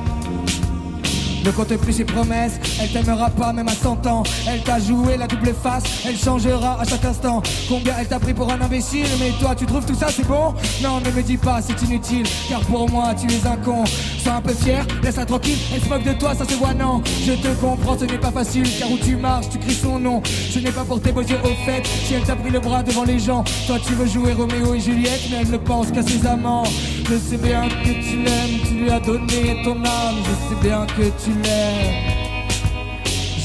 ne 1.44 1.50
compte 1.50 1.76
plus 1.76 1.92
ses 1.92 2.04
promesses, 2.04 2.58
elle 2.80 2.90
t'aimera 2.90 3.30
pas 3.30 3.52
même 3.52 3.68
à 3.68 3.72
100 3.72 4.06
ans. 4.06 4.22
Elle 4.48 4.62
t'a 4.62 4.78
joué 4.78 5.16
la 5.16 5.26
double 5.26 5.54
face, 5.62 5.84
elle 6.06 6.16
changera 6.16 6.80
à 6.80 6.84
chaque 6.84 7.04
instant. 7.04 7.42
Combien 7.68 7.94
elle 7.98 8.06
t'a 8.06 8.18
pris 8.18 8.34
pour 8.34 8.50
un 8.52 8.60
imbécile 8.60 9.06
Mais 9.20 9.30
toi 9.40 9.54
tu 9.54 9.66
trouves 9.66 9.86
tout 9.86 9.94
ça 9.94 10.08
c'est 10.10 10.26
bon? 10.26 10.54
Non 10.82 11.00
ne 11.00 11.10
me 11.10 11.22
dis 11.22 11.36
pas 11.36 11.60
c'est 11.62 11.80
inutile 11.82 12.26
Car 12.48 12.60
pour 12.60 12.90
moi 12.90 13.14
tu 13.14 13.26
es 13.26 13.46
un 13.46 13.56
con. 13.56 13.84
Sois 14.22 14.34
un 14.34 14.40
peu 14.40 14.54
fier, 14.54 14.84
laisse-la 15.02 15.26
tranquille 15.26 15.58
Elle 15.74 15.82
se 15.82 15.88
moque 15.88 16.04
de 16.04 16.12
toi 16.12 16.34
ça 16.34 16.44
se 16.44 16.54
voit 16.54 16.74
non. 16.74 17.02
Je 17.26 17.32
te 17.32 17.48
comprends 17.60 17.98
ce 17.98 18.04
n'est 18.04 18.18
pas 18.18 18.32
facile 18.32 18.68
Car 18.78 18.90
où 18.90 18.98
tu 18.98 19.16
marches 19.16 19.48
tu 19.50 19.58
cries 19.58 19.74
son 19.74 19.98
nom. 19.98 20.22
Ce 20.24 20.58
n'est 20.58 20.72
pas 20.72 20.84
pour 20.84 21.00
tes 21.00 21.10
yeux 21.10 21.38
au 21.44 21.66
fait 21.66 21.82
Si 22.06 22.14
elle 22.14 22.22
t'a 22.22 22.36
pris 22.36 22.50
le 22.50 22.60
bras 22.60 22.82
devant 22.82 23.04
les 23.04 23.18
gens. 23.18 23.44
Toi 23.66 23.78
tu 23.86 23.94
veux 23.94 24.06
jouer 24.06 24.32
Roméo 24.32 24.74
et 24.74 24.80
Juliette 24.80 25.28
Mais 25.30 25.38
elle 25.42 25.50
ne 25.50 25.58
pense 25.58 25.90
qu'à 25.90 26.02
ses 26.02 26.26
amants 26.26 26.64
Je 27.10 27.16
sais 27.16 27.38
bien 27.38 27.68
que 27.68 27.92
tu 28.02 28.16
l'aimes 28.18 28.60
Tu 28.66 28.74
lui 28.74 28.90
as 28.90 29.00
donné 29.00 29.62
ton 29.64 29.76
âme 29.76 30.16
Je 30.24 30.54
sais 30.54 30.60
bien 30.62 30.86
que 30.86 31.02
tu 31.22 31.30
l'aimes 31.42 32.18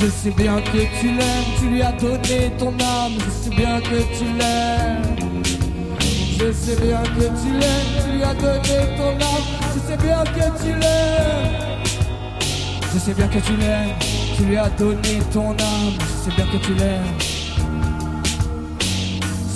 je 0.03 0.09
sais 0.09 0.31
bien 0.31 0.59
que 0.59 0.79
tu 0.99 1.07
l'aimes, 1.07 1.45
tu 1.57 1.69
lui 1.69 1.81
as 1.81 1.93
donné 1.93 2.51
ton 2.57 2.71
âme, 2.71 3.13
je 3.19 3.43
sais 3.43 3.55
bien 3.55 3.79
que 3.79 4.01
tu 4.17 4.25
l'aimes. 4.37 5.01
Je 6.37 6.51
sais 6.51 6.75
bien 6.75 7.01
que 7.03 7.21
tu 7.21 7.53
l'aimes, 7.53 8.03
tu 8.03 8.11
lui 8.11 8.23
as 8.23 8.33
donné 8.33 8.97
ton 8.97 9.13
âme, 9.13 9.45
je 9.73 9.79
sais 9.79 9.97
bien 10.03 10.23
que 10.25 10.61
tu 10.61 10.73
l'aimes. 10.77 11.83
Je 12.93 12.99
sais 12.99 13.13
bien 13.13 13.27
que 13.29 13.39
tu 13.39 13.55
l'aimes, 13.55 13.95
tu 14.35 14.43
lui 14.43 14.57
as 14.57 14.69
donné 14.71 15.19
ton 15.31 15.51
âme, 15.51 15.93
je 15.99 16.29
sais 16.29 16.35
bien 16.35 16.45
que 16.51 16.65
tu 16.65 16.73
l'aimes. 16.73 17.32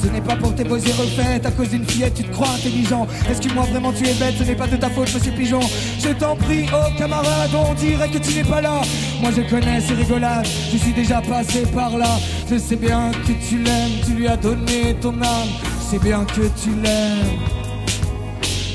Ce 0.07 0.11
n'est 0.13 0.21
pas 0.21 0.37
pour 0.37 0.55
tes 0.55 0.63
beaux 0.63 0.77
yeux 0.77 0.93
refaits, 0.97 1.45
à 1.45 1.51
cause 1.51 1.67
d'une 1.67 1.83
fillette, 1.83 2.13
tu 2.13 2.23
te 2.23 2.31
crois 2.31 2.47
intelligent. 2.55 3.05
Excuse-moi, 3.29 3.65
vraiment, 3.65 3.91
tu 3.91 4.07
es 4.07 4.13
bête, 4.13 4.35
ce 4.39 4.43
n'est 4.43 4.55
pas 4.55 4.67
de 4.67 4.77
ta 4.77 4.89
faute, 4.89 5.13
monsieur 5.13 5.33
Pigeon. 5.33 5.59
Je 5.99 6.09
t'en 6.13 6.37
prie, 6.37 6.65
oh 6.71 6.97
camarade, 6.97 7.51
on 7.53 7.73
dirait 7.73 8.09
que 8.09 8.17
tu 8.17 8.35
n'es 8.35 8.43
pas 8.45 8.61
là. 8.61 8.79
Moi 9.19 9.31
je 9.35 9.41
connais 9.41 9.81
ces 9.81 9.95
rigolades, 9.95 10.47
je 10.71 10.77
suis 10.77 10.93
déjà 10.93 11.19
passé 11.19 11.63
par 11.75 11.97
là. 11.97 12.19
Je 12.49 12.57
sais 12.57 12.77
bien 12.77 13.11
que 13.27 13.33
tu 13.49 13.57
l'aimes, 13.57 13.99
tu 14.05 14.13
lui 14.13 14.27
as 14.29 14.37
donné 14.37 14.95
ton 15.01 15.21
âme. 15.21 15.49
Je 15.81 15.91
sais 15.91 15.99
bien 15.99 16.23
que 16.23 16.47
tu 16.63 16.69
l'aimes. 16.81 17.39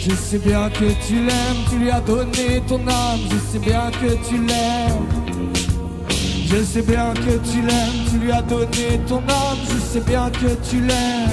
Je 0.06 0.14
sais 0.14 0.38
bien 0.38 0.68
que 0.68 0.84
tu 1.06 1.14
l'aimes, 1.14 1.64
tu 1.70 1.78
lui 1.78 1.90
as 1.90 2.00
donné 2.00 2.60
ton 2.68 2.86
âme. 2.86 3.20
Je 3.30 3.52
sais 3.52 3.64
bien 3.64 3.90
que 3.90 4.28
tu 4.28 4.36
l'aimes. 4.36 5.21
Je 6.52 6.62
sais 6.64 6.82
bien 6.82 7.14
que 7.14 7.50
tu 7.50 7.62
l'aimes, 7.62 8.10
tu 8.10 8.18
lui 8.18 8.30
as 8.30 8.42
donné 8.42 9.00
ton 9.08 9.20
âme. 9.20 9.58
Je 9.70 9.78
sais 9.78 10.00
bien 10.00 10.30
que 10.30 10.54
tu 10.68 10.80
l'aimes. 10.80 11.30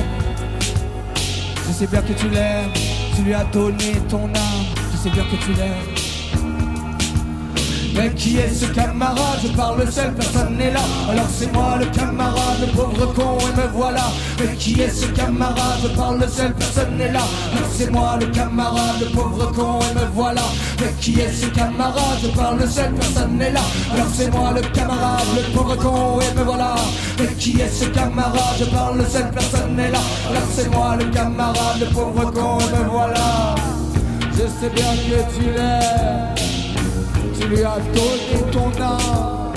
Je 1.67 1.73
sais 1.73 1.87
bien 1.87 2.01
que 2.01 2.13
tu 2.13 2.29
l'aimes, 2.29 2.71
tu 3.17 3.23
lui 3.23 3.33
as 3.33 3.43
donné 3.45 3.95
ton 4.07 4.27
âme. 4.33 4.65
Je 4.93 4.97
sais 4.97 5.09
bien 5.09 5.23
que 5.23 5.35
tu 5.43 5.51
l'aimes. 5.53 5.98
Mais 7.99 8.11
qui 8.11 8.37
est 8.37 8.53
ce 8.53 8.65
camarade? 8.67 9.39
Je 9.43 9.49
parle 9.49 9.91
seul, 9.91 10.13
personne 10.13 10.55
n'est 10.55 10.71
là. 10.71 10.79
Alors 11.09 11.27
c'est 11.37 11.51
moi 11.51 11.77
le 11.77 11.85
camarade, 11.87 12.61
le 12.61 12.67
pauvre 12.67 13.13
con, 13.13 13.37
et 13.39 13.59
me 13.59 13.67
voilà. 13.73 14.05
Mais 14.39 14.55
qui 14.55 14.79
est 14.79 14.89
ce 14.89 15.07
camarade? 15.07 15.79
Je 15.83 15.89
parle 15.89 16.25
seul, 16.29 16.53
personne 16.53 16.95
n'est 16.95 17.11
là. 17.11 17.19
Alors 17.51 17.69
c'est 17.77 17.91
moi 17.91 18.17
le 18.17 18.27
camarade, 18.27 19.01
le 19.01 19.07
pauvre 19.07 19.51
con, 19.51 19.79
et 19.81 19.93
me 19.99 20.05
voilà. 20.13 20.43
Mais 20.79 20.93
qui 21.01 21.19
est 21.19 21.33
ce 21.33 21.47
camarade? 21.47 22.19
Je 22.23 22.27
parle 22.29 22.69
seul, 22.69 22.93
personne 22.93 23.37
n'est 23.37 23.51
là. 23.51 23.63
Alors 23.93 24.07
c'est 24.13 24.31
moi 24.31 24.53
le 24.55 24.61
camarade, 24.61 25.27
le 25.35 25.53
pauvre 25.53 25.75
con, 25.75 26.19
et 26.21 26.39
me 26.39 26.43
voilà. 26.45 26.75
Mais 27.19 27.33
qui 27.33 27.59
est 27.59 27.67
ce 27.67 27.85
camarade? 27.89 28.55
Je 28.59 28.65
parle 28.65 29.05
seul, 29.09 29.29
personne 29.29 29.75
n'est 29.75 29.91
là. 29.91 29.99
Alors 30.29 30.47
c'est 30.55 30.69
moi 30.73 30.95
le 30.97 31.03
camarade, 31.05 31.79
le 31.81 31.85
pauvre 31.87 32.31
con, 32.31 32.59
et 32.59 32.77
me 32.77 32.89
voilà. 32.89 33.55
Je 34.31 34.45
sais 34.47 34.73
bien 34.73 34.85
que 34.85 35.35
tu 35.35 35.51
l'aimes. 35.51 36.58
Tu 37.39 37.47
lui 37.47 37.63
as 37.63 37.79
donné 37.79 38.51
ton 38.51 38.69
âme. 38.81 39.53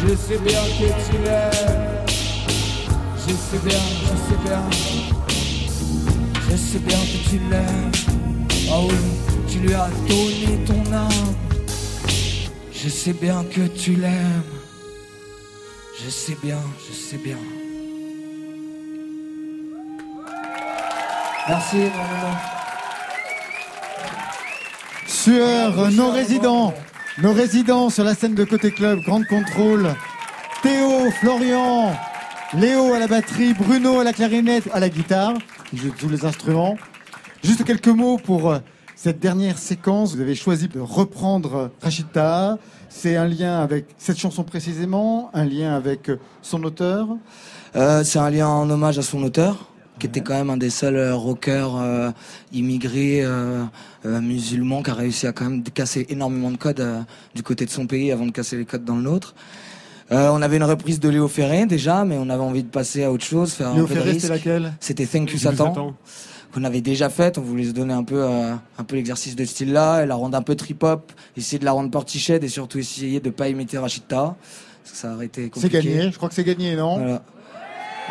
Je 0.00 0.14
sais 0.16 0.38
bien 0.38 0.62
que 0.78 0.86
tu 1.04 1.22
l'aimes. 1.22 2.06
Je 3.16 3.34
sais 3.34 3.58
bien, 3.62 3.78
je 4.00 4.16
sais 4.26 4.38
bien. 4.44 4.62
Je 6.50 6.56
sais 6.56 6.78
bien 6.78 6.98
que 6.98 7.28
tu 7.28 7.38
l'aimes. 7.50 7.92
Oh 8.70 8.88
oui, 8.88 8.96
tu 9.48 9.58
lui 9.58 9.74
as 9.74 9.90
donné 10.08 10.64
ton 10.64 10.92
âme. 10.92 11.34
Je 12.72 12.88
sais 12.88 13.12
bien 13.12 13.44
que 13.44 13.66
tu 13.66 13.96
l'aimes. 13.96 14.42
Je 16.02 16.10
sais 16.10 16.36
bien, 16.42 16.58
je 16.88 16.94
sais 16.94 17.18
bien. 17.18 17.38
Merci, 21.48 21.76
maman. 21.76 22.61
Sueur, 25.12 25.90
nos 25.92 26.10
résidents, 26.10 26.72
nos 27.18 27.32
résidents 27.32 27.90
sur 27.90 28.02
la 28.02 28.14
scène 28.14 28.34
de 28.34 28.44
Côté 28.44 28.72
Club, 28.72 28.98
Grande 29.04 29.26
Contrôle, 29.26 29.94
Théo, 30.62 31.10
Florian, 31.20 31.92
Léo 32.54 32.94
à 32.94 32.98
la 32.98 33.06
batterie, 33.06 33.52
Bruno 33.52 34.00
à 34.00 34.04
la 34.04 34.14
clarinette, 34.14 34.68
à 34.72 34.80
la 34.80 34.88
guitare, 34.88 35.34
tous 35.98 36.08
les 36.08 36.24
instruments. 36.24 36.76
Juste 37.44 37.62
quelques 37.64 37.88
mots 37.88 38.16
pour 38.16 38.50
euh, 38.50 38.58
cette 38.96 39.20
dernière 39.20 39.58
séquence. 39.58 40.14
Vous 40.14 40.20
avez 40.22 40.34
choisi 40.34 40.66
de 40.68 40.80
reprendre 40.80 41.70
Rachita. 41.82 42.58
C'est 42.88 43.16
un 43.16 43.28
lien 43.28 43.60
avec 43.60 43.84
cette 43.98 44.18
chanson 44.18 44.44
précisément, 44.44 45.30
un 45.34 45.44
lien 45.44 45.74
avec 45.74 46.08
euh, 46.08 46.18
son 46.40 46.64
auteur. 46.64 47.08
Euh, 47.76 48.02
c'est 48.02 48.18
un 48.18 48.30
lien 48.30 48.48
en 48.48 48.68
hommage 48.70 48.98
à 48.98 49.02
son 49.02 49.22
auteur, 49.22 49.71
qui 50.02 50.08
était 50.08 50.20
quand 50.20 50.34
même 50.34 50.50
un 50.50 50.56
des 50.56 50.68
seuls 50.70 50.96
euh, 50.96 51.14
rockers 51.14 51.76
euh, 51.76 52.10
immigrés 52.52 53.20
euh, 53.22 53.62
euh, 54.04 54.20
musulmans 54.20 54.82
qui 54.82 54.90
a 54.90 54.94
réussi 54.94 55.28
à 55.28 55.32
quand 55.32 55.44
même 55.48 55.62
casser 55.62 56.06
énormément 56.08 56.50
de 56.50 56.56
codes 56.56 56.80
euh, 56.80 57.00
du 57.36 57.44
côté 57.44 57.64
de 57.66 57.70
son 57.70 57.86
pays 57.86 58.10
avant 58.10 58.26
de 58.26 58.32
casser 58.32 58.56
les 58.56 58.64
codes 58.64 58.84
dans 58.84 58.96
le 58.96 59.02
nôtre. 59.02 59.36
Euh, 60.10 60.28
on 60.32 60.42
avait 60.42 60.56
une 60.56 60.64
reprise 60.64 60.98
de 60.98 61.08
Léo 61.08 61.28
Ferré 61.28 61.66
déjà, 61.66 62.04
mais 62.04 62.16
on 62.18 62.28
avait 62.30 62.42
envie 62.42 62.64
de 62.64 62.68
passer 62.68 63.04
à 63.04 63.12
autre 63.12 63.24
chose, 63.24 63.52
faire 63.52 63.72
Léo 63.74 63.84
un 63.84 63.86
peu 63.86 63.94
Ferré, 63.94 64.14
c'était 64.14 64.28
laquelle? 64.28 64.72
C'était 64.80 65.06
Thank 65.06 65.30
You 65.30 65.38
Satan. 65.38 65.94
Qu'on 66.52 66.64
avait 66.64 66.80
déjà 66.80 67.08
faite, 67.08 67.38
on 67.38 67.42
voulait 67.42 67.64
se 67.66 67.70
donner 67.70 67.94
un 67.94 68.02
peu, 68.02 68.24
euh, 68.24 68.54
un 68.78 68.84
peu 68.84 68.96
l'exercice 68.96 69.36
de 69.36 69.44
ce 69.44 69.50
style-là, 69.52 70.02
et 70.02 70.06
la 70.06 70.16
rendre 70.16 70.36
un 70.36 70.42
peu 70.42 70.56
trip-hop, 70.56 71.12
essayer 71.36 71.60
de 71.60 71.64
la 71.64 71.72
rendre 71.72 71.90
portiched 71.90 72.42
et 72.42 72.48
surtout 72.48 72.78
essayer 72.78 73.20
de 73.20 73.30
pas 73.30 73.48
imiter 73.48 73.78
Rachita, 73.78 74.34
parce 74.82 74.92
que 74.92 74.96
ça 74.98 75.14
aurait 75.14 75.26
été 75.26 75.44
C'est 75.44 75.50
compliqué. 75.50 75.80
gagné, 75.82 76.10
je 76.10 76.16
crois 76.16 76.28
que 76.28 76.34
c'est 76.34 76.44
gagné, 76.44 76.74
non? 76.74 76.98
Voilà. 76.98 77.22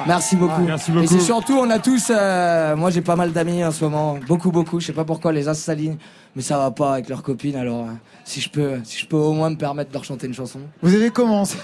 Merci 0.08 0.36
beaucoup. 0.36 0.62
Merci 0.62 0.92
beaucoup. 0.92 1.04
Et 1.04 1.08
c'est 1.08 1.20
surtout, 1.20 1.54
on 1.54 1.70
a 1.70 1.80
tous, 1.80 2.12
euh, 2.12 2.76
moi 2.76 2.90
j'ai 2.90 3.02
pas 3.02 3.16
mal 3.16 3.32
d'amis 3.32 3.64
en 3.64 3.72
ce 3.72 3.84
moment, 3.84 4.18
beaucoup 4.28 4.52
beaucoup. 4.52 4.80
Je 4.80 4.88
sais 4.88 4.94
pas 4.94 5.06
pourquoi 5.06 5.32
les 5.32 5.48
as 5.48 5.54
s'alignent, 5.54 5.98
mais 6.36 6.42
ça 6.42 6.58
va 6.58 6.72
pas 6.72 6.94
avec 6.94 7.10
leurs 7.10 7.24
copines. 7.24 7.56
Alors 7.56 7.86
euh, 7.86 7.92
si 8.24 8.42
je 8.42 8.50
peux, 8.50 8.74
si 8.84 9.00
je 9.00 9.06
peux 9.06 9.18
au 9.18 9.34
moins 9.34 9.50
me 9.50 9.56
permettre 9.58 9.90
de 9.90 9.94
leur 9.94 10.04
chanter 10.04 10.28
une 10.28 10.34
chanson. 10.34 10.60
Vous 10.82 10.94
avez 10.96 11.10
commencé, 11.10 11.58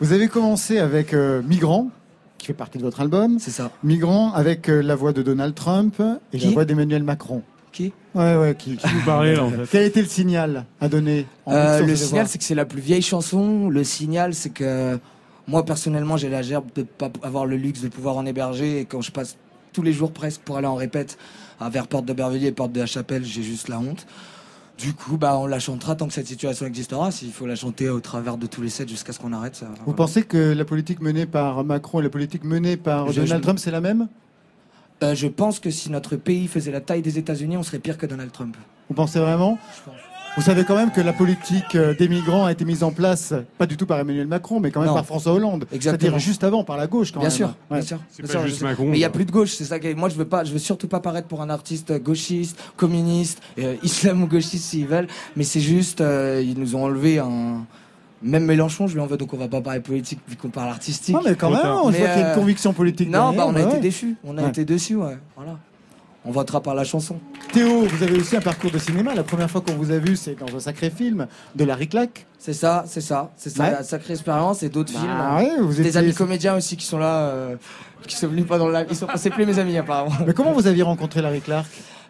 vous 0.00 0.12
avez 0.12 0.28
commencé 0.28 0.78
avec 0.78 1.14
euh, 1.14 1.42
Migrant, 1.42 1.88
qui 2.38 2.46
fait 2.46 2.54
partie 2.54 2.78
de 2.78 2.82
votre 2.82 3.00
album. 3.00 3.38
C'est 3.38 3.50
ça. 3.50 3.70
Migrant 3.84 4.32
avec 4.32 4.68
euh, 4.68 4.82
la 4.82 4.94
voix 4.94 5.12
de 5.12 5.22
Donald 5.22 5.54
Trump 5.54 6.02
et 6.32 6.38
la 6.38 6.50
voix 6.50 6.64
d'Emmanuel 6.64 7.02
Macron. 7.02 7.42
Qui? 7.72 7.92
Ouais, 8.14 8.36
ouais, 8.36 8.54
qui, 8.58 8.76
qui 8.76 8.86
vous 8.86 9.00
parlait, 9.06 9.34
là, 9.34 9.44
en 9.44 9.50
fait 9.50 9.62
Quel 9.70 9.84
était 9.84 10.02
le 10.02 10.06
signal 10.06 10.66
à 10.78 10.88
donner 10.90 11.26
en 11.46 11.54
Euh, 11.54 11.80
le 11.80 11.96
signal, 11.96 12.28
c'est 12.28 12.36
que 12.36 12.44
c'est 12.44 12.54
la 12.54 12.66
plus 12.66 12.82
vieille 12.82 13.00
chanson. 13.00 13.70
Le 13.70 13.82
signal, 13.82 14.34
c'est 14.34 14.50
que 14.50 14.98
moi 15.48 15.64
personnellement, 15.64 16.16
j'ai 16.16 16.28
la 16.28 16.42
gerbe 16.42 16.66
de 16.74 16.82
pas 16.82 17.10
avoir 17.22 17.46
le 17.46 17.56
luxe 17.56 17.80
de 17.80 17.88
pouvoir 17.88 18.16
en 18.16 18.26
héberger. 18.26 18.80
Et 18.80 18.84
quand 18.84 19.00
je 19.00 19.10
passe 19.12 19.36
tous 19.72 19.82
les 19.82 19.92
jours 19.92 20.12
presque 20.12 20.40
pour 20.42 20.56
aller 20.58 20.66
en 20.66 20.74
répète 20.76 21.18
à 21.60 21.68
vers 21.68 21.86
Porte 21.88 22.04
de 22.04 22.12
Bervilliers 22.12 22.48
et 22.48 22.52
Porte 22.52 22.72
de 22.72 22.80
la 22.80 22.86
Chapelle, 22.86 23.24
j'ai 23.24 23.42
juste 23.42 23.68
la 23.68 23.78
honte. 23.78 24.06
Du 24.78 24.94
coup, 24.94 25.16
bah, 25.16 25.36
on 25.38 25.46
la 25.46 25.58
chantera 25.60 25.94
tant 25.94 26.08
que 26.08 26.14
cette 26.14 26.26
situation 26.26 26.66
existera. 26.66 27.10
S'il 27.12 27.30
faut 27.32 27.46
la 27.46 27.54
chanter 27.56 27.88
au 27.88 28.00
travers 28.00 28.36
de 28.36 28.46
tous 28.46 28.62
les 28.62 28.68
sets 28.70 28.88
jusqu'à 28.88 29.12
ce 29.12 29.20
qu'on 29.20 29.32
arrête, 29.32 29.54
ça. 29.54 29.66
Vous 29.86 29.92
pensez 29.92 30.22
que 30.24 30.52
la 30.52 30.64
politique 30.64 31.00
menée 31.00 31.26
par 31.26 31.62
Macron 31.62 32.00
et 32.00 32.02
la 32.02 32.08
politique 32.10 32.42
menée 32.44 32.76
par 32.76 33.08
Je- 33.12 33.20
Donald 33.20 33.40
je- 33.40 33.42
Trump, 33.42 33.58
c'est 33.58 33.70
la 33.70 33.80
même? 33.80 34.08
Euh, 35.02 35.14
je 35.14 35.26
pense 35.28 35.60
que 35.60 35.70
si 35.70 35.90
notre 35.90 36.16
pays 36.16 36.48
faisait 36.48 36.70
la 36.72 36.80
taille 36.80 37.02
des 37.02 37.18
États-Unis, 37.18 37.56
on 37.56 37.62
serait 37.62 37.80
pire 37.80 37.98
que 37.98 38.06
Donald 38.06 38.32
Trump. 38.32 38.56
Vous 38.88 38.94
pensez 38.94 39.18
vraiment? 39.20 39.58
Vous 40.34 40.42
savez 40.42 40.64
quand 40.64 40.74
même 40.76 40.90
que 40.90 41.02
la 41.02 41.12
politique 41.12 41.74
euh, 41.74 41.94
des 41.94 42.08
migrants 42.08 42.46
a 42.46 42.52
été 42.52 42.64
mise 42.64 42.82
en 42.82 42.90
place, 42.90 43.34
pas 43.58 43.66
du 43.66 43.76
tout 43.76 43.84
par 43.84 43.98
Emmanuel 43.98 44.26
Macron, 44.26 44.60
mais 44.60 44.70
quand 44.70 44.80
même 44.80 44.88
Non. 44.88 44.94
par 44.94 45.04
François 45.04 45.32
Hollande. 45.34 45.66
C'est-à-dire 45.70 46.18
juste 46.18 46.42
avant, 46.42 46.64
par 46.64 46.78
la 46.78 46.86
gauche 46.86 47.12
quand 47.12 47.20
bien 47.20 47.28
même. 47.28 47.36
sûr, 47.36 47.48
Ouais. 47.70 47.78
bien 47.78 47.82
sûr. 47.82 47.98
bien 48.18 48.26
sûr, 48.28 48.46
je 48.46 48.52
sais. 48.52 48.64
Mais 48.64 48.96
il 48.96 49.00
y 49.00 49.04
a 49.04 49.10
plus 49.10 49.26
de 49.26 49.30
gauche, 49.30 49.50
c'est 49.52 49.64
ça. 49.64 49.78
que- 49.78 49.92
Moi, 49.92 50.08
je 50.08 50.14
veux 50.14 50.24
pas, 50.24 50.42
je 50.44 50.52
veux 50.52 50.58
surtout 50.58 50.88
pas 50.88 51.00
paraître 51.00 51.28
pour 51.28 51.42
un 51.42 51.50
artiste 51.50 51.92
gauchiste, 52.02 52.58
communiste, 52.78 53.42
euh, 53.58 53.76
islamo-gauchiste 53.82 54.64
s'ils 54.64 54.86
veulent. 54.86 55.06
Mais 55.36 55.44
c'est 55.44 55.60
juste, 55.60 56.00
euh, 56.00 56.42
ils 56.42 56.58
nous 56.58 56.76
ont 56.76 56.84
enlevé 56.84 57.18
un. 57.18 57.66
Même 58.22 58.44
Mélenchon, 58.46 58.86
je 58.86 58.94
lui 58.94 59.00
en 59.00 59.06
veux, 59.06 59.16
donc 59.18 59.34
on 59.34 59.36
va 59.36 59.48
pas 59.48 59.60
parler 59.60 59.80
politique 59.80 60.20
vu 60.28 60.36
qu'on 60.36 60.48
parle 60.48 60.70
artistique. 60.70 61.14
Ah, 61.18 61.22
mais 61.24 61.34
quand 61.34 61.50
même, 61.50 61.60
on 61.66 61.82
voit 61.90 61.92
qu'il 61.92 62.00
y 62.02 62.06
a 62.06 62.28
une 62.30 62.34
conviction 62.36 62.72
politique 62.72 63.08
Non, 63.10 63.32
derrière, 63.32 63.36
bah 63.36 63.44
on 63.48 63.50
a 63.50 63.52
bah 63.54 63.60
été 63.62 63.72
ouais. 63.74 63.80
déçus. 63.80 64.16
On 64.24 64.38
a 64.38 64.42
Ouais. 64.44 64.48
été 64.48 64.64
déçus, 64.64 64.94
ouais. 64.96 65.18
Voilà. 65.36 65.58
On 66.24 66.30
votera 66.30 66.60
par 66.60 66.74
la 66.76 66.84
chanson. 66.84 67.18
Théo, 67.52 67.80
vous 67.84 68.02
avez 68.04 68.16
aussi 68.16 68.36
un 68.36 68.40
parcours 68.40 68.70
de 68.70 68.78
cinéma. 68.78 69.12
La 69.14 69.24
première 69.24 69.50
fois 69.50 69.60
qu'on 69.60 69.72
vous 69.74 69.90
a 69.90 69.98
vu, 69.98 70.14
c'est 70.16 70.36
dans 70.38 70.54
un 70.56 70.60
sacré 70.60 70.88
film 70.88 71.26
de 71.56 71.64
Larry 71.64 71.88
Clack. 71.88 72.26
C'est 72.38 72.52
ça, 72.52 72.84
c'est 72.86 73.00
ça, 73.00 73.32
c'est 73.36 73.50
ça, 73.50 73.64
Ouais. 73.64 73.70
la 73.72 73.82
sacrée 73.82 74.12
expérience 74.14 74.62
et 74.62 74.68
d'autres 74.68 74.92
Bah 74.92 75.00
films. 75.00 75.36
ouais, 75.36 75.60
vous 75.60 75.74
Des 75.74 75.88
étiez- 75.88 75.96
amis 75.98 76.14
comédiens 76.14 76.54
aussi 76.56 76.76
qui 76.76 76.86
sont 76.86 76.98
là, 76.98 77.22
euh, 77.26 77.56
qui 78.06 78.14
sont 78.16 78.28
venus 78.28 78.46
pas 78.46 78.58
dans 78.58 78.68
la. 78.68 78.84
Ils 78.84 78.94
sont, 78.96 79.08
c'est 79.16 79.30
plus 79.30 79.46
mes 79.46 79.58
amis 79.58 79.76
apparemment. 79.76 80.12
Mais 80.26 80.32
comment 80.32 80.52
vous 80.52 80.66
aviez 80.68 80.84
rencontré 80.84 81.22
Larry 81.22 81.40
Clark? 81.40 81.66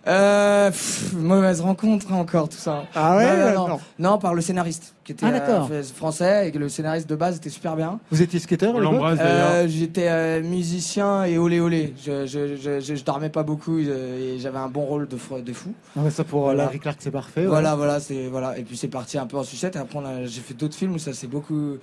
Euh, 0.09 0.69
pff, 0.71 1.13
mauvaise 1.13 1.61
rencontre 1.61 2.13
hein, 2.13 2.17
encore 2.17 2.49
tout 2.49 2.57
ça. 2.57 2.87
Ah 2.93 3.17
ouais, 3.17 3.25
non, 3.25 3.37
non, 3.37 3.55
non. 3.55 3.69
non. 3.69 3.81
Non, 4.01 4.19
par 4.19 4.35
le 4.35 4.41
scénariste 4.41 4.95
qui 5.05 5.13
était 5.13 5.27
Ah, 5.27 5.31
d'accord. 5.31 5.69
euh, 5.71 5.83
français 5.85 6.49
et 6.49 6.51
que 6.51 6.59
le 6.59 6.69
scénariste 6.69 7.09
de 7.09 7.15
base 7.15 7.37
était 7.37 7.51
super 7.51 7.77
bien. 7.77 8.01
Vous 8.11 8.21
étiez 8.21 8.41
skateur 8.41 8.77
à 8.77 8.81
l'époque? 8.81 9.19
Euh, 9.21 9.69
J'étais 9.69 10.09
euh, 10.09 10.43
musicien 10.43 11.23
et 11.25 11.39
olé 11.39 11.61
olé. 11.61 11.95
Je, 12.05 12.27
je, 12.27 12.57
je, 12.57 12.81
je, 12.81 12.95
je 12.97 13.05
dormais 13.05 13.29
pas 13.29 13.45
beaucoup 13.45 13.79
euh, 13.79 14.35
et 14.37 14.41
j'avais 14.41 14.59
un 14.59 14.69
bon 14.69 14.83
rôle 14.87 15.07
de, 15.07 15.17
fr- 15.17 15.43
de 15.45 15.53
fou. 15.53 15.73
Ah 15.97 16.01
ouais, 16.01 16.11
ça 16.11 16.25
pour 16.25 16.41
euh, 16.41 16.45
Voilà. 16.47 16.65
Larry 16.65 16.81
Clark, 16.81 16.99
c'est 17.01 17.13
parfait. 17.13 17.43
ouais. 17.43 17.47
Voilà, 17.47 17.77
voilà, 17.77 18.01
c'est 18.01 18.27
voilà. 18.27 18.59
Et 18.59 18.63
puis 18.65 18.77
c'est 18.77 18.89
parti 18.89 19.19
un 19.19 19.27
peu 19.27 19.37
en 19.37 19.45
sucette. 19.45 19.77
Et 19.77 19.79
après, 19.79 19.99
on 20.01 20.05
a- 20.05 20.25
j'ai 20.25 20.41
fait 20.41 20.55
d'autres 20.55 20.75
films 20.77 20.95
où 20.95 20.99
ça 20.99 21.13
s'est 21.13 21.29
beaucoup 21.29 21.77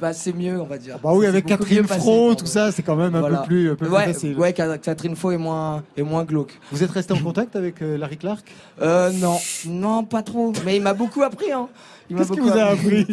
passé 0.00 0.32
mieux, 0.32 0.60
on 0.60 0.64
va 0.64 0.78
dire. 0.78 0.98
Bah 1.02 1.10
oui, 1.14 1.26
avec 1.26 1.46
Catherine 1.46 1.86
Fro, 1.86 2.34
tout 2.34 2.46
ça, 2.46 2.72
c'est 2.72 2.82
quand 2.82 2.96
même 2.96 3.14
un 3.14 3.20
Voilà. 3.20 3.38
peu 3.38 3.46
plus, 3.46 3.66
un 3.70 3.74
peu 3.74 3.86
plus 3.86 3.94
ouais, 3.94 4.04
facile. 4.06 4.36
Ouais, 4.38 4.54
Ca- 4.56 4.78
Catherine 4.78 5.16
Faux 5.16 5.30
est 5.30 5.38
moins, 5.38 5.82
est 5.96 6.02
moins 6.02 6.24
glauque. 6.24 6.58
Vous 6.72 6.82
êtes 6.82 6.90
resté 6.90 7.12
en 7.12 7.18
contact 7.18 7.56
avec 7.56 7.82
euh, 7.82 7.96
Larry 7.98 8.16
Clark? 8.16 8.44
Euh, 8.82 9.10
non, 9.12 9.36
non, 9.66 10.04
pas 10.04 10.22
trop. 10.22 10.52
Mais 10.64 10.76
il 10.76 10.82
m'a 10.82 10.94
beaucoup 10.94 11.22
appris, 11.22 11.52
hein. 11.52 11.68
Qu'est-ce 12.08 12.32
qu'il 12.32 12.42
vous 12.42 12.56
a 12.56 12.64
appris 12.66 13.06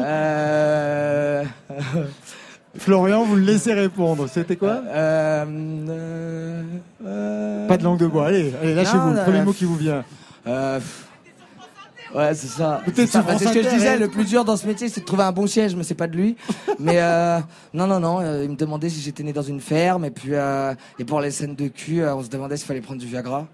Euh... 0.00 1.44
Florian, 2.78 3.24
vous 3.24 3.34
le 3.36 3.42
laissez 3.42 3.72
répondre. 3.74 4.28
C'était 4.28 4.56
quoi? 4.56 4.80
Euh, 4.86 5.44
euh, 5.88 6.62
euh, 7.04 7.66
Pas 7.66 7.76
de 7.76 7.82
langue 7.84 7.98
de 7.98 8.06
bois. 8.06 8.28
Allez, 8.28 8.52
allez 8.62 8.74
lâchez-vous. 8.74 9.10
Le 9.10 9.18
euh, 9.18 9.44
mot 9.44 9.52
qui 9.52 9.64
vous 9.64 9.76
vient. 9.76 10.04
Ouais, 12.14 12.34
c'est 12.34 12.48
ça. 12.48 12.82
C'est 12.94 13.06
ça. 13.06 13.22
sur 13.22 13.38
c'est 13.38 13.46
ce 13.46 13.52
que 13.52 13.62
je 13.62 13.68
disais, 13.68 13.88
hein. 13.90 13.96
le 13.96 14.08
plus 14.08 14.24
dur 14.24 14.44
dans 14.44 14.56
ce 14.56 14.66
métier, 14.66 14.88
c'est 14.88 15.00
de 15.00 15.06
trouver 15.06 15.22
un 15.22 15.32
bon 15.32 15.46
siège, 15.46 15.74
mais 15.76 15.84
c'est 15.84 15.94
pas 15.94 16.06
de 16.08 16.16
lui. 16.16 16.36
mais 16.78 17.00
euh, 17.00 17.38
non, 17.72 17.86
non, 17.86 18.00
non, 18.00 18.20
euh, 18.20 18.44
il 18.44 18.50
me 18.50 18.56
demandait 18.56 18.88
si 18.88 19.00
j'étais 19.00 19.22
né 19.22 19.32
dans 19.32 19.42
une 19.42 19.60
ferme, 19.60 20.04
et 20.04 20.10
puis 20.10 20.34
euh, 20.34 20.74
et 20.98 21.04
pour 21.04 21.20
les 21.20 21.30
scènes 21.30 21.54
de 21.54 21.68
cul, 21.68 22.04
on 22.04 22.22
se 22.22 22.28
demandait 22.28 22.56
s'il 22.56 22.66
fallait 22.66 22.80
prendre 22.80 23.00
du 23.00 23.06
Viagra. 23.06 23.46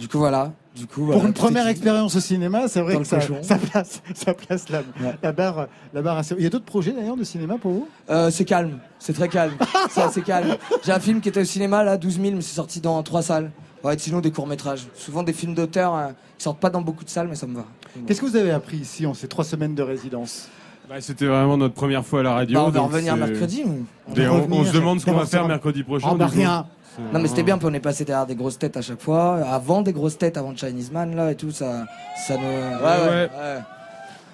Du 0.00 0.08
coup, 0.08 0.18
voilà. 0.18 0.50
Du 0.74 0.86
coup, 0.86 1.00
Pour 1.00 1.12
voilà, 1.12 1.28
une 1.28 1.34
première 1.34 1.66
expérience 1.66 2.16
au 2.16 2.20
cinéma, 2.20 2.68
c'est 2.68 2.80
vrai 2.80 2.94
Dans 2.94 3.00
que 3.00 3.06
ça, 3.06 3.20
ça 3.42 3.58
place, 3.58 4.00
ça 4.14 4.32
place 4.32 4.68
la, 4.70 4.82
la 5.22 5.32
barre, 5.32 5.66
la 5.92 6.00
barre 6.00 6.16
assez. 6.16 6.34
Il 6.38 6.42
y 6.42 6.46
a 6.46 6.48
d'autres 6.48 6.64
projets 6.64 6.92
d'ailleurs 6.92 7.16
de 7.16 7.24
cinéma 7.24 7.58
pour 7.58 7.72
vous? 7.72 7.88
Euh, 8.08 8.30
c'est 8.30 8.46
calme, 8.46 8.78
c'est 8.98 9.12
très 9.12 9.28
calme. 9.28 9.52
c'est 9.90 10.00
assez 10.00 10.22
calme. 10.22 10.56
J'ai 10.84 10.92
un 10.92 11.00
film 11.00 11.20
qui 11.20 11.28
était 11.28 11.40
au 11.40 11.44
cinéma, 11.44 11.84
là, 11.84 11.98
12 11.98 12.20
000, 12.20 12.34
mais 12.36 12.40
c'est 12.40 12.54
sorti 12.54 12.80
dans 12.80 13.02
trois 13.02 13.20
salles. 13.20 13.50
Ouais, 13.84 13.98
sinon 13.98 14.20
des 14.20 14.30
courts-métrages. 14.30 14.86
Souvent 14.94 15.22
des 15.22 15.34
films 15.34 15.54
d'auteur 15.54 15.94
euh, 15.94 16.08
qui 16.38 16.44
sortent 16.44 16.60
pas 16.60 16.70
dans 16.70 16.80
beaucoup 16.80 17.04
de 17.04 17.10
salles, 17.10 17.28
mais 17.28 17.34
ça 17.36 17.46
me 17.46 17.56
va. 17.56 17.64
Qu'est-ce 18.06 18.20
que 18.20 18.26
vous 18.26 18.36
avez 18.36 18.50
appris 18.50 18.78
ici 18.78 19.06
en 19.06 19.14
ces 19.14 19.28
trois 19.28 19.44
semaines 19.44 19.74
de 19.74 19.82
résidence 19.82 20.48
Bah, 20.88 20.96
C'était 21.00 21.26
vraiment 21.26 21.56
notre 21.56 21.74
première 21.74 22.04
fois 22.04 22.20
à 22.20 22.22
la 22.22 22.32
radio. 22.34 22.58
Bah, 22.58 22.64
on 22.66 22.70
va 22.70 22.80
revenir 22.80 23.16
mercredi. 23.16 23.64
On 24.08 24.12
va 24.14 24.32
on, 24.32 24.46
on 24.52 24.64
se 24.64 24.72
demande 24.72 25.00
ce 25.00 25.04
qu'on 25.06 25.12
va 25.12 25.20
faire 25.20 25.28
ça 25.28 25.42
va. 25.42 25.48
mercredi 25.48 25.82
prochain. 25.82 26.08
Ah, 26.10 26.14
bah, 26.14 26.26
du 26.26 26.32
coup. 26.32 26.38
rien. 26.38 26.66
Non 27.12 27.20
mais 27.20 27.28
c'était 27.28 27.44
bien, 27.44 27.56
puis 27.56 27.66
on 27.70 27.72
est 27.72 27.80
passé 27.80 28.04
derrière 28.04 28.26
des 28.26 28.34
grosses 28.34 28.58
têtes 28.58 28.76
à 28.76 28.82
chaque 28.82 29.00
fois. 29.00 29.36
Avant 29.44 29.80
des 29.80 29.92
grosses 29.92 30.18
têtes, 30.18 30.36
avant 30.36 30.54
Chinese 30.54 30.90
Man 30.90 31.14
là 31.16 31.30
et 31.30 31.36
tout, 31.36 31.50
ça, 31.50 31.86
ça 32.26 32.36
nous, 32.36 32.42
ouais, 32.42 32.82
ouais, 32.82 33.08
ouais. 33.08 33.30
ouais. 33.30 33.58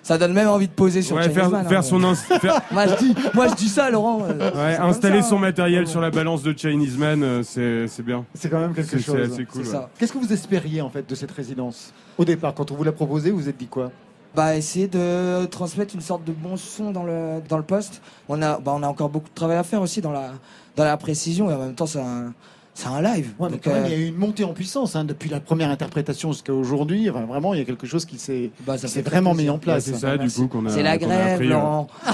Ça 0.07 0.19
donne 0.19 0.33
même 0.35 0.47
envie 0.47 0.69
de 0.69 0.73
poser 0.73 1.03
sur 1.03 1.17
Ouais, 1.17 1.23
Chinese 1.23 1.37
faire- 1.37 1.51
Man. 1.51 1.67
faire 1.69 1.79
hein. 1.81 1.83
son 1.83 2.05
ins- 2.05 2.15
faire- 2.41 2.63
moi 2.71 2.87
je 2.87 2.95
dis, 2.95 3.15
moi 3.35 3.49
je 3.49 3.55
dis 3.55 3.69
ça, 3.69 3.91
Laurent. 3.91 4.21
euh, 4.23 4.51
Ouais, 4.53 4.77
installer 4.77 5.21
ça, 5.21 5.31
son 5.31 5.39
hein. 5.39 5.41
matériel 5.41 5.89
sur 5.89 6.01
la 6.01 6.11
balance 6.13 6.45
de 6.45 6.55
Chinese 6.57 6.97
Man, 6.97 7.25
euh, 7.25 7.43
c'est 7.43 7.89
c'est 7.89 8.05
bien. 8.05 8.25
C'est 8.35 8.49
quand 8.49 8.61
même 8.61 8.73
quelque 8.73 8.89
C'est- 8.99 9.01
chose. 9.05 9.17
C'est 9.17 9.33
assez 9.33 9.45
cool. 9.47 9.65
C'est 9.65 9.69
ouais. 9.71 9.75
ça. 9.75 9.91
Qu'est-ce 9.99 10.13
que 10.13 10.19
vous 10.19 10.33
espériez 10.33 10.81
en 10.81 10.91
fait 10.91 11.09
de 11.11 11.15
cette 11.17 11.33
résidence 11.33 11.93
Au 12.19 12.25
départ, 12.25 12.55
quand 12.55 12.71
on 12.71 12.77
vous 12.77 12.85
l'a 12.85 12.93
proposé, 12.93 13.33
vous 13.33 13.39
vous 13.39 13.49
êtes 13.49 13.57
dit 13.57 13.67
quoi 13.67 13.91
Bah 14.37 14.55
essayer 14.55 14.87
de 14.87 15.45
transmettre 15.47 15.97
une 15.97 16.01
sorte 16.01 16.23
de 16.25 16.31
bon 16.31 16.57
son 16.57 16.93
dans 16.93 17.03
le 17.03 17.41
dans 17.49 17.57
le 17.57 17.65
poste. 17.65 18.01
On 18.29 18.41
a 18.43 18.61
bah, 18.61 18.73
on 18.77 18.85
a 18.85 18.87
encore 18.87 19.09
beaucoup 19.09 19.29
de 19.29 19.35
travail 19.35 19.57
à 19.57 19.65
faire 19.65 19.83
aussi 19.83 20.01
dans 20.01 20.13
la 20.13 20.31
dans 20.77 20.85
la 20.85 20.97
précision 20.97 21.51
et 21.51 21.55
en 21.55 21.59
même 21.59 21.75
temps 21.75 21.87
c'est 21.87 21.99
un 21.99 22.33
c'est 22.79 22.89
un 22.89 23.01
live. 23.01 23.31
Ouais, 23.39 23.49
mais 23.49 23.57
Donc, 23.57 23.61
quand 23.65 23.73
même, 23.73 23.85
euh, 23.85 23.89
il 23.89 23.93
y 23.93 23.95
a 23.95 23.99
eu 23.99 24.07
une 24.09 24.17
montée 24.17 24.45
en 24.45 24.53
puissance 24.53 24.95
hein, 24.97 25.05
depuis 25.05 25.31
la 25.31 25.41
première 25.41 25.71
interprétation 25.71 26.31
jusqu'à 26.33 26.53
aujourd'hui. 26.53 27.09
Enfin, 27.09 27.25
vraiment, 27.25 27.55
il 27.55 27.59
y 27.59 27.63
a 27.63 27.65
quelque 27.65 27.87
chose 27.87 28.05
qui 28.05 28.19
s'est 28.19 28.51
Bah, 28.67 28.77
vraiment 29.05 29.33
plaisir. 29.33 29.53
mis 29.53 29.57
en 29.57 29.59
place. 29.59 29.87
Ouais, 29.87 29.93
c'est 29.95 29.99
ça, 29.99 30.17
du 30.19 30.31
coup, 30.31 30.47
qu'on 30.47 30.67
a- 30.67 30.71
C'est 30.71 30.83
la 30.83 30.91
a 30.93 30.99
grève, 30.99 31.35
appris, 31.35 31.47
euh. 31.47 31.51
Laurent. 31.51 31.87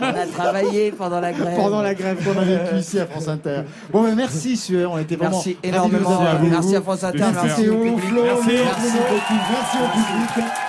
on 0.00 0.04
a 0.04 0.26
travaillé 0.32 0.92
pendant 0.92 1.20
la 1.20 1.32
grève. 1.32 1.56
Pendant 1.56 1.80
la 1.82 1.94
grève 1.94 2.22
qu'on 2.22 2.38
a 2.38 2.44
vécue 2.44 2.76
ici 2.78 3.00
à 3.00 3.06
France 3.06 3.28
Inter. 3.28 3.62
Bon, 3.92 4.02
mais 4.02 4.14
merci, 4.14 4.56
Sueur. 4.56 4.92
On 4.92 4.98
était 4.98 5.16
vraiment. 5.16 5.32
Merci 5.36 5.56
énormément. 5.62 6.08
vous 6.10 6.14
avoir 6.14 6.34
avec 6.36 6.50
Merci 6.50 6.68
vous. 6.68 6.76
à 6.76 6.80
France 6.82 7.04
Inter, 7.04 7.18
Merci, 7.18 7.38
merci 7.46 7.68
au. 7.70 7.98
Flo, 7.98 8.22
Merci. 8.24 8.48
Merci 8.48 8.96
beaucoup. 8.98 9.34
Merci 9.50 9.76
au 9.78 10.34
public. 10.36 10.67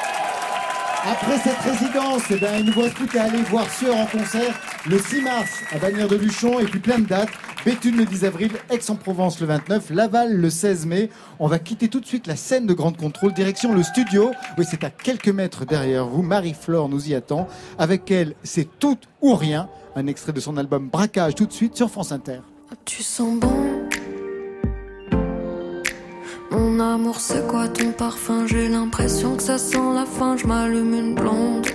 Après 1.05 1.37
cette 1.37 1.59
résidence, 1.59 2.23
eh 2.29 2.35
ben, 2.37 2.59
il 2.59 2.65
ne 2.65 2.71
vous 2.71 2.81
reste 2.81 2.95
plus 2.95 3.07
qu'à 3.07 3.23
aller 3.23 3.41
voir 3.43 3.69
Sueur 3.71 3.95
en 3.95 4.05
concert 4.05 4.59
le 4.85 4.99
6 4.99 5.21
mars 5.21 5.49
à 5.71 5.77
Bagnères 5.77 6.09
de 6.09 6.17
Luchon 6.17 6.59
et 6.59 6.65
puis 6.65 6.79
plein 6.79 6.99
de 6.99 7.05
dates. 7.05 7.29
Béthune 7.65 7.97
le 7.97 8.05
10 8.05 8.25
avril, 8.25 8.51
Aix-en-Provence 8.69 9.39
le 9.39 9.47
29, 9.47 9.91
Laval 9.91 10.33
le 10.35 10.49
16 10.49 10.85
mai. 10.85 11.09
On 11.39 11.47
va 11.47 11.59
quitter 11.59 11.87
tout 11.87 11.99
de 11.99 12.05
suite 12.05 12.27
la 12.27 12.35
scène 12.35 12.65
de 12.65 12.73
Grande 12.73 12.97
Contrôle, 12.97 13.33
direction 13.33 13.73
le 13.73 13.83
studio. 13.83 14.31
Oui, 14.57 14.65
c'est 14.69 14.83
à 14.83 14.89
quelques 14.89 15.29
mètres 15.29 15.65
derrière 15.65 16.05
vous. 16.05 16.21
Marie-Flore 16.21 16.89
nous 16.89 17.09
y 17.09 17.15
attend. 17.15 17.47
Avec 17.77 18.11
elle, 18.11 18.35
c'est 18.43 18.67
tout 18.79 18.97
ou 19.21 19.35
rien. 19.35 19.69
Un 19.95 20.07
extrait 20.07 20.33
de 20.33 20.39
son 20.39 20.57
album 20.57 20.89
Braquage 20.89 21.35
tout 21.35 21.45
de 21.45 21.53
suite 21.53 21.77
sur 21.77 21.89
France 21.89 22.11
Inter. 22.11 22.39
Tu 22.85 23.03
sens 23.03 23.39
bon 23.39 23.87
Mon 26.51 26.79
amour, 26.79 27.19
c'est 27.19 27.47
quoi 27.47 27.67
ton 27.67 27.91
parfum? 27.91 28.47
J'ai 28.47 28.69
l'impression 28.69 29.35
que 29.35 29.43
ça 29.43 29.57
sent 29.57 29.93
la 29.93 30.05
fin. 30.05 30.35
Je 30.35 30.47
m'allume 30.47 30.93
une 30.93 31.15
blonde. 31.15 31.67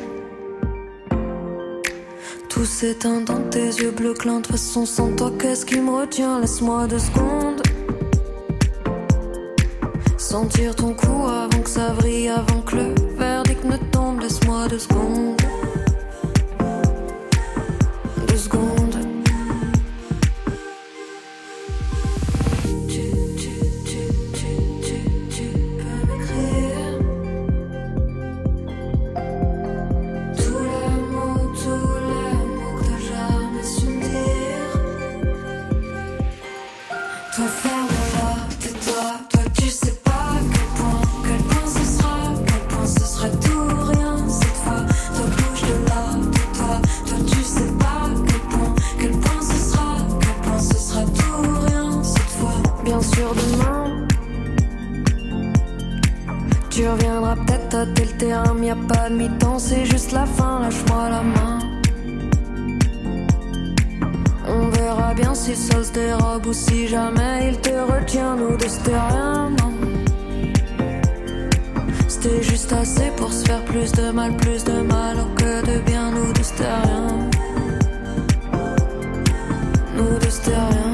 Tout 2.49 2.65
s'éteint 2.65 3.21
dans 3.21 3.41
tes 3.51 3.67
yeux 3.67 3.93
bleus 3.93 4.15
clins. 4.15 4.41
De 4.41 4.47
façon, 4.49 4.85
sans 4.85 5.15
toi, 5.15 5.31
qu'est-ce 5.39 5.65
qui 5.65 5.81
me 5.81 5.91
retient? 5.91 6.41
Laisse-moi 6.41 6.87
deux 6.89 6.99
secondes. 6.99 7.63
Sentir 10.19 10.75
ton 10.75 10.95
cou 10.95 11.27
avant 11.29 11.63
que 11.63 11.71
ça 11.71 11.93
vrille, 11.93 12.29
avant 12.29 12.61
que 12.63 12.77
le 12.77 12.95
verdict 13.17 13.65
ne 13.65 13.77
tombe. 13.93 14.21
Laisse-moi 14.21 14.67
deux 14.69 14.81
secondes. 14.81 15.44
Tâter 57.75 58.05
le 58.05 58.17
terrain, 58.19 58.55
mais 58.57 58.69
y 58.69 58.71
a 58.71 58.77
pas 58.77 59.11
de 59.11 59.17
mi-temps, 59.17 59.59
c'est 59.59 59.85
juste 59.85 60.13
la 60.13 60.27
fin, 60.27 60.61
lâche-moi 60.61 61.09
la 61.11 61.23
main. 61.35 61.59
On 64.47 64.69
verra 64.69 65.13
bien 65.15 65.35
si 65.35 65.57
ça 65.57 65.83
se 65.83 65.93
dérobe 65.93 66.47
ou 66.47 66.53
si 66.53 66.87
jamais 66.87 67.49
il 67.49 67.57
te 67.61 67.75
retient, 67.93 68.37
nous 68.37 68.57
deux 68.57 68.69
c'était 68.69 69.01
rien, 69.11 69.51
non. 69.59 69.73
C'était 72.07 72.43
juste 72.45 72.73
assez 72.73 73.11
pour 73.17 73.33
se 73.33 73.45
faire 73.45 73.65
plus 73.65 73.91
de 73.91 74.13
mal, 74.13 74.37
plus 74.37 74.63
de 74.63 74.79
mal 74.95 75.17
que 75.37 75.53
de 75.69 75.81
bien, 75.81 76.13
nous 76.13 76.33
deux 76.33 76.45
c'était 76.45 76.77
rien. 76.85 77.09
Nous 79.97 80.19
deux 80.21 80.31
c'était 80.31 80.61
rien. 80.71 80.94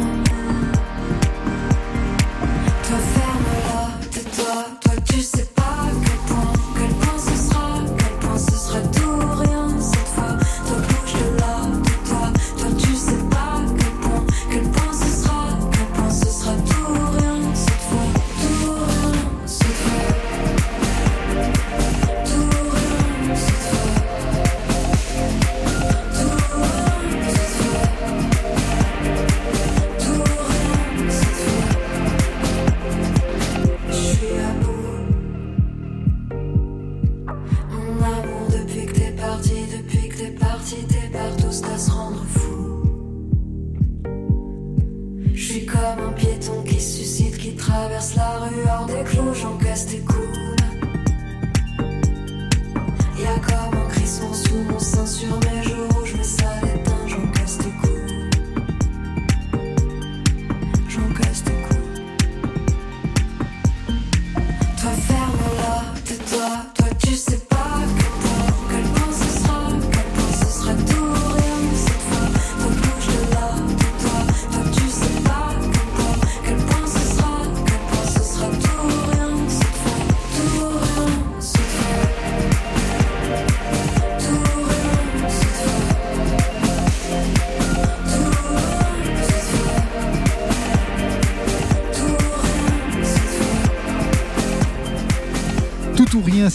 Des 49.00 49.10
clous, 49.10 49.34
j'encaisse 49.34 49.86
tes 49.86 49.98
coups. 49.98 50.19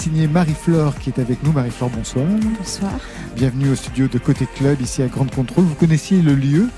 Signé 0.05 0.27
Marie-Flore 0.27 0.93
qui 0.99 1.09
est 1.09 1.19
avec 1.19 1.41
nous. 1.41 1.51
Marie-Flore, 1.51 1.89
bonsoir. 1.89 2.27
Bonsoir. 2.59 2.91
Bienvenue 3.35 3.69
au 3.69 3.75
studio 3.75 4.07
de 4.07 4.19
Côté 4.19 4.45
Club 4.55 4.79
ici 4.79 5.01
à 5.01 5.07
Grande 5.07 5.31
Contrôle. 5.31 5.63
Vous 5.63 5.73
connaissiez 5.73 6.21
le 6.21 6.35
lieu? 6.35 6.69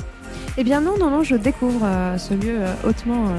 Eh 0.57 0.63
bien 0.63 0.79
non, 0.79 0.97
non, 0.97 1.09
non, 1.09 1.23
je 1.23 1.35
découvre 1.35 1.81
euh, 1.83 2.17
ce 2.17 2.33
lieu 2.33 2.55
euh, 2.61 2.73
hautement 2.85 3.27
euh, 3.27 3.37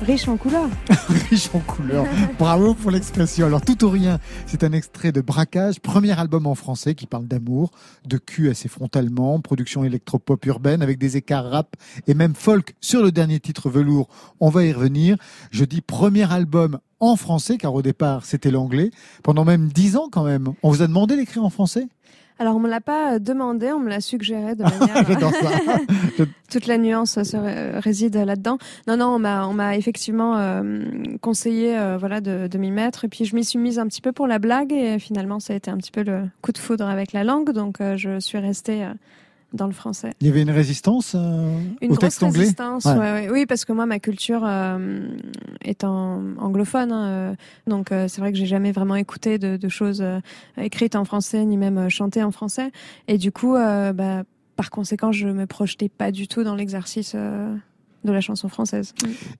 riche 0.00 0.28
en 0.28 0.36
couleurs. 0.36 0.68
riche 1.30 1.48
en 1.54 1.60
couleurs. 1.60 2.06
Bravo 2.38 2.74
pour 2.74 2.90
l'expression. 2.90 3.46
Alors, 3.46 3.62
tout 3.62 3.84
ou 3.84 3.90
rien, 3.90 4.18
c'est 4.46 4.64
un 4.64 4.72
extrait 4.72 5.12
de 5.12 5.20
Braquage, 5.20 5.80
premier 5.80 6.18
album 6.18 6.46
en 6.46 6.54
français 6.54 6.94
qui 6.94 7.06
parle 7.06 7.26
d'amour, 7.26 7.70
de 8.06 8.18
cul 8.18 8.50
assez 8.50 8.68
frontalement, 8.68 9.40
production 9.40 9.84
électropop 9.84 10.44
urbaine 10.46 10.82
avec 10.82 10.98
des 10.98 11.16
écarts 11.16 11.50
rap 11.50 11.76
et 12.06 12.14
même 12.14 12.34
folk 12.34 12.74
sur 12.80 13.02
le 13.02 13.12
dernier 13.12 13.40
titre 13.40 13.70
Velours. 13.70 14.08
On 14.40 14.50
va 14.50 14.64
y 14.64 14.72
revenir. 14.72 15.16
Je 15.50 15.64
dis 15.64 15.80
premier 15.80 16.30
album 16.30 16.78
en 17.00 17.16
français, 17.16 17.58
car 17.58 17.74
au 17.74 17.82
départ, 17.82 18.24
c'était 18.24 18.50
l'anglais. 18.50 18.90
Pendant 19.22 19.44
même 19.44 19.68
dix 19.68 19.96
ans, 19.96 20.08
quand 20.10 20.24
même. 20.24 20.52
On 20.62 20.70
vous 20.70 20.82
a 20.82 20.86
demandé 20.86 21.16
d'écrire 21.16 21.44
en 21.44 21.50
français? 21.50 21.88
Alors 22.38 22.56
on 22.56 22.58
me 22.60 22.68
l'a 22.68 22.80
pas 22.80 23.14
euh, 23.14 23.18
demandé, 23.18 23.72
on 23.72 23.80
me 23.80 23.88
l'a 23.88 24.00
suggéré 24.00 24.54
de 24.54 24.62
manière. 24.78 25.04
J'adore 25.08 25.32
ça. 25.32 26.24
Toute 26.50 26.66
la 26.66 26.78
nuance 26.78 27.16
euh, 27.18 27.24
se 27.24 27.36
ré- 27.36 27.78
réside 27.78 28.14
là-dedans. 28.16 28.58
Non, 28.86 28.96
non, 28.96 29.06
on 29.14 29.18
m'a, 29.18 29.46
on 29.46 29.52
m'a 29.54 29.76
effectivement 29.76 30.36
euh, 30.36 30.84
conseillé, 31.20 31.78
euh, 31.78 31.96
voilà, 31.98 32.20
de, 32.20 32.46
de 32.46 32.58
m'y 32.58 32.70
mettre. 32.70 33.04
Et 33.04 33.08
puis 33.08 33.24
je 33.24 33.34
m'y 33.34 33.44
suis 33.44 33.58
mise 33.58 33.78
un 33.78 33.86
petit 33.86 34.00
peu 34.02 34.12
pour 34.12 34.26
la 34.26 34.38
blague, 34.38 34.72
et 34.72 34.98
finalement 34.98 35.40
ça 35.40 35.54
a 35.54 35.56
été 35.56 35.70
un 35.70 35.76
petit 35.78 35.90
peu 35.90 36.02
le 36.02 36.24
coup 36.42 36.52
de 36.52 36.58
foudre 36.58 36.86
avec 36.86 37.12
la 37.12 37.24
langue, 37.24 37.50
donc 37.52 37.80
euh, 37.80 37.96
je 37.96 38.20
suis 38.20 38.38
restée 38.38 38.84
euh, 38.84 38.92
dans 39.52 39.66
le 39.66 39.72
français. 39.72 40.12
Il 40.20 40.26
y 40.26 40.30
avait 40.30 40.42
une 40.42 40.50
résistance 40.50 41.14
euh, 41.14 41.58
Une 41.80 41.92
au 41.92 41.96
texte 41.96 42.22
anglais 42.22 42.40
résistance, 42.40 42.84
Ouais. 42.84 42.92
ouais, 42.92 42.98
ouais. 42.98 43.28
oui, 43.30 43.46
parce 43.46 43.64
que 43.64 43.72
moi, 43.72 43.86
ma 43.86 43.98
culture 43.98 44.42
euh, 44.44 45.06
est 45.62 45.84
en 45.84 46.36
anglophone, 46.38 46.92
hein, 46.92 47.06
euh, 47.06 47.34
donc 47.66 47.92
euh, 47.92 48.08
c'est 48.08 48.20
vrai 48.20 48.32
que 48.32 48.38
j'ai 48.38 48.46
jamais 48.46 48.72
vraiment 48.72 48.96
écouté 48.96 49.38
de, 49.38 49.56
de 49.56 49.68
choses 49.68 50.04
écrites 50.58 50.96
en 50.96 51.04
français, 51.04 51.44
ni 51.44 51.56
même 51.56 51.88
chantées 51.88 52.22
en 52.22 52.32
français, 52.32 52.70
et 53.08 53.18
du 53.18 53.32
coup, 53.32 53.54
bah, 53.54 54.24
par 54.56 54.70
conséquent, 54.70 55.12
je 55.12 55.28
me 55.28 55.46
projetais 55.46 55.88
pas 55.88 56.10
du 56.10 56.28
tout 56.28 56.42
dans 56.44 56.54
l'exercice 56.54 57.14
de 58.06 58.12
la 58.12 58.20
chanson 58.20 58.48
française. 58.48 58.94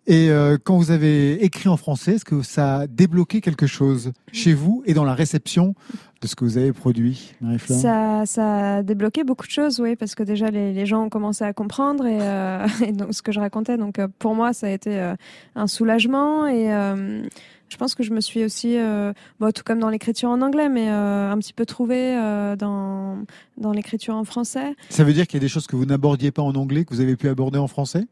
Et 0.06 0.30
euh, 0.30 0.59
quand 0.62 0.76
vous 0.76 0.90
avez 0.90 1.43
écrit 1.44 1.68
en 1.68 1.76
français, 1.76 2.14
est-ce 2.14 2.24
que 2.24 2.43
ça 2.43 2.80
a 2.80 2.86
débloqué 2.86 3.40
quelque 3.40 3.66
chose 3.66 4.12
chez 4.32 4.52
vous 4.52 4.82
et 4.86 4.94
dans 4.94 5.05
la 5.05 5.14
réception 5.14 5.74
de 6.20 6.26
ce 6.26 6.34
que 6.34 6.44
vous 6.44 6.59
avez 6.59 6.72
produit, 6.72 7.34
Ça, 7.68 8.24
ça 8.24 8.76
a 8.76 8.82
débloqué 8.82 9.22
beaucoup 9.22 9.47
de 9.47 9.52
choses, 9.52 9.80
oui, 9.80 9.97
parce 9.97 10.14
que 10.14 10.22
déjà 10.22 10.51
les, 10.51 10.72
les 10.72 10.86
gens 10.86 11.05
ont 11.05 11.09
commencé 11.10 11.44
à 11.44 11.52
comprendre 11.52 12.06
et, 12.06 12.18
euh, 12.20 12.66
et 12.86 12.93
donc 12.93 13.14
ce 13.14 13.22
que 13.22 13.32
je 13.32 13.40
racontais. 13.40 13.76
Donc 13.76 13.98
euh, 13.98 14.09
pour 14.18 14.34
moi, 14.34 14.52
ça 14.52 14.66
a 14.66 14.70
été 14.70 14.98
euh, 14.98 15.14
un 15.55 15.66
soulagement 15.66 16.47
et 16.47 16.72
euh, 16.72 17.22
je 17.68 17.76
pense 17.76 17.94
que 17.94 18.02
je 18.02 18.12
me 18.12 18.20
suis 18.20 18.44
aussi, 18.44 18.78
euh, 18.78 19.12
bon, 19.40 19.51
tout 19.52 19.62
comme 19.64 19.80
dans 19.80 19.90
l'écriture 19.90 20.30
en 20.30 20.40
anglais, 20.40 20.68
mais 20.68 20.88
euh, 20.88 21.30
un 21.30 21.38
petit 21.38 21.52
peu 21.52 21.66
trouvée 21.66 22.16
euh, 22.16 22.56
dans 22.56 23.18
dans 23.59 23.72
l'écriture 23.72 24.14
en 24.14 24.24
français. 24.24 24.74
Ça 24.88 25.05
veut 25.05 25.12
dire 25.12 25.26
qu'il 25.26 25.38
y 25.38 25.43
a 25.43 25.44
des 25.44 25.48
choses 25.48 25.66
que 25.66 25.76
vous 25.76 25.86
n'abordiez 25.86 26.30
pas 26.30 26.43
en 26.43 26.55
anglais, 26.55 26.84
que 26.84 26.94
vous 26.94 27.01
avez 27.01 27.16
pu 27.16 27.28
aborder 27.28 27.59
en 27.59 27.66
français? 27.66 28.06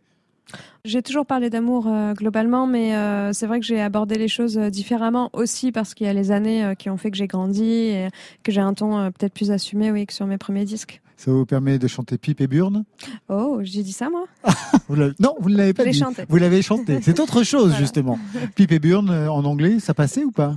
J'ai 0.85 1.03
toujours 1.03 1.25
parlé 1.25 1.49
d'amour 1.51 1.87
euh, 1.89 2.12
globalement, 2.12 2.66
mais 2.66 2.95
euh, 2.95 3.33
c'est 3.33 3.47
vrai 3.47 3.61
que 3.61 3.66
j'ai 3.66 3.81
abordé 3.81 4.16
les 4.16 4.29
choses 4.29 4.59
euh, 4.59 4.69
différemment 4.71 5.31
aussi 5.33 5.73
parce 5.73 5.95
qu'il 5.95 6.07
y 6.07 6.11
a 6.11 6.12
les 6.12 6.31
années 6.31 6.75
qui 6.79 6.91
ont 6.91 6.97
fait 6.99 7.11
que 7.11 7.16
j'ai 7.16 7.27
grandi 7.27 7.65
et 7.65 8.09
que 8.43 8.53
j'ai 8.53 8.61
un 8.61 8.75
ton 8.75 9.11
peut-être 9.12 9.33
plus 9.33 9.51
assumé, 9.51 9.91
oui, 9.91 10.07
que 10.07 10.12
sur 10.12 10.27
mes 10.27 10.37
premiers 10.39 10.65
disques. 10.66 11.01
Ça 11.16 11.31
vous 11.31 11.47
permet 11.47 11.79
de 11.79 11.87
chanter 11.89 12.19
Pipe 12.19 12.41
et 12.43 12.47
Burne? 12.47 12.85
Oh, 13.31 13.61
j'ai 13.62 13.83
dit 13.83 13.93
ça 13.93 14.11
moi 14.11 14.27
Vous 14.89 14.97
Non, 14.97 15.35
vous 15.41 15.49
ne 15.49 15.57
l'avez 15.57 15.73
pas 15.73 15.85
dit. 15.85 15.95
chanté. 15.99 16.25
Vous 16.29 16.37
l'avez 16.37 16.61
chanté. 16.61 16.99
C'est 17.03 17.19
autre 17.21 17.43
chose, 17.45 17.69
Voilà. 17.69 17.79
justement. 17.81 18.19
Pipe 18.55 18.73
et 18.73 18.79
Burne 18.79 19.11
en 19.11 19.45
anglais, 19.45 19.79
ça 19.81 19.95
passait 19.95 20.25
ou 20.25 20.33
pas? 20.33 20.57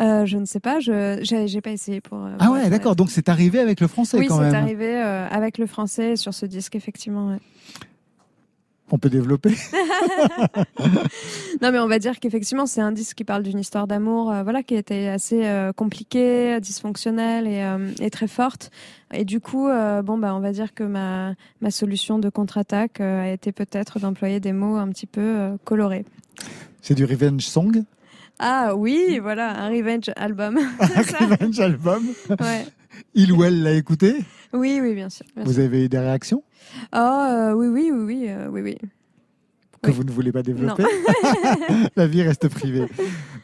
Euh, 0.00 0.26
je 0.26 0.36
ne 0.38 0.44
sais 0.44 0.60
pas, 0.60 0.78
je 0.78 1.18
j'ai 1.22 1.48
j'ai 1.48 1.60
pas 1.60 1.70
essayé 1.70 2.00
pour. 2.00 2.18
euh, 2.24 2.36
Ah 2.38 2.52
ouais, 2.52 2.62
être 2.64 2.70
d'accord. 2.70 2.94
Donc 2.94 3.10
c'est 3.10 3.28
arrivé 3.28 3.58
avec 3.58 3.80
le 3.80 3.88
français. 3.88 4.16
Oui, 4.18 4.26
quand 4.26 4.36
c'est 4.36 4.42
même. 4.52 4.54
arrivé 4.54 4.96
euh, 4.96 5.26
avec 5.28 5.58
le 5.58 5.66
français 5.66 6.14
sur 6.16 6.34
ce 6.34 6.46
disque 6.46 6.76
effectivement. 6.76 7.28
ouais. 7.30 7.38
On 8.90 8.98
peut 8.98 9.10
développer. 9.10 9.54
Non, 11.60 11.72
mais 11.72 11.78
on 11.80 11.88
va 11.88 11.98
dire 11.98 12.20
qu'effectivement 12.20 12.66
c'est 12.66 12.80
un 12.80 12.92
disque 12.92 13.16
qui 13.16 13.24
parle 13.24 13.42
d'une 13.42 13.58
histoire 13.58 13.86
d'amour, 13.88 14.30
euh, 14.30 14.42
voilà, 14.44 14.62
qui 14.62 14.76
était 14.76 15.08
assez 15.08 15.44
euh, 15.44 15.72
compliquée, 15.72 16.60
dysfonctionnelle 16.60 17.46
et, 17.48 17.62
euh, 17.62 17.90
et 18.00 18.10
très 18.10 18.28
forte. 18.28 18.70
Et 19.12 19.24
du 19.24 19.40
coup, 19.40 19.66
bon 20.04 20.18
bah 20.18 20.34
on 20.34 20.40
va 20.40 20.52
dire 20.52 20.74
que 20.74 20.84
ma 20.84 21.34
ma 21.62 21.70
solution 21.70 22.18
de 22.18 22.28
contre-attaque 22.28 23.00
a 23.00 23.30
été 23.32 23.52
peut-être 23.52 23.98
d'employer 23.98 24.38
des 24.38 24.52
mots 24.52 24.76
un 24.76 24.88
petit 24.88 25.06
peu 25.06 25.56
colorés. 25.64 26.04
C'est 26.82 26.94
du 26.94 27.06
revenge 27.06 27.42
song, 27.46 27.84
Ah 28.38 28.74
oui, 28.76 29.18
voilà, 29.20 29.58
un 29.62 29.70
revenge 29.70 30.10
album. 30.16 30.58
un 30.80 31.26
revenge 31.26 31.58
album? 31.58 32.06
Ouais. 32.30 32.66
Il 33.14 33.32
ou 33.32 33.44
elle 33.44 33.62
l'a 33.62 33.72
écouté? 33.72 34.14
Oui, 34.52 34.78
oui, 34.82 34.94
bien 34.94 35.08
sûr. 35.08 35.24
bien 35.34 35.44
Vous 35.44 35.54
sûr. 35.54 35.62
avez 35.64 35.84
eu 35.86 35.88
des 35.88 35.98
réactions? 35.98 36.42
Oh, 36.92 36.96
euh, 36.96 37.52
oui, 37.52 37.68
oui, 37.68 37.90
oui, 37.92 38.04
oui, 38.04 38.28
euh, 38.28 38.48
oui, 38.50 38.76
que 39.82 39.90
vous 39.90 40.04
ne 40.04 40.10
voulez 40.10 40.32
pas 40.32 40.42
développer. 40.42 40.84
La 41.96 42.06
vie 42.06 42.22
reste 42.22 42.48
privée. 42.48 42.86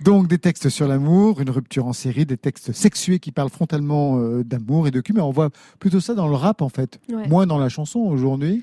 Donc 0.02 0.28
des 0.28 0.38
textes 0.38 0.68
sur 0.68 0.88
l'amour, 0.88 1.40
une 1.40 1.50
rupture 1.50 1.86
en 1.86 1.92
série, 1.92 2.26
des 2.26 2.36
textes 2.36 2.72
sexués 2.72 3.18
qui 3.18 3.32
parlent 3.32 3.50
frontalement 3.50 4.18
euh, 4.18 4.42
d'amour 4.42 4.86
et 4.88 4.90
de 4.90 5.00
cul, 5.00 5.12
mais 5.12 5.20
on 5.20 5.30
voit 5.30 5.50
plutôt 5.78 6.00
ça 6.00 6.14
dans 6.14 6.28
le 6.28 6.34
rap 6.34 6.62
en 6.62 6.68
fait, 6.68 6.98
moins 7.28 7.46
dans 7.46 7.58
la 7.58 7.68
chanson 7.68 8.00
aujourd'hui. 8.00 8.62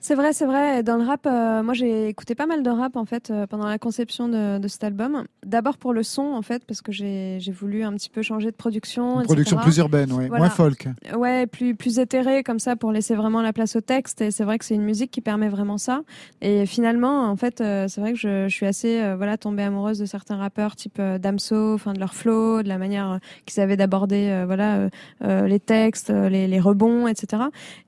C'est 0.00 0.14
vrai, 0.14 0.32
c'est 0.32 0.46
vrai. 0.46 0.84
Dans 0.84 0.96
le 0.96 1.02
rap, 1.04 1.26
euh, 1.26 1.62
moi 1.64 1.74
j'ai 1.74 2.08
écouté 2.08 2.36
pas 2.36 2.46
mal 2.46 2.62
de 2.62 2.70
rap 2.70 2.94
en 2.96 3.04
fait 3.04 3.30
euh, 3.30 3.46
pendant 3.48 3.66
la 3.66 3.78
conception 3.78 4.28
de, 4.28 4.58
de 4.58 4.68
cet 4.68 4.84
album. 4.84 5.24
D'abord 5.44 5.76
pour 5.76 5.92
le 5.92 6.04
son 6.04 6.22
en 6.22 6.42
fait, 6.42 6.64
parce 6.64 6.82
que 6.82 6.92
j'ai 6.92 7.40
voulu 7.52 7.82
un 7.82 7.92
petit 7.94 8.08
peu 8.08 8.22
changer 8.22 8.50
de 8.52 8.56
production. 8.56 9.18
Une 9.20 9.26
production 9.26 9.56
etc. 9.56 9.64
plus 9.70 9.78
urbaine, 9.78 10.12
ouais, 10.12 10.28
Voilà. 10.28 10.44
moins 10.44 10.50
folk. 10.50 10.86
Ouais, 11.16 11.46
plus 11.48 11.74
plus 11.74 11.98
éthérée 11.98 12.44
comme 12.44 12.60
ça 12.60 12.76
pour 12.76 12.92
laisser 12.92 13.16
vraiment 13.16 13.42
la 13.42 13.52
place 13.52 13.74
au 13.74 13.80
texte. 13.80 14.20
Et 14.20 14.30
c'est 14.30 14.44
vrai 14.44 14.58
que 14.58 14.64
c'est 14.64 14.76
une 14.76 14.84
musique 14.84 15.10
qui 15.10 15.20
permet 15.20 15.48
vraiment 15.48 15.78
ça. 15.78 16.02
Et 16.42 16.64
finalement, 16.64 17.24
en 17.28 17.36
fait, 17.36 17.60
euh, 17.60 17.88
c'est 17.88 18.00
vrai 18.00 18.12
que 18.12 18.18
je, 18.18 18.46
je 18.48 18.54
suis 18.54 18.66
assez 18.66 19.14
voilà 19.16 19.36
tombée 19.36 19.64
amoureuse 19.64 19.98
de 19.98 20.06
certains 20.06 20.36
rappeurs 20.36 20.76
type 20.76 21.02
Damso, 21.20 21.74
enfin 21.74 21.92
de 21.92 21.98
leur 21.98 22.14
flow, 22.14 22.62
de 22.62 22.68
la 22.68 22.78
manière 22.78 23.18
qu'ils 23.46 23.60
avaient 23.60 23.76
d'aborder 23.76 24.44
voilà 24.46 24.88
les 25.20 25.60
textes, 25.60 26.10
les, 26.10 26.46
les 26.46 26.60
rebonds, 26.60 27.08
etc. 27.08 27.42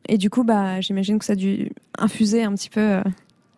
Et 0.08 0.18
du 0.18 0.28
coup, 0.28 0.42
bah 0.42 0.80
j'imagine 0.80 1.20
que 1.20 1.24
ça 1.24 1.34
a 1.34 1.36
dû 1.36 1.70
infuser 2.00 2.42
un 2.42 2.52
petit 2.54 2.70
peu 2.70 2.80
euh, 2.80 3.02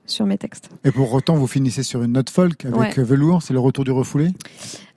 sur 0.07 0.27
mes 0.27 0.37
textes. 0.37 0.69
Et 0.85 0.91
pour 0.91 1.13
autant, 1.15 1.35
vous 1.35 1.47
finissez 1.47 1.83
sur 1.83 2.03
une 2.03 2.13
note 2.13 2.29
folk 2.29 2.65
avec 2.65 2.77
Ouais. 2.77 2.99
euh, 2.99 3.05
Velours, 3.05 3.43
c'est 3.43 3.53
le 3.55 3.61
retour 3.61 3.85
du 3.85 3.93
refoulé? 3.93 4.29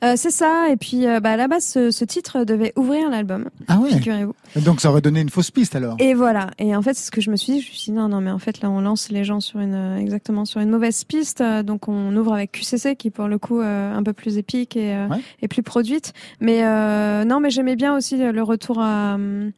Euh, 0.03 0.13
c'est 0.17 0.31
ça. 0.31 0.67
Et 0.69 0.76
puis, 0.76 1.07
euh, 1.07 1.19
bah, 1.19 1.31
à 1.31 1.38
la 1.38 1.47
base, 1.47 1.63
ce, 1.63 1.89
ce 1.89 2.03
titre 2.05 2.43
devait 2.43 2.73
ouvrir 2.76 3.09
l'album. 3.09 3.49
Ah 3.67 3.80
ouais 3.80 3.89
Figurez-vous. 3.91 4.35
Donc 4.61 4.81
ça 4.81 4.89
aurait 4.91 5.01
donné 5.01 5.22
une 5.22 5.30
fausse 5.30 5.51
piste 5.51 5.76
alors? 5.76 5.95
Et 5.99 6.13
voilà. 6.13 6.51
Et 6.59 6.76
en 6.76 6.81
fait, 6.81 6.95
c'est 6.95 7.05
ce 7.05 7.11
que 7.11 7.22
je 7.22 7.31
me 7.31 7.38
suis 7.38 7.53
dit. 7.53 7.61
Je 7.61 7.69
me 7.69 7.73
suis 7.76 7.91
dit, 7.91 7.97
non, 7.97 8.09
non, 8.09 8.19
mais 8.19 8.30
en 8.31 8.39
fait, 8.39 8.61
là, 8.61 8.69
on 8.69 8.81
lance 8.81 9.09
les 9.09 9.23
gens 9.23 9.39
sur 9.39 9.59
une, 9.61 9.97
exactement 9.97 10.43
sur 10.45 10.59
une 10.59 10.69
mauvaise 10.69 11.03
piste. 11.05 11.41
Donc, 11.63 11.88
on 11.88 12.15
ouvre 12.17 12.34
avec 12.34 12.51
QCC, 12.51 12.95
qui, 12.97 13.09
pour 13.09 13.27
le 13.27 13.38
coup, 13.38 13.61
euh, 13.61 13.93
un 13.95 14.03
peu 14.03 14.13
plus 14.13 14.38
épique 14.38 14.76
et, 14.76 15.07
et 15.41 15.47
plus 15.47 15.63
produite. 15.63 16.13
Mais, 16.41 16.61
non, 17.26 17.39
mais 17.39 17.49
j'aimais 17.51 17.76
bien 17.76 17.95
aussi 17.95 18.17
le 18.17 18.43
retour 18.43 18.80
à, 18.81 19.15
euh, 19.15 19.49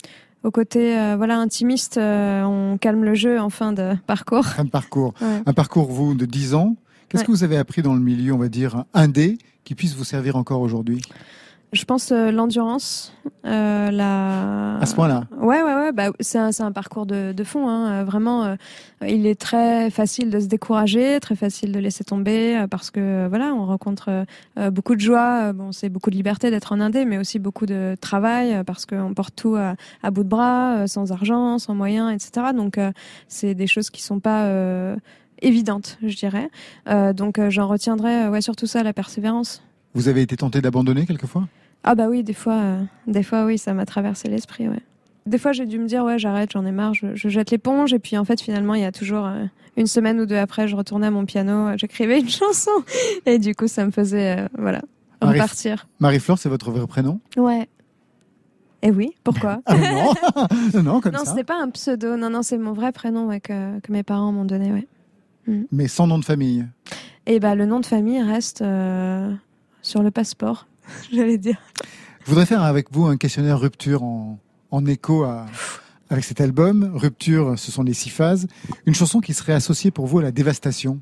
au 0.43 0.51
côté, 0.51 0.97
euh, 0.97 1.15
voilà, 1.17 1.37
intimiste. 1.39 1.97
Euh, 1.97 2.43
on 2.43 2.77
calme 2.77 3.03
le 3.03 3.15
jeu 3.15 3.39
en 3.39 3.49
fin 3.49 3.73
de 3.73 3.93
parcours. 4.07 4.45
Un 4.57 4.65
parcours. 4.65 5.13
Ouais. 5.21 5.41
Un 5.45 5.53
parcours, 5.53 5.91
vous, 5.91 6.13
de 6.13 6.25
10 6.25 6.53
ans. 6.55 6.75
Qu'est-ce 7.09 7.21
Ouais. 7.21 7.27
que 7.27 7.31
vous 7.31 7.43
avez 7.43 7.57
appris 7.57 7.81
dans 7.81 7.93
le 7.93 8.01
milieu, 8.01 8.33
on 8.33 8.37
va 8.37 8.49
dire, 8.49 8.83
indé, 8.93 9.37
qui 9.63 9.75
puisse 9.75 9.95
vous 9.95 10.03
servir 10.03 10.35
encore 10.35 10.61
aujourd'hui? 10.61 11.01
Je 11.73 11.83
pense 11.83 12.13
euh, 12.13 12.31
l'endurance, 12.31 13.13
euh, 13.45 13.91
la. 13.91 14.77
À 14.79 14.85
ce 14.85 14.95
point-là 14.95 15.25
Ouais, 15.37 15.61
ouais, 15.61 15.75
ouais. 15.75 15.91
Bah, 15.91 16.11
c'est 16.21 16.37
un, 16.37 16.49
un 16.59 16.71
parcours 16.71 17.05
de, 17.05 17.33
de 17.33 17.43
fond. 17.43 17.67
Hein. 17.67 17.91
Euh, 17.91 18.03
Vraiment, 18.05 18.45
euh, 18.45 18.55
il 19.05 19.25
est 19.27 19.39
très 19.39 19.89
facile 19.89 20.29
de 20.29 20.39
se 20.39 20.45
décourager, 20.47 21.19
très 21.19 21.35
facile 21.35 21.73
de 21.73 21.79
laisser 21.79 22.05
tomber, 22.05 22.57
euh, 22.57 22.67
parce 22.67 22.89
que 22.89 23.01
euh, 23.01 23.27
voilà, 23.27 23.53
on 23.53 23.65
rencontre 23.65 24.25
beaucoup 24.71 24.95
de 24.95 25.01
joie. 25.01 25.51
Bon, 25.51 25.73
c'est 25.73 25.89
beaucoup 25.89 26.09
de 26.09 26.15
liberté 26.15 26.51
d'être 26.51 26.71
en 26.71 26.79
indé, 26.79 27.03
mais 27.03 27.17
aussi 27.17 27.37
beaucoup 27.37 27.65
de 27.65 27.95
travail, 27.99 28.63
parce 28.65 28.85
qu'on 28.85 29.13
porte 29.13 29.35
tout 29.35 29.55
à, 29.55 29.75
à 30.03 30.11
bout 30.11 30.23
de 30.23 30.29
bras, 30.29 30.87
sans 30.87 31.11
argent, 31.11 31.59
sans 31.59 31.75
moyens, 31.75 32.13
etc. 32.13 32.53
Donc, 32.55 32.77
euh, 32.77 32.91
c'est 33.27 33.55
des 33.55 33.67
choses 33.67 33.89
qui 33.89 34.01
sont 34.01 34.19
pas 34.21 34.45
euh, 34.45 34.95
évidentes, 35.41 35.97
je 36.01 36.15
dirais. 36.15 36.49
Euh, 36.87 37.11
donc, 37.11 37.39
euh, 37.39 37.49
j'en 37.49 37.67
retiendrai, 37.67 38.29
ouais, 38.29 38.41
surtout 38.41 38.67
ça, 38.67 38.83
la 38.83 38.93
persévérance. 38.93 39.61
Vous 39.97 40.07
avez 40.09 40.21
été 40.21 40.37
tenté 40.37 40.61
d'abandonner 40.61 41.05
quelquefois? 41.07 41.47
Ah 41.83 41.95
bah 41.95 42.07
oui, 42.07 42.23
des 42.23 42.33
fois, 42.33 42.53
euh, 42.53 42.83
des 43.07 43.23
fois 43.23 43.45
oui, 43.45 43.57
ça 43.57 43.73
m'a 43.73 43.85
traversé 43.85 44.27
l'esprit, 44.29 44.67
ouais. 44.67 44.79
Des 45.25 45.37
fois, 45.39 45.51
j'ai 45.53 45.65
dû 45.65 45.79
me 45.79 45.87
dire 45.87 46.03
ouais, 46.05 46.19
j'arrête, 46.19 46.51
j'en 46.53 46.65
ai 46.65 46.71
marre, 46.71 46.93
je, 46.93 47.15
je 47.15 47.29
jette 47.29 47.49
l'éponge. 47.51 47.93
Et 47.93 47.99
puis 47.99 48.15
en 48.17 48.23
fait, 48.23 48.39
finalement, 48.39 48.75
il 48.75 48.81
y 48.81 48.85
a 48.85 48.91
toujours 48.91 49.25
euh, 49.25 49.45
une 49.75 49.87
semaine 49.87 50.19
ou 50.21 50.25
deux 50.27 50.37
après, 50.37 50.67
je 50.67 50.75
retournais 50.75 51.07
à 51.07 51.11
mon 51.11 51.25
piano, 51.25 51.69
euh, 51.69 51.73
j'écrivais 51.77 52.19
une 52.19 52.29
chanson, 52.41 52.69
et 53.25 53.39
du 53.39 53.55
coup, 53.55 53.67
ça 53.67 53.85
me 53.85 53.91
faisait 53.91 54.37
euh, 54.39 54.47
voilà 54.57 54.81
Marie- 55.21 55.39
repartir. 55.39 55.87
Marie-Flore, 55.99 56.37
c'est 56.37 56.47
votre 56.49 56.69
vrai 56.69 56.85
prénom? 56.85 57.19
Ouais. 57.35 57.67
Et 58.83 58.91
oui, 58.91 59.13
pourquoi? 59.23 59.61
Ah 59.65 59.75
non 59.75 60.13
Non, 60.75 60.83
non, 60.83 61.01
comme 61.01 61.13
Non, 61.13 61.19
ça. 61.25 61.31
c'était 61.31 61.43
pas 61.43 61.59
un 61.59 61.69
pseudo. 61.71 62.15
Non, 62.17 62.29
non, 62.29 62.43
c'est 62.43 62.59
mon 62.59 62.73
vrai 62.73 62.91
prénom 62.91 63.25
ouais, 63.25 63.39
que, 63.41 63.79
que 63.79 63.91
mes 63.91 64.03
parents 64.03 64.31
m'ont 64.31 64.45
donné. 64.45 64.71
Ouais. 64.71 64.87
Mais 65.71 65.87
sans 65.87 66.05
nom 66.07 66.19
de 66.19 66.25
famille? 66.25 66.65
Et 67.25 67.39
bah, 67.39 67.55
le 67.55 67.65
nom 67.65 67.79
de 67.79 67.85
famille 67.87 68.21
reste 68.21 68.61
euh, 68.61 69.33
sur 69.81 70.03
le 70.03 70.11
passeport. 70.11 70.67
j'allais 71.11 71.37
dire. 71.37 71.57
Je 72.23 72.29
voudrais 72.29 72.45
faire 72.45 72.63
avec 72.63 72.91
vous 72.91 73.05
un 73.05 73.17
questionnaire 73.17 73.59
rupture 73.59 74.03
en, 74.03 74.39
en 74.71 74.85
écho 74.85 75.23
à, 75.23 75.45
avec 76.09 76.23
cet 76.23 76.41
album. 76.41 76.91
Rupture, 76.95 77.57
ce 77.57 77.71
sont 77.71 77.83
les 77.83 77.93
six 77.93 78.09
phases. 78.09 78.47
Une 78.85 78.95
chanson 78.95 79.19
qui 79.19 79.33
serait 79.33 79.53
associée 79.53 79.91
pour 79.91 80.07
vous 80.07 80.19
à 80.19 80.23
la 80.23 80.31
dévastation. 80.31 80.99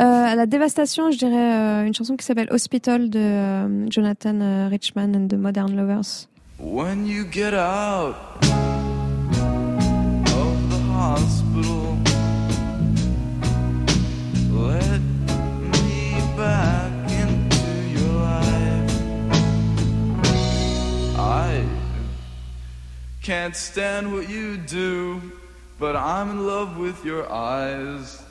Euh, 0.00 0.04
à 0.04 0.36
la 0.36 0.46
dévastation, 0.46 1.10
je 1.10 1.18
dirais 1.18 1.56
euh, 1.56 1.84
une 1.84 1.94
chanson 1.94 2.16
qui 2.16 2.24
s'appelle 2.24 2.46
Hospital 2.52 3.10
de 3.10 3.18
euh, 3.18 3.90
Jonathan 3.90 4.68
Richman 4.68 5.16
and 5.16 5.26
the 5.26 5.34
Modern 5.34 5.74
Lovers. 5.74 6.28
When 6.60 7.06
you 7.06 7.24
get 7.24 7.52
out 7.52 8.14
of 10.26 10.70
the 10.70 10.80
hospital, 10.92 11.47
can't 23.28 23.54
stand 23.54 24.10
what 24.10 24.30
you 24.30 24.56
do, 24.56 25.20
but 25.78 25.94
I'm 25.94 26.30
in 26.30 26.46
love 26.46 26.78
with 26.78 27.04
your 27.04 27.30
eyes. 27.30 28.24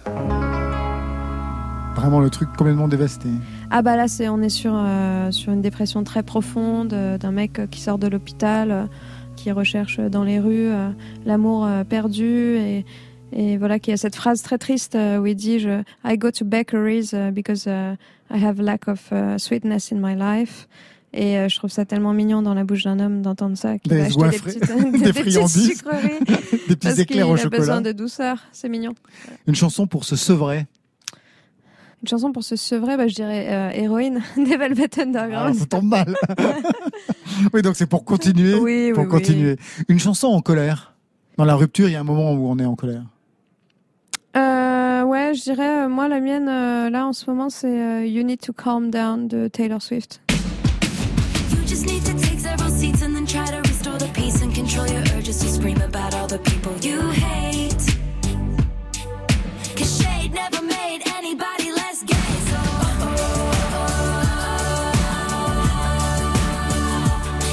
Vraiment 1.96 2.20
le 2.20 2.32
truc 2.32 2.50
complètement 2.58 2.88
dévasté. 2.88 3.30
Ah 3.70 3.84
bah 3.84 3.96
là, 3.96 4.08
c'est 4.08 4.28
on 4.28 4.42
est 4.42 4.50
sur 4.50 4.74
euh, 4.76 5.30
sur 5.30 5.54
une 5.54 5.62
dépression 5.62 6.04
très 6.04 6.24
profonde 6.24 6.94
euh, 6.94 7.20
d'un 7.20 7.32
mec 7.32 7.60
euh, 7.60 7.68
qui 7.68 7.80
sort 7.80 8.00
de 8.00 8.08
l'hôpital, 8.08 8.72
euh, 8.72 8.86
qui 9.36 9.52
recherche 9.52 10.00
dans 10.00 10.24
les 10.24 10.40
rues 10.40 10.72
euh, 10.72 10.90
l'amour 11.28 11.66
euh, 11.66 11.84
perdu 11.84 12.58
et 12.58 12.84
et 13.34 13.58
voilà 13.58 13.78
qui 13.78 13.92
a 13.92 13.98
cette 13.98 14.16
phrase 14.16 14.42
très 14.42 14.58
triste 14.58 14.96
euh, 14.96 15.20
où 15.20 15.28
il 15.28 15.36
dit 15.36 15.60
je, 15.60 15.84
I 16.04 16.18
go 16.18 16.32
to 16.32 16.44
bakeries 16.44 17.14
uh, 17.14 17.30
because 17.32 17.68
uh, 17.68 17.98
I 18.32 18.44
have 18.44 18.60
lack 18.60 18.88
of 18.88 19.12
uh, 19.12 19.38
sweetness 19.38 19.92
in 19.92 20.00
my 20.00 20.16
life. 20.16 20.68
Et 21.20 21.36
euh, 21.40 21.50
je 21.50 21.56
trouve 21.58 21.72
ça 21.72 21.84
tellement 21.84 22.14
mignon 22.14 22.44
dans 22.44 22.54
la 22.54 22.64
bouche 22.64 22.84
d'un 22.84 23.00
homme 23.00 23.24
d'entendre 23.24 23.58
ça. 23.58 23.74
Des 23.86 23.98
va 23.98 24.06
acheter 24.06 24.30
des, 24.30 24.38
frais- 24.38 24.54
petites, 24.60 24.92
des 24.92 25.00
des 25.00 25.14
petites 25.14 25.32
friandises. 25.34 25.84
Des 26.68 26.76
petits 26.76 26.88
parce 26.88 27.00
éclairs 27.00 27.30
au 27.30 27.36
qu'il 27.36 27.46
a 27.48 27.50
besoin 27.50 27.76
chocolat. 27.78 27.82
de 27.82 27.92
douceur. 27.98 28.38
C'est 28.52 28.70
mignon. 28.70 28.94
Une 29.48 29.56
chanson 29.56 29.88
pour 29.88 30.04
se 30.04 30.16
sevrer. 30.16 30.68
Une 32.04 32.08
chanson 32.08 32.32
pour 32.32 32.44
se 32.44 32.56
sevrer, 32.56 32.98
bah, 32.98 33.08
je 33.08 33.16
dirais 33.16 33.48
euh, 33.50 33.70
Héroïne 33.74 34.22
des 34.38 34.58
Velvet 34.58 34.90
Ah, 34.98 35.02
Underground. 35.02 35.56
ça 35.56 35.66
tombe 35.66 35.86
mal. 35.86 36.14
oui, 37.54 37.64
donc 37.64 37.76
c'est 37.78 37.88
pour 37.88 38.06
continuer. 38.06 38.54
Oui, 38.54 38.92
pour 38.94 39.06
oui, 39.06 39.10
continuer. 39.10 39.56
Une 39.88 39.98
chanson 40.00 40.28
en 40.28 40.42
colère. 40.42 40.94
Dans 41.38 41.46
la 41.46 41.56
rupture, 41.56 41.88
il 41.90 41.94
y 41.94 41.96
a 41.96 42.00
un 42.00 42.04
moment 42.04 42.34
où 42.34 42.48
on 42.48 42.60
est 42.60 42.66
en 42.66 42.76
colère. 42.76 43.04
Euh, 44.36 45.04
ouais, 45.04 45.34
je 45.34 45.42
dirais, 45.42 45.86
euh, 45.86 45.90
moi, 45.90 46.08
la 46.08 46.20
mienne, 46.20 46.46
là, 46.46 47.08
en 47.08 47.14
ce 47.14 47.28
moment, 47.30 47.50
c'est 47.50 48.08
You 48.08 48.22
Need 48.24 48.42
to 48.42 48.54
Calm 48.54 48.92
Down 48.92 49.28
de 49.28 49.48
Taylor 49.48 49.82
Swift. 49.82 50.22
Just 51.78 51.92
need 51.92 52.06
to 52.06 52.14
take 52.28 52.40
several 52.40 52.72
seats 52.72 53.04
and 53.04 53.16
then 53.16 53.28
try 53.28 53.46
to 53.46 53.58
restore 53.58 54.00
the 54.00 54.08
peace 54.08 54.42
and 54.42 54.52
control 54.52 54.88
your 54.88 55.04
urges 55.16 55.38
to 55.42 55.48
scream 55.48 55.80
about 55.82 56.16
all 56.16 56.26
the 56.26 56.40
people 56.40 56.72
you 56.82 57.00
hate. 57.12 57.78
Cause 59.78 60.02
shade 60.02 60.34
never 60.34 60.64
made 60.64 61.04
anybody 61.16 61.72
less 61.72 62.02
gay. 62.04 62.16
So, 62.50 62.58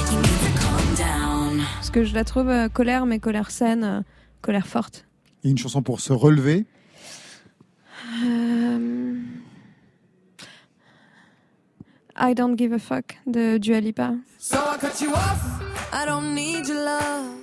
you 0.09 0.17
need 0.17 0.39
to 0.41 0.51
calm 0.59 0.95
down. 0.95 1.59
Parce 1.75 1.91
que 1.91 2.03
je 2.03 2.15
la 2.15 2.23
trouve 2.23 2.49
euh, 2.49 2.67
colère, 2.67 3.05
mais 3.05 3.19
colère 3.19 3.51
saine, 3.51 3.83
euh, 3.83 4.01
colère 4.41 4.65
forte. 4.65 5.05
Et 5.43 5.51
une 5.51 5.59
chanson 5.59 5.83
pour 5.83 5.99
se 5.99 6.13
relever. 6.13 6.65
Euh, 8.23 9.14
I 12.15 12.33
Don't 12.33 12.55
Give 12.55 12.71
a 12.71 12.79
Fuck 12.79 13.15
de 13.29 13.59
Dua 13.59 13.81
Lipa. 13.81 14.19
So 14.37 14.57
I 14.57 14.77
cut 14.77 15.01
you 15.01 15.13
off. 15.13 15.61
I 15.91 16.05
don't 16.05 16.33
need 16.33 16.67
your 16.67 16.83
love. 16.83 17.35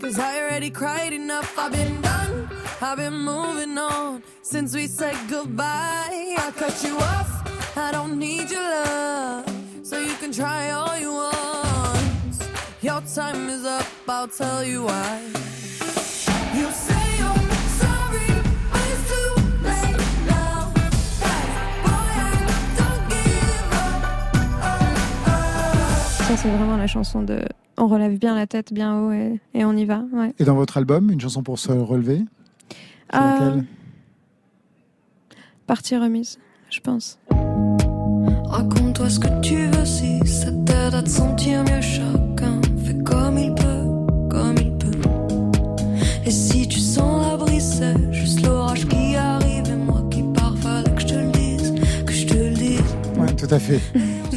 Cause 0.00 0.18
I 0.18 0.40
already 0.40 0.70
cried 0.70 1.12
enough. 1.12 1.56
I've 1.58 1.72
been 1.72 2.00
done. 2.00 2.48
I've 2.80 2.96
been 2.96 3.14
moving 3.14 3.78
on 3.78 4.22
since 4.42 4.74
we 4.74 4.86
said 4.86 5.16
goodbye. 5.28 6.34
I 6.38 6.52
cut 6.56 6.82
you 6.82 6.96
off. 6.96 7.76
I 7.76 7.92
don't 7.92 8.18
need 8.18 8.50
your 8.50 8.62
love. 8.62 9.46
So 9.84 9.98
you 9.98 10.14
can 10.14 10.32
try 10.32 10.70
all 10.70 10.98
you 10.98 11.12
want. 11.12 12.48
Your 12.82 13.00
time 13.02 13.48
is 13.48 13.64
up. 13.64 13.86
I'll 14.08 14.26
tell 14.28 14.64
you 14.64 14.84
why. 14.84 15.22
You 16.54 16.70
say 16.72 17.09
Ça, 26.30 26.36
c'est 26.36 26.48
vraiment 26.48 26.76
la 26.76 26.86
chanson 26.86 27.22
de. 27.22 27.40
On 27.76 27.88
relève 27.88 28.16
bien 28.16 28.36
la 28.36 28.46
tête, 28.46 28.72
bien 28.72 28.96
haut 29.00 29.10
et, 29.10 29.40
et 29.52 29.64
on 29.64 29.72
y 29.72 29.84
va. 29.84 30.04
Ouais. 30.12 30.32
Et 30.38 30.44
dans 30.44 30.54
votre 30.54 30.76
album, 30.76 31.10
une 31.10 31.20
chanson 31.20 31.42
pour 31.42 31.58
se 31.58 31.72
relever? 31.72 32.22
Euh, 33.16 33.60
Partie 35.66 35.96
remise, 35.96 36.38
je 36.70 36.78
pense. 36.78 37.18
Raconte-toi 38.44 39.10
ce 39.10 39.18
que 39.18 39.40
tu 39.40 39.56
veux 39.56 39.84
si 39.84 40.24
ça 40.24 40.52
t'aide 40.52 40.94
à 40.94 41.02
te 41.02 41.08
sentir 41.08 41.64
mieux. 41.64 41.80
Chacun 41.80 42.60
fait 42.84 43.02
comme 43.02 43.36
il 43.36 43.52
peut, 43.52 44.28
comme 44.30 44.54
il 44.56 44.78
peut. 44.78 45.00
Et 46.24 46.30
si 46.30 46.68
tu 46.68 46.78
sens 46.78 47.26
la 47.28 47.36
brise, 47.38 47.78
c'est 47.80 48.12
juste 48.12 48.46
l'orage 48.46 48.86
qui 48.86 49.16
arrive. 49.16 49.68
Et 49.68 49.74
moi 49.74 50.04
qui 50.12 50.22
pars, 50.32 50.56
fallait 50.58 50.94
que 50.94 51.00
je 51.00 51.06
te 51.08 51.14
le 51.14 51.32
dise, 51.32 51.74
que 52.06 52.12
je 52.12 52.26
te 52.28 52.34
le 52.34 52.50
dise. 52.54 52.82
Ouais, 53.18 53.32
tout 53.34 53.52
à 53.52 53.58
fait. 53.58 53.80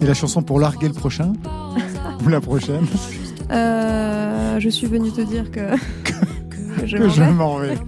Et 0.00 0.06
la 0.06 0.14
chanson 0.14 0.42
pour 0.42 0.58
larguer 0.60 0.88
le 0.88 0.94
prochain 0.94 1.32
Ou 2.24 2.28
la 2.28 2.40
prochaine 2.40 2.86
Euh, 3.50 4.58
je 4.60 4.68
suis 4.68 4.86
venue 4.86 5.10
te 5.10 5.20
dire 5.20 5.50
que, 5.50 5.76
que 6.04 6.86
je 6.86 6.96
Que 6.96 7.02
m'en 7.02 7.08
je 7.10 7.20
vais. 7.22 7.30
m'en 7.32 7.58
vais. 7.58 7.78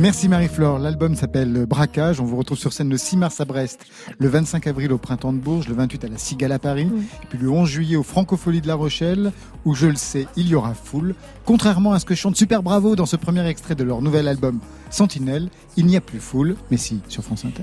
Merci 0.00 0.28
Marie-Flore. 0.28 0.80
L'album 0.80 1.14
s'appelle 1.14 1.66
Braquage. 1.66 2.20
On 2.20 2.24
vous 2.24 2.36
retrouve 2.36 2.58
sur 2.58 2.72
scène 2.72 2.88
le 2.90 2.96
6 2.96 3.16
mars 3.16 3.40
à 3.40 3.44
Brest, 3.44 3.86
le 4.18 4.26
25 4.28 4.66
avril 4.66 4.92
au 4.92 4.98
Printemps 4.98 5.32
de 5.32 5.38
Bourges, 5.38 5.68
le 5.68 5.74
28 5.74 6.04
à 6.04 6.08
la 6.08 6.18
Cigale 6.18 6.50
à 6.50 6.58
Paris, 6.58 6.88
et 7.22 7.26
puis 7.28 7.38
le 7.38 7.48
11 7.48 7.68
juillet 7.68 7.94
au 7.96 8.02
Francofolie 8.02 8.60
de 8.60 8.66
La 8.66 8.74
Rochelle, 8.74 9.30
où 9.64 9.74
je 9.74 9.86
le 9.86 9.94
sais, 9.94 10.26
il 10.36 10.48
y 10.48 10.56
aura 10.56 10.74
foule. 10.74 11.14
Contrairement 11.44 11.92
à 11.92 12.00
ce 12.00 12.04
que 12.06 12.16
chante 12.16 12.34
Super 12.34 12.64
Bravo 12.64 12.96
dans 12.96 13.06
ce 13.06 13.14
premier 13.14 13.46
extrait 13.46 13.76
de 13.76 13.84
leur 13.84 14.02
nouvel 14.02 14.26
album 14.26 14.58
Sentinelle, 14.90 15.48
il 15.76 15.86
n'y 15.86 15.96
a 15.96 16.00
plus 16.00 16.18
foule, 16.18 16.56
mais 16.72 16.76
si, 16.76 17.00
sur 17.08 17.22
France 17.22 17.44
Inter. 17.44 17.62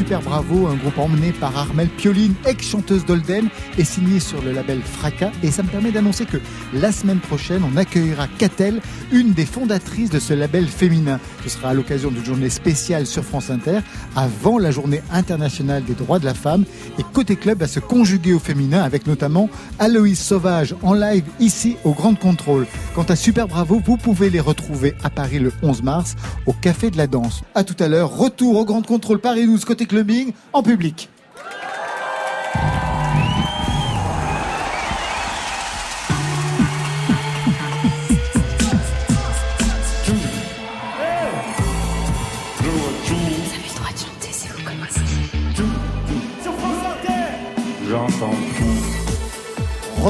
Super 0.00 0.22
Bravo, 0.22 0.66
un 0.66 0.76
groupe 0.76 0.96
emmené 0.96 1.30
par 1.30 1.54
Armel 1.58 1.90
Pioline, 1.90 2.32
ex-chanteuse 2.46 3.04
d'Olden, 3.04 3.50
et 3.76 3.84
signé 3.84 4.18
sur 4.18 4.40
le 4.40 4.50
label 4.50 4.80
Fracas. 4.80 5.30
Et 5.42 5.50
ça 5.50 5.62
me 5.62 5.68
permet 5.68 5.92
d'annoncer 5.92 6.24
que 6.24 6.38
la 6.72 6.90
semaine 6.90 7.18
prochaine, 7.18 7.62
on 7.70 7.76
accueillera 7.76 8.26
Catel, 8.38 8.80
une 9.12 9.34
des 9.34 9.44
fondatrices 9.44 10.08
de 10.08 10.18
ce 10.18 10.32
label 10.32 10.68
féminin. 10.68 11.20
Ce 11.44 11.50
sera 11.50 11.68
à 11.68 11.74
l'occasion 11.74 12.10
d'une 12.10 12.24
journée 12.24 12.48
spéciale 12.48 13.06
sur 13.06 13.22
France 13.22 13.50
Inter, 13.50 13.80
avant 14.16 14.58
la 14.58 14.70
journée 14.70 15.02
internationale 15.12 15.84
des 15.84 15.92
droits 15.92 16.18
de 16.18 16.24
la 16.24 16.32
femme. 16.34 16.64
Et 16.98 17.02
Côté 17.12 17.36
Club 17.36 17.58
va 17.58 17.68
se 17.68 17.78
conjuguer 17.78 18.32
au 18.32 18.38
féminin 18.38 18.82
avec 18.82 19.06
notamment 19.06 19.50
Aloïs 19.78 20.18
Sauvage 20.18 20.74
en 20.80 20.94
live 20.94 21.24
ici 21.40 21.76
au 21.84 21.92
Grand 21.92 22.14
Contrôle. 22.14 22.66
Quant 22.94 23.04
à 23.04 23.14
Super 23.14 23.46
Bravo, 23.46 23.80
vous 23.84 23.96
pouvez 23.96 24.30
les 24.30 24.40
retrouver 24.40 24.94
à 25.04 25.10
Paris 25.10 25.38
le 25.38 25.52
11 25.62 25.82
mars 25.84 26.16
au 26.46 26.52
Café 26.52 26.90
de 26.90 26.96
la 26.96 27.06
Danse. 27.06 27.42
À 27.54 27.62
tout 27.62 27.76
à 27.78 27.86
l'heure, 27.86 28.16
retour 28.16 28.56
au 28.56 28.64
Grand 28.64 28.84
Contrôle 28.84 29.20
Paris 29.20 29.46
12 29.46 29.64
côté 29.64 29.86
clubbing 29.86 30.32
en 30.52 30.62
public. 30.64 31.08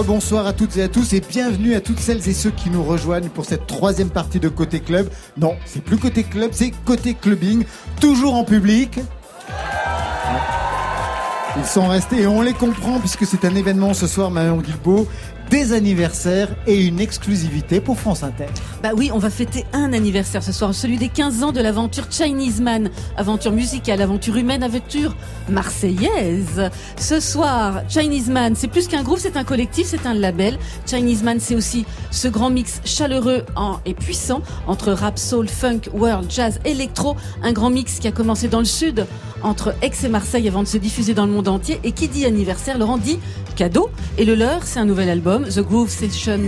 Rebonsoir 0.00 0.46
à 0.46 0.54
toutes 0.54 0.78
et 0.78 0.82
à 0.82 0.88
tous 0.88 1.12
et 1.12 1.20
bienvenue 1.20 1.74
à 1.74 1.82
toutes 1.82 1.98
celles 1.98 2.26
et 2.26 2.32
ceux 2.32 2.50
qui 2.50 2.70
nous 2.70 2.82
rejoignent 2.82 3.28
pour 3.28 3.44
cette 3.44 3.66
troisième 3.66 4.08
partie 4.08 4.40
de 4.40 4.48
Côté 4.48 4.80
Club. 4.80 5.10
Non, 5.36 5.56
c'est 5.66 5.84
plus 5.84 5.98
Côté 5.98 6.22
Club, 6.22 6.52
c'est 6.54 6.70
Côté 6.86 7.12
Clubbing, 7.12 7.64
toujours 8.00 8.34
en 8.34 8.44
public. 8.44 8.98
Ils 11.58 11.66
sont 11.66 11.86
restés 11.86 12.22
et 12.22 12.26
on 12.26 12.40
les 12.40 12.54
comprend 12.54 12.98
puisque 12.98 13.26
c'est 13.26 13.44
un 13.44 13.54
événement 13.54 13.92
ce 13.92 14.06
soir, 14.06 14.30
Marion 14.30 14.56
Guilbeault, 14.56 15.06
des 15.50 15.72
anniversaires 15.72 16.48
et 16.68 16.80
une 16.80 17.00
exclusivité 17.00 17.80
pour 17.80 17.98
France 17.98 18.22
Inter. 18.22 18.46
Bah 18.84 18.90
oui, 18.96 19.10
on 19.12 19.18
va 19.18 19.30
fêter 19.30 19.66
un 19.72 19.92
anniversaire 19.92 20.44
ce 20.44 20.52
soir, 20.52 20.72
celui 20.72 20.96
des 20.96 21.08
15 21.08 21.42
ans 21.42 21.50
de 21.50 21.60
l'aventure 21.60 22.04
Chinese 22.08 22.60
Man, 22.60 22.88
aventure 23.16 23.50
musicale, 23.50 24.00
aventure 24.00 24.36
humaine, 24.36 24.62
aventure 24.62 25.16
marseillaise. 25.48 26.70
Ce 26.96 27.18
soir, 27.18 27.82
Chinese 27.88 28.28
Man, 28.28 28.54
c'est 28.54 28.68
plus 28.68 28.86
qu'un 28.86 29.02
groupe, 29.02 29.18
c'est 29.18 29.36
un 29.36 29.44
collectif, 29.44 29.88
c'est 29.88 30.06
un 30.06 30.14
label. 30.14 30.56
Chinese 30.86 31.24
Man, 31.24 31.40
c'est 31.40 31.56
aussi 31.56 31.84
ce 32.12 32.28
grand 32.28 32.50
mix 32.50 32.80
chaleureux 32.84 33.44
et 33.84 33.94
puissant 33.94 34.42
entre 34.68 34.92
rap, 34.92 35.18
soul, 35.18 35.48
funk, 35.48 35.80
world, 35.92 36.30
jazz, 36.30 36.60
électro, 36.64 37.16
un 37.42 37.52
grand 37.52 37.70
mix 37.70 37.98
qui 37.98 38.06
a 38.06 38.12
commencé 38.12 38.46
dans 38.46 38.60
le 38.60 38.64
sud 38.64 39.04
entre 39.42 39.74
Aix 39.82 39.90
et 40.04 40.08
Marseille 40.08 40.46
avant 40.48 40.62
de 40.62 40.68
se 40.68 40.76
diffuser 40.76 41.14
dans 41.14 41.26
le 41.26 41.32
monde 41.32 41.48
entier 41.48 41.80
et 41.82 41.92
qui 41.92 42.08
dit 42.08 42.24
anniversaire, 42.26 42.78
Laurent 42.78 42.98
dit 42.98 43.18
cadeau. 43.56 43.90
Et 44.18 44.24
le 44.24 44.34
leur, 44.34 44.64
c'est 44.64 44.78
un 44.78 44.84
nouvel 44.84 45.08
album, 45.10 45.39
The 45.44 45.60
Groove 45.60 45.90
Session 45.90 46.40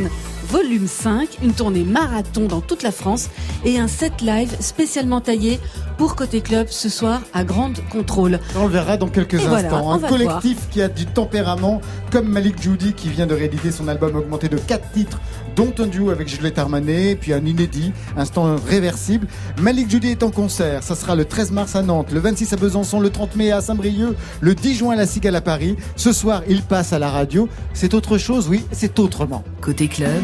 Volume 0.48 0.86
5, 0.86 1.38
une 1.42 1.52
tournée 1.52 1.84
marathon 1.84 2.46
dans 2.46 2.60
toute 2.60 2.82
la 2.82 2.92
France 2.92 3.30
et 3.64 3.78
un 3.78 3.88
set 3.88 4.20
live 4.20 4.54
spécialement 4.60 5.20
taillé 5.20 5.58
pour 5.96 6.14
Côté 6.14 6.40
Club 6.40 6.66
ce 6.68 6.88
soir 6.88 7.22
à 7.32 7.44
Grande 7.44 7.78
Contrôle. 7.90 8.38
On 8.56 8.64
le 8.64 8.72
verra 8.72 8.96
dans 8.96 9.08
quelques 9.08 9.40
Et 9.40 9.46
instants. 9.46 9.92
un 9.92 9.98
collectif 9.98 10.68
qui 10.70 10.82
a 10.82 10.88
du 10.88 11.06
tempérament, 11.06 11.80
comme 12.10 12.28
Malik 12.28 12.60
Judy 12.60 12.92
qui 12.92 13.08
vient 13.08 13.26
de 13.26 13.34
rééditer 13.34 13.70
son 13.70 13.88
album 13.88 14.16
augmenté 14.16 14.48
de 14.48 14.58
4 14.58 14.90
titres, 14.92 15.20
dont 15.56 15.72
un 15.78 15.86
duo 15.86 16.10
avec 16.10 16.28
Juliette 16.28 16.58
Armanet, 16.58 17.16
puis 17.16 17.32
un 17.32 17.44
inédit, 17.44 17.92
instant 18.16 18.56
réversible. 18.56 19.26
Malik 19.60 19.90
Judy 19.90 20.10
est 20.10 20.22
en 20.22 20.30
concert. 20.30 20.82
Ça 20.82 20.94
sera 20.94 21.14
le 21.14 21.24
13 21.24 21.52
mars 21.52 21.76
à 21.76 21.82
Nantes, 21.82 22.12
le 22.12 22.20
26 22.20 22.52
à 22.52 22.56
Besançon, 22.56 23.00
le 23.00 23.10
30 23.10 23.36
mai 23.36 23.52
à 23.52 23.60
Saint-Brieuc, 23.60 24.16
le 24.40 24.54
10 24.54 24.74
juin 24.74 24.92
à 24.94 24.96
la 24.96 25.06
Cigale 25.06 25.36
à 25.36 25.40
Paris. 25.40 25.76
Ce 25.96 26.12
soir, 26.12 26.42
il 26.48 26.62
passe 26.62 26.92
à 26.92 26.98
la 26.98 27.10
radio. 27.10 27.48
C'est 27.74 27.94
autre 27.94 28.18
chose, 28.18 28.48
oui, 28.48 28.64
c'est 28.72 28.98
autrement. 28.98 29.44
Côté 29.60 29.88
club, 29.88 30.22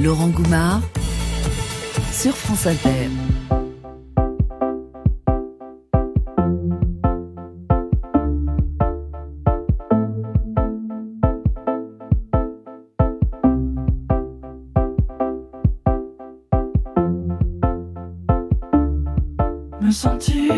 Laurent 0.00 0.28
Goumard 0.28 0.80
sur 2.12 2.36
France 2.36 2.66
Inter. 2.66 3.61
Sentir 20.02 20.50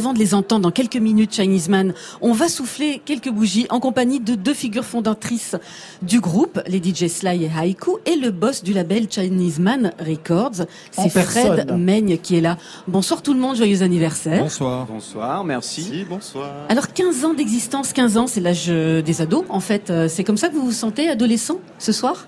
avant 0.00 0.14
de 0.14 0.18
les 0.18 0.32
entendre 0.32 0.62
dans 0.62 0.70
quelques 0.70 0.96
minutes, 0.96 1.34
Chinese 1.34 1.68
Man, 1.68 1.92
on 2.22 2.32
va 2.32 2.48
souffler 2.48 3.02
quelques 3.04 3.28
bougies 3.28 3.66
en 3.68 3.80
compagnie 3.80 4.18
de 4.18 4.34
deux 4.34 4.54
figures 4.54 4.86
fondatrices 4.86 5.56
du 6.00 6.20
groupe, 6.20 6.58
les 6.66 6.78
DJ 6.78 7.08
Sly 7.08 7.44
et 7.44 7.50
Haiku, 7.54 7.98
et 8.06 8.16
le 8.16 8.30
boss 8.30 8.62
du 8.62 8.72
label 8.72 9.08
Chinese 9.10 9.58
Man 9.58 9.92
Records. 9.98 10.64
C'est 10.90 11.10
Fred. 11.10 11.70
Meigne 11.76 12.16
qui 12.16 12.38
est 12.38 12.40
là. 12.40 12.56
Bonsoir 12.88 13.20
tout 13.20 13.34
le 13.34 13.40
monde, 13.40 13.56
joyeux 13.56 13.82
anniversaire. 13.82 14.42
Bonsoir. 14.42 14.86
Bonsoir, 14.86 15.44
merci. 15.44 16.06
bonsoir. 16.08 16.50
Alors 16.70 16.94
15 16.94 17.26
ans 17.26 17.34
d'existence, 17.34 17.92
15 17.92 18.16
ans, 18.16 18.26
c'est 18.26 18.40
l'âge 18.40 18.68
euh, 18.70 19.02
des 19.02 19.20
ados. 19.20 19.44
En 19.50 19.60
fait, 19.60 19.90
euh, 19.90 20.08
c'est 20.08 20.24
comme 20.24 20.38
ça 20.38 20.48
que 20.48 20.54
vous 20.54 20.64
vous 20.64 20.72
sentez 20.72 21.10
adolescent 21.10 21.58
ce 21.78 21.92
soir? 21.92 22.26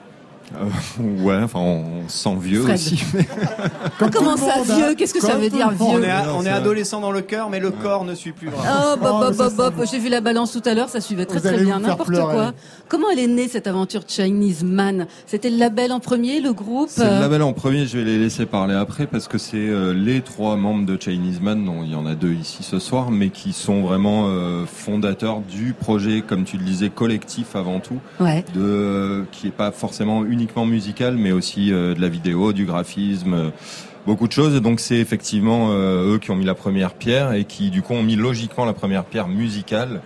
Euh, 0.60 1.22
ouais, 1.24 1.38
enfin, 1.42 1.60
on 1.60 2.08
se 2.08 2.18
sent 2.18 2.36
vieux 2.40 2.62
Fred. 2.62 2.74
aussi. 2.74 3.02
Comment 4.12 4.36
ça, 4.36 4.62
vieux 4.62 4.94
Qu'est-ce 4.94 5.14
que 5.14 5.20
ça 5.20 5.36
veut 5.36 5.48
dire 5.48 5.70
On 5.80 5.96
vieux 5.96 6.04
est, 6.04 6.10
a- 6.10 6.26
Non, 6.26 6.36
on 6.38 6.44
est 6.44 6.50
adolescent 6.50 7.00
dans 7.00 7.10
le 7.12 7.20
cœur, 7.22 7.50
mais 7.50 7.60
le 7.60 7.70
corps 7.70 8.04
ne 8.04 8.14
suit 8.14 8.32
plus 8.32 8.48
vraiment. 8.48 8.70
Oh, 8.92 8.96
bop, 8.96 9.08
Oh, 9.12 9.18
bop, 9.20 9.28
mais 9.30 9.36
ça, 9.36 9.44
bop, 9.50 9.52
ça 9.56 9.70
bop. 9.70 9.86
J'ai 9.90 9.98
vu 9.98 10.08
la 10.08 10.20
balance 10.20 10.52
tout 10.52 10.62
à 10.64 10.74
l'heure, 10.74 10.88
ça 10.88 11.00
suivait 11.00 11.26
très 11.26 11.38
Vous 11.38 11.48
très 11.48 11.58
bien, 11.64 11.80
n'importe 11.80 12.10
quoi. 12.14 12.52
Comment 12.88 13.06
elle 13.12 13.18
est 13.20 13.26
née 13.26 13.48
cette 13.48 13.66
aventure 13.66 14.02
Chinese 14.06 14.64
Man? 14.64 15.06
C'était 15.26 15.50
le 15.50 15.56
label 15.58 15.92
en 15.92 16.00
premier, 16.00 16.40
le 16.40 16.52
groupe 16.52 16.88
C'est 16.90 17.04
le 17.04 17.10
euh, 17.10 17.20
label 17.20 17.42
en 17.42 17.52
premier, 17.52 17.86
je 17.86 17.98
vais 17.98 18.04
les 18.04 18.18
laisser 18.18 18.46
parler 18.46 18.74
après 18.74 19.06
parce 19.06 19.28
que 19.28 19.38
c'est 19.38 19.56
euh, 19.56 19.92
les 19.94 20.20
trois 20.20 20.56
membres 20.56 20.84
de 20.86 20.98
Chinese 21.00 21.40
Man, 21.40 21.64
dont 21.64 21.82
il 21.84 21.90
y 21.92 21.94
en 21.94 22.06
a 22.06 22.14
deux 22.14 22.32
ici 22.32 22.62
ce 22.62 22.78
soir, 22.78 23.10
mais 23.10 23.30
qui 23.30 23.52
sont 23.52 23.82
vraiment 23.82 24.24
euh, 24.28 24.64
fondateurs 24.66 25.40
du 25.40 25.72
projet, 25.72 26.22
comme 26.26 26.44
tu 26.44 26.56
le 26.58 26.64
disais, 26.64 26.90
collectif 26.90 27.56
avant 27.56 27.80
tout, 27.80 27.98
Ouais. 28.20 28.44
de, 28.54 28.60
euh, 28.60 29.22
qui 29.32 29.48
est 29.48 29.50
pas 29.52 29.70
forcément 29.72 30.24
uniquement 30.43 30.66
musical, 30.66 31.16
mais 31.16 31.31
aussi 31.31 31.73
euh, 31.73 31.94
de 31.94 32.01
la 32.01 32.09
vidéo, 32.09 32.52
du 32.52 32.64
graphisme. 32.66 33.35
euh, 33.35 33.51
Beaucoup 34.05 34.27
de 34.27 34.32
choses, 34.32 34.60
donc 34.60 34.81
c'est 34.81 34.97
effectivement 34.97 35.69
euh, 35.70 36.14
eux 36.14 36.19
qui 36.19 36.32
ont 36.32 36.35
mis 36.36 36.44
la 36.44 36.56
première 36.56 36.94
pierre 36.94 37.35
et 37.35 37.44
qui 37.44 37.70
du 37.70 37.82
coup 37.82 37.93
ont 37.94 38.02
mis 38.02 38.16
logiquement 38.16 38.64
la 38.64 38.73
première 38.73 39.05
pierre 39.05 39.28
musicale. 39.28 40.01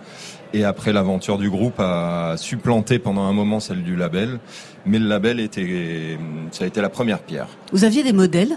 Et 0.53 0.63
après 0.63 0.93
l'aventure 0.93 1.39
du 1.39 1.49
groupe 1.49 1.79
a 1.79 2.35
supplanté 2.37 2.99
pendant 2.99 3.23
un 3.23 3.33
moment 3.33 3.59
celle 3.59 3.81
du 3.83 3.95
label, 3.95 4.37
mais 4.85 4.99
le 4.99 5.07
label 5.07 5.39
était, 5.39 6.19
ça 6.51 6.65
a 6.65 6.67
été 6.67 6.79
la 6.79 6.89
première 6.89 7.17
pierre. 7.19 7.47
Vous 7.73 7.83
aviez 7.85 8.03
des 8.03 8.13
modèles 8.13 8.55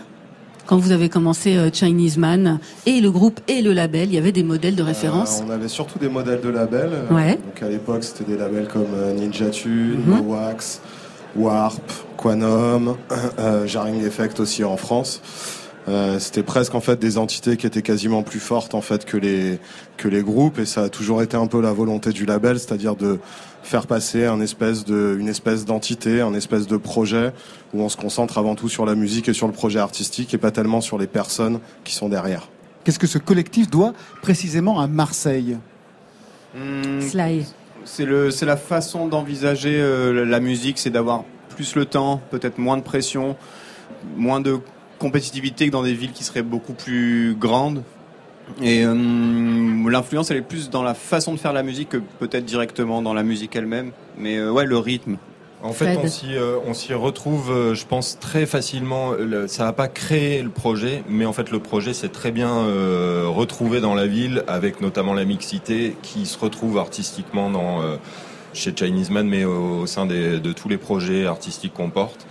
quand 0.67 0.77
vous 0.77 0.93
avez 0.93 1.09
commencé 1.09 1.57
Chinese 1.73 2.19
Man 2.19 2.61
et 2.85 3.01
le 3.01 3.11
groupe 3.11 3.41
et 3.49 3.63
le 3.63 3.73
label, 3.73 4.11
il 4.11 4.15
y 4.15 4.19
avait 4.19 4.31
des 4.33 4.45
modèles 4.45 4.77
de 4.77 4.83
référence? 4.83 5.41
Euh, 5.41 5.45
on 5.49 5.51
avait 5.51 5.69
surtout 5.69 5.99
des 5.99 6.11
modèles 6.11 6.43
de 6.43 6.51
labels. 6.51 6.91
Euh, 6.93 7.15
Ouais. 7.15 7.37
Donc 7.37 7.63
à 7.63 7.69
l'époque, 7.71 8.05
c'était 8.05 8.31
des 8.33 8.37
labels 8.39 8.69
comme 8.69 8.93
Ninja 9.17 9.49
Tune, 9.49 10.03
Mhm. 10.07 10.21
Wax, 10.29 10.81
Warp, 11.37 11.81
Quanum, 12.17 12.97
euh, 13.39 13.67
Jarring 13.67 14.05
Effect 14.05 14.41
aussi 14.41 14.65
en 14.65 14.77
France. 14.77 15.23
Euh, 15.89 16.19
c'était 16.19 16.43
presque 16.43 16.75
en 16.75 16.81
fait 16.81 16.99
des 16.99 17.17
entités 17.17 17.57
qui 17.57 17.67
étaient 17.67 17.83
quasiment 17.83 18.23
plus 18.23 18.39
fortes 18.39 18.75
en 18.75 18.83
fait 18.83 19.07
que 19.07 19.17
les 19.17 19.59
que 19.97 20.09
les 20.09 20.23
groupes 20.23 20.59
et 20.59 20.67
ça 20.67 20.83
a 20.83 20.89
toujours 20.91 21.23
été 21.23 21.39
un 21.39 21.47
peu 21.47 21.61
la 21.63 21.73
volonté 21.73 22.11
du 22.11 22.27
label, 22.27 22.59
c'est-à-dire 22.59 22.97
de 22.97 23.19
faire 23.63 23.87
passer 23.87 24.27
un 24.27 24.41
espèce 24.41 24.85
de 24.85 25.17
une 25.19 25.29
espèce 25.29 25.65
d'entité, 25.65 26.21
un 26.21 26.35
espèce 26.35 26.67
de 26.67 26.77
projet 26.77 27.33
où 27.73 27.81
on 27.81 27.89
se 27.89 27.97
concentre 27.97 28.37
avant 28.37 28.55
tout 28.55 28.69
sur 28.69 28.85
la 28.85 28.95
musique 28.95 29.29
et 29.31 29.33
sur 29.33 29.47
le 29.47 29.55
projet 29.55 29.79
artistique 29.79 30.35
et 30.35 30.39
pas 30.39 30.51
tellement 30.51 30.83
sur 30.83 30.99
les 30.99 31.07
personnes 31.07 31.61
qui 31.83 31.95
sont 31.95 32.11
derrière. 32.11 32.49
Qu'est-ce 32.85 32.99
que 32.99 33.07
ce 33.07 33.19
collectif 33.19 33.71
doit 33.71 33.95
précisément 34.23 34.81
à 34.81 34.87
Marseille? 34.87 35.57
Sly. 37.01 37.47
C'est 37.93 38.05
le, 38.05 38.31
c'est 38.31 38.47
la 38.47 38.57
façon 38.57 39.09
d'envisager 39.09 39.81
euh, 39.81 40.25
la 40.25 40.39
musique, 40.39 40.79
c'est 40.79 40.91
d'avoir 40.91 41.25
plus 41.49 41.75
le 41.75 41.87
temps, 41.87 42.21
peut-être 42.31 42.57
moins 42.57 42.77
de 42.77 42.85
pression, 42.85 43.37
moins 44.17 44.39
de 44.39 44.59
compétitivité 45.01 45.67
que 45.67 45.73
dans 45.73 45.83
des 45.83 45.93
villes 45.93 46.13
qui 46.13 46.23
seraient 46.23 46.45
beaucoup 46.45 46.73
plus 46.73 47.35
grandes. 47.35 47.83
Et 48.63 48.85
euh, 48.85 48.95
l'influence, 49.91 50.31
elle 50.31 50.37
est 50.37 50.43
plus 50.43 50.71
dans 50.71 50.85
la 50.85 50.95
façon 50.95 51.35
de 51.35 51.39
faire 51.39 51.53
la 51.53 51.65
musique 51.65 51.89
que 51.89 51.97
peut-être 51.97 52.45
directement 52.45 53.03
dans 53.03 53.13
la 53.13 53.25
musique 53.25 53.57
elle-même. 53.57 53.91
Mais 54.17 54.39
euh, 54.39 54.53
ouais, 54.53 54.67
le 54.67 54.79
rythme. 54.79 55.17
En 55.63 55.73
fait, 55.73 55.93
Fred. 55.93 55.99
on 56.03 56.09
s'y, 56.09 56.35
euh, 56.37 56.57
on 56.67 56.73
s'y 56.73 56.95
retrouve, 56.95 57.51
euh, 57.51 57.75
je 57.75 57.85
pense, 57.87 58.19
très 58.19 58.47
facilement. 58.47 59.13
Le- 59.13 59.47
ça 59.47 59.65
n'a 59.65 59.73
pas 59.75 59.89
créé 59.89 60.43
le 60.43 60.49
projet, 60.49 61.03
mais 61.09 61.27
en 61.27 61.33
fait, 61.35 61.51
le 61.51 61.59
projet 61.61 61.93
s'est 61.93 62.09
très 62.09 62.31
bien 62.31 62.51
euh, 62.51 63.25
retrouvé 63.29 63.81
dans 63.81 63.95
la 63.95 64.07
ville, 64.07 64.43
avec 64.49 64.81
notamment 64.81 65.13
la 65.13 65.25
mixité 65.27 65.97
qui 66.03 66.25
se 66.25 66.39
retrouve 66.39 66.79
artistiquement 66.79 67.51
dans, 67.51 67.83
euh, 67.83 67.97
chez 68.55 68.73
Chinese 68.75 69.11
Man, 69.11 69.29
mais 69.29 69.45
au, 69.45 69.81
au 69.81 69.87
sein 69.87 70.07
des- 70.07 70.41
de 70.41 70.53
tous 70.53 70.69
les 70.69 70.79
projets 70.79 71.27
artistiques 71.27 71.75
qu'on 71.75 71.91
porte. 71.91 72.27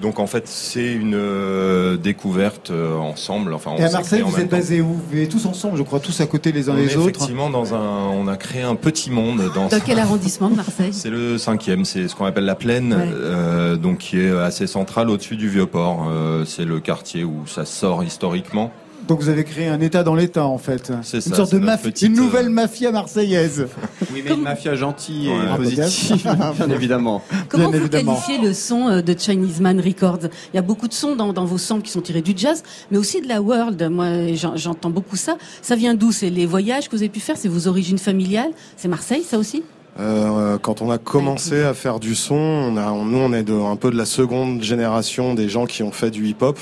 Donc, 0.00 0.20
en 0.20 0.26
fait, 0.26 0.46
c'est 0.46 0.92
une 0.92 1.14
euh, 1.16 1.96
découverte 1.96 2.70
euh, 2.70 2.96
ensemble. 2.96 3.52
Enfin, 3.52 3.72
on 3.74 3.78
Et 3.78 3.84
à 3.84 3.90
Marseille, 3.90 4.22
vous 4.24 4.38
êtes 4.38 4.48
basés 4.50 4.80
où? 4.80 4.86
Vous 4.94 5.02
vivez 5.10 5.28
tous 5.28 5.44
ensemble, 5.46 5.76
je 5.76 5.82
crois, 5.82 5.98
tous 6.00 6.20
à 6.20 6.26
côté 6.26 6.52
les 6.52 6.68
uns 6.68 6.74
On 6.74 6.76
les 6.76 6.92
est 6.92 6.96
autres. 6.96 7.08
effectivement 7.08 7.50
dans 7.50 7.74
un, 7.74 8.06
on 8.12 8.28
a 8.28 8.36
créé 8.36 8.62
un 8.62 8.76
petit 8.76 9.10
monde 9.10 9.42
dans. 9.54 9.66
Dans 9.68 9.80
quel 9.80 9.98
arrondissement 9.98 10.50
de 10.50 10.56
Marseille? 10.56 10.92
C'est 10.92 11.10
le 11.10 11.36
cinquième, 11.38 11.84
c'est 11.84 12.06
ce 12.08 12.14
qu'on 12.14 12.26
appelle 12.26 12.44
la 12.44 12.54
plaine, 12.54 12.92
Ouais. 12.94 13.08
euh, 13.12 13.76
donc 13.76 13.98
qui 13.98 14.20
est 14.20 14.30
assez 14.30 14.66
central 14.68 15.10
au-dessus 15.10 15.36
du 15.36 15.48
Vieux-Port. 15.48 16.06
Euh, 16.08 16.44
c'est 16.44 16.64
le 16.64 16.78
quartier 16.80 17.24
où 17.24 17.46
ça 17.46 17.64
sort 17.64 18.04
historiquement. 18.04 18.70
Donc 19.08 19.20
vous 19.20 19.30
avez 19.30 19.44
créé 19.44 19.68
un 19.68 19.80
État 19.80 20.02
dans 20.02 20.14
l'État, 20.14 20.44
en 20.44 20.58
fait. 20.58 20.92
C'est 21.02 21.16
Une 21.16 21.22
ça, 21.22 21.36
sorte 21.36 21.50
c'est 21.50 21.58
de 21.58 21.64
mafia, 21.64 21.90
petite, 21.90 22.06
une 22.08 22.14
nouvelle 22.14 22.50
mafia 22.50 22.92
marseillaise. 22.92 23.66
Oui, 24.12 24.22
mais 24.22 24.34
une 24.34 24.42
mafia 24.42 24.74
gentille 24.74 25.28
et 25.28 25.32
Ouais. 25.32 25.56
positive, 25.56 26.22
bien 26.56 26.70
évidemment. 26.70 27.22
Comment 27.48 27.70
Bien 27.70 27.78
vous 27.78 27.84
évidemment. 27.86 28.14
qualifiez 28.14 28.46
le 28.46 28.52
son 28.52 28.88
euh, 28.88 29.00
de 29.00 29.14
Chinese 29.18 29.60
Man 29.62 29.80
Records? 29.80 30.28
Il 30.52 30.56
y 30.56 30.58
a 30.58 30.62
beaucoup 30.62 30.88
de 30.88 30.92
sons 30.92 31.16
dans, 31.16 31.32
dans 31.32 31.46
vos 31.46 31.56
samples 31.56 31.82
qui 31.84 31.90
sont 31.90 32.02
tirés 32.02 32.20
du 32.20 32.34
jazz, 32.36 32.62
mais 32.90 32.98
aussi 32.98 33.22
de 33.22 33.28
la 33.28 33.40
world. 33.40 33.82
Moi, 33.90 34.34
j'en- 34.34 34.56
j'entends 34.56 34.90
beaucoup 34.90 35.16
ça. 35.16 35.38
Ça 35.62 35.74
vient 35.74 35.94
d'où? 35.94 36.12
C'est 36.12 36.28
les 36.28 36.44
voyages 36.44 36.88
que 36.90 36.94
vous 36.94 37.02
avez 37.02 37.08
pu 37.08 37.20
faire? 37.20 37.36
C'est 37.38 37.48
vos 37.48 37.66
origines 37.66 37.98
familiales? 37.98 38.50
C'est 38.76 38.88
Marseille, 38.88 39.22
ça 39.22 39.38
aussi? 39.38 39.62
Euh, 40.00 40.58
quand 40.58 40.82
on 40.82 40.90
a 40.90 40.98
commencé 40.98 41.62
à 41.62 41.72
faire 41.74 41.98
du 41.98 42.14
son, 42.14 42.34
on 42.36 42.76
a, 42.76 42.90
on- 42.92 43.04
nous 43.06 43.18
on 43.18 43.32
est 43.32 43.42
de, 43.42 43.54
un 43.54 43.76
peu 43.76 43.90
de 43.90 43.96
la 43.96 44.04
seconde 44.04 44.62
génération 44.62 45.32
des 45.34 45.48
gens 45.48 45.64
qui 45.66 45.82
ont 45.82 45.90
fait 45.92 46.10
du 46.10 46.26
hip-hop. 46.28 46.58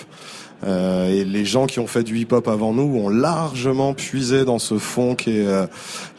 Euh, 0.64 1.08
et 1.08 1.24
les 1.24 1.44
gens 1.44 1.66
qui 1.66 1.80
ont 1.80 1.86
fait 1.86 2.02
du 2.02 2.18
hip-hop 2.18 2.48
avant 2.48 2.72
nous 2.72 2.98
ont 2.98 3.08
largement 3.08 3.94
puisé 3.94 4.44
dans 4.44 4.58
ce 4.58 4.78
fond 4.78 5.14
qui 5.14 5.38
est 5.38 5.46
euh, 5.46 5.66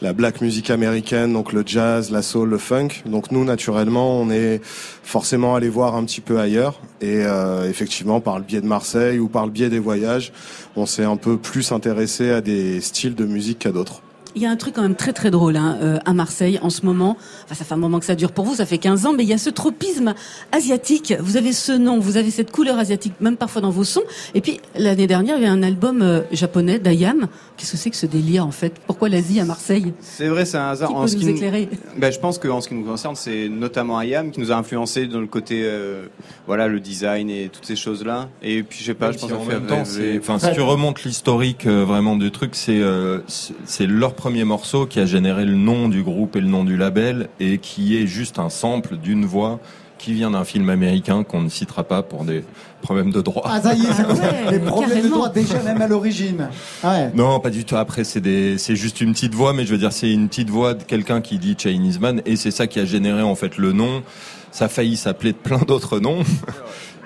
la 0.00 0.12
black 0.12 0.40
music 0.40 0.70
américaine, 0.70 1.32
donc 1.32 1.52
le 1.52 1.62
jazz, 1.66 2.10
la 2.10 2.22
soul, 2.22 2.48
le 2.48 2.58
funk. 2.58 2.88
Donc 3.06 3.30
nous, 3.32 3.44
naturellement, 3.44 4.20
on 4.20 4.30
est 4.30 4.60
forcément 4.64 5.54
allé 5.54 5.68
voir 5.68 5.96
un 5.96 6.04
petit 6.04 6.20
peu 6.20 6.38
ailleurs. 6.38 6.80
Et 7.00 7.24
euh, 7.24 7.68
effectivement, 7.68 8.20
par 8.20 8.38
le 8.38 8.44
biais 8.44 8.60
de 8.60 8.66
Marseille 8.66 9.18
ou 9.18 9.28
par 9.28 9.46
le 9.46 9.52
biais 9.52 9.70
des 9.70 9.80
voyages, 9.80 10.32
on 10.76 10.86
s'est 10.86 11.04
un 11.04 11.16
peu 11.16 11.36
plus 11.36 11.72
intéressé 11.72 12.30
à 12.30 12.40
des 12.40 12.80
styles 12.80 13.14
de 13.14 13.24
musique 13.24 13.60
qu'à 13.60 13.72
d'autres. 13.72 14.02
Il 14.38 14.42
y 14.42 14.46
a 14.46 14.50
un 14.52 14.56
truc 14.56 14.74
quand 14.76 14.82
même 14.82 14.94
très 14.94 15.12
très 15.12 15.32
drôle 15.32 15.56
hein, 15.56 15.78
euh, 15.82 15.98
à 16.04 16.12
Marseille 16.12 16.60
en 16.62 16.70
ce 16.70 16.86
moment. 16.86 17.16
Enfin, 17.44 17.56
ça 17.56 17.64
fait 17.64 17.74
un 17.74 17.78
moment 17.78 17.98
que 17.98 18.04
ça 18.04 18.14
dure 18.14 18.30
pour 18.30 18.44
vous, 18.44 18.54
ça 18.54 18.66
fait 18.66 18.78
15 18.78 19.04
ans, 19.06 19.12
mais 19.12 19.24
il 19.24 19.28
y 19.28 19.32
a 19.32 19.38
ce 19.38 19.50
tropisme 19.50 20.14
asiatique. 20.52 21.12
Vous 21.18 21.36
avez 21.36 21.52
ce 21.52 21.72
nom, 21.72 21.98
vous 21.98 22.16
avez 22.16 22.30
cette 22.30 22.52
couleur 22.52 22.78
asiatique, 22.78 23.14
même 23.20 23.36
parfois 23.36 23.62
dans 23.62 23.70
vos 23.70 23.82
sons. 23.82 24.04
Et 24.34 24.40
puis 24.40 24.60
l'année 24.76 25.08
dernière, 25.08 25.38
il 25.38 25.42
y 25.42 25.46
a 25.46 25.50
un 25.50 25.64
album 25.64 26.02
euh, 26.02 26.20
japonais 26.30 26.78
d'Ayam. 26.78 27.26
Qu'est-ce 27.56 27.72
que 27.72 27.76
c'est 27.78 27.90
que 27.90 27.96
ce 27.96 28.06
délire 28.06 28.46
en 28.46 28.52
fait? 28.52 28.74
Pourquoi 28.86 29.08
l'Asie 29.08 29.40
à 29.40 29.44
Marseille? 29.44 29.92
C'est 30.00 30.28
vrai, 30.28 30.44
c'est 30.44 30.58
un 30.58 30.68
hasard. 30.68 30.90
Qui 30.90 30.94
en 30.94 31.00
peut 31.02 31.08
ce 31.08 31.16
nous 31.16 31.22
qui 31.22 31.30
éclairer? 31.30 31.68
Ben, 31.96 32.12
je 32.12 32.18
pense 32.20 32.38
qu'en 32.38 32.60
ce 32.60 32.68
qui 32.68 32.76
nous 32.76 32.84
concerne, 32.84 33.16
c'est 33.16 33.48
notamment 33.48 33.98
Ayam 33.98 34.30
qui 34.30 34.38
nous 34.38 34.52
a 34.52 34.54
influencé 34.54 35.06
dans 35.08 35.20
le 35.20 35.26
côté, 35.26 35.62
euh, 35.64 36.04
voilà, 36.46 36.68
le 36.68 36.78
design 36.78 37.28
et 37.28 37.48
toutes 37.52 37.66
ces 37.66 37.74
choses-là. 37.74 38.28
Et 38.40 38.62
puis, 38.62 38.78
je 38.80 38.84
sais 38.84 38.94
pas, 38.94 39.06
Même 39.06 39.14
je 39.14 39.18
pense 39.18 39.30
si 39.30 39.34
en 39.36 39.44
même 39.44 39.66
temps, 39.66 39.82
rêver. 39.82 40.12
c'est- 40.12 40.18
enfin, 40.20 40.38
si 40.38 40.54
tu 40.54 40.60
remontes 40.60 41.02
l'historique 41.02 41.66
euh, 41.66 41.84
vraiment 41.84 42.14
du 42.14 42.30
truc, 42.30 42.50
c'est 42.54 42.78
euh, 42.80 43.18
c'est- 43.26 43.54
c'est 43.64 43.86
leur 43.86 44.14
premier 44.14 44.27
morceau 44.30 44.86
qui 44.86 45.00
a 45.00 45.06
généré 45.06 45.44
le 45.44 45.54
nom 45.54 45.88
du 45.88 46.02
groupe 46.02 46.36
et 46.36 46.40
le 46.40 46.48
nom 46.48 46.64
du 46.64 46.76
label, 46.76 47.28
et 47.40 47.58
qui 47.58 47.96
est 47.96 48.06
juste 48.06 48.38
un 48.38 48.50
sample 48.50 48.96
d'une 48.96 49.24
voix 49.24 49.60
qui 49.98 50.12
vient 50.12 50.30
d'un 50.30 50.44
film 50.44 50.70
américain 50.70 51.24
qu'on 51.24 51.42
ne 51.42 51.48
citera 51.48 51.82
pas 51.82 52.02
pour 52.02 52.24
des 52.24 52.44
problèmes 52.82 53.10
de 53.10 53.20
droit. 53.20 53.42
Ah, 53.46 53.60
ça 53.60 53.74
y 53.74 53.82
est, 53.84 53.88
ouais, 53.88 54.52
les 54.52 54.58
problèmes 54.60 55.02
de 55.02 55.08
droit 55.08 55.28
déjà 55.28 55.60
même 55.62 55.82
à 55.82 55.88
l'origine. 55.88 56.48
Ouais. 56.84 57.10
Non, 57.14 57.40
pas 57.40 57.50
du 57.50 57.64
tout. 57.64 57.76
Après, 57.76 58.04
c'est 58.04 58.20
des, 58.20 58.58
c'est 58.58 58.76
juste 58.76 59.00
une 59.00 59.12
petite 59.12 59.34
voix, 59.34 59.52
mais 59.52 59.66
je 59.66 59.72
veux 59.72 59.78
dire, 59.78 59.92
c'est 59.92 60.10
une 60.10 60.28
petite 60.28 60.50
voix 60.50 60.74
de 60.74 60.84
quelqu'un 60.84 61.20
qui 61.20 61.38
dit 61.38 61.56
Chinese 61.58 61.98
Man, 61.98 62.22
et 62.24 62.36
c'est 62.36 62.52
ça 62.52 62.66
qui 62.66 62.78
a 62.78 62.84
généré 62.84 63.22
en 63.22 63.34
fait 63.34 63.58
le 63.58 63.72
nom. 63.72 64.02
Ça 64.50 64.66
a 64.66 64.68
failli 64.68 64.96
s'appeler 64.96 65.32
de 65.32 65.36
plein 65.36 65.58
d'autres 65.58 65.98
noms. 65.98 66.22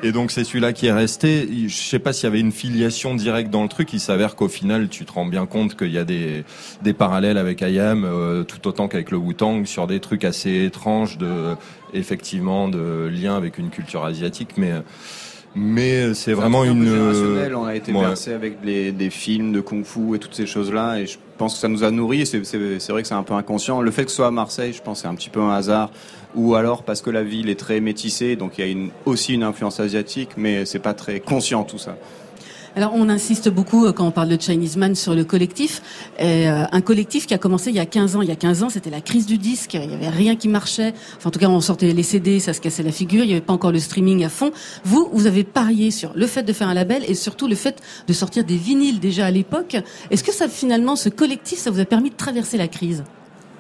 Et 0.05 0.11
donc 0.11 0.33
c'est 0.33 0.43
celui-là 0.43 0.73
qui 0.73 0.87
est 0.87 0.93
resté. 0.93 1.49
Je 1.69 1.75
sais 1.75 2.01
pas 2.01 2.13
s'il 2.13 2.25
y 2.25 2.27
avait 2.27 2.41
une 2.41 2.51
filiation 2.51 3.15
directe 3.15 3.51
dans 3.51 3.63
le 3.63 3.69
truc. 3.69 3.93
Il 3.93 4.01
s'avère 4.01 4.35
qu'au 4.35 4.49
final, 4.49 4.89
tu 4.89 5.05
te 5.05 5.13
rends 5.13 5.27
bien 5.27 5.47
compte 5.47 5.77
qu'il 5.77 5.93
y 5.93 5.99
a 5.99 6.05
des, 6.05 6.45
des 6.83 6.93
parallèles 6.93 7.39
avec 7.39 7.61
IAM, 7.61 8.05
euh, 8.05 8.43
tout 8.43 8.67
autant 8.67 8.89
qu'avec 8.89 9.13
le 9.13 9.17
Wu-Tang, 9.19 9.65
sur 9.65 9.87
des 9.87 10.01
trucs 10.01 10.25
assez 10.25 10.65
étranges 10.65 11.19
de, 11.19 11.55
effectivement, 11.95 12.69
de 12.69 13.09
lien 13.13 13.37
avec 13.37 13.59
une 13.59 13.71
culture 13.71 14.05
asiatique. 14.05 14.51
Mais, 14.57 14.73
mais 15.55 16.15
c'est 16.15 16.33
vraiment 16.33 16.63
un 16.63 16.67
peu 16.67 16.73
une. 16.73 16.85
générationnel. 16.85 17.55
On 17.55 17.65
a 17.65 17.77
été 17.77 17.93
Ouais. 17.93 18.01
bercé 18.01 18.33
avec 18.33 18.59
les, 18.65 18.91
des 18.91 19.11
films 19.11 19.53
de 19.53 19.61
kung-fu 19.61 20.17
et 20.17 20.19
toutes 20.19 20.35
ces 20.35 20.47
choses-là. 20.47 20.99
Et 20.99 21.07
je 21.07 21.17
pense 21.39 21.55
que 21.55 21.61
ça 21.61 21.69
nous 21.69 21.85
a 21.85 21.91
c'est- 22.45 22.81
c'est 22.81 22.91
vrai 22.93 23.03
que 23.03 23.09
c'est 23.09 23.15
un 23.15 23.23
peu 23.23 23.35
inconscient. 23.35 23.81
Le 23.81 23.91
fait 23.93 24.05
que 24.05 24.11
ce 24.11 24.17
soit 24.17 24.27
à 24.27 24.31
Marseille, 24.33 24.73
je 24.73 24.83
pense, 24.83 25.03
c'est 25.03 25.09
un 25.09 25.15
petit 25.15 25.31
peu 25.31 25.41
un 25.41 25.53
hasard. 25.53 25.91
Ou 26.35 26.55
alors 26.55 26.83
parce 26.83 27.03
que 27.03 27.11
la 27.11 27.23
ville 27.23 27.49
est 27.49 27.59
très 27.59 27.81
métissée, 27.81 28.37
donc 28.37 28.59
il 28.59 28.67
y 28.67 28.73
a 28.73 28.89
aussi 29.05 29.35
une 29.35 29.43
influence 29.43 29.81
asiatique, 29.81 30.31
mais 30.37 30.65
c'est 30.65 30.79
pas 30.79 30.95
très 30.95 31.21
conscient 31.21 31.65
tout 31.65 31.79
ça. 31.79 31.97
Alors 32.75 32.93
on 32.95 33.11
insiste 33.11 33.51
beaucoup 33.51 33.85
euh, 33.85 33.93
quand 33.93 34.07
on 34.07 34.11
parle 34.11 34.31
de 34.31 34.41
Chinese 34.41 34.79
Man 34.79 34.95
sur 34.95 35.15
le 35.15 35.25
collectif. 35.25 35.83
Euh, 36.21 36.65
un 36.71 36.81
collectif 36.81 37.27
qui 37.27 37.35
a 37.35 37.39
commencé 37.39 37.69
il 37.69 37.77
y 37.77 37.81
a 37.81 37.87
15 37.87 38.17
ans. 38.17 38.23
Il 38.23 38.29
y 38.29 38.33
a 38.33 38.37
15 38.37 38.63
ans, 38.63 38.71
c'était 38.71 38.89
la 38.89 39.03
crise 39.03 39.27
du 39.27 39.37
disque. 39.37 39.75
Il 39.75 39.91
y 39.91 39.95
avait 39.95 40.09
rien 40.09 40.37
qui 40.37 40.49
marchait. 40.49 40.95
Enfin, 41.19 41.29
en 41.29 41.31
tout 41.31 41.39
cas, 41.39 41.49
on 41.49 41.61
sortait 41.61 41.93
les 41.93 42.03
CD, 42.03 42.41
ça 42.41 42.55
se 42.55 42.63
cassait 42.63 42.83
la 42.83 42.93
figure. 42.93 43.25
Il 43.25 43.27
n'y 43.27 43.33
avait 43.35 43.43
pas 43.43 43.53
encore 43.53 43.73
le 43.73 43.79
streaming 43.79 44.25
à 44.25 44.31
fond. 44.31 44.53
Vous, 44.85 45.09
vous 45.13 45.27
avez 45.27 45.45
parié 45.45 45.91
sur 45.91 46.13
le 46.15 46.27
fait 46.27 46.45
de 46.45 46.53
faire 46.55 46.69
un 46.69 46.75
label 46.75 47.03
et 47.07 47.15
surtout 47.15 47.47
le 47.47 47.57
fait 47.57 47.79
de 48.09 48.13
sortir 48.15 48.45
des 48.45 48.57
vinyles 48.57 49.01
déjà 49.01 49.27
à 49.27 49.31
l'époque. 49.31 49.77
Est-ce 50.11 50.25
que 50.25 50.33
ça 50.33 50.49
finalement, 50.49 50.97
ce 50.97 51.11
collectif, 51.11 51.59
ça 51.59 51.71
vous 51.71 51.81
a 51.81 51.85
permis 51.85 52.09
de 52.09 52.17
traverser 52.17 52.57
la 52.57 52.69
crise? 52.69 53.05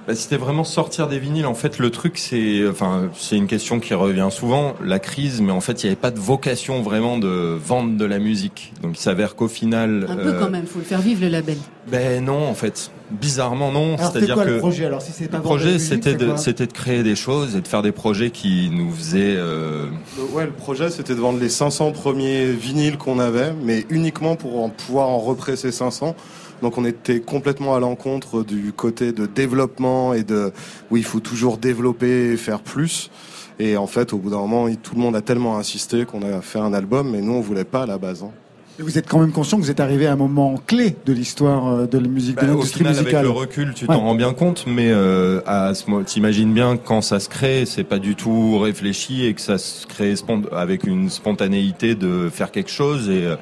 Bah, 0.06 0.14
C'était 0.16 0.36
vraiment 0.36 0.64
sortir 0.64 1.06
des 1.06 1.18
vinyles. 1.20 1.46
En 1.46 1.54
fait, 1.54 1.78
le 1.78 1.90
truc, 1.90 2.18
c'est, 2.18 2.66
enfin, 2.68 3.10
c'est 3.16 3.36
une 3.36 3.46
question 3.46 3.78
qui 3.78 3.94
revient 3.94 4.28
souvent, 4.30 4.74
la 4.84 4.98
crise. 4.98 5.40
Mais 5.40 5.52
en 5.52 5.60
fait, 5.60 5.82
il 5.82 5.86
n'y 5.86 5.92
avait 5.92 6.00
pas 6.00 6.10
de 6.10 6.18
vocation 6.18 6.82
vraiment 6.82 7.18
de 7.18 7.56
vendre 7.64 7.96
de 7.96 8.04
la 8.04 8.18
musique. 8.18 8.72
Donc, 8.82 8.98
il 8.98 9.00
s'avère 9.00 9.36
qu'au 9.36 9.48
final, 9.48 10.06
Un 10.08 10.16
peu 10.16 10.28
euh, 10.34 10.40
quand 10.40 10.50
même, 10.50 10.66
faut 10.66 10.80
le 10.80 10.84
faire 10.84 11.00
vivre 11.00 11.20
le 11.22 11.28
label. 11.28 11.56
ben 11.88 12.24
non, 12.24 12.48
en 12.48 12.54
fait, 12.54 12.90
bizarrement 13.12 13.70
non. 13.70 13.96
C'est-à-dire 13.96 14.34
que 14.36 14.40
le 14.48 14.58
projet 14.58 14.86
Alors, 14.86 15.02
si 15.02 15.12
c'est 15.12 15.28
pas 15.28 15.36
le 15.36 15.42
projet, 15.44 15.78
c'était 15.78 16.14
de, 16.14 16.26
quoi 16.26 16.36
c'était 16.36 16.66
de 16.66 16.72
créer 16.72 17.02
des 17.04 17.14
choses 17.16 17.54
et 17.54 17.60
de 17.60 17.68
faire 17.68 17.82
des 17.82 17.92
projets 17.92 18.30
qui 18.30 18.70
nous 18.72 18.90
faisaient. 18.90 19.36
euh, 19.36 19.86
Le- 20.18 20.34
Ouais, 20.34 20.46
le 20.46 20.52
projet 20.52 20.90
c'était 20.90 21.14
de 21.14 21.20
vendre 21.20 21.38
les 21.38 21.48
500 21.50 21.92
premiers 21.92 22.46
vinyles 22.52 22.96
qu'on 22.96 23.18
avait, 23.18 23.52
mais 23.62 23.84
uniquement 23.90 24.34
pour 24.34 24.62
en 24.64 24.70
pouvoir 24.70 25.08
en 25.08 25.18
represser 25.18 25.70
500. 25.70 26.16
Donc 26.62 26.78
on 26.78 26.84
était 26.84 27.20
complètement 27.20 27.74
à 27.74 27.80
l'encontre 27.80 28.44
du 28.44 28.72
côté 28.72 29.12
de 29.12 29.26
développement 29.26 30.14
et 30.14 30.22
de 30.22 30.52
oui, 30.90 31.00
il 31.00 31.04
faut 31.04 31.20
toujours 31.20 31.58
développer 31.58 32.32
et 32.32 32.36
faire 32.36 32.60
plus. 32.60 33.10
Et 33.58 33.76
en 33.76 33.86
fait, 33.86 34.12
au 34.12 34.18
bout 34.18 34.30
d'un 34.30 34.38
moment, 34.38 34.66
tout 34.82 34.94
le 34.94 35.00
monde 35.00 35.14
a 35.16 35.20
tellement 35.20 35.58
insisté 35.58 36.04
qu'on 36.04 36.22
a 36.22 36.40
fait 36.40 36.58
un 36.58 36.72
album, 36.72 37.10
mais 37.10 37.20
nous 37.20 37.32
on 37.34 37.40
voulait 37.40 37.64
pas 37.64 37.82
à 37.82 37.86
la 37.86 37.98
base. 37.98 38.22
hein. 38.22 38.30
Et 38.78 38.82
Vous 38.82 38.96
êtes 38.96 39.06
quand 39.06 39.18
même 39.18 39.32
conscient 39.32 39.58
que 39.58 39.62
vous 39.64 39.70
êtes 39.70 39.80
arrivé 39.80 40.06
à 40.06 40.12
un 40.12 40.16
moment 40.16 40.54
clé 40.66 40.96
de 41.04 41.12
l'histoire 41.12 41.68
euh, 41.68 41.86
de 41.86 41.98
la 41.98 42.08
musique, 42.08 42.36
de 42.36 42.40
Bah, 42.40 42.46
l'industrie 42.46 42.82
musicale. 42.84 43.16
avec 43.16 43.22
le 43.22 43.28
recul, 43.30 43.74
tu 43.74 43.84
Ouais. 43.84 43.94
t'en 43.94 44.00
rends 44.00 44.14
bien 44.14 44.32
compte, 44.32 44.64
mais 44.66 44.90
euh, 44.90 45.42
à 45.44 45.74
ce 45.74 45.90
mo- 45.90 46.02
t'imagines 46.02 46.54
bien 46.54 46.78
quand 46.78 47.02
ça 47.02 47.20
se 47.20 47.28
crée, 47.28 47.66
c'est 47.66 47.84
pas 47.84 47.98
du 47.98 48.14
tout 48.14 48.58
réfléchi 48.58 49.26
et 49.26 49.34
que 49.34 49.42
ça 49.42 49.58
se 49.58 49.86
crée 49.86 50.14
avec 50.52 50.84
une 50.84 51.10
spontanéité 51.10 51.94
de 51.94 52.30
faire 52.32 52.50
quelque 52.50 52.70
chose 52.70 53.10
et 53.10 53.26
euh, 53.26 53.36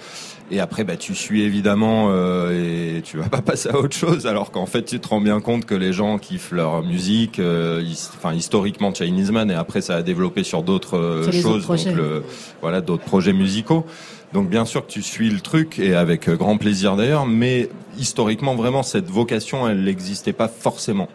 et 0.50 0.60
après 0.60 0.84
bah 0.84 0.96
tu 0.96 1.14
suis 1.14 1.42
évidemment 1.42 2.08
euh, 2.10 2.96
et 2.98 3.02
tu 3.02 3.16
vas 3.18 3.28
pas 3.28 3.40
passer 3.42 3.68
à 3.68 3.78
autre 3.78 3.96
chose 3.96 4.26
alors 4.26 4.50
qu'en 4.50 4.66
fait 4.66 4.82
tu 4.84 4.98
te 5.00 5.08
rends 5.08 5.20
bien 5.20 5.40
compte 5.40 5.64
que 5.64 5.74
les 5.74 5.92
gens 5.92 6.18
kiffent 6.18 6.52
leur 6.52 6.82
musique, 6.82 7.38
euh, 7.38 7.82
his- 7.82 8.08
enfin 8.16 8.34
historiquement 8.34 8.92
Chinese 8.92 9.30
Man 9.30 9.50
et 9.50 9.54
après 9.54 9.80
ça 9.80 9.96
a 9.96 10.02
développé 10.02 10.42
sur 10.44 10.62
d'autres 10.62 10.96
euh, 10.98 11.30
choses, 11.32 11.66
donc 11.66 11.78
le, 11.96 12.24
voilà 12.60 12.80
d'autres 12.80 13.04
projets 13.04 13.32
musicaux. 13.32 13.84
Donc 14.32 14.48
bien 14.48 14.64
sûr 14.64 14.86
que 14.86 14.90
tu 14.92 15.02
suis 15.02 15.28
le 15.30 15.40
truc 15.40 15.78
et 15.78 15.94
avec 15.94 16.28
euh, 16.28 16.36
grand 16.36 16.56
plaisir 16.56 16.94
d'ailleurs, 16.96 17.26
mais 17.26 17.68
historiquement 17.98 18.54
vraiment 18.54 18.82
cette 18.82 19.10
vocation 19.10 19.68
elle 19.68 19.82
n'existait 19.84 20.32
pas 20.32 20.48
forcément. 20.48 21.08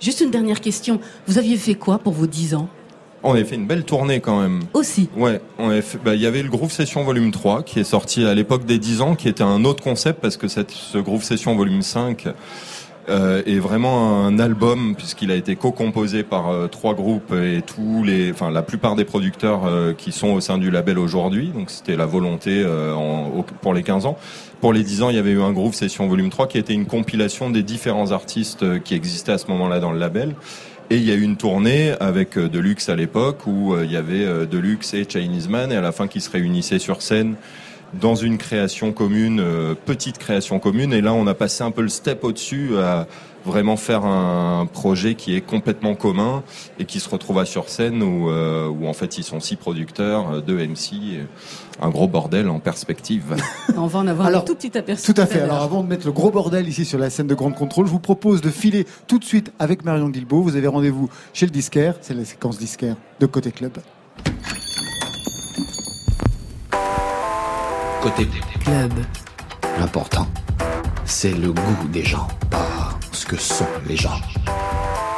Juste 0.00 0.20
une 0.20 0.30
dernière 0.30 0.60
question. 0.62 0.98
Vous 1.26 1.36
aviez 1.38 1.56
fait 1.58 1.74
quoi 1.74 1.98
pour 1.98 2.14
vos 2.14 2.26
10 2.26 2.54
ans? 2.54 2.68
On 3.22 3.32
avait 3.32 3.44
fait 3.44 3.56
une 3.56 3.66
belle 3.66 3.84
tournée 3.84 4.20
quand 4.20 4.40
même. 4.40 4.60
Aussi. 4.72 5.08
Ouais, 5.16 5.40
on 5.58 5.68
avait 5.68 5.82
fait- 5.82 5.98
bah, 6.02 6.14
il 6.14 6.20
y 6.22 6.26
avait 6.26 6.42
le 6.42 6.48
Groove 6.48 6.72
Session 6.72 7.02
Volume 7.04 7.30
3 7.32 7.62
qui 7.62 7.78
est 7.80 7.84
sorti 7.84 8.24
à 8.24 8.34
l'époque 8.34 8.64
des 8.64 8.78
10 8.78 9.02
ans, 9.02 9.14
qui 9.14 9.28
était 9.28 9.42
un 9.42 9.64
autre 9.64 9.82
concept 9.82 10.20
parce 10.20 10.36
que 10.38 10.48
cette, 10.48 10.70
ce 10.70 10.96
Groove 10.98 11.22
Session 11.22 11.54
Volume 11.54 11.82
5 11.82 12.28
euh, 13.08 13.42
est 13.46 13.58
vraiment 13.58 14.24
un 14.24 14.38
album 14.38 14.94
puisqu'il 14.96 15.30
a 15.30 15.34
été 15.34 15.56
co-composé 15.56 16.22
par 16.22 16.48
euh, 16.48 16.66
trois 16.68 16.94
groupes 16.94 17.32
et 17.32 17.60
tous 17.62 18.04
les, 18.04 18.30
enfin 18.30 18.50
la 18.50 18.62
plupart 18.62 18.94
des 18.94 19.04
producteurs 19.04 19.66
euh, 19.66 19.92
qui 19.92 20.12
sont 20.12 20.28
au 20.28 20.40
sein 20.40 20.56
du 20.58 20.70
label 20.70 20.98
aujourd'hui. 20.98 21.48
Donc 21.48 21.70
c'était 21.70 21.96
la 21.96 22.06
volonté 22.06 22.62
euh, 22.64 22.94
en- 22.94 23.26
au- 23.38 23.42
pour 23.42 23.74
les 23.74 23.82
15 23.82 24.06
ans. 24.06 24.16
Pour 24.62 24.72
les 24.72 24.82
10 24.82 25.02
ans, 25.02 25.10
il 25.10 25.16
y 25.16 25.18
avait 25.18 25.32
eu 25.32 25.42
un 25.42 25.52
Groove 25.52 25.74
Session 25.74 26.06
Volume 26.06 26.30
3 26.30 26.46
qui 26.46 26.56
était 26.58 26.74
une 26.74 26.86
compilation 26.86 27.50
des 27.50 27.62
différents 27.62 28.12
artistes 28.12 28.62
euh, 28.62 28.78
qui 28.78 28.94
existaient 28.94 29.32
à 29.32 29.38
ce 29.38 29.46
moment-là 29.48 29.80
dans 29.80 29.92
le 29.92 29.98
label. 29.98 30.34
Et 30.92 30.96
il 30.96 31.04
y 31.04 31.12
a 31.12 31.14
eu 31.14 31.22
une 31.22 31.36
tournée 31.36 31.94
avec 32.00 32.36
euh, 32.36 32.48
Deluxe 32.48 32.88
à 32.88 32.96
l'époque 32.96 33.46
où 33.46 33.74
euh, 33.74 33.84
il 33.84 33.92
y 33.92 33.96
avait 33.96 34.24
euh, 34.24 34.44
Deluxe 34.44 34.92
et 34.92 35.06
Chinese 35.08 35.48
Man 35.48 35.70
et 35.70 35.76
à 35.76 35.80
la 35.80 35.92
fin 35.92 36.08
qui 36.08 36.20
se 36.20 36.28
réunissaient 36.28 36.80
sur 36.80 37.00
scène 37.00 37.36
dans 37.94 38.16
une 38.16 38.38
création 38.38 38.92
commune, 38.92 39.42
petite 39.84 40.18
création 40.18 40.60
commune. 40.60 40.92
Et 40.92 41.00
là, 41.00 41.12
on 41.12 41.26
a 41.26 41.34
passé 41.34 41.64
un 41.64 41.72
peu 41.72 41.82
le 41.82 41.88
step 41.88 42.22
au-dessus 42.22 42.76
à 42.78 43.08
vraiment 43.44 43.76
faire 43.76 44.04
un 44.04 44.66
projet 44.66 45.14
qui 45.14 45.34
est 45.34 45.40
complètement 45.40 45.94
commun 45.94 46.42
et 46.78 46.84
qui 46.84 47.00
se 47.00 47.08
retrouve 47.08 47.38
à 47.38 47.44
sur 47.44 47.68
scène 47.68 48.02
où, 48.02 48.30
euh, 48.30 48.68
où 48.68 48.86
en 48.86 48.92
fait 48.92 49.18
ils 49.18 49.24
sont 49.24 49.40
six 49.40 49.56
producteurs, 49.56 50.30
euh, 50.30 50.40
deux 50.40 50.58
MC, 50.58 50.92
et 50.94 51.26
un 51.80 51.88
gros 51.88 52.08
bordel 52.08 52.48
en 52.48 52.60
perspective. 52.60 53.36
On 53.76 53.86
va 53.86 53.98
en 54.00 54.06
avoir 54.06 54.26
Alors, 54.26 54.42
un 54.42 54.44
tout 54.44 54.54
petit 54.54 54.76
aperçu. 54.76 55.12
Tout 55.12 55.20
à 55.20 55.26
fait. 55.26 55.40
Alors 55.40 55.62
avant 55.62 55.82
de 55.82 55.88
mettre 55.88 56.06
le 56.06 56.12
gros 56.12 56.30
bordel 56.30 56.68
ici 56.68 56.84
sur 56.84 56.98
la 56.98 57.10
scène 57.10 57.26
de 57.26 57.34
Grande 57.34 57.54
Contrôle, 57.54 57.86
je 57.86 57.92
vous 57.92 57.98
propose 57.98 58.40
de 58.40 58.50
filer 58.50 58.86
tout 59.06 59.18
de 59.18 59.24
suite 59.24 59.52
avec 59.58 59.84
Marion 59.84 60.08
Guilbeault. 60.08 60.42
Vous 60.42 60.56
avez 60.56 60.68
rendez-vous 60.68 61.08
chez 61.32 61.46
le 61.46 61.52
disquaire, 61.52 61.94
c'est 62.00 62.14
la 62.14 62.24
séquence 62.24 62.58
disquaire 62.58 62.96
de 63.18 63.26
Côté 63.26 63.52
Club. 63.52 63.72
Côté 68.02 68.26
Club. 68.64 68.92
L'important, 69.78 70.26
c'est 71.04 71.32
le 71.32 71.52
goût 71.52 71.88
des 71.90 72.02
gens, 72.04 72.28
pas 72.50 72.99
ce 73.12 73.26
que 73.26 73.36
sont 73.36 73.66
les 73.88 73.96
gens. 73.96 74.20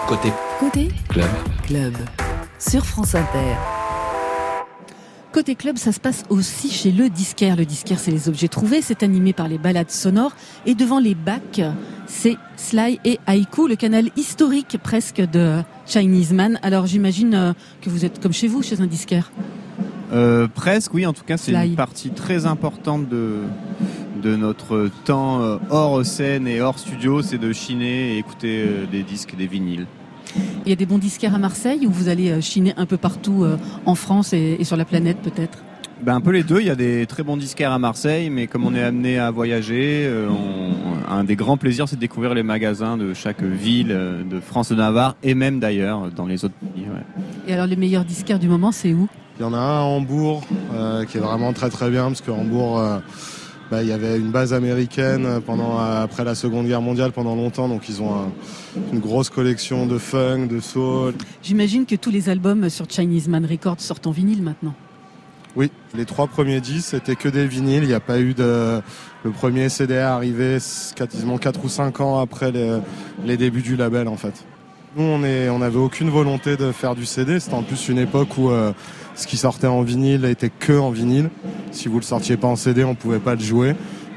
Côté 0.07 0.33
Côté 0.59 0.89
club. 1.09 1.29
Club. 1.67 1.95
Sur 2.59 2.85
France 2.85 3.15
Inter. 3.15 3.57
Côté 5.33 5.55
club, 5.55 5.79
ça 5.79 5.93
se 5.93 6.01
passe 6.01 6.25
aussi 6.29 6.71
chez 6.71 6.93
le 6.93 7.09
disquaire. 7.09 7.57
Le 7.57 7.65
disquaire, 7.65 7.99
c'est 7.99 8.11
les 8.11 8.29
objets 8.29 8.49
trouvés. 8.49 8.83
C'est 8.83 9.03
animé 9.03 9.33
par 9.33 9.49
les 9.49 9.57
balades 9.57 9.91
sonores. 9.91 10.33
Et 10.67 10.75
devant 10.75 10.99
les 10.99 11.15
bacs, 11.15 11.63
c'est 12.07 12.37
Sly 12.57 13.01
et 13.05 13.19
Haiku, 13.27 13.67
le 13.67 13.77
canal 13.77 14.11
historique 14.17 14.77
presque 14.83 15.23
de 15.23 15.63
Chinese 15.87 16.33
Man. 16.33 16.59
Alors 16.63 16.87
j'imagine 16.87 17.35
euh, 17.35 17.53
que 17.81 17.89
vous 17.89 18.05
êtes 18.05 18.21
comme 18.23 18.33
chez 18.33 18.47
vous, 18.47 18.63
chez 18.63 18.81
un 18.83 18.87
disquaire? 18.87 19.33
Euh, 20.13 20.49
presque, 20.49 20.93
oui. 20.93 21.07
En 21.07 21.15
tout 21.15 21.25
cas, 21.25 21.39
c'est 21.39 21.53
une 21.53 21.77
partie 21.77 22.11
très 22.11 22.45
importante 22.45 23.09
de, 23.09 23.41
de 24.23 24.37
notre 24.37 24.89
temps 25.05 25.43
euh, 25.43 25.59
hors 25.71 26.05
scène 26.07 26.47
et 26.47 26.61
hors 26.61 26.79
studio, 26.79 27.23
c'est 27.23 27.39
de 27.39 27.53
chiner 27.53 28.15
et 28.15 28.19
écouter 28.19 28.65
euh, 28.67 28.87
des 28.91 29.03
disques, 29.03 29.35
des 29.37 29.47
vinyles. 29.47 29.87
Il 30.65 30.71
y 30.71 30.73
a 30.73 30.77
des 30.77 30.87
bons 30.87 30.99
disquaires 30.99 31.35
à 31.35 31.39
Marseille 31.39 31.87
où 31.87 31.91
vous 31.91 32.09
allez 32.09 32.31
euh, 32.31 32.41
chiner 32.41 32.73
un 32.77 32.87
peu 32.87 32.97
partout 32.97 33.45
en 33.85 33.95
France 33.95 34.33
et, 34.33 34.63
sur 34.65 34.77
la 34.77 34.85
planète 34.85 35.19
peut-être? 35.23 35.59
Ben, 36.01 36.15
un 36.15 36.21
peu 36.21 36.31
les 36.31 36.43
deux. 36.43 36.61
Il 36.61 36.67
y 36.67 36.71
a 36.71 36.75
des 36.75 37.07
très 37.07 37.23
bons 37.23 37.37
disquaires 37.37 37.73
à 37.73 37.79
Marseille, 37.79 38.31
mais 38.31 38.47
comme 38.47 38.65
on 38.65 38.75
est 38.75 38.83
amené 38.83 39.19
à 39.19 39.31
voyager, 39.31 40.11
on- 40.29 41.13
un 41.13 41.25
des 41.25 41.37
grands 41.37 41.57
plaisirs, 41.57 41.89
c'est 41.89 41.97
de 41.97 42.01
découvrir 42.01 42.35
les 42.35 42.43
magasins 42.43 42.97
de 42.97 43.13
chaque 43.15 43.43
ville 43.43 43.89
de 43.89 44.41
France 44.41 44.71
de 44.71 44.77
Navarre 44.77 45.17
et 45.23 45.35
même 45.35 45.61
d'ailleurs 45.61 46.11
dans 46.11 46.27
les 46.27 46.45
autres 46.45 46.55
pays. 46.55 46.85
ouais. 46.85 47.23
Et 47.47 47.53
alors 47.53 47.67
les 47.67 47.77
meilleurs 47.77 48.05
disquaires 48.05 48.39
du 48.39 48.49
moment, 48.49 48.73
c'est 48.73 48.93
où? 48.93 49.09
Il 49.39 49.43
y 49.43 49.45
en 49.45 49.55
a 49.55 49.59
un 49.59 49.79
à 49.79 49.83
Hambourg 49.83 50.43
euh, 50.75 51.05
qui 51.05 51.17
est 51.17 51.21
vraiment 51.21 51.53
très 51.53 51.71
très 51.71 51.91
bien 51.91 52.05
parce 52.05 52.21
que 52.21 52.31
Hambourg, 52.31 52.79
euh, 52.79 52.99
bah, 53.73 53.83
il 53.83 53.89
y 53.89 53.93
avait 53.93 54.19
une 54.19 54.31
base 54.31 54.53
américaine 54.53 55.41
pendant 55.47 55.79
après 55.79 56.25
la 56.25 56.35
Seconde 56.35 56.67
Guerre 56.67 56.83
mondiale 56.83 57.11
pendant 57.11 57.35
longtemps, 57.35 57.69
donc 57.69 57.89
ils 57.89 58.03
ont 58.03 58.13
un- 58.15 58.31
une 58.93 59.01
grosse 59.01 59.31
collection 59.31 59.87
de 59.87 59.97
funk, 59.97 60.47
de 60.47 60.61
soul. 60.61 61.15
J'imagine 61.43 61.87
que 61.87 61.95
tous 61.97 62.11
les 62.11 62.29
albums 62.29 62.69
sur 62.69 62.85
Chinese 62.91 63.29
Man 63.29 63.47
Records 63.47 63.81
sortent 63.81 64.07
en 64.07 64.11
vinyle 64.11 64.43
maintenant. 64.43 64.75
Oui, 65.57 65.71
les 65.95 66.05
trois 66.05 66.27
premiers 66.27 66.61
disques 66.61 66.89
c'était 66.91 67.17
que 67.17 67.31
des 67.31 67.47
vinyles. 67.47 67.83
Il 67.85 67.89
n'y 67.89 67.95
a 67.95 68.01
pas 68.01 68.21
eu 68.21 68.35
de 68.35 68.83
le 69.25 69.31
premier 69.31 69.71
CD 69.71 69.95
est 69.95 69.99
arrivé 70.01 70.59
quasiment 70.95 71.39
4 71.39 71.65
ou 71.65 71.69
5 71.71 72.01
ans 72.03 72.21
après 72.21 72.53
les, 72.53 72.77
les 73.25 73.39
débuts 73.39 73.63
du 73.63 73.77
label 73.77 74.07
en 74.07 74.17
fait. 74.19 74.45
Nous 74.97 75.05
on 75.05 75.19
n'avait 75.59 75.79
aucune 75.79 76.11
volonté 76.11 76.59
de 76.59 76.73
faire 76.73 76.95
du 76.95 77.07
CD. 77.07 77.41
C'était 77.41 77.55
en 77.55 77.63
plus 77.63 77.89
une 77.89 77.97
époque 77.99 78.37
où 78.37 78.51
euh, 78.51 78.73
ce 79.15 79.27
qui 79.27 79.37
sortait 79.37 79.67
en 79.67 79.83
vinyle 79.83 80.25
était 80.25 80.51
que 80.51 80.79
en 80.79 80.91
vinyle. 80.91 81.31
Si 81.71 81.89
vous 81.89 81.99
le 81.99 82.05
sortiez 82.05 82.37
pas 82.37 82.49
en 82.49 82.57
CD, 82.57 82.85
on 82.85 82.95
pouvait 82.95 83.19
pas 83.19 83.35
le 83.35 83.41
jouer. 83.41 83.75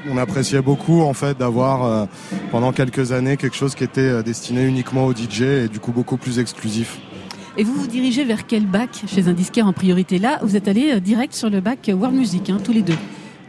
On 0.08 0.18
appréciait 0.18 0.62
beaucoup 0.62 1.00
en 1.02 1.14
fait 1.14 1.36
d'avoir 1.36 1.84
euh, 1.84 2.06
pendant 2.50 2.72
quelques 2.72 3.12
années 3.12 3.36
quelque 3.36 3.56
chose 3.56 3.74
qui 3.74 3.84
était 3.84 4.00
euh, 4.00 4.22
destiné 4.22 4.64
uniquement 4.64 5.06
aux 5.06 5.12
DJ 5.12 5.42
et 5.42 5.68
du 5.68 5.80
coup 5.80 5.92
beaucoup 5.92 6.16
plus 6.16 6.38
exclusif. 6.38 6.98
Et 7.58 7.64
vous 7.64 7.74
vous 7.74 7.86
dirigez 7.86 8.24
vers 8.24 8.46
quel 8.46 8.66
bac 8.66 8.90
chez 9.06 9.28
un 9.28 9.32
disquaire 9.32 9.66
en 9.66 9.72
priorité? 9.72 10.18
Là, 10.18 10.38
vous 10.42 10.56
êtes 10.56 10.68
allé 10.68 10.92
euh, 10.92 11.00
direct 11.00 11.34
sur 11.34 11.50
le 11.50 11.60
bac 11.60 11.90
World 11.92 12.16
Music, 12.16 12.50
hein, 12.50 12.58
tous 12.62 12.72
les 12.72 12.82
deux. 12.82 12.96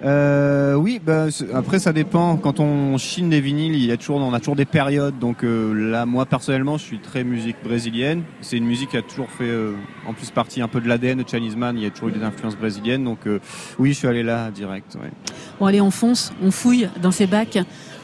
Euh, 0.04 0.76
oui, 0.76 1.00
bah, 1.04 1.26
après 1.56 1.80
ça 1.80 1.92
dépend. 1.92 2.38
Quand 2.38 2.60
on 2.60 2.98
chine 2.98 3.30
des 3.30 3.42
vinyles, 3.42 3.74
il 3.76 3.86
y 3.86 3.92
a 3.92 3.98
toujours, 3.98 4.18
on 4.18 4.34
a 4.34 4.40
toujours 4.40 4.56
des 4.56 4.66
périodes. 4.66 5.18
Donc 5.18 5.44
euh, 5.44 5.74
là, 5.74 6.06
moi 6.06 6.26
personnellement, 6.26 6.78
je 6.78 6.84
suis 6.84 7.00
très 7.00 7.24
musique 7.24 7.56
brésilienne. 7.64 8.22
C'est 8.42 8.58
une 8.58 8.66
musique 8.66 8.90
qui 8.90 8.98
a 8.98 9.02
toujours 9.02 9.30
fait, 9.32 9.46
euh, 9.50 9.74
en 10.08 10.14
plus 10.14 10.30
partie 10.30 10.62
un 10.62 10.68
peu 10.68 10.82
de 10.82 10.88
l'ADN 10.88 11.18
de 11.24 11.28
Chinese 11.28 11.56
Man. 11.56 11.76
Il 11.78 11.84
y 11.84 11.88
a 11.88 11.90
toujours 11.90 12.10
eu 12.10 12.12
des 12.12 12.24
influences 12.24 12.56
brésiliennes. 12.56 13.04
Donc 13.04 13.20
euh, 13.26 13.40
oui, 13.80 13.94
je 13.94 13.98
suis 13.98 14.08
allé 14.08 14.22
là 14.24 14.52
direct. 14.52 14.96
ouais. 15.02 15.10
Bon, 15.60 15.66
allez, 15.66 15.82
on 15.82 15.92
fonce, 15.92 16.32
on 16.44 16.52
fouille 16.52 16.90
dans 17.02 17.12
ces 17.12 17.26
bacs. 17.28 17.58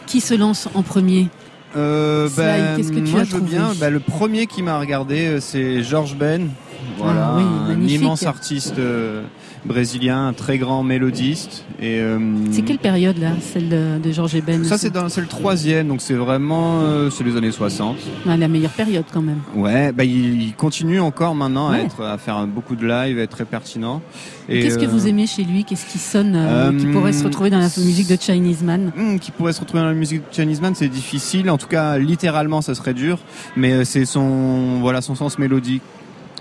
Qui 0.06 0.20
se 0.20 0.34
lance 0.34 0.68
en 0.74 0.82
premier? 0.84 1.30
Euh, 1.78 2.28
ben, 2.36 2.76
qu'est-ce 2.76 2.92
que 2.92 3.00
tu 3.00 3.12
moi, 3.12 3.22
as 3.22 3.24
je 3.24 3.32
veux 3.32 3.38
trouvé? 3.38 3.56
bien. 3.56 3.72
Ben, 3.80 3.90
le 3.90 4.00
premier 4.02 4.48
qui 4.48 4.62
m'a 4.62 4.78
regardé, 4.80 5.28
euh, 5.28 5.40
c'est 5.40 5.82
George 5.82 6.16
Ben. 6.18 6.50
Voilà, 6.98 7.30
Ah 7.34 7.38
oui, 7.38 7.74
un 7.74 7.82
immense 7.88 8.24
artiste 8.24 8.78
euh, 8.78 9.24
brésilien, 9.66 10.28
un 10.28 10.34
très 10.34 10.58
grand 10.58 10.84
mélodiste. 10.84 11.66
Et 11.82 12.00
euh, 12.00 12.20
C'est 12.52 12.62
quelle 12.64 12.78
période 12.80 13.18
là, 13.18 13.30
celle 13.42 13.70
de, 13.70 13.98
de 14.04 14.12
Georges 14.12 14.36
Eben 14.36 14.64
ça 14.64 14.78
c'est 14.78 14.90
dans 14.90 15.10
c'est 15.10 15.22
le 15.22 15.28
troisième, 15.28 15.88
donc 15.88 16.02
c'est 16.02 16.14
vraiment 16.14 16.82
euh, 16.82 17.10
c'est 17.10 17.24
les 17.24 17.36
années 17.38 17.52
60. 17.52 17.98
Ouais, 18.26 18.38
la 18.38 18.48
meilleure 18.48 18.72
période 18.72 19.06
quand 19.14 19.22
même. 19.22 19.40
Ouais, 19.56 19.92
bah 19.92 20.04
il, 20.04 20.42
il 20.42 20.54
continue 20.54 21.00
encore 21.00 21.36
maintenant 21.36 21.70
à 21.70 21.74
Ouais. 21.74 21.86
être 21.86 22.02
à 22.04 22.18
faire 22.18 22.46
beaucoup 22.48 22.76
de 22.76 22.86
live, 22.86 23.18
à 23.18 23.22
être 23.22 23.32
très 23.32 23.46
pertinent. 23.46 24.02
Et, 24.50 24.60
Qu'est-ce 24.62 24.78
que 24.78 24.86
euh, 24.86 24.88
vous 24.90 25.08
aimez 25.08 25.26
chez 25.28 25.44
lui? 25.44 25.64
Qu'est-ce 25.64 25.86
qui 25.86 25.98
sonne, 25.98 26.38
qui 26.80 26.86
pourrait 26.88 27.14
se 27.14 27.24
retrouver 27.24 27.50
dans 27.50 27.60
la 27.60 27.70
musique 27.78 28.08
de 28.10 28.18
Chinese 28.20 28.62
Man? 28.64 28.92
Hmm, 28.96 29.18
qui 29.18 29.32
pourrait 29.32 29.54
se 29.54 29.60
retrouver 29.62 29.82
dans 29.82 29.88
la 29.90 29.94
musique 29.94 30.20
de 30.30 30.34
Chinese 30.36 30.62
Man, 30.62 30.74
c'est 30.76 30.90
difficile. 30.90 31.50
En 31.50 31.58
tout 31.58 31.68
cas, 31.68 31.98
littéralement, 31.98 32.62
ça 32.62 32.76
serait 32.76 32.94
dur. 32.94 33.20
Mais 33.56 33.86
c'est 33.86 34.06
son, 34.06 34.80
voilà, 34.82 35.02
son 35.02 35.16
sens 35.16 35.40
mélodique. 35.40 35.82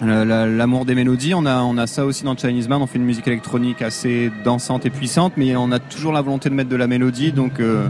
La- 0.05 0.25
la- 0.25 0.47
L'amour 0.47 0.85
des 0.85 0.95
mélodies, 0.95 1.33
on 1.35 1.47
a, 1.47 1.61
on 1.63 1.79
a 1.79 1.87
ça 1.87 2.05
aussi 2.05 2.25
dans 2.25 2.37
Chinese 2.37 2.69
Man. 2.69 2.83
On 2.83 2.87
fait 2.87 2.99
une 2.99 3.05
musique 3.05 3.27
électronique 3.29 3.83
assez 3.83 4.31
dansante 4.45 4.85
et 4.87 4.91
puissante, 4.91 5.35
mais 5.37 5.55
on 5.57 5.71
a 5.73 5.79
toujours 5.79 6.13
la 6.13 6.21
volonté 6.23 6.49
de 6.51 6.55
mettre 6.55 6.71
de 6.71 6.77
la 6.77 6.87
mélodie. 6.89 7.31
Donc, 7.33 7.61
euh, 7.61 7.87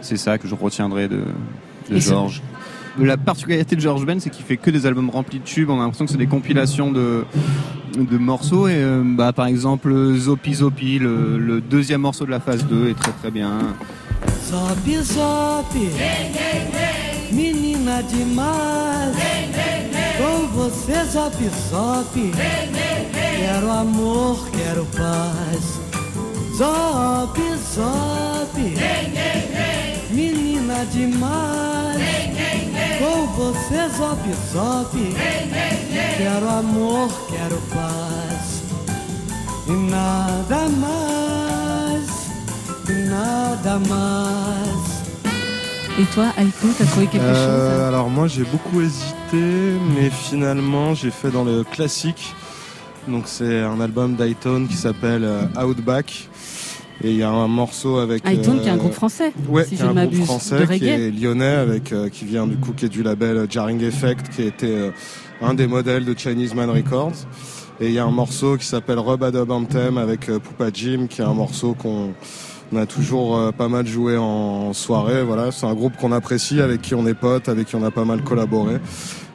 c'est 0.00 0.16
ça 0.16 0.38
que 0.38 0.46
je 0.46 0.54
retiendrai 0.54 1.08
de, 1.08 1.16
de 1.90 1.98
Georges. 1.98 2.42
La 2.98 3.16
particularité 3.16 3.76
de 3.76 3.80
George 3.80 4.06
Ben, 4.06 4.20
c'est 4.20 4.30
qu'il 4.30 4.44
fait 4.44 4.56
que 4.56 4.70
des 4.70 4.86
albums 4.86 5.10
remplis 5.10 5.38
de 5.40 5.44
tubes. 5.44 5.68
On 5.68 5.78
a 5.78 5.82
l'impression 5.82 6.06
que 6.06 6.10
c'est 6.12 6.16
des 6.16 6.26
compilations 6.26 6.90
de, 6.92 7.24
de 7.98 8.16
morceaux. 8.16 8.68
Et 8.68 8.74
euh, 8.76 9.02
bah, 9.04 9.32
par 9.32 9.46
exemple, 9.46 9.92
Zopi 10.16 10.54
Zopi, 10.54 10.98
le, 10.98 11.36
le 11.38 11.60
deuxième 11.60 12.00
morceau 12.02 12.24
de 12.24 12.30
la 12.30 12.40
phase 12.40 12.64
2 12.66 12.88
est 12.90 12.94
très 12.98 13.12
très 13.12 13.30
bien. 13.30 13.50
Zop, 14.48 14.78
zop, 15.02 15.66
menina 17.32 18.02
demais. 18.02 19.95
Com 20.16 20.46
você, 20.48 21.04
zop, 21.04 21.36
zop. 21.70 22.32
Quero 23.36 23.70
amor, 23.70 24.48
quero 24.50 24.86
paz. 24.86 25.86
Zop, 26.56 27.38
zop, 27.74 28.60
menina 30.10 30.86
demais. 30.86 32.00
Com 32.98 33.26
você, 33.36 33.88
zop, 33.96 34.32
zop. 34.52 34.96
Quero 36.16 36.48
amor, 36.48 37.10
quero 37.28 37.60
paz. 37.74 38.62
E 39.68 39.72
nada 39.72 40.68
mais, 40.68 42.08
e 42.88 42.92
nada 43.10 43.78
mais. 43.86 44.75
Et 45.98 46.04
toi, 46.12 46.26
Aiko, 46.38 46.68
t'as 46.76 46.84
trouvé 46.84 47.06
quelque 47.06 47.24
Euh, 47.24 47.70
chose 47.86 47.88
Alors 47.88 48.10
moi 48.10 48.26
j'ai 48.28 48.44
beaucoup 48.44 48.82
hésité, 48.82 49.78
mais 49.94 50.10
finalement 50.10 50.94
j'ai 50.94 51.10
fait 51.10 51.30
dans 51.30 51.44
le 51.44 51.64
classique. 51.64 52.34
Donc 53.08 53.24
c'est 53.26 53.60
un 53.62 53.80
album 53.80 54.14
d'Iton 54.14 54.66
qui 54.68 54.76
s'appelle 54.76 55.24
euh, 55.24 55.64
Outback. 55.64 56.28
Et 57.02 57.10
il 57.10 57.16
y 57.16 57.22
a 57.22 57.30
un 57.30 57.48
morceau 57.48 57.98
avec. 57.98 58.22
Iton, 58.28 58.58
qui 58.58 58.68
est 58.68 58.70
un 58.70 58.74
euh, 58.74 58.78
groupe 58.78 58.92
français, 58.94 59.32
Ouais, 59.48 59.64
si 59.64 59.70
qui 59.70 59.74
est 59.76 59.78
je 59.78 59.84
un 59.84 60.06
groupe 60.06 60.24
français 60.24 60.60
de 60.66 60.74
qui 60.74 60.86
est 60.86 61.10
lyonnais, 61.10 61.44
avec 61.44 61.92
euh, 61.92 62.08
qui 62.08 62.24
vient 62.24 62.46
du 62.46 62.56
coup 62.56 62.72
qui 62.72 62.86
est 62.86 62.90
du 62.90 63.02
label 63.02 63.36
euh, 63.36 63.46
Jarring 63.48 63.82
Effect, 63.82 64.28
qui 64.34 64.42
était 64.42 64.66
euh, 64.66 64.90
un 65.42 65.54
des 65.54 65.66
modèles 65.66 66.04
de 66.04 66.14
Chinese 66.18 66.54
Man 66.54 66.70
Records. 66.70 67.26
Et 67.80 67.88
il 67.88 67.92
y 67.92 67.98
a 67.98 68.04
un 68.04 68.10
morceau 68.10 68.56
qui 68.56 68.64
s'appelle 68.66 68.98
Rub 68.98 69.22
Anthem 69.22 69.98
avec 69.98 70.28
euh, 70.30 70.38
Poupa 70.38 70.70
Jim, 70.72 71.06
qui 71.08 71.20
est 71.20 71.24
un 71.24 71.34
morceau 71.34 71.74
qu'on 71.74 72.14
on 72.72 72.76
a 72.76 72.86
toujours 72.86 73.36
euh, 73.36 73.52
pas 73.52 73.68
mal 73.68 73.86
joué 73.86 74.16
en 74.16 74.72
soirée. 74.72 75.22
Voilà, 75.22 75.52
c'est 75.52 75.66
un 75.66 75.74
groupe 75.74 75.96
qu'on 75.96 76.12
apprécie, 76.12 76.60
avec 76.60 76.82
qui 76.82 76.94
on 76.94 77.06
est 77.06 77.14
potes, 77.14 77.48
avec 77.48 77.68
qui 77.68 77.76
on 77.76 77.84
a 77.84 77.90
pas 77.90 78.04
mal 78.04 78.22
collaboré. 78.22 78.78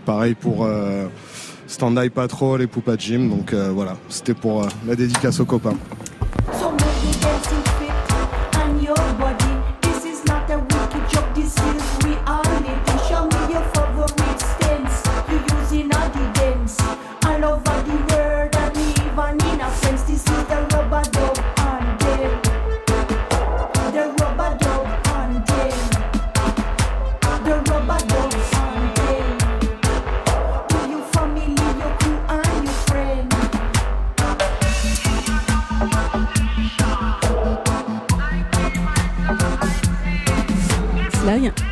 Pareil 0.05 0.33
pour 0.33 0.65
euh, 0.65 1.07
Stand 1.67 1.97
Eye 1.97 2.09
Patrol 2.09 2.61
et 2.61 2.67
Poupa 2.67 2.95
Jim. 2.97 3.29
Donc 3.29 3.53
euh, 3.53 3.71
voilà, 3.73 3.95
c'était 4.09 4.33
pour 4.33 4.63
euh, 4.63 4.67
la 4.87 4.95
dédicace 4.95 5.39
aux 5.39 5.45
copains. 5.45 5.75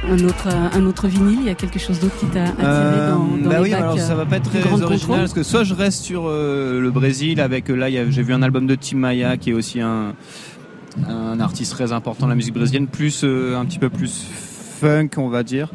Un 0.09 0.19
autre, 0.25 0.47
un 0.47 0.85
autre 0.85 1.07
vinyle, 1.07 1.39
il 1.41 1.45
y 1.45 1.49
a 1.49 1.55
quelque 1.55 1.79
chose 1.79 1.99
d'autre 1.99 2.17
qui 2.17 2.25
t'a 2.27 2.43
attiré 2.43 2.63
Euh, 2.65 3.11
dans, 3.11 3.19
dans 3.43 3.49
bah 3.49 3.55
les 3.57 3.63
oui, 3.63 3.73
alors 3.73 3.99
ça 3.99 4.13
euh, 4.13 4.15
va 4.15 4.25
pas 4.25 4.37
être 4.37 4.49
très 4.49 4.59
original 4.59 4.89
Contrôle 4.89 5.17
parce 5.19 5.33
que 5.33 5.43
soit 5.43 5.63
je 5.63 5.73
reste 5.73 6.03
sur 6.03 6.23
euh, 6.27 6.79
le 6.81 6.91
Brésil 6.91 7.39
avec 7.39 7.69
euh, 7.69 7.75
là 7.75 7.87
j'ai 7.89 8.23
vu 8.23 8.33
un 8.33 8.41
album 8.41 8.65
de 8.67 8.75
Tim 8.75 8.97
Maya 8.97 9.37
qui 9.37 9.51
est 9.51 9.53
aussi 9.53 9.79
un 9.81 10.13
un 11.07 11.39
artiste 11.39 11.71
très 11.73 11.91
important 11.93 12.25
de 12.25 12.31
la 12.31 12.35
musique 12.35 12.53
brésilienne 12.53 12.87
plus 12.87 13.21
euh, 13.23 13.57
un 13.57 13.65
petit 13.65 13.77
peu 13.79 13.89
plus 13.89 14.25
funk 14.79 15.09
on 15.17 15.27
va 15.29 15.43
dire. 15.43 15.69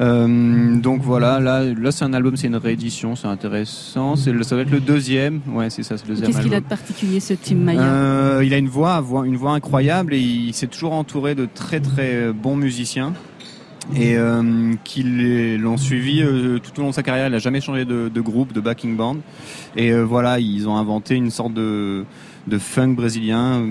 Euh, 0.00 0.76
donc 0.76 1.02
voilà 1.02 1.40
là 1.40 1.64
là 1.64 1.90
c'est 1.92 2.04
un 2.04 2.12
album 2.12 2.36
c'est 2.36 2.46
une 2.46 2.56
réédition 2.56 3.16
c'est 3.16 3.26
intéressant. 3.26 4.16
C'est 4.16 4.32
ça 4.44 4.54
va 4.56 4.62
être 4.62 4.70
le 4.70 4.80
deuxième. 4.80 5.40
Ouais 5.48 5.70
c'est 5.70 5.82
ça 5.82 5.96
c'est 5.98 6.04
le 6.06 6.10
deuxième 6.14 6.30
Qu'est-ce 6.30 6.42
qu'il 6.44 6.54
a 6.54 6.60
de 6.60 6.66
particulier 6.66 7.20
ce 7.20 7.34
Tim 7.34 7.56
Maya 7.56 7.80
Euh, 7.82 8.42
il 8.44 8.54
a 8.54 8.58
une 8.58 8.68
voix, 8.68 9.00
voix- 9.00 9.26
une 9.26 9.36
voix 9.36 9.52
incroyable 9.52 10.14
et 10.14 10.20
il 10.20 10.54
s'est 10.54 10.66
toujours 10.68 10.92
entouré 10.92 11.34
de 11.34 11.48
très 11.52 11.80
très 11.80 12.32
bons 12.32 12.56
musiciens 12.56 13.12
et 13.96 14.16
euh, 14.16 14.74
qui 14.84 15.02
l'ont 15.58 15.76
suivi 15.76 16.22
euh, 16.22 16.58
tout 16.58 16.78
au 16.78 16.82
long 16.82 16.90
de 16.90 16.94
sa 16.94 17.02
carrière. 17.02 17.26
Il 17.28 17.32
n'a 17.32 17.38
jamais 17.38 17.60
changé 17.60 17.84
de, 17.84 18.08
de 18.08 18.20
groupe, 18.20 18.52
de 18.52 18.60
backing 18.60 18.96
band. 18.96 19.16
Et 19.76 19.92
euh, 19.92 20.02
voilà, 20.02 20.38
ils 20.38 20.68
ont 20.68 20.76
inventé 20.76 21.14
une 21.14 21.30
sorte 21.30 21.54
de, 21.54 22.04
de 22.46 22.58
funk 22.58 22.94
brésilien 22.94 23.60
euh, 23.60 23.66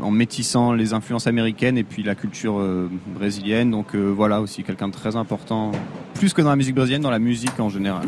en 0.00 0.10
métissant 0.10 0.72
les 0.72 0.94
influences 0.94 1.26
américaines 1.26 1.78
et 1.78 1.84
puis 1.84 2.02
la 2.02 2.14
culture 2.14 2.58
euh, 2.58 2.90
brésilienne. 3.14 3.70
Donc 3.70 3.94
euh, 3.94 4.08
voilà 4.08 4.40
aussi 4.40 4.62
quelqu'un 4.62 4.88
de 4.88 4.92
très 4.92 5.16
important, 5.16 5.72
plus 6.14 6.32
que 6.32 6.42
dans 6.42 6.50
la 6.50 6.56
musique 6.56 6.74
brésilienne, 6.74 7.02
dans 7.02 7.10
la 7.10 7.18
musique 7.18 7.58
en 7.58 7.68
général. 7.68 8.06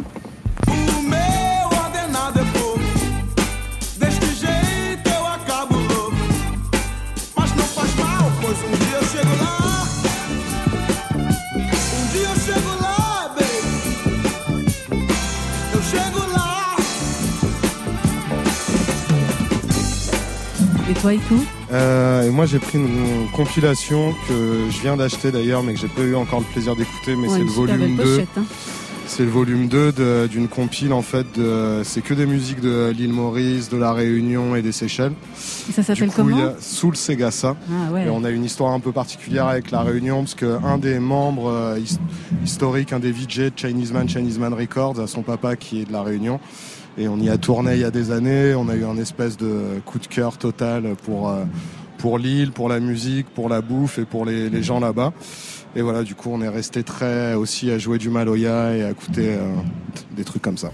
Et 21.13 21.21
Euh, 21.73 22.27
et 22.27 22.31
moi 22.31 22.47
j'ai 22.47 22.59
pris 22.59 22.79
une 22.79 23.29
compilation 23.35 24.15
que 24.29 24.71
je 24.71 24.81
viens 24.81 24.97
d'acheter 24.97 25.31
d'ailleurs 25.31 25.63
mais 25.63 25.75
que 25.75 25.81
j'ai 25.81 25.89
pas 25.89 26.03
eu 26.03 26.15
encore 26.15 26.41
le 26.41 26.47
plaisir 26.47 26.77
d'écouter 26.77 27.15
mais 27.17 27.29
Ouais, 27.29 27.39
c'est 27.39 27.45
le 27.45 27.51
volume 27.51 27.79
belle 27.79 27.97
2 27.97 28.03
pochette, 28.15 28.29
hein. 28.39 28.45
c'est 29.07 29.25
le 29.25 29.31
volume 29.31 29.69
2 29.69 29.93
de- 29.93 30.27
d'une 30.31 30.49
compile 30.49 30.93
en 30.93 31.03
fait 31.03 31.27
de- 31.37 31.83
c'est 31.85 32.01
que 32.03 32.15
des 32.15 32.27
musiques 32.27 32.61
de 32.61 32.91
l'île 32.97 33.13
Maurice 33.13 33.69
de 33.71 33.77
la 33.77 33.93
Réunion 33.93 34.57
et 34.57 34.63
des 34.63 34.73
Seychelles 34.73 35.13
Et 35.69 35.73
ça 35.73 35.83
s'appelle 35.83 36.09
il 36.09 36.15
comment 36.15 36.37
a 36.39 36.53
Soul 36.61 36.97
Segassa 36.97 37.57
Ah 37.71 37.93
ouais. 37.93 38.07
et 38.07 38.11
on 38.11 38.25
a 38.25 38.31
une 38.31 38.45
histoire 38.45 38.73
un 38.73 38.81
peu 38.81 38.93
particulière 38.93 39.47
avec 39.47 39.71
la 39.71 39.81
Réunion 39.83 40.21
parce 40.21 40.35
que 40.35 40.59
un 40.65 40.79
des 40.79 40.99
membres 41.01 41.51
euh, 41.51 41.79
his- 41.79 41.99
historiques 42.45 42.93
un 42.93 43.01
des 43.01 43.13
VJ 43.13 43.39
de 43.39 43.53
Chinese 43.57 43.93
Man 43.93 44.09
Chinese 44.09 44.39
Man 44.39 44.55
Records 44.55 45.01
a 45.01 45.07
son 45.07 45.23
papa 45.23 45.57
qui 45.57 45.81
est 45.81 45.85
de 45.87 45.93
la 45.93 46.03
Réunion 46.03 46.41
et 46.97 47.09
on 47.09 47.19
y 47.19 47.29
a 47.29 47.39
tourné 47.39 47.75
il 47.75 47.81
y 47.81 47.85
a 47.85 47.91
des 47.91 48.11
années. 48.11 48.55
On 48.55 48.69
a 48.69 48.75
eu 48.75 48.85
un 48.85 48.97
espèce 48.97 49.37
de 49.37 49.81
coup 49.85 49.99
de 49.99 50.07
cœur 50.07 50.39
total 50.39 50.95
pour, 51.05 51.29
euh, 51.29 51.45
pour 51.99 52.19
l'île, 52.19 52.53
pour 52.53 52.69
la 52.69 52.81
musique, 52.81 53.27
pour 53.35 53.49
la 53.49 53.61
bouffe 53.61 53.99
et 53.99 54.05
pour 54.05 54.25
les, 54.25 54.63
gens 54.63 54.81
là-bas. 54.81 55.13
Et 55.77 55.83
voilà, 55.83 56.03
du 56.03 56.15
coup, 56.15 56.31
on 56.33 56.41
est 56.41 56.49
resté 56.49 56.83
très 56.83 57.35
aussi 57.35 57.71
à 57.71 57.79
jouer 57.79 57.99
du 57.99 58.11
maloya 58.11 58.77
et 58.77 58.85
à 58.85 58.91
écouter 58.91 59.35
euh, 59.35 59.53
des 60.17 60.25
trucs 60.25 60.43
comme 60.43 60.59
ça. 60.59 60.71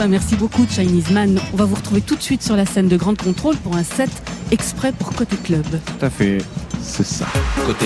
Bah 0.00 0.08
merci 0.08 0.34
beaucoup 0.34 0.66
Chinese 0.66 1.10
Man. 1.10 1.38
On 1.52 1.58
va 1.58 1.66
vous 1.66 1.74
retrouver 1.74 2.00
tout 2.00 2.16
de 2.16 2.22
suite 2.22 2.42
sur 2.42 2.56
la 2.56 2.64
scène 2.64 2.88
de 2.88 2.96
Grande 2.96 3.18
Contrôle 3.18 3.58
pour 3.58 3.76
un 3.76 3.82
set 3.82 4.08
exprès 4.50 4.92
pour 4.92 5.12
Côté 5.14 5.36
Club. 5.36 5.66
Tout 5.66 6.06
à 6.06 6.08
fait. 6.08 6.38
C'est 6.80 7.04
ça. 7.04 7.26
Côté 7.66 7.84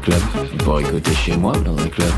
club. 0.00 0.20
On 0.54 0.56
pourrait 0.64 0.84
écouter 0.84 1.12
chez 1.12 1.36
moi 1.36 1.52
dans 1.58 1.76
un 1.76 1.88
club. 1.88 2.08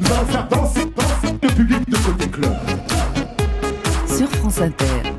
Va 0.00 0.24
faire 0.24 0.48
danser, 0.48 0.86
danser 0.96 1.36
le 1.42 1.48
public 1.48 1.90
de 1.90 1.96
côté 1.98 2.28
club. 2.30 2.56
Sur 4.06 4.30
France 4.30 4.62
Inter. 4.62 5.17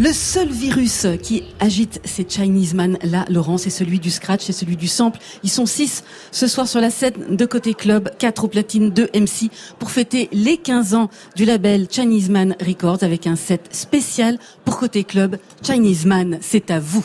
Le 0.00 0.12
seul 0.12 0.48
virus 0.48 1.08
qui 1.20 1.42
agite 1.58 2.00
ces 2.04 2.24
Chinese 2.28 2.72
Man 2.72 2.98
là, 3.02 3.24
Laurent, 3.28 3.58
c'est 3.58 3.68
celui 3.68 3.98
du 3.98 4.12
scratch, 4.12 4.44
c'est 4.44 4.52
celui 4.52 4.76
du 4.76 4.86
sample. 4.86 5.18
Ils 5.42 5.50
sont 5.50 5.66
six 5.66 6.04
ce 6.30 6.46
soir 6.46 6.68
sur 6.68 6.80
la 6.80 6.90
scène 6.90 7.34
de 7.34 7.44
côté 7.46 7.74
club, 7.74 8.08
quatre 8.16 8.44
au 8.44 8.48
platine, 8.48 8.90
deux 8.90 9.08
MC 9.12 9.50
pour 9.80 9.90
fêter 9.90 10.28
les 10.30 10.56
15 10.56 10.94
ans 10.94 11.10
du 11.34 11.44
label 11.44 11.88
Chinese 11.90 12.30
Man 12.30 12.54
Records 12.64 13.02
avec 13.02 13.26
un 13.26 13.34
set 13.34 13.68
spécial 13.72 14.38
pour 14.64 14.78
côté 14.78 15.02
club. 15.02 15.36
Chinese 15.64 16.06
Man, 16.06 16.38
c'est 16.42 16.70
à 16.70 16.78
vous. 16.78 17.04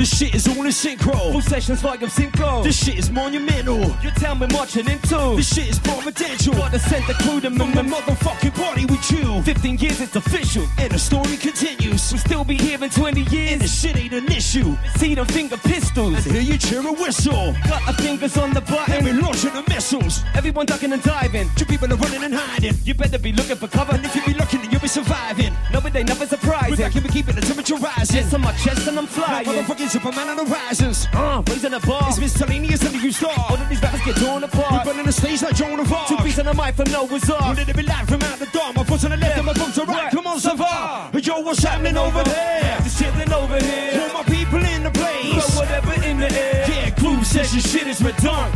This 0.00 0.16
shit 0.16 0.34
is 0.34 0.48
all 0.48 0.64
in 0.64 0.72
synchro. 0.72 1.30
Full 1.30 1.42
sessions 1.42 1.84
like 1.84 2.00
I'm 2.00 2.08
synchro. 2.08 2.64
This 2.64 2.82
shit 2.82 2.98
is 2.98 3.10
monumental. 3.10 3.80
You 4.02 4.10
tell 4.16 4.34
me 4.34 4.46
marching 4.46 4.88
into. 4.88 5.36
This 5.36 5.54
shit 5.54 5.68
is 5.68 5.78
providential. 5.78 6.54
Gotta 6.54 6.78
send 6.78 7.04
the 7.06 7.12
crew 7.22 7.38
to 7.42 7.50
my 7.50 7.66
motherfucking 7.66 8.54
party 8.54 8.86
with 8.86 9.10
you. 9.12 9.42
15 9.42 9.76
years 9.76 10.00
it's 10.00 10.16
official, 10.16 10.66
and 10.78 10.90
the 10.90 10.98
story 10.98 11.36
continues. 11.36 12.10
We'll 12.10 12.18
still 12.18 12.44
be 12.44 12.56
here 12.56 12.82
in 12.82 12.88
20 12.88 13.20
years, 13.24 13.52
and 13.52 13.60
the 13.60 13.68
shit 13.68 13.94
ain't 13.98 14.14
an 14.14 14.32
issue. 14.32 14.74
See 14.96 15.14
them 15.14 15.26
finger 15.26 15.58
pistols, 15.58 16.24
and 16.24 16.34
hear 16.34 16.40
you 16.40 16.56
cheer 16.56 16.80
and 16.80 16.96
whistle. 16.96 17.54
Got 17.68 17.86
our 17.86 17.92
fingers 17.92 18.38
on 18.38 18.54
the 18.54 18.62
button, 18.62 18.94
and 18.94 19.04
we 19.04 19.12
launching 19.12 19.52
the 19.52 19.64
missiles. 19.68 20.24
Everyone 20.34 20.64
ducking 20.64 20.94
and 20.94 21.02
diving. 21.02 21.50
Two 21.56 21.66
people 21.66 21.92
are 21.92 21.96
running 21.96 22.24
and 22.24 22.32
hiding. 22.32 22.74
You 22.84 22.94
better 22.94 23.18
be 23.18 23.32
looking 23.32 23.56
for 23.56 23.68
cover, 23.68 23.96
and 23.96 24.06
if 24.06 24.16
you 24.16 24.24
be 24.24 24.32
looking, 24.32 24.62
then 24.62 24.70
you'll 24.70 24.80
be 24.80 24.88
surviving. 24.88 25.52
No, 25.70 25.80
it 25.80 25.94
ain't 25.94 26.08
nothing 26.08 26.28
surprising. 26.28 26.70
We're 26.70 26.88
back 26.88 26.94
and 26.94 27.04
we 27.04 27.10
keeping 27.10 27.34
the 27.34 27.42
temperature 27.42 27.76
rising. 27.76 28.16
Yes, 28.16 28.32
on 28.32 28.40
my 28.40 28.52
chest 28.52 28.88
and 28.88 28.98
I'm 28.98 29.06
flying. 29.06 29.46
No, 29.46 29.52
motherfucking 29.52 29.89
Superman 29.90 30.28
on 30.28 30.36
the 30.36 30.44
rises. 30.44 31.08
Uh, 31.12 31.42
raising 31.48 31.72
the 31.72 31.80
bar. 31.80 32.04
It's 32.06 32.20
miscellaneous 32.20 32.80
and 32.82 32.94
you 33.02 33.10
star. 33.10 33.34
All 33.36 33.56
of 33.56 33.68
these 33.68 33.82
rappers 33.82 34.00
get 34.02 34.14
torn 34.18 34.44
apart. 34.44 34.86
We're 34.86 34.92
running 34.92 35.06
the 35.06 35.12
stage 35.12 35.42
like 35.42 35.56
Joan 35.56 35.80
of 35.80 35.92
Arc. 35.92 36.06
Two 36.06 36.16
beats 36.22 36.38
on 36.38 36.46
the 36.46 36.54
mic 36.54 36.76
from 36.76 36.92
Noah's 36.92 37.28
Ark. 37.28 37.56
Ready 37.56 37.72
to 37.72 37.76
be 37.76 37.82
live 37.82 38.06
from 38.06 38.22
out 38.22 38.38
the 38.38 38.46
door. 38.46 38.72
My 38.72 38.84
foot's 38.84 39.04
on 39.04 39.10
the 39.10 39.16
left 39.16 39.38
and 39.38 39.46
my 39.46 39.52
bum's 39.52 39.76
on 39.80 39.88
right. 39.88 40.12
Come 40.12 40.28
on, 40.28 40.38
Savar. 40.38 41.26
Yo, 41.26 41.40
what's 41.40 41.64
happening 41.64 41.96
over 41.96 42.22
there? 42.22 42.78
Just 42.84 43.02
chilling 43.02 43.32
over 43.32 43.58
here. 43.58 44.06
All 44.14 44.22
my 44.22 44.22
people 44.30 44.62
in 44.62 44.84
the 44.84 44.92
place. 44.92 45.50
Throw 45.50 45.60
whatever 45.60 45.92
in 46.06 46.20
the 46.20 46.30
air. 46.38 46.70
Yeah, 46.70 46.90
groove 46.90 47.26
session 47.26 47.58
shit 47.58 47.88
is 47.88 47.98
redone. 47.98 48.54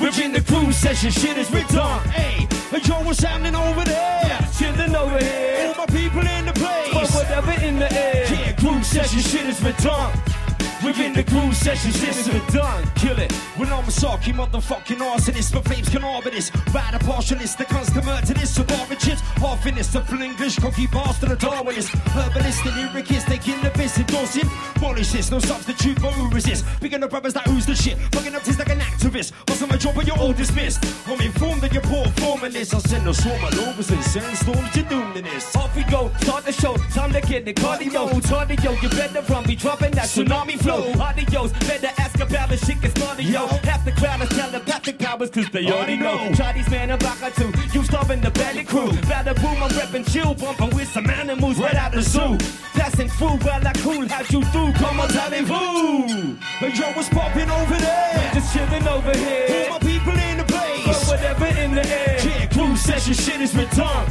We're 0.00 0.24
in 0.24 0.32
the 0.32 0.40
cruise 0.40 0.76
session, 0.76 1.10
shit 1.10 1.36
is 1.36 1.48
redone. 1.48 2.00
Hey, 2.10 2.48
yo, 2.82 2.94
what's 3.04 3.20
happening 3.20 3.54
over 3.54 3.84
there? 3.84 4.48
Chilling 4.58 4.96
over 4.96 5.18
here. 5.18 5.68
All 5.68 5.84
my 5.84 5.86
people 5.86 6.26
in 6.26 6.46
the 6.46 6.52
place. 6.54 7.10
Throw 7.10 7.20
whatever 7.20 7.52
in 7.62 7.78
the 7.78 7.92
air. 7.92 8.24
Yeah, 8.32 8.52
groove 8.52 8.86
session, 8.86 9.20
shit 9.20 9.46
is 9.46 9.60
redone. 9.60 10.41
We're 10.82 11.00
in 11.00 11.12
the 11.12 11.22
groove 11.22 11.54
session, 11.54 11.92
shit 11.92 12.08
is 12.08 12.26
redone. 12.26 12.92
Kill 12.96 13.16
it. 13.16 13.30
When 13.56 13.68
I'm 13.68 13.84
a 13.84 13.92
socky 13.92 14.32
motherfucking 14.32 14.98
arsonist, 14.98 15.52
but 15.52 15.64
flames 15.64 15.88
can 15.88 16.02
arbor 16.02 16.30
this. 16.30 16.50
Ride 16.74 16.94
a 16.94 16.98
partialist, 16.98 17.56
the 17.56 17.64
constant 17.66 18.04
murder 18.04 18.34
this. 18.34 18.54
Surviving 18.56 18.98
chips, 18.98 19.20
half 19.38 19.64
in 19.64 19.76
this. 19.76 19.94
A 19.94 20.00
full 20.00 20.20
English, 20.20 20.58
cocky 20.58 20.88
bastard, 20.88 21.30
a 21.30 21.36
Darwinist. 21.36 21.90
Herbalist 22.10 22.66
and 22.66 22.74
lyricist, 22.74 23.26
taking 23.26 23.62
the 23.62 23.70
piss, 23.70 23.96
endorsing. 23.96 24.48
Polish 24.74 25.12
this, 25.12 25.30
no 25.30 25.38
substitute 25.38 26.00
for 26.00 26.08
who 26.08 26.28
resist. 26.34 26.64
Picking 26.80 27.04
up 27.04 27.12
rappers 27.12 27.34
that 27.34 27.46
who's 27.46 27.64
the 27.64 27.76
shit. 27.76 27.96
Fucking 28.10 28.34
up 28.34 28.42
this 28.42 28.58
like 28.58 28.70
an 28.70 28.80
activist. 28.80 29.32
Also 29.50 29.68
my 29.68 29.76
job, 29.76 29.94
but 29.94 30.04
you're 30.04 30.18
all 30.18 30.32
dismissed. 30.32 30.84
I'm 31.06 31.20
informed 31.20 31.62
that 31.62 31.72
you're 31.72 31.82
poor 31.82 32.02
this. 32.50 32.74
I'll 32.74 32.80
send 32.80 33.08
a 33.08 33.14
swarm 33.14 33.44
of 33.44 33.56
lovers 33.56 33.90
and 33.90 34.02
sandstorms 34.02 34.70
to 34.72 34.82
doom 34.82 35.16
in 35.16 35.24
this. 35.24 35.54
Off 35.54 35.76
we 35.76 35.84
go, 35.84 36.10
start 36.20 36.44
the 36.44 36.52
show. 36.52 36.76
Time 36.92 37.12
to 37.12 37.20
get 37.20 37.44
the 37.44 37.54
cardio. 37.54 38.10
Cardio, 38.22 38.82
you 38.82 38.88
better 38.88 39.22
run, 39.32 39.44
be 39.44 39.54
dropping 39.54 39.92
that 39.92 40.06
tsunami 40.06 40.58
flow. 40.58 40.71
Adios, 40.72 41.52
better 41.66 41.90
ask 41.98 42.18
about 42.20 42.48
the 42.48 42.56
shit 42.56 42.80
gets 42.80 42.98
started, 42.98 43.26
yo. 43.26 43.46
Half 43.46 43.84
the 43.84 43.92
crowd 43.92 44.22
is 44.22 44.28
telepathic 44.30 44.98
powers, 44.98 45.30
cause 45.30 45.48
they 45.50 45.66
oh, 45.66 45.76
already 45.76 45.96
know. 45.96 46.32
Chinese 46.34 46.68
man 46.70 46.90
and 46.90 47.00
Baka 47.00 47.30
too. 47.32 47.52
You 47.72 47.84
starving 47.84 48.20
the 48.20 48.30
belly 48.30 48.64
crew. 48.64 48.88
Bada 49.10 49.34
boom, 49.34 49.62
I'm 49.62 49.70
repping 49.70 50.10
chill, 50.10 50.34
bumpin' 50.34 50.70
with 50.74 50.88
some 50.88 51.08
animals 51.10 51.58
right 51.58 51.74
out 51.74 51.92
the 51.92 52.02
zoo. 52.02 52.38
Passing 52.72 53.08
through, 53.08 53.36
while 53.44 53.66
I 53.66 53.72
cool, 53.84 54.08
how'd 54.08 54.30
you 54.32 54.40
do? 54.52 54.72
Come 54.72 55.00
on, 55.00 55.08
tell 55.08 55.30
me 55.30 55.38
who. 55.38 56.36
Hey, 56.58 56.72
yo, 56.74 56.92
what's 56.92 57.08
popping 57.08 57.50
over 57.50 57.76
there? 57.76 58.12
We're 58.16 58.34
Just 58.34 58.56
chillin' 58.56 58.86
over 58.86 59.16
here. 59.16 59.68
All 59.70 59.78
my 59.78 59.78
people 59.78 60.12
in 60.12 60.38
the 60.38 60.44
place. 60.44 61.04
Throw 61.04 61.14
whatever 61.14 61.46
in 61.60 61.74
the 61.74 61.86
air. 61.86 62.18
Yeah, 62.24 62.46
crew 62.46 62.76
session 62.76 63.14
shit 63.14 63.40
is 63.40 63.52
redone. 63.52 64.08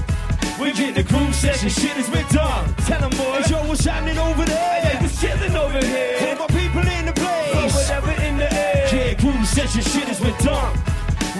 We 0.61 0.71
get 0.73 0.93
the 0.93 1.01
groove 1.01 1.33
session, 1.33 1.69
shit 1.69 1.97
is 1.97 2.07
redone. 2.07 2.75
Tell 2.85 3.01
them 3.01 3.09
boys, 3.17 3.49
yo, 3.49 3.57
what's 3.67 3.83
happening 3.83 4.19
over 4.19 4.45
there? 4.45 4.81
Hey, 4.81 4.99
just 5.01 5.19
chilling 5.19 5.55
over 5.55 5.83
here. 5.83 6.17
All 6.21 6.35
my 6.35 6.47
people 6.53 6.87
in 6.87 7.07
the 7.07 7.13
place. 7.13 7.51
Throw 7.51 7.65
whatever 7.65 8.11
in 8.21 8.37
the 8.37 8.53
air. 8.53 8.87
Yeah, 8.93 9.13
groove 9.15 9.47
session, 9.47 9.81
shit 9.81 10.07
is 10.07 10.19
redone. 10.19 10.77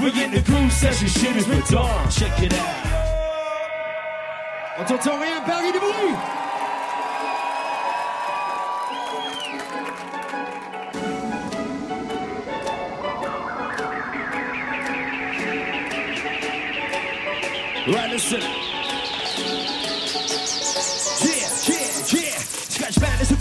We 0.03 0.11
get 0.11 0.33
the 0.33 0.41
groove 0.41 0.71
session, 0.71 1.07
shit 1.07 1.35
is 1.35 1.45
redone. 1.45 2.19
Check 2.19 2.41
it 2.41 2.51
out. 2.55 2.75
On 4.79 4.85
t'entend 4.85 5.21
rien, 5.21 5.41
Paris 5.45 5.71
du 5.71 5.79
bruit. 5.79 6.17
Right, 17.87 18.09
listen. 18.09 18.60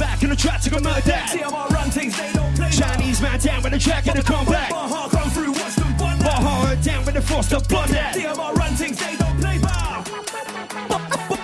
Back 0.00 0.22
and 0.22 0.32
the 0.32 0.36
track 0.36 0.62
to 0.62 0.70
go 0.70 0.80
murder. 0.80 1.20
TMR 1.28 1.68
run 1.68 1.90
things 1.90 2.16
they 2.16 2.32
don't 2.32 2.56
play. 2.56 2.70
Chinese 2.70 3.20
man 3.20 3.38
down 3.38 3.62
with 3.62 3.72
the 3.72 3.78
track 3.78 4.06
and 4.06 4.18
the 4.18 4.22
comeback. 4.22 4.70
Baha 4.70 5.14
come 5.14 5.30
through, 5.30 5.52
watch 5.52 5.76
them 5.76 5.94
bun 5.98 6.18
that. 6.18 6.40
Baha 6.40 6.76
down 6.82 7.04
with 7.04 7.14
the 7.14 7.20
force 7.20 7.48
to 7.50 7.60
blunt 7.60 7.90
that. 7.90 8.14
TMR 8.14 8.54
run 8.56 8.74
things 8.74 8.98
they 8.98 9.14
don't 9.16 9.38
play. 9.38 9.58
Bah. 9.58 10.02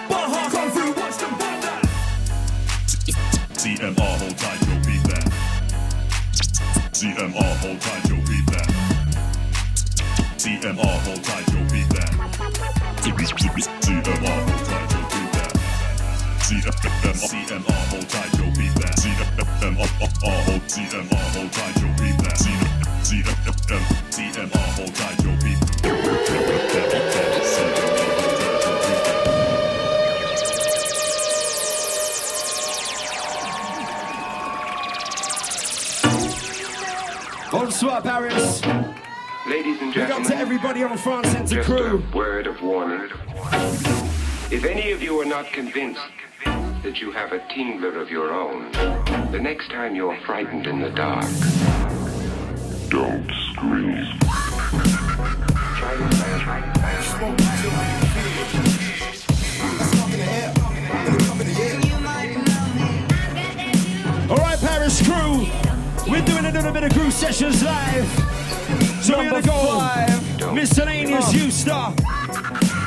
Baha 0.08 0.50
come 0.50 0.70
through, 0.70 0.94
watch 0.94 1.18
them 1.18 1.30
bun 1.38 1.60
that. 1.60 1.84
CMR, 3.60 4.16
hold 4.20 4.38
tight, 4.38 4.60
yo, 4.66 4.74
beat 4.86 5.04
that. 5.12 5.26
CMR, 6.96 7.56
hold 7.60 7.80
tight, 7.80 8.08
yo, 8.08 8.16
beat 8.24 8.46
that. 8.52 8.68
CMR, 10.40 10.98
hold 11.04 11.22
tight, 11.22 11.46
yo, 11.52 11.60
beat 11.70 11.88
that. 11.90 12.10
CMR, 13.82 14.55
CMR, 16.66 17.70
hold 17.90 18.08
tight, 18.08 18.38
yo, 18.38 18.44
beat 18.56 18.74
that. 18.74 18.98
CMR, 18.98 19.86
hold 20.18 20.62
CMR, 20.66 21.14
hold 21.32 21.52
tight, 21.52 21.76
yo, 21.80 21.86
beat 21.96 22.18
that. 22.24 22.34
CMR, 24.10 24.56
hold 24.74 24.94
tight, 24.94 25.22
yo, 25.22 25.30
beat 25.44 25.60
Bonsoir, 37.52 38.02
Paris. 38.02 38.60
Ladies 39.46 39.80
and 39.80 39.94
Big 39.94 40.10
up 40.10 40.24
to 40.24 40.36
everybody 40.36 40.82
on 40.82 40.90
the 40.90 40.98
France 40.98 41.28
Center 41.28 41.62
crew. 41.62 42.02
word 42.12 42.48
of 42.48 42.60
warning. 42.60 43.08
If 44.50 44.64
any 44.64 44.90
of 44.90 45.00
you 45.00 45.20
are 45.20 45.24
not 45.24 45.46
convinced 45.52 46.00
that 46.82 47.00
you 47.00 47.10
have 47.10 47.32
a 47.32 47.38
tingler 47.40 48.00
of 48.00 48.10
your 48.10 48.32
own, 48.32 48.70
the 49.32 49.38
next 49.40 49.68
time 49.70 49.94
you're 49.94 50.16
frightened 50.20 50.66
in 50.66 50.80
the 50.80 50.90
dark, 50.90 51.26
don't 52.88 53.30
scream. 53.52 54.06
All 64.28 64.36
right, 64.36 64.58
Paris 64.58 65.02
crew. 65.02 65.46
We're 66.10 66.24
doing 66.24 66.44
a 66.46 66.52
little 66.52 66.72
bit 66.72 66.84
of 66.84 66.92
groove 66.92 67.12
sessions 67.12 67.62
live. 67.62 68.08
So 69.02 69.18
we're 69.18 69.30
gonna 69.30 69.42
go 69.42 69.78
live, 69.78 70.54
miscellaneous 70.54 71.32
you 71.32 71.50
star. 71.50 71.94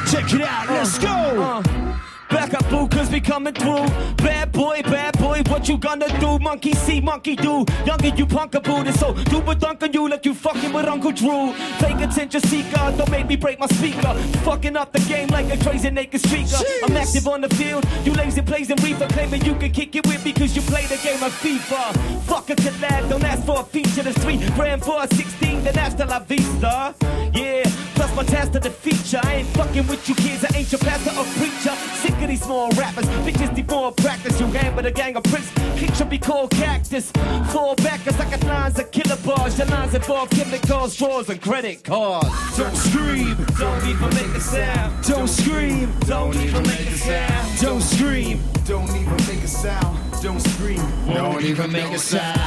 Check 0.07 0.34
it 0.34 0.41
out, 0.41 0.70
let's 0.70 0.98
go. 0.98 1.07
Uh, 1.07 1.64
uh. 1.66 1.89
Back 2.30 2.53
up, 2.53 2.69
boo, 2.69 2.88
cause 2.88 3.10
we 3.10 3.19
coming 3.19 3.53
through. 3.53 3.88
Bad 4.18 4.51
boy, 4.51 4.81
bad 4.84 5.18
boy, 5.18 5.41
what 5.47 5.68
you 5.68 5.77
gonna 5.77 6.07
do? 6.19 6.38
Monkey 6.39 6.73
see, 6.73 7.01
monkey 7.01 7.35
do. 7.35 7.65
Younger, 7.85 8.10
you 8.10 8.26
punk 8.26 8.56
a 8.56 8.61
booty, 8.61 8.91
so 8.91 9.14
do 9.14 9.39
what 9.39 9.60
dunk 9.60 9.81
on 9.81 9.91
you 9.93 10.07
like 10.07 10.26
you 10.26 10.34
fucking 10.34 10.72
with 10.72 10.85
Uncle 10.85 11.11
Drew. 11.11 11.53
Fake 11.80 11.99
attention 11.99 12.41
seeker, 12.41 12.93
don't 12.97 13.10
make 13.10 13.27
me 13.27 13.35
break 13.35 13.60
my 13.60 13.68
speaker. 13.68 14.14
Fucking 14.45 14.77
up 14.77 14.93
the 14.93 14.99
game 15.01 15.27
like 15.30 15.51
a 15.51 15.57
crazy 15.64 15.89
naked 15.89 16.22
streaker. 16.22 16.61
I'm 16.84 16.95
active 16.95 17.27
on 17.27 17.41
the 17.41 17.49
field, 17.49 17.85
you 18.03 18.14
lazy 18.14 18.41
plays 18.41 18.69
and 18.69 18.81
reaper, 18.84 19.07
claiming 19.07 19.43
you 19.43 19.56
can 19.56 19.72
kick 19.72 19.95
it 19.95 20.06
with 20.06 20.23
me 20.23 20.31
cause 20.34 20.56
you 20.56 20.61
play 20.61 20.85
the 20.85 20.97
game 20.97 21.22
of 21.23 21.34
FIFA. 21.34 22.22
Fuck 22.23 22.49
a 22.51 22.56
collab, 22.56 23.10
don't 23.10 23.23
ask 23.23 23.43
for 23.45 23.61
a 23.61 23.64
feature 23.64 24.03
that's 24.03 24.22
sweet. 24.22 24.39
Brand 24.56 24.84
for 24.84 25.03
a 25.03 25.07
16, 25.07 25.64
then 25.64 25.73
hasta 25.73 26.06
la 26.06 26.19
vista. 26.19 26.93
Yeah, 27.34 27.64
plus 28.00 28.16
my 28.16 28.24
task 28.24 28.54
to 28.54 28.60
the 28.60 28.70
feature. 28.70 29.20
I 29.24 29.36
ain't 29.40 29.48
fucking 29.50 29.86
with 29.88 30.08
you 30.08 30.16
kids, 30.16 30.46
I 30.46 30.58
ain't 30.58 30.72
your 30.72 30.80
pastor 30.80 31.12
or 31.20 31.26
preacher. 31.38 31.76
Sick 32.02 32.16
of 32.24 32.30
these 32.30 32.42
small 32.42 32.70
rappers, 32.72 33.06
bitches 33.26 33.53
need 33.53 33.69
more 33.69 33.92
practice. 33.92 34.40
You 34.40 34.48
hang 34.48 34.74
with 34.76 34.86
a 34.86 34.92
gang 34.92 35.18
of 35.18 35.24
pricks, 35.24 35.52
kick 35.76 35.94
should 35.95 36.10
be 36.10 36.18
called 36.18 36.52
cactus. 36.52 37.11
Fall 37.52 37.76
backers 37.76 38.18
like 38.18 38.32
a 38.42 38.45
lines 38.45 38.80
of 38.80 38.90
killer 38.92 39.18
bars. 39.26 39.58
Your 39.58 39.68
lines 39.68 39.94
involve 39.94 40.30
chemicals, 40.30 40.95
drawers, 40.95 41.30
and 41.30 41.42
credit 41.42 41.84
cards. 41.84 42.30
Don't 42.58 42.76
scream, 42.76 43.36
don't 43.60 43.86
even 43.86 44.10
make 44.16 44.34
a 44.34 44.40
sound. 44.40 45.03
Don't 45.03 45.28
scream, 45.28 45.92
don't 46.08 46.38
even 46.38 46.64
make 46.64 46.88
a 46.88 46.98
sound. 46.98 47.60
Don't 47.60 47.82
scream, 47.82 48.40
don't 48.64 48.95
even 48.95 49.18
make 49.28 49.44
a 49.44 49.48
sound. 49.48 50.22
Don't 50.24 50.40
scream, 50.40 50.82
don't 51.08 51.44
even 51.44 51.69
make 51.69 51.92
a 51.92 52.00
sound. 52.00 52.40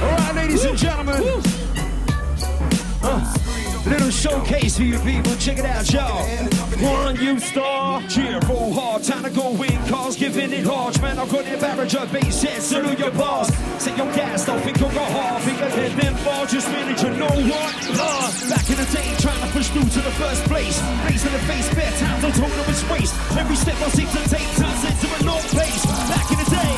All 0.00 0.16
right, 0.16 0.34
ladies 0.34 0.64
and 0.64 0.78
gentlemen. 0.78 1.42
Uh, 3.04 3.51
little 3.86 4.10
showcase 4.10 4.76
for 4.76 4.82
you 4.84 4.98
people. 5.00 5.34
Check 5.36 5.58
it 5.58 5.64
out, 5.64 5.90
y'all. 5.92 6.24
One 6.82 7.16
you 7.16 7.38
star. 7.38 8.02
Cheer, 8.08 8.40
roll 8.48 8.72
hard. 8.72 9.02
Time 9.04 9.24
to 9.24 9.30
go 9.30 9.50
in. 9.62 9.78
Cars 9.88 10.16
giving 10.16 10.52
it 10.52 10.64
large. 10.64 11.00
Man, 11.00 11.18
I've 11.18 11.30
got 11.30 11.46
it 11.46 11.62
average 11.62 11.94
of 11.94 12.12
bass 12.12 12.42
head. 12.42 12.62
Salute 12.62 12.98
your 12.98 13.10
boss. 13.12 13.52
Say 13.82 13.96
your 13.96 14.10
gas, 14.14 14.46
don't 14.46 14.60
think 14.62 14.78
you'll 14.78 14.90
go 14.90 15.04
hard. 15.04 15.42
Think 15.42 15.60
ahead, 15.60 15.92
then 16.00 16.14
fall. 16.16 16.46
Just 16.46 16.68
manage, 16.68 17.02
you 17.02 17.10
know 17.10 17.26
what? 17.26 17.74
Uh, 17.98 18.30
back 18.48 18.68
in 18.70 18.76
the 18.76 18.88
day, 18.92 19.08
trying 19.18 19.40
to 19.40 19.50
push 19.52 19.68
through 19.68 19.88
to 19.88 20.00
the 20.00 20.14
first 20.18 20.44
place. 20.44 20.80
Race 21.06 21.24
in 21.24 21.32
the 21.32 21.42
face, 21.50 21.68
bare 21.74 21.92
times, 21.98 22.22
don't 22.22 22.34
total 22.34 22.70
its 22.70 22.82
waste. 22.90 23.14
Every 23.36 23.56
step 23.56 23.76
I 23.80 23.88
seem 23.90 24.08
to 24.08 24.22
take 24.28 24.48
turns 24.56 24.84
into 24.84 25.06
a 25.06 25.20
long 25.26 25.42
pace. 25.50 25.86
Back 26.10 26.30
in 26.30 26.38
the 26.38 26.48
day. 26.50 26.72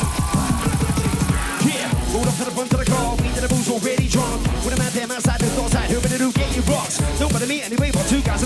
Yeah, 1.65 2.13
rolled 2.13 2.27
up 2.27 2.35
to 2.35 2.45
the 2.45 2.51
front 2.51 2.73
of 2.73 2.79
the 2.79 2.85
car, 2.85 3.15
we 3.15 3.27
did 3.33 3.43
the 3.43 3.49
booze 3.49 3.69
already 3.69 4.07
drunk. 4.07 4.41
With 4.65 4.73
a 4.73 4.77
man 4.77 4.91
damn 4.93 5.11
outside 5.11 5.39
the 5.41 5.49
door 5.55 5.69
side, 5.69 5.89
who 5.89 5.99
better 6.01 6.17
do 6.17 6.31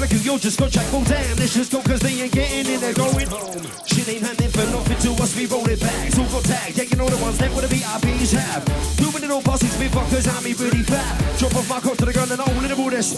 but 0.10 0.18
like 0.18 0.26
you, 0.26 0.32
you'll 0.32 0.40
just 0.40 0.60
go 0.60 0.68
check. 0.68 0.92
Well, 0.92 1.04
damn, 1.04 1.38
let's 1.38 1.54
just 1.54 1.72
go, 1.72 1.82
cause 1.82 2.00
they 2.00 2.22
ain't 2.22 2.32
getting 2.32 2.74
in, 2.74 2.80
they're 2.80 2.94
going 2.94 3.28
home. 3.28 3.62
Shit 3.86 4.08
ain't 4.08 4.22
happening 4.22 4.50
for 4.50 4.66
nothing 4.72 4.98
to 4.98 5.24
us, 5.24 5.36
we 5.36 5.46
roll 5.46 5.68
it 5.70 5.80
back. 5.80 6.12
So 6.12 6.24
got 6.24 6.44
tagged, 6.44 6.78
yeah, 6.78 6.84
you 6.84 6.98
know 6.98 7.10
the 7.10 7.22
ones 7.22 7.38
that 7.38 7.52
would 7.54 7.64
the 7.64 7.76
VIPs 7.76 8.34
have. 8.34 8.66
Two 8.98 9.12
minute 9.12 9.32
old 9.32 9.44
bosses, 9.44 9.76
big 9.78 9.92
fuckers, 9.92 10.28
I'm 10.28 10.44
me 10.44 10.54
really 10.54 10.84
fat. 10.84 11.38
Drop 11.38 11.56
off 11.56 11.70
my 11.70 11.80
coat 11.80 11.98
to 12.00 12.06
the 12.06 12.14
gun 12.14 12.32
and 12.32 12.42
all 12.42 12.50
in 12.50 12.68
the 12.68 12.76
borders. 12.76 13.18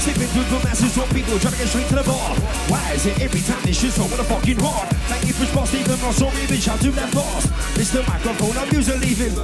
Sipping 0.00 0.28
through 0.32 0.48
the 0.48 0.60
masses 0.64 0.96
of 0.96 1.08
people, 1.12 1.38
trying 1.38 1.54
to 1.54 1.60
get 1.60 1.68
straight 1.68 1.88
to 1.88 1.96
the 1.96 2.04
bar. 2.04 2.36
Why 2.68 2.80
is 2.92 3.06
it 3.06 3.20
every 3.20 3.40
time 3.40 3.62
this 3.62 3.80
shit's 3.80 3.98
with 3.98 4.20
a 4.20 4.24
fucking 4.24 4.60
heart? 4.60 4.88
Thank 5.08 5.26
you 5.26 5.34
for 5.34 5.48
boss, 5.54 5.74
even 5.74 5.98
Ross, 6.00 6.22
or 6.22 6.32
even 6.40 6.58
shout 6.60 6.80
to 6.80 6.90
that 6.92 7.12
boss. 7.12 7.48
It's 7.76 7.92
the 7.92 8.02
microphone, 8.04 8.56
I'm 8.56 8.70
using 8.72 9.00
leaving. 9.00 9.36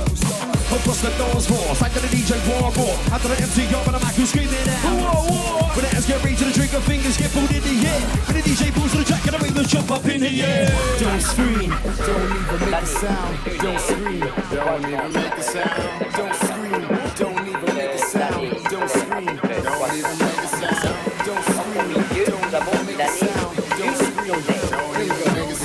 Across 0.67 1.01
the 1.03 1.11
doors 1.15 1.47
force, 1.47 1.81
like 1.81 1.93
the 1.95 2.01
DJ 2.11 2.35
war 2.51 2.73
war. 2.75 2.95
After 3.15 3.29
the 3.29 3.39
MC 3.39 3.71
up 3.71 3.87
and 3.87 3.95
the 3.95 4.01
mic 4.03 4.15
who's 4.19 4.31
screaming 4.31 4.67
out. 4.67 4.83
Whoa, 4.83 5.31
whoa. 5.31 5.57
When 5.77 5.85
the 5.85 5.91
hands 5.93 6.07
get 6.07 6.23
ready 6.25 6.37
to 6.37 6.45
the 6.45 6.66
trigger, 6.67 6.85
fingers 6.85 7.17
get 7.17 7.31
pulled 7.33 7.51
in 7.51 7.63
the 7.63 7.87
air. 7.87 8.01
When 8.27 8.37
the 8.37 8.43
DJ 8.43 8.73
pulls 8.75 8.93
to 8.93 8.99
the 8.99 9.05
track 9.05 9.25
and 9.27 9.35
the 9.35 9.39
ring, 9.39 9.67
jump 9.67 9.91
up 9.91 10.05
in 10.07 10.21
the 10.21 10.43
air. 10.43 10.69
Don't 10.99 11.21
scream, 11.21 11.71
don't 11.71 12.33
even 12.39 12.71
make 12.71 12.83
a 12.83 12.87
sound. 12.87 13.39
Don't 13.61 13.81
scream, 13.81 14.21
don't 14.51 14.87
even 14.87 15.13
make 15.13 15.35
a 15.35 15.43
sound. 15.43 15.77
Don't 16.15 16.35
scream, 16.35 16.83
don't 17.17 17.47
even 17.47 17.75
make 17.75 17.95
a 17.95 17.99
sound. 17.99 18.35
Don't 18.71 18.89
scream, 18.89 19.27
don't 19.27 19.95
even 19.95 20.17
make 20.19 20.39
a 20.39 20.49
sound. 20.49 20.97
Don't 21.27 21.45
scream, 21.45 21.91
don't 22.25 22.43
even 22.47 22.87
make 22.87 22.99
a 22.99 23.09
sound. 23.09 23.57
Don't 23.79 23.97
scream, 23.97 24.43
don't 24.71 25.01
even 25.03 25.31
make 25.35 25.51
a 25.51 25.59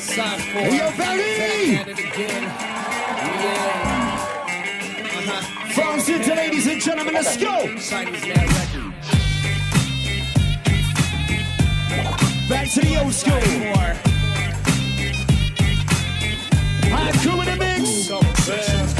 sound. 0.00 0.40
Hey, 0.40 0.70
yo, 0.76 0.86
Barry! 0.98 1.28
From 5.72 6.00
City, 6.00 6.34
ladies 6.34 6.66
and 6.66 6.80
gentlemen, 6.80 7.14
let's 7.14 7.36
go! 7.36 8.87
Back 12.48 12.70
to 12.72 12.80
the 12.80 12.96
old 13.02 13.12
school. 13.12 13.32
Crew 17.20 17.40
in 17.40 17.46
the 17.46 17.56
mix. 17.58 18.97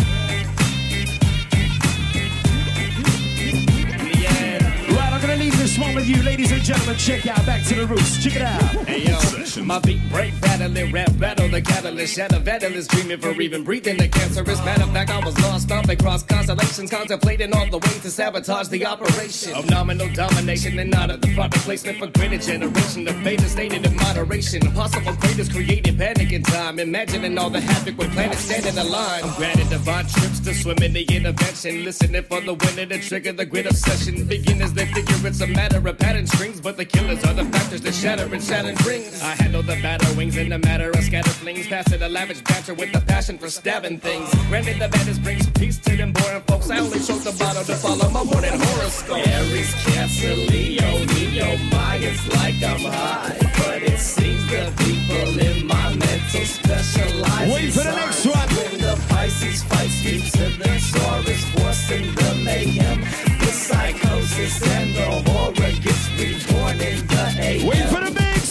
One 5.81 5.95
with 5.95 6.09
you, 6.09 6.21
ladies 6.25 6.51
and 6.51 6.63
gentlemen. 6.63 6.97
Check 6.97 7.27
out 7.29 7.47
Back 7.47 7.63
to 7.67 7.75
the 7.75 7.87
Roots. 7.87 8.23
Check 8.23 8.35
it 8.35 8.43
out. 8.43 8.61
Hey 8.87 9.05
yo, 9.05 9.63
my 9.63 9.79
beat 9.79 10.01
break, 10.11 10.39
battling, 10.41 10.93
rap 10.93 11.11
battle, 11.19 11.49
the 11.49 11.63
catalyst, 11.63 12.15
shadow 12.15 12.41
catalyst, 12.41 12.91
dreaming 12.91 13.21
for 13.21 13.31
even 13.41 13.63
breathing 13.63 13.97
the 13.97 14.09
cancerous. 14.09 14.59
Matter 14.65 14.87
fact, 14.87 15.11
I 15.11 15.25
was 15.25 15.39
lost 15.41 15.71
up 15.71 15.89
across 15.89 16.25
constellations, 16.25 16.91
contemplating 16.91 17.55
all 17.55 17.71
the 17.71 17.79
ways 17.79 18.03
to 18.03 18.11
sabotage 18.11 18.69
the 18.69 18.85
operation 18.87 19.55
of 19.55 19.71
nominal 19.71 20.13
domination 20.15 20.79
and 20.81 20.91
not 20.91 21.11
of 21.11 21.21
the 21.21 21.33
proper 21.35 21.59
placement 21.61 21.99
for 21.99 22.09
greater 22.09 22.39
generation. 22.39 23.05
The 23.05 23.13
fate 23.23 23.43
is 23.43 23.53
stated 23.53 23.87
in 23.87 23.95
moderation. 23.97 24.67
Impossible 24.67 25.15
greatest 25.15 25.53
created 25.53 25.97
panic 25.97 26.33
in 26.33 26.43
time, 26.43 26.81
imagining 26.81 27.39
all 27.39 27.51
the 27.51 27.61
havoc 27.61 27.97
when 27.99 28.11
planets 28.11 28.41
stand 28.41 28.67
in 28.67 28.77
a 28.79 28.85
line. 28.85 29.23
I'm 29.23 29.35
granted 29.37 29.71
divine 29.71 30.07
trips 30.07 30.41
to 30.41 30.55
swim 30.55 30.79
in 30.79 30.93
the 30.93 31.05
intervention, 31.05 31.85
listening 31.85 32.25
for 32.25 32.41
the 32.41 32.55
winner 32.55 32.87
to 32.87 32.99
trigger 32.99 33.33
the 33.33 33.47
grid 33.47 33.67
obsession. 33.67 34.27
Beginners 34.27 34.73
they 34.73 34.87
figure 34.87 35.29
it's 35.29 35.41
a 35.41 35.47
matter 35.47 35.68
of 35.75 35.99
pattern 35.99 36.27
strings, 36.27 36.61
but 36.61 36.77
the 36.77 36.85
killers 36.85 37.25
are 37.25 37.35
the 37.35 37.45
factors 37.47 37.81
that 37.83 37.95
shatter 37.95 38.33
and 38.33 38.43
shatter 38.43 38.75
rings. 38.87 39.23
I 39.23 39.35
handle 39.43 39.63
the 39.63 39.79
batter 39.83 40.17
wings 40.17 40.37
in 40.37 40.53
a 40.53 40.59
matter 40.59 40.91
of 40.91 41.03
scattered 41.03 41.33
flings, 41.33 41.67
passing 41.67 42.03
a 42.03 42.09
lavish 42.09 42.41
banter 42.43 42.75
with 42.75 42.95
a 42.95 43.01
passion 43.01 43.39
for 43.39 43.51
stabbing 43.51 43.99
things. 43.99 44.29
Granted, 44.49 44.79
the 44.79 44.89
madness 44.89 45.19
brings 45.19 45.49
peace 45.51 45.79
to 45.79 45.97
them 45.97 46.13
boring 46.13 46.43
folks. 46.43 46.71
I 46.71 46.79
only 46.79 46.99
chose 47.01 47.25
the 47.25 47.33
bottle 47.39 47.65
to 47.65 47.75
follow 47.75 48.09
my 48.11 48.25
morning 48.25 48.53
horoscope. 48.55 49.27
Aries, 49.27 49.75
Cancer, 49.85 50.35
Leo, 50.35 51.05
Neo, 51.15 51.57
my 51.71 51.99
it's 52.01 52.27
like 52.37 52.63
I'm 52.63 52.81
high, 52.81 53.37
but 53.59 53.83
it 53.83 53.99
seems 53.99 54.45
the 54.51 54.73
people 54.79 55.39
in 55.39 55.67
my 55.67 55.95
mental 55.95 56.45
specialize. 56.45 57.53
Wait 57.53 57.73
for 57.73 57.85
the 57.85 57.95
next 57.95 58.27
one. 58.27 58.49
When 58.57 58.81
the 58.81 59.05
Pisces 59.09 59.63
fights 59.65 60.05
me 60.05 60.21
to 60.31 60.45
the 60.59 60.73
Taurus, 60.93 61.45
forcing 61.55 62.15
the 62.15 62.43
mayhem, 62.45 63.28
the 63.49 63.55
psychosis 63.55 64.61
and 64.77 64.95
the 64.95 65.07
horror 65.31 65.73
gets 65.81 66.05
reborn 66.21 66.79
in 66.81 67.07
the 67.07 67.23
AM. 67.41 67.67
Wait 67.67 67.85
for 67.89 68.01
the 68.05 68.11
mix. 68.13 68.43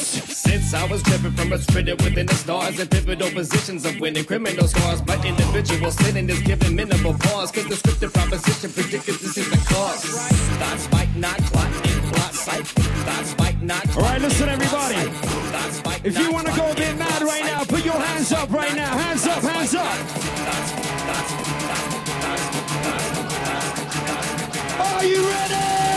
Since 0.45 0.73
I 0.73 0.85
was 0.89 1.03
driven 1.03 1.31
from 1.33 1.51
restricted 1.51 2.01
within 2.01 2.25
the 2.25 2.33
stars 2.33 2.79
and 2.79 2.89
pivotal 2.89 3.29
positions 3.29 3.85
of 3.85 3.99
winning 3.99 4.25
criminal 4.25 4.67
scars, 4.67 5.05
my 5.05 5.15
individual 5.23 5.91
sitting 5.91 6.27
is 6.29 6.41
giving 6.41 6.75
minimal 6.75 7.13
pause. 7.13 7.51
Cause 7.51 7.67
the 7.67 7.75
scripted 7.75 8.11
proposition 8.11 8.71
predicted 8.71 9.15
this 9.21 9.37
is 9.37 9.47
the 9.51 9.57
cause. 9.71 10.03
Thoughts 10.61 10.91
might 10.91 11.15
not 11.15 11.37
clot 11.49 11.71
in 11.89 11.99
plot 12.09 12.33
sight. 12.33 12.65
Thoughts 12.65 13.37
might 13.37 13.61
not 13.61 13.85
All 13.97 14.01
right, 14.01 14.19
listen, 14.19 14.49
everybody. 14.49 14.95
If 16.03 16.17
you 16.17 16.31
want 16.31 16.47
to 16.47 16.53
go 16.55 16.71
a 16.71 16.75
bit 16.75 16.97
mad 16.97 17.21
right 17.21 17.43
now, 17.43 17.63
put 17.65 17.85
your 17.85 17.99
hands 18.09 18.31
up 18.31 18.49
right 18.49 18.73
now. 18.75 18.97
Hands 18.97 19.27
up, 19.27 19.43
hands 19.43 19.75
up. 19.75 19.97
Are 24.97 25.05
you 25.05 25.21
ready? 25.21 25.96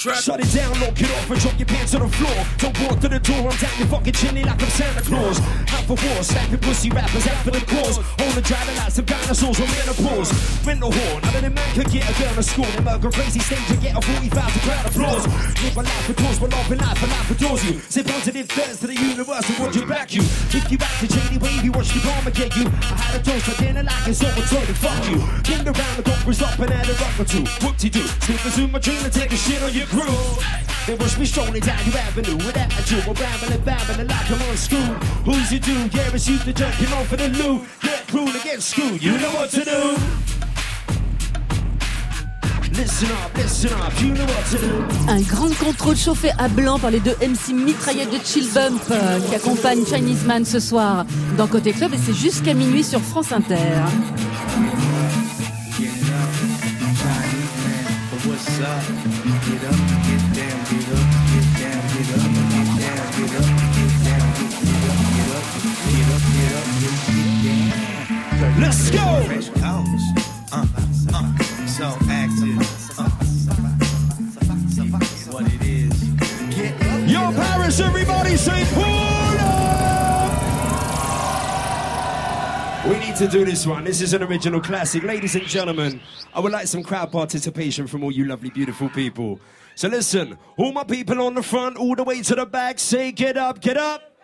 Shut 0.00 0.40
it 0.40 0.48
down, 0.56 0.72
lock 0.80 0.96
it 0.96 1.12
off 1.12 1.28
and 1.28 1.38
drop 1.38 1.58
your 1.60 1.68
pants 1.68 1.92
on 1.92 2.00
the 2.00 2.08
floor. 2.08 2.32
Don't 2.56 2.72
walk 2.88 3.04
to 3.04 3.08
the 3.12 3.20
door, 3.20 3.52
I'm 3.52 3.56
down 3.60 3.76
your 3.76 3.88
fucking 3.92 4.14
chimney 4.14 4.44
like 4.44 4.56
I'm 4.56 4.72
Santa 4.72 5.04
Claus. 5.04 5.36
Out 5.76 5.84
for 5.84 6.00
war, 6.00 6.24
slapping 6.24 6.56
pussy 6.56 6.88
rappers 6.88 7.28
out 7.28 7.36
for 7.44 7.50
the 7.50 7.60
cause. 7.68 8.00
On 8.00 8.32
the 8.32 8.40
driving 8.40 8.76
lights, 8.80 8.96
some 8.96 9.04
dinosaurs 9.04 9.60
on 9.60 9.68
menopause. 9.68 10.32
Rent 10.64 10.80
the 10.80 10.88
horn, 10.88 11.20
none 11.20 11.36
of 11.36 11.42
them 11.44 11.52
man 11.52 11.68
could 11.76 11.92
get 11.92 12.08
a 12.08 12.14
girl 12.16 12.32
to 12.32 12.42
school. 12.42 12.64
Them 12.80 12.88
go 12.96 13.10
crazy 13.12 13.40
stage 13.44 13.60
and 13.68 13.80
get 13.84 13.92
a 13.92 14.00
45 14.00 14.32
to 14.32 14.60
crowd 14.64 14.86
applause. 14.88 15.24
Live 15.60 15.76
a 15.76 15.82
life 15.84 16.04
for 16.08 16.16
cause, 16.16 16.38
but 16.40 16.48
love 16.48 16.72
in 16.72 16.78
life, 16.80 17.02
and 17.04 17.12
life 17.12 17.30
adores 17.36 17.64
you. 17.68 17.76
Say 17.92 18.02
positive 18.02 18.48
thirds 18.48 18.80
to 18.80 18.86
the 18.88 18.96
universe 18.96 19.44
and 19.52 19.58
would 19.60 19.76
you 19.76 19.84
back 19.84 20.16
you? 20.16 20.24
If 20.48 20.64
you 20.72 20.78
back 20.80 20.96
to 21.04 21.08
Janie 21.12 21.36
Wavy, 21.36 21.68
watch 21.68 21.92
the 21.92 22.00
karma 22.00 22.32
get 22.32 22.56
you. 22.56 22.64
I 22.88 22.96
had 23.04 23.20
a 23.20 23.22
toast 23.22 23.44
for 23.52 23.56
dinner 23.60 23.84
like 23.84 24.08
it's 24.08 24.24
over, 24.24 24.40
me 24.64 24.72
fuck 24.80 25.04
you. 25.12 25.20
Been 25.44 25.68
around 25.68 25.96
the 26.00 26.10
was 26.30 26.42
up 26.42 26.58
and 26.60 26.70
had 26.70 26.88
a 26.88 26.94
rock 27.02 27.18
or 27.18 27.24
two. 27.24 27.42
Whoop-de-doo, 27.60 28.06
sneak 28.22 28.44
a 28.44 28.50
zoom, 28.50 28.70
my 28.70 28.78
dream 28.78 29.02
and 29.02 29.12
take 29.12 29.32
a 29.32 29.36
shit 29.36 29.60
on 29.62 29.74
your 29.74 29.89
groove. 29.90 30.38
They 30.86 30.94
watch 30.94 31.18
me 31.18 31.26
strolling 31.26 31.60
down 31.60 31.84
your 31.84 31.98
avenue 31.98 32.36
with 32.36 32.56
attitude. 32.56 33.06
We're 33.06 33.14
rambling, 33.14 33.60
babbling 33.62 34.08
like 34.08 34.30
I'm 34.30 34.42
on 34.48 34.56
school. 34.56 34.94
Who's 35.26 35.52
you 35.52 35.60
do? 35.60 35.74
Yeah, 35.92 36.14
it's 36.14 36.28
you 36.28 36.38
the 36.38 36.52
junk 36.52 36.74
him 36.74 36.92
on 36.94 37.04
for 37.04 37.16
the 37.16 37.28
loot. 37.28 37.62
Get 37.82 38.06
cruel 38.08 38.28
and 38.28 38.42
get 38.42 38.62
screwed. 38.62 39.02
You 39.02 39.12
you 39.12 39.18
know 39.18 39.34
what 39.34 39.50
to 39.50 39.64
do. 39.64 39.96
Un 45.08 45.20
grand 45.20 45.50
contrôle 45.58 45.96
chauffé 45.96 46.30
à 46.38 46.48
blanc 46.48 46.78
par 46.78 46.90
les 46.90 47.00
deux 47.00 47.16
MC 47.20 47.52
mitraillettes 47.52 48.10
de 48.10 48.18
Chill 48.24 48.48
Bump 48.54 48.80
euh, 48.90 49.20
qui 49.28 49.34
accompagnent 49.34 49.84
Chinese 49.84 50.24
Man 50.24 50.44
ce 50.46 50.60
soir 50.60 51.04
dans 51.36 51.46
Côté 51.46 51.72
Club 51.72 51.92
et 51.92 51.98
c'est 51.98 52.14
jusqu'à 52.14 52.54
minuit 52.54 52.84
sur 52.84 53.00
France 53.00 53.32
Inter. 53.32 53.56
Let's 68.58 68.90
go. 68.90 69.22
Fresh 69.26 69.50
coats, 69.50 70.04
uh, 70.52 70.66
uh, 71.12 71.38
so 71.66 71.86
active. 72.08 72.60
Uh, 72.98 73.10
what 75.30 75.46
it 75.46 75.62
is. 75.62 75.92
Yo, 77.10 77.32
Paris, 77.32 77.80
everybody 77.80 78.36
say 78.36 78.64
pull 78.72 78.89
We 82.90 82.98
need 82.98 83.14
to 83.16 83.28
do 83.28 83.44
this 83.44 83.68
one. 83.68 83.84
This 83.84 84.00
is 84.00 84.14
an 84.14 84.24
original 84.24 84.60
classic. 84.60 85.04
Ladies 85.04 85.36
and 85.36 85.46
gentlemen, 85.46 86.00
I 86.34 86.40
would 86.40 86.50
like 86.50 86.66
some 86.66 86.82
crowd 86.82 87.12
participation 87.12 87.86
from 87.86 88.02
all 88.02 88.10
you 88.10 88.24
lovely, 88.24 88.50
beautiful 88.50 88.88
people. 88.88 89.38
So 89.76 89.86
listen, 89.86 90.36
all 90.56 90.72
my 90.72 90.82
people 90.82 91.22
on 91.22 91.34
the 91.34 91.42
front, 91.44 91.76
all 91.76 91.94
the 91.94 92.02
way 92.02 92.20
to 92.20 92.34
the 92.34 92.44
back, 92.44 92.80
say 92.80 93.12
get 93.12 93.36
up, 93.36 93.60
get 93.60 93.76
up. 93.76 94.16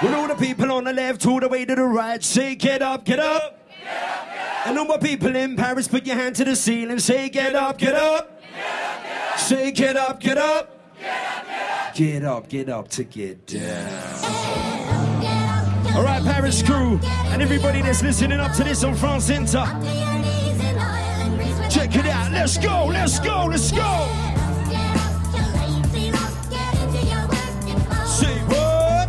With 0.00 0.14
all 0.14 0.28
the 0.28 0.36
people 0.36 0.70
on 0.70 0.84
the 0.84 0.92
left, 0.92 1.26
all 1.26 1.40
the 1.40 1.48
way 1.48 1.64
to 1.64 1.74
the 1.74 1.82
right, 1.82 2.22
say 2.22 2.54
get 2.54 2.80
up, 2.80 3.04
get 3.04 3.18
up. 3.18 3.68
And 4.66 4.78
all 4.78 4.84
my 4.84 4.98
people 4.98 5.34
in 5.34 5.56
Paris, 5.56 5.88
put 5.88 6.06
your 6.06 6.14
hand 6.14 6.36
to 6.36 6.44
the 6.44 6.54
ceiling, 6.54 7.00
say 7.00 7.28
get 7.28 7.56
up, 7.56 7.78
get 7.78 7.96
up. 7.96 8.40
Say 9.36 9.72
get 9.72 9.96
up, 9.96 10.20
get 10.20 10.38
up. 10.38 10.94
Get 11.96 12.24
up, 12.24 12.48
get 12.48 12.68
up 12.68 12.86
to 12.90 13.02
get 13.02 13.48
down. 13.48 15.03
All 15.94 16.02
right, 16.02 16.22
Paris 16.24 16.60
crew, 16.60 16.98
and 17.04 17.40
everybody 17.40 17.80
that's 17.80 18.02
listening 18.02 18.40
up 18.40 18.52
to 18.56 18.64
this 18.64 18.82
on 18.82 18.96
France 18.96 19.30
Inter. 19.30 19.64
Check 21.70 21.94
it 21.94 22.06
out. 22.06 22.32
Let's 22.32 22.58
go, 22.58 22.86
let's 22.86 23.20
go, 23.20 23.46
let's 23.48 23.70
go. 23.70 24.08
Say 28.06 28.34
what? 28.50 29.08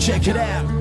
Check 0.00 0.26
it 0.26 0.36
out. 0.38 0.79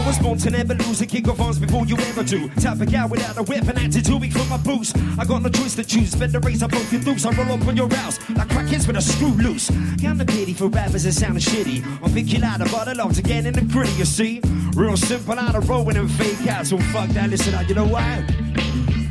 I 0.00 0.06
was 0.06 0.18
born 0.18 0.38
to 0.38 0.50
never 0.50 0.74
lose 0.74 1.02
a 1.02 1.06
kick 1.06 1.26
of 1.26 1.38
arms 1.42 1.58
before 1.58 1.84
you 1.84 1.94
ever 1.98 2.24
do. 2.24 2.48
Tap 2.56 2.80
a 2.80 2.86
gal 2.86 3.06
without 3.08 3.36
a 3.36 3.42
weapon, 3.42 3.76
too 3.90 4.16
weak 4.16 4.32
for 4.32 4.48
my 4.48 4.56
boots. 4.56 4.94
I 5.18 5.26
got 5.26 5.42
no 5.42 5.50
choice 5.50 5.74
to 5.74 5.84
choose. 5.84 6.12
The 6.12 6.40
race, 6.40 6.62
I 6.62 6.68
broke 6.68 6.90
your 6.90 7.02
loose. 7.02 7.26
I 7.26 7.32
roll 7.32 7.52
up 7.52 7.66
on 7.66 7.76
your 7.76 7.88
house 7.94 8.18
like 8.30 8.48
crackheads 8.48 8.86
with 8.86 8.96
a 8.96 9.02
screw 9.02 9.32
loose. 9.32 9.66
The 9.66 10.24
pity 10.26 10.54
for 10.54 10.68
rappers 10.68 11.04
that 11.04 11.12
sound 11.12 11.36
shitty. 11.36 11.84
I'm 12.02 12.10
thinking 12.10 12.42
out 12.42 12.62
about 12.62 12.88
a 12.88 12.94
love 12.94 13.14
to 13.14 13.22
get 13.22 13.44
in 13.44 13.52
the 13.52 13.60
gritty, 13.60 13.92
you 13.92 14.06
see. 14.06 14.40
Real 14.74 14.96
simple, 14.96 15.38
out 15.38 15.54
of 15.54 15.68
rolling 15.68 15.98
and 15.98 16.10
fake 16.10 16.46
out. 16.46 16.66
So 16.66 16.78
fuck 16.78 17.10
that, 17.10 17.28
listen 17.28 17.54
out, 17.54 17.68
you 17.68 17.74
know 17.74 17.86
why? 17.86 18.24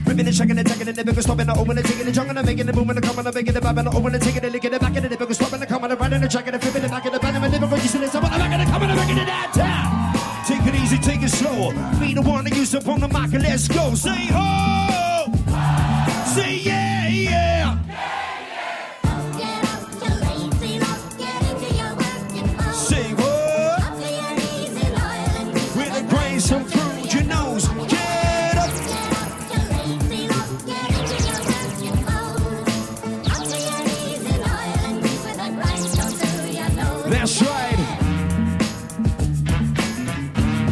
Ripping 0.06 0.26
and 0.26 0.36
checking 0.36 0.58
and 0.58 0.68
taking 0.68 0.88
it, 0.88 1.06
never 1.06 1.22
stopping, 1.22 1.46
not 1.46 1.58
open 1.60 1.78
and 1.78 1.86
taking 1.86 2.08
it, 2.08 2.18
and 2.18 2.40
I'm 2.40 2.46
making 2.46 2.68
it, 2.68 2.76
moving 2.76 2.98
and 2.98 3.06
I'm 3.06 3.12
coming 3.12 3.26
and 3.28 3.36
making 3.36 3.54
the 3.54 3.60
it, 3.60 3.64
babbing, 3.64 3.86
not 3.86 3.94
open 3.94 4.16
and 4.16 4.24
taking 4.24 4.44
it, 4.44 4.52
licking 4.52 4.74
it, 4.74 4.82
back 4.82 4.96
in 4.96 5.06
it, 5.06 5.20
never 5.20 5.34
stopping 5.36 5.60
and 5.62 5.70
coming 5.70 5.92
and 5.92 6.00
running 6.00 6.22
and 6.22 6.32
checking 6.32 6.54
and 6.54 6.64
flipping 6.64 6.84
it 6.84 6.90
back 6.90 7.06
in 7.06 7.14
the 7.14 7.20
band, 7.20 7.38
and 7.38 7.54
never 7.54 7.68
going 7.68 7.82
to 7.82 7.88
see 7.88 8.00
this, 8.00 8.16
I'm 8.16 8.24
in 8.26 8.60
it, 8.60 8.68
coming 8.68 8.90
and 8.90 9.00
making 9.00 9.18
it 9.20 9.26
downtown. 9.26 10.09
It 10.70 10.76
easy, 10.76 11.00
take 11.00 11.24
it 11.24 11.30
slow. 11.30 11.72
Be 12.00 12.14
the 12.14 12.22
one 12.22 12.46
to 12.46 12.56
use 12.56 12.76
up 12.76 12.88
on 12.88 13.00
the 13.00 13.08
mic 13.08 13.34
and 13.34 13.42
let's 13.42 13.68
go. 13.68 13.96
Say 13.96 14.28
ho! 14.30 15.26
Say 16.36 16.58
yeah, 16.58 17.08
yeah! 17.08 17.76
Say 17.88 18.29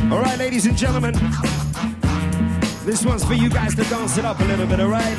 All 0.10 0.22
right, 0.22 0.40
ladies 0.40 0.66
and 0.66 0.77
gentlemen. 0.77 1.14
This 2.86 3.06
one's 3.06 3.26
for 3.26 3.34
you 3.34 3.50
guys 3.50 3.76
to 3.76 3.84
dance 3.84 4.18
it 4.18 4.24
up 4.24 4.40
a 4.40 4.44
little 4.45 4.66
bit, 4.66 4.80
all 4.80 4.88
right? 4.88 5.18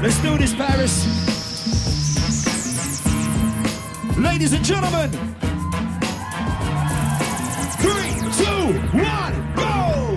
Let's 0.00 0.22
do 0.22 0.38
this, 0.38 0.54
Paris. 0.54 1.04
Ladies 4.16 4.52
and 4.52 4.64
gentlemen. 4.64 5.10
Three, 7.80 8.14
two, 8.38 8.72
one, 8.98 9.54
go! 9.56 10.14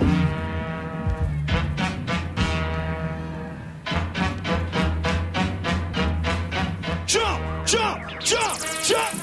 Jump, 7.04 7.66
jump, 7.66 8.20
jump, 8.20 8.60
jump! 8.84 9.21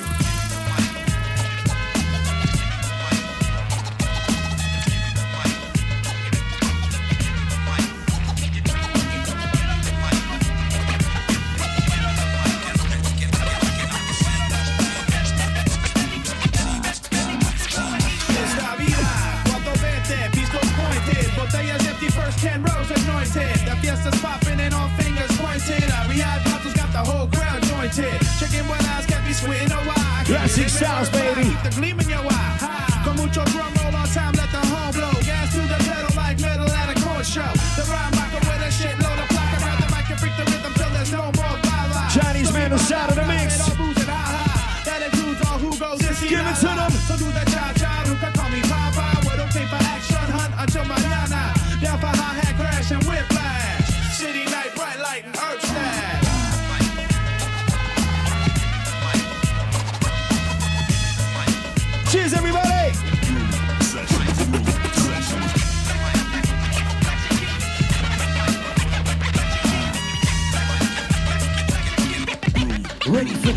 limited. 27.98 28.28
Chicken 28.40 28.66
eyes 28.70 29.06
can't 29.06 29.26
be 29.26 29.34
sweet, 29.34 29.70
no 29.70 29.78
why. 29.78 30.24
Classic 30.26 30.70
sounds, 30.70 31.10
baby. 31.10 31.56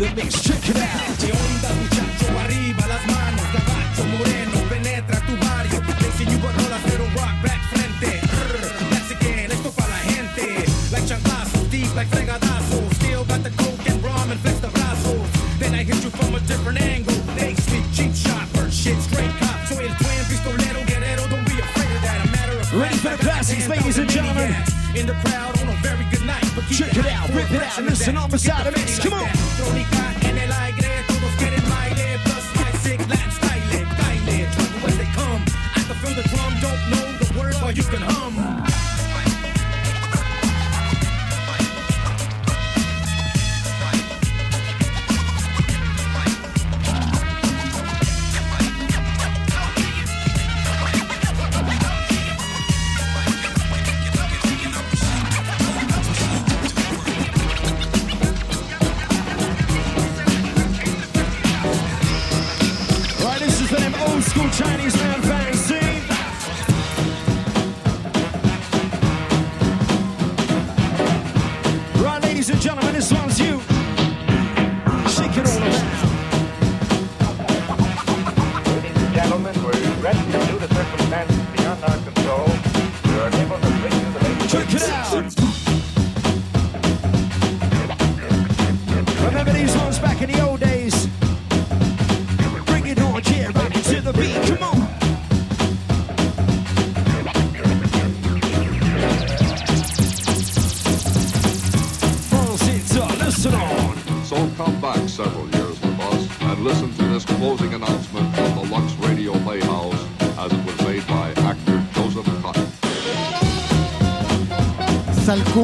The 0.03 0.15
mix, 0.15 0.41
check 0.43 0.69
it 0.69 0.77
out. 0.77 1.17
¿Qué 1.19 1.31
onda, 1.31 1.69
muchacho? 1.79 2.27
Arriba 2.43 2.87
las 2.87 3.05
manos, 3.07 3.47
gabacho 3.53 4.03
moreno, 4.11 4.57
penetra 4.69 5.19
tu 5.25 5.35
barrio. 5.37 5.79
Making 6.01 6.29
you 6.31 6.37
but 6.39 6.55
rolas, 6.59 6.81
pero 6.85 7.05
rock 7.15 7.35
back 7.43 7.61
frente. 7.71 8.19
Rrr, 8.19 8.89
Mexican, 8.91 9.51
esto 9.51 9.71
pa' 9.71 9.87
la 9.87 9.99
gente. 10.11 10.65
Like 10.91 11.05
chanclazos, 11.07 11.69
deep 11.69 11.93
like 11.95 12.09
fregadazos. 12.09 12.93
Still 12.99 13.23
got 13.25 13.43
the 13.43 13.51
coke 13.51 13.85
and 13.87 14.03
rum 14.03 14.31
and 14.31 14.39
flex 14.41 14.59
the 14.59 14.67
brazos. 14.69 15.29
Then 15.59 15.73
I 15.73 15.83
hit 15.83 16.03
you 16.03 16.09
from 16.09 16.35
a 16.35 16.39
different 16.41 16.81
angle. 16.81 17.15
They 17.35 17.55
speak 17.55 17.85
cheap 17.93 18.13
shot, 18.13 18.47
first 18.55 18.75
shit, 18.75 18.99
straight 18.99 19.31
cop. 19.39 19.57
So 19.67 19.75
el 19.79 19.93
twin 19.95 20.23
pistolero, 20.27 20.83
guerrero, 20.85 21.23
don't 21.29 21.47
be 21.47 21.57
afraid 21.59 21.91
of 21.95 22.01
that. 22.03 22.19
A 22.25 22.29
matter 22.31 22.59
of 22.59 22.73
Ready 22.73 22.97
for 22.97 23.09
the 23.09 23.15
I 23.15 23.17
got 23.17 23.19
the 23.19 23.25
classics, 23.25 23.67
ladies 23.69 23.97
and 23.97 24.09
gentlemen. 24.09 24.51
In 24.95 25.07
the 25.07 25.15
crowd 25.23 25.55
on 25.61 25.69
a 25.69 25.77
very 25.81 26.05
good 26.11 26.25
night. 26.25 26.45
But 26.55 26.65
Check 26.69 26.97
it 26.97 27.05
out, 27.07 27.29
rip 27.29 27.49
it 27.51 27.63
out, 27.63 27.77
and 27.77 27.87
listen 27.87 28.17
on 28.17 28.29
the 28.29 28.37
Get 28.37 28.51
side 28.51 28.67
of 28.67 28.73
the 28.73 28.79
mix, 28.79 28.99
come 28.99 29.13
on. 29.13 29.42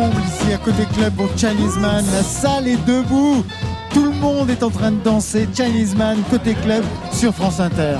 Ici 0.08 0.53
à 0.53 0.58
côté 0.58 0.86
club 0.94 1.19
au 1.19 1.28
Chinese 1.38 1.78
Man. 1.78 2.06
La 2.14 2.24
salle 2.24 2.68
est 2.68 2.86
debout. 2.86 3.44
Tout 3.94 4.06
le 4.06 4.11
monde 4.11 4.50
est 4.50 4.64
en 4.64 4.69
train 4.69 4.92
de 4.92 5.02
danser 5.03 5.48
Chinese 5.53 5.95
Man 5.95 6.18
côté 6.30 6.53
club 6.53 6.84
sur 7.11 7.34
France 7.34 7.60
Inter. 7.60 7.98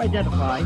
Identify. 0.00 0.57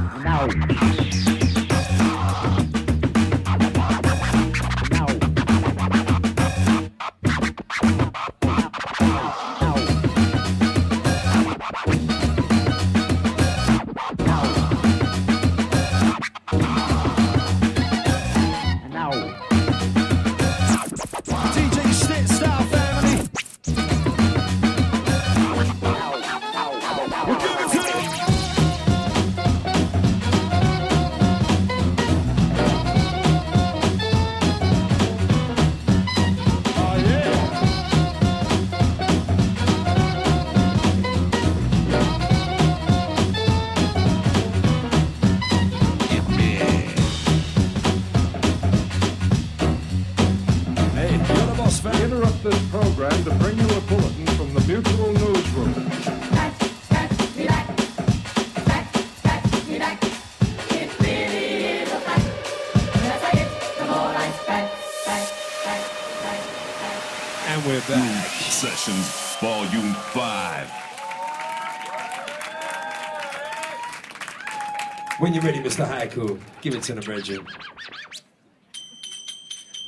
Give 76.63 76.75
it 76.77 76.83
to 76.85 76.95
the 76.95 77.03
brethren. 77.03 77.47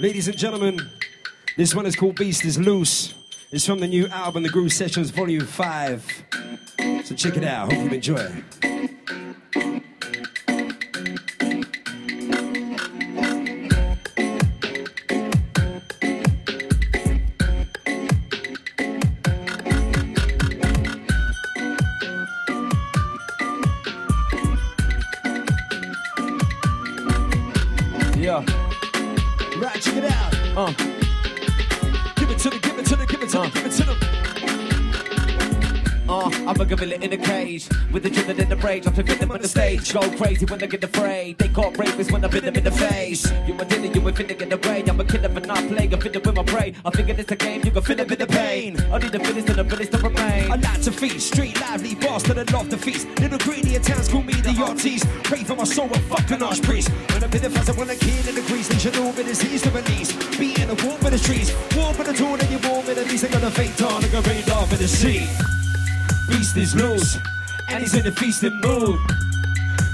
Ladies 0.00 0.26
and 0.26 0.36
gentlemen, 0.36 0.90
this 1.56 1.72
one 1.74 1.86
is 1.86 1.94
called 1.94 2.16
Beast 2.16 2.44
is 2.44 2.58
Loose. 2.58 3.14
It's 3.52 3.64
from 3.64 3.78
the 3.78 3.86
new 3.86 4.08
album, 4.08 4.42
The 4.42 4.48
Groove 4.48 4.72
Sessions 4.72 5.10
Volume 5.10 5.46
5. 5.46 6.24
So 7.04 7.14
check 7.14 7.36
it 7.36 7.44
out. 7.44 7.72
Hope 7.72 7.84
you 7.84 7.90
enjoy. 7.90 8.16
Yeah. 8.16 8.53
Rage. 38.74 38.86
I'm 38.86 38.94
flipping 38.94 39.18
them 39.18 39.30
on 39.30 39.40
the 39.40 39.48
stage. 39.48 39.92
Go 39.92 40.00
crazy 40.16 40.46
when 40.46 40.58
they 40.58 40.66
get 40.66 40.84
afraid. 40.84 41.38
They 41.38 41.48
call 41.48 41.72
rapists 41.72 42.10
when 42.12 42.24
I 42.24 42.28
bit 42.28 42.44
them 42.44 42.56
in 42.56 42.64
the 42.64 42.70
face. 42.70 43.30
You 43.46 43.54
a 43.58 43.64
dinner, 43.64 43.86
you 43.86 44.08
ain't 44.08 44.16
finna 44.16 44.38
get 44.38 44.52
away. 44.52 44.84
I'm 44.86 45.00
a 45.00 45.04
killer, 45.04 45.28
but 45.28 45.46
not 45.46 45.66
play. 45.68 45.84
I'm 45.84 46.00
finna 46.04 46.24
with 46.24 46.34
my 46.34 46.42
prey. 46.42 46.74
I 46.84 46.90
figure 46.90 47.14
it's 47.18 47.32
a 47.32 47.36
game, 47.36 47.62
you 47.64 47.70
can 47.70 47.82
feel 47.82 48.00
a 48.00 48.04
bit 48.04 48.20
of 48.20 48.28
pain. 48.28 48.76
I 48.92 48.98
need 48.98 49.12
the 49.12 49.20
finish 49.20 49.44
to 49.44 49.54
the 49.54 49.64
finish 49.64 49.88
to 49.88 49.98
remain. 49.98 50.50
I 50.50 50.56
like 50.56 50.82
to 50.82 50.92
feast, 50.92 51.32
street 51.32 51.60
lively, 51.60 51.92
and 51.92 52.52
love 52.52 52.70
the 52.70 52.78
feast. 52.78 53.06
Little 53.20 53.38
greedy 53.38 53.74
in 53.76 53.82
towns 53.82 54.08
call 54.08 54.22
me 54.22 54.34
the 54.34 54.54
artiste. 54.66 55.06
Pray 55.24 55.44
for 55.44 55.56
my 55.56 55.64
soul, 55.64 55.90
a 55.90 55.98
fucking 56.10 56.38
archpriest. 56.38 56.88
When 57.12 57.22
a 57.22 57.28
bit 57.28 57.44
of 57.44 57.52
fuzz, 57.54 57.76
when 57.76 57.90
a 57.90 57.96
kid 57.96 58.26
in 58.28 58.34
the 58.34 58.42
grease, 58.42 58.68
then 58.68 58.78
should 58.78 58.96
all 58.96 59.12
be 59.12 59.22
diseased 59.22 59.64
to 59.64 59.70
release. 59.70 60.12
Be 60.38 60.60
in 60.60 60.70
a 60.70 60.76
walk 60.86 61.00
with 61.02 61.12
the 61.12 61.18
streets, 61.18 61.50
walk 61.76 61.98
with 61.98 62.08
the 62.08 62.14
tool, 62.14 62.34
and 62.34 62.50
you're 62.50 62.64
warm 62.68 62.88
in 62.88 62.96
the 62.96 63.04
least. 63.04 63.24
I 63.24 63.28
got 63.28 63.42
a 63.42 63.50
fake 63.50 63.76
dawn, 63.76 64.02
like 64.02 64.12
a 64.12 64.22
rain 64.22 64.44
off 64.50 64.72
in 64.72 64.78
the 64.78 64.88
sea. 64.88 65.26
Beast 66.28 66.56
is 66.56 66.74
loose, 66.74 67.18
and 67.74 67.82
he's 67.82 67.94
in 67.94 68.06
a 68.06 68.12
feasting 68.12 68.60
mood. 68.60 69.00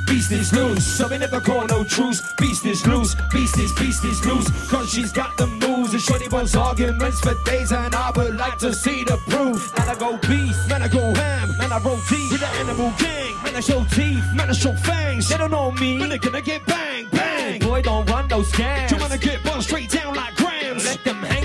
Beast 0.07 0.33
is 0.33 0.53
loose, 0.53 0.85
so 0.85 1.09
we 1.09 1.17
never 1.19 1.41
call 1.41 1.67
no 1.67 1.83
truce. 1.85 2.21
Beast 2.35 2.67
is 2.67 2.87
loose, 2.87 3.15
beast 3.33 3.59
is, 3.59 3.73
beast 3.73 4.05
is 4.05 4.25
loose. 4.27 4.49
Cause 4.69 4.91
she's 4.91 5.13
got 5.13 5.37
the 5.37 5.47
moves, 5.47 5.93
and 5.95 6.03
shorty 6.03 6.29
wants 6.29 6.55
arguments 6.55 7.21
for 7.21 7.35
days, 7.45 7.73
and 7.73 7.95
I 7.95 8.11
would 8.17 8.37
like 8.37 8.59
to 8.59 8.75
see 8.75 9.05
the 9.05 9.17
proof. 9.29 9.77
Man, 9.79 9.89
I 9.89 9.95
go 9.95 10.19
beast, 10.29 10.69
man, 10.69 10.83
I 10.83 10.89
go 10.89 11.15
ham, 11.15 11.57
man, 11.59 11.73
I 11.73 11.79
roll 11.79 11.99
deep 12.09 12.31
with 12.31 12.41
the 12.41 12.49
animal 12.59 12.93
gang. 12.99 13.43
Man, 13.45 13.57
I 13.57 13.61
show 13.61 13.85
teeth, 13.85 14.25
man, 14.35 14.51
I 14.51 14.53
show 14.53 14.75
fangs. 14.75 15.29
They 15.29 15.39
don't 15.39 15.51
know 15.51 15.71
me, 15.73 15.99
but 15.99 16.11
they're 16.11 16.19
gonna 16.19 16.43
get 16.43 16.67
bang, 16.67 17.07
bang. 17.11 17.61
Boy, 17.61 17.81
don't 17.81 18.09
run 18.11 18.29
those 18.29 18.51
scams. 18.53 18.91
You 18.91 18.99
wanna 18.99 19.17
get 19.17 19.43
buzzed 19.43 19.69
straight 19.69 19.91
down 19.91 20.15
like 20.15 20.35
grams. 20.37 20.85
Let 20.85 21.05
them 21.05 21.23
hang 21.23 21.40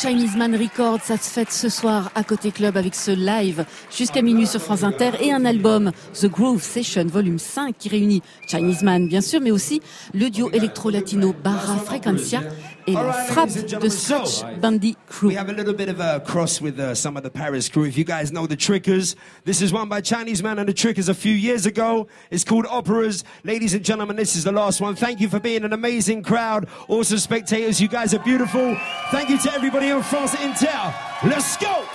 Chinese 0.00 0.34
Man 0.34 0.56
Records, 0.56 1.00
ça 1.02 1.18
se 1.18 1.28
fête 1.28 1.52
ce 1.52 1.68
soir 1.68 2.10
à 2.14 2.24
Côté 2.24 2.52
Club 2.52 2.78
avec 2.78 2.94
ce 2.94 3.10
live 3.10 3.66
jusqu'à 3.94 4.22
minuit 4.22 4.46
sur 4.46 4.62
France 4.62 4.82
Inter 4.82 5.10
et 5.20 5.30
un 5.30 5.44
album 5.44 5.92
The 6.18 6.24
Groove 6.24 6.62
Session 6.62 7.04
Volume 7.04 7.38
5 7.38 7.74
qui 7.76 7.90
réunit 7.90 8.22
Chinese 8.46 8.82
Man 8.82 9.08
bien 9.08 9.20
sûr 9.20 9.42
mais 9.42 9.50
aussi 9.50 9.82
le 10.14 10.30
duo 10.30 10.50
électro-latino 10.52 11.34
Barra 11.44 11.76
Frequencia 11.76 12.40
et 12.86 12.94
la 12.94 13.12
frappe 13.12 13.50
de 13.50 13.88
Scratch 13.90 14.42
Bandy 14.62 14.96
Crew. 15.20 15.28
We 15.28 15.34
have 15.34 15.50
a 15.50 15.52
little 15.52 15.74
bit 15.74 15.90
of 15.90 16.00
a 16.00 16.20
cross 16.20 16.62
with 16.62 16.80
uh, 16.80 16.94
some 16.94 17.14
of 17.14 17.22
the 17.22 17.28
Paris 17.28 17.68
crew. 17.68 17.84
If 17.84 17.98
you 17.98 18.04
guys 18.04 18.32
know 18.32 18.46
the 18.46 18.56
Trickers, 18.56 19.16
this 19.44 19.60
is 19.60 19.70
one 19.70 19.86
by 19.86 20.00
Chinese 20.00 20.42
Man 20.42 20.58
and 20.58 20.66
the 20.66 20.72
Trickers 20.72 21.10
a 21.10 21.14
few 21.14 21.34
years 21.34 21.66
ago. 21.66 22.08
It's 22.30 22.42
called 22.42 22.64
Operas. 22.70 23.22
Ladies 23.44 23.74
and 23.74 23.84
gentlemen, 23.84 24.16
this 24.16 24.34
is 24.34 24.44
the 24.44 24.52
last 24.52 24.80
one. 24.80 24.94
Thank 24.94 25.20
you 25.20 25.28
for 25.28 25.38
being 25.38 25.62
an 25.62 25.74
amazing 25.74 26.22
crowd. 26.22 26.70
Also, 26.88 27.16
spectators, 27.16 27.82
you 27.82 27.88
guys 27.88 28.14
are 28.14 28.18
beautiful. 28.20 28.74
Thank 29.10 29.28
you 29.28 29.36
to 29.36 29.52
everybody 29.52 29.88
in 29.88 30.02
France 30.02 30.34
Intel. 30.36 30.94
Let's 31.22 31.54
go! 31.58 31.86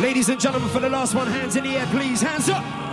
Ladies 0.00 0.28
and 0.28 0.40
gentlemen, 0.40 0.68
for 0.68 0.78
the 0.78 0.88
last 0.88 1.16
one, 1.16 1.26
hands 1.26 1.56
in 1.56 1.64
the 1.64 1.70
air, 1.70 1.86
please. 1.86 2.20
Hands 2.20 2.48
up! 2.48 2.91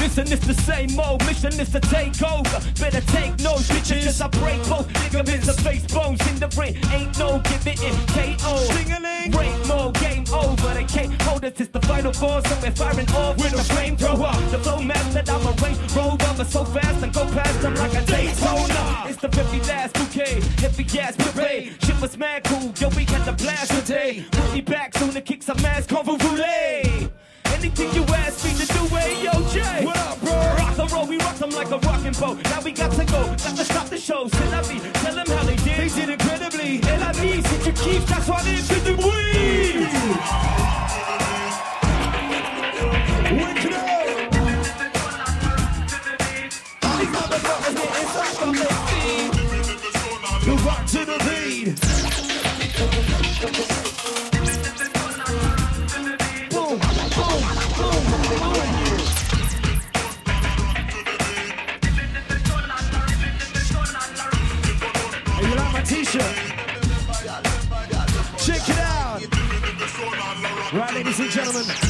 Listen, 0.00 0.32
it's 0.32 0.46
the 0.46 0.54
same 0.54 0.98
old 0.98 1.24
mission 1.26 1.52
is 1.60 1.70
to 1.70 1.80
take 1.80 2.16
over. 2.22 2.58
Better 2.80 3.02
take 3.12 3.38
no 3.40 3.54
bitches, 3.68 4.04
cause 4.04 4.20
I 4.20 4.28
break 4.28 4.58
both 4.66 4.88
ligaments 5.02 5.46
and 5.46 5.60
face 5.60 5.84
bones 5.92 6.20
in 6.30 6.36
the 6.40 6.48
ring. 6.58 6.74
Ain't 6.90 7.18
no 7.18 7.38
giving 7.40 7.78
in 7.84 7.94
KO. 8.08 8.56
Sing-a-ling. 8.72 9.30
Break 9.30 9.54
mode, 9.68 9.94
game 10.00 10.24
over. 10.32 10.74
They 10.74 10.84
can't 10.84 11.12
hold 11.22 11.44
us, 11.44 11.52
it's 11.60 11.70
the 11.70 11.80
final 11.82 12.12
boss, 12.12 12.48
so 12.48 12.56
we're 12.62 12.72
firing 12.72 13.10
off 13.10 13.36
with 13.36 13.52
a 13.52 13.64
flamethrower. 13.74 14.32
The 14.50 14.58
flow 14.58 14.80
that 14.80 15.28
I'm 15.28 15.46
a 15.46 15.52
range 15.62 15.78
rover, 15.94 16.34
but 16.36 16.46
so 16.46 16.64
fast 16.64 17.02
and 17.02 17.12
go 17.12 17.24
past 17.32 17.60
them 17.60 17.74
like 17.74 17.94
a 17.94 18.04
Daytona. 18.06 19.04
It's 19.06 19.20
the 19.20 19.28
50 19.28 19.60
last 19.68 19.94
bouquet, 19.94 20.40
heavy 20.62 20.98
ass 20.98 21.16
parade. 21.16 21.74
Shit 21.84 22.00
was 22.00 22.16
mad 22.16 22.44
cool, 22.44 22.72
yo, 22.78 22.88
we 22.96 23.04
had 23.04 23.24
the 23.26 23.32
blast 23.32 23.72
today. 23.78 24.24
We'll 24.32 24.52
be 24.54 24.60
back 24.62 24.96
soon 24.96 25.10
to 25.10 25.20
kick 25.20 25.42
some 25.42 25.58
ass, 25.58 25.86
convolute. 25.86 26.29
A 31.72 31.78
rocking 31.78 32.12
boat. 32.12 32.42
Now 32.44 32.60
we 32.62 32.72
got 32.72 32.90
to 32.92 33.04
go, 33.04 33.26
got 33.26 33.56
to 33.56 33.64
stop 33.64 33.88
the 33.88 33.98
show. 33.98 34.28
C'est 34.28 34.50
la 34.50 34.62
vie, 34.62 34.80
Devil. 71.60 71.89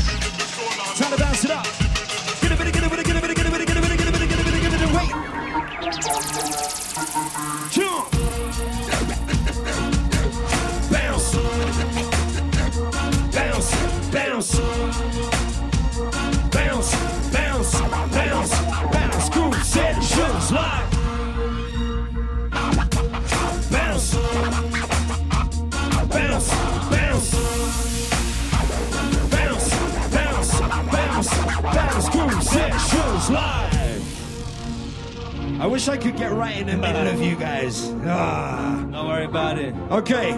Wish 35.80 35.88
I 35.88 35.96
could 35.96 36.16
get 36.16 36.30
right 36.32 36.58
in 36.58 36.66
the 36.66 36.76
middle 36.76 37.06
of 37.06 37.22
you 37.22 37.36
guys. 37.36 37.90
Ah. 38.04 38.86
Don't 38.92 39.08
worry 39.08 39.24
about 39.24 39.58
it. 39.58 39.74
Okay, 39.90 40.32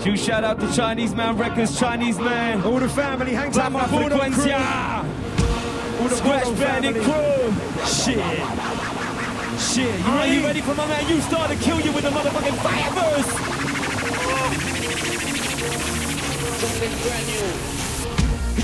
Huge 0.00 0.18
shout 0.18 0.42
out 0.42 0.58
to 0.58 0.66
Chinese 0.74 1.14
Man 1.14 1.38
Records, 1.38 1.78
Chinese 1.78 2.18
Man. 2.18 2.60
all 2.62 2.80
the 2.80 2.88
family 2.88 3.32
hangs 3.32 3.56
out 3.58 3.70
my 3.70 3.82
Papa 3.82 3.92
Bulldog 3.96 4.32
crew. 4.32 4.42
Frequencia. 4.42 5.04
All 6.00 6.08
the 6.08 6.16
Scratch 6.16 6.58
Bandit 6.58 6.96
crew. 6.96 7.54
Shit. 7.86 8.18
Shit, 9.56 9.98
you 10.00 10.04
Are 10.04 10.18
ready? 10.18 10.34
you 10.34 10.42
ready 10.42 10.60
for 10.62 10.74
my 10.74 10.86
man? 10.88 11.08
You 11.08 11.20
start 11.20 11.48
to 11.52 11.56
kill 11.58 11.80
you 11.80 11.92
with 11.92 12.02
the 12.02 12.10
motherfucking 12.10 12.56
fire 12.66 12.90
verse. 12.98 13.30
Cause 16.60 17.75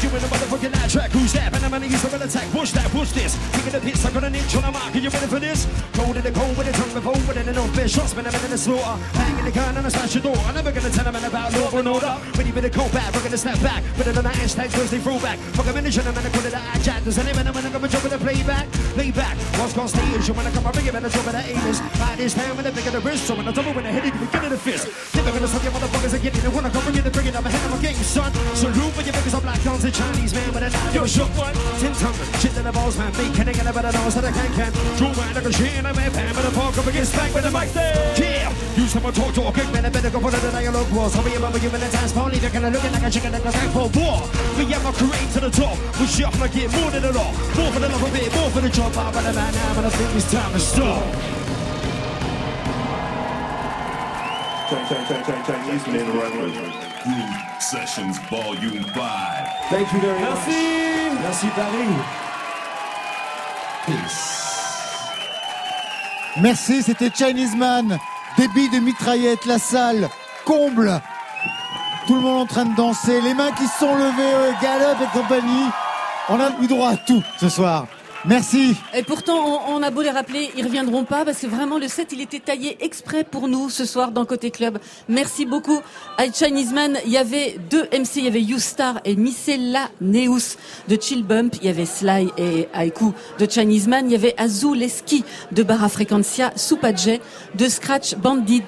you 0.03 0.09
in 0.11 0.21
the 0.21 0.29
motherfucking 0.29 0.73
night 0.73 0.91
track. 0.91 1.11
Who's 1.13 1.33
that? 1.33 1.53
Man, 1.53 1.63
I'm 1.65 1.71
gonna 1.71 1.87
use 1.87 2.03
the 2.03 2.09
real 2.09 2.23
attack. 2.23 2.51
Push 2.51 2.73
that, 2.73 2.91
push 2.91 3.13
this. 3.13 3.39
Kicking 3.53 3.73
the 3.73 3.81
piss, 3.81 4.05
I 4.05 4.11
got 4.11 4.25
an 4.25 4.35
inch 4.35 4.55
on 4.57 4.63
the 4.63 4.71
mark. 4.73 4.95
Are 4.95 4.99
you 4.99 5.11
ready 5.11 5.27
for 5.27 5.39
this? 5.39 5.67
Cold 5.95 6.17
in 6.17 6.23
the 6.23 6.33
cold 6.33 6.57
with 6.57 6.67
the 6.67 6.73
tongue 6.73 6.95
before, 6.95 7.19
but 7.27 7.35
then 7.37 7.55
no 7.55 7.67
fish 7.79 7.93
shots, 7.95 8.15
man, 8.17 8.27
I'm 8.27 8.35
in 8.45 8.51
the 8.51 8.59
slaughter. 8.59 8.99
Hanging 9.15 9.45
the 9.45 9.53
gun 9.53 9.77
and 9.77 9.87
I 9.87 9.91
smash 9.91 10.15
the 10.15 10.21
door. 10.21 10.37
I'm 10.47 10.55
never 10.55 10.73
gonna 10.73 10.91
tell 10.91 11.07
a 11.07 11.13
man 11.13 11.25
about 11.25 11.53
law 11.55 11.79
and 11.79 11.89
order. 11.89 12.15
When 12.35 12.47
you 12.47 12.53
better 12.53 12.69
go 12.69 12.89
back, 12.91 13.15
we're 13.15 13.23
gonna 13.23 13.39
snap 13.39 13.61
back. 13.63 13.83
But 13.97 14.07
then 14.07 14.19
on 14.19 14.25
the 14.25 14.33
they 14.33 14.99
throw 14.99 15.19
back. 15.21 15.39
Fuck 15.55 15.67
a 15.67 15.73
minute, 15.73 15.97
and 15.97 16.09
I'm 16.09 16.15
gonna 16.15 16.31
call 16.31 16.47
it 16.47 16.55
a 16.55 16.63
jack. 16.83 17.05
Does 17.05 17.19
any 17.19 17.33
man, 17.33 17.47
I'm 17.47 17.55
gonna 17.55 17.89
jump 17.89 18.05
in 18.05 18.11
the 18.11 18.19
playback? 18.19 18.67
Playback. 18.99 19.37
What's 19.59 19.73
gonna 19.73 19.89
stage? 19.89 20.27
You 20.27 20.35
wanna 20.35 20.51
come, 20.51 20.67
I 20.67 20.73
bring 20.73 20.87
it, 20.87 20.93
man, 20.93 21.09
jump 21.09 21.27
in 21.29 21.33
the 21.33 21.43
anus. 21.47 21.81
I 21.81 22.17
this 22.17 22.35
time 22.35 22.57
when 22.57 22.67
I 22.67 22.71
pick 22.71 22.87
of 22.87 22.93
the 22.93 23.01
wrist, 23.01 23.27
so 23.27 23.35
when 23.35 23.47
I 23.47 23.53
double 23.53 23.73
when 23.73 23.87
I 23.87 23.93
hit 23.93 24.07
it, 24.07 24.15
you 24.19 24.27
get 24.27 24.45
in 24.45 24.51
the 24.51 24.59
fist. 24.59 24.89
Never 25.15 25.31
gonna 25.31 25.47
stop 25.47 25.63
your 25.63 25.73
motherfuckers 25.73 26.15
again. 26.15 26.33
They 26.33 26.49
wanna 26.49 26.71
come 26.71 26.83
bring 26.85 26.97
it, 26.97 27.13
bring 27.13 27.27
it, 27.27 27.37
I'm 27.37 27.47
ahead 27.47 27.65
of 27.65 27.71
my 27.71 27.83
game, 27.83 27.95
son. 28.03 28.33
Salute 28.55 28.93
for 28.93 29.03
your 29.03 29.15
niggas, 29.15 29.35
I'm 29.35 29.43
black 29.43 29.63
guns, 29.65 29.85
a 29.93 29.99
Chinese 29.99 30.35
man, 30.35 30.53
but 30.53 30.63
I'm 30.63 30.95
Yo, 30.95 31.07
shook 31.07 31.29
one. 31.37 31.55
Tin 31.81 31.93
tongue, 31.95 32.15
shit 32.41 32.53
to 32.53 32.63
the 32.63 32.73
balls, 32.73 32.97
man. 32.97 33.13
Me 33.17 33.29
can 33.35 33.47
get 33.47 33.67
a 33.67 33.73
better 33.73 33.93
nose 33.93 34.15
that 34.15 34.25
I 34.25 34.33
can 34.33 34.53
can. 34.53 34.73
True 34.97 35.13
man, 35.17 35.35
like 35.35 35.45
a 35.45 35.53
and 35.79 35.87
I'm 35.87 35.99
a 35.99 36.11
pan, 36.11 36.35
but 36.35 36.45
I'm 36.45 36.53
fuck 36.53 36.79
up 36.79 36.87
against 36.87 37.15
back 37.15 37.35
with 37.35 37.45
the 37.45 37.51
mic 37.51 37.73
there. 37.73 38.15
Yeah, 38.17 38.53
you 38.77 38.87
someone 38.87 39.13
talk 39.13 39.35
to 39.35 39.43
a 39.49 39.53
big 39.53 39.69
man, 39.73 39.85
I 39.87 39.91
better 39.91 40.11
go 40.11 40.21
put 40.21 40.35
it 40.35 40.41
in 40.41 40.47
the 40.47 40.51
dialogue 40.53 40.93
walls. 40.93 41.15
Hurry 41.15 41.37
up, 41.37 41.55
you 41.63 41.69
in 41.69 41.81
the 41.81 41.91
dance, 41.93 42.13
Polly, 42.13 42.39
they're 42.39 42.51
gonna 42.51 42.71
look 42.71 42.83
like 42.83 43.03
a 43.03 43.11
chicken 43.11 43.33
that 43.33 43.43
goes 43.43 43.53
back 43.53 43.71
for 43.73 43.89
war. 43.93 44.17
We 44.57 44.65
have 44.73 44.85
my 44.85 44.93
create 44.93 45.31
to 45.37 45.41
the 45.41 45.51
top. 45.51 45.77
We 46.01 46.07
off 46.25 46.39
like 46.41 46.57
it 46.57 46.73
more 46.73 46.91
than 46.91 47.05
a 47.05 47.13
lot. 47.13 47.33
More 47.57 47.71
for 47.73 47.81
the 47.81 47.89
love 47.89 48.03
of 48.03 48.17
it, 48.17 48.33
more 48.35 48.51
for 48.51 48.61
the 48.61 48.71
job. 48.71 48.93
I'm 48.97 49.13
the 49.13 49.33
man 49.33 49.53
now, 49.53 49.75
but 49.75 49.85
I 49.85 49.91
think 49.91 50.17
it's 50.17 50.31
time 50.31 50.53
to 50.53 50.61
stop. 50.61 51.03
Chinese 55.45 56.92
Groove 57.03 57.15
Sessions 57.59 58.19
Volume 58.31 58.85
5. 58.95 59.69
Thank 59.71 59.93
you 59.93 60.01
very 60.01 60.21
much. 60.21 60.29
Merci. 60.31 61.23
Merci 61.23 61.47
Paris. 61.49 62.23
Merci, 66.41 66.83
c'était 66.83 67.11
Chinese 67.13 67.57
Man. 67.57 67.99
Débit 68.39 68.69
de 68.71 68.79
mitraillette, 68.79 69.45
la 69.47 69.59
salle, 69.59 70.09
comble. 70.45 71.01
Tout 72.07 72.15
le 72.15 72.21
monde 72.21 72.43
en 72.43 72.47
train 72.47 72.65
de 72.67 72.77
danser, 72.77 73.21
les 73.21 73.35
mains 73.35 73.53
qui 73.53 73.67
se 73.67 73.79
sont 73.79 73.95
levées, 73.95 74.35
euh, 74.35 74.53
galop 74.63 74.97
et 75.03 75.19
compagnie. 75.19 75.67
On 76.29 76.39
a 76.41 76.51
eu 76.63 76.67
droit 76.67 76.91
à 76.91 76.97
tout 76.97 77.23
ce 77.39 77.49
soir. 77.49 77.87
Merci. 78.25 78.77
Et 78.95 79.03
pourtant, 79.03 79.37
on, 79.69 79.75
on 79.79 79.83
a 79.83 79.91
beau 79.91 80.01
les 80.01 80.11
rappeler, 80.11 80.51
ils 80.57 80.65
reviendront 80.65 81.03
pas 81.03 81.25
parce 81.25 81.39
que 81.41 81.49
vraiment 81.49 81.79
le 81.79 81.89
set, 81.89 82.13
il 82.13 82.21
était 82.21 82.39
taillé 82.39 82.77
exprès 82.81 83.25
pour 83.25 83.49
nous 83.49 83.69
ce 83.69 83.85
soir 83.85 84.13
dans 84.13 84.25
Côté 84.25 84.53
Club. 84.53 84.79
Merci 85.09 85.45
beaucoup 85.45 85.81
à 86.19 86.31
Chinese 86.31 86.73
Man. 86.73 86.99
Il 87.05 87.11
y 87.11 87.17
avait 87.17 87.57
deux 87.69 87.83
MC, 87.93 88.17
il 88.19 88.25
y 88.25 88.29
avait 88.29 88.41
You 88.41 88.61
Star 88.61 89.01
et 89.05 89.17
Micella 89.17 89.91
Neus 90.01 90.57
de 90.87 90.97
Chill 91.01 91.25
Bump. 91.25 91.57
Il 91.63 91.67
y 91.67 91.69
avait 91.69 91.85
Sly 91.85 92.31
et 92.39 92.69
Haiku 92.73 93.13
de 93.41 93.47
Chinese 93.51 93.89
Man. 93.89 94.05
Il 94.07 94.13
y 94.13 94.17
avait 94.17 94.35
Azul 94.39 94.79
Leski 94.79 95.25
de 95.51 95.65
Barra 95.65 95.89
Frequencia, 95.89 96.53
Soupadjet 96.55 97.21
de 97.57 97.69
Scratch 97.69 98.15
Bandit 98.15 98.63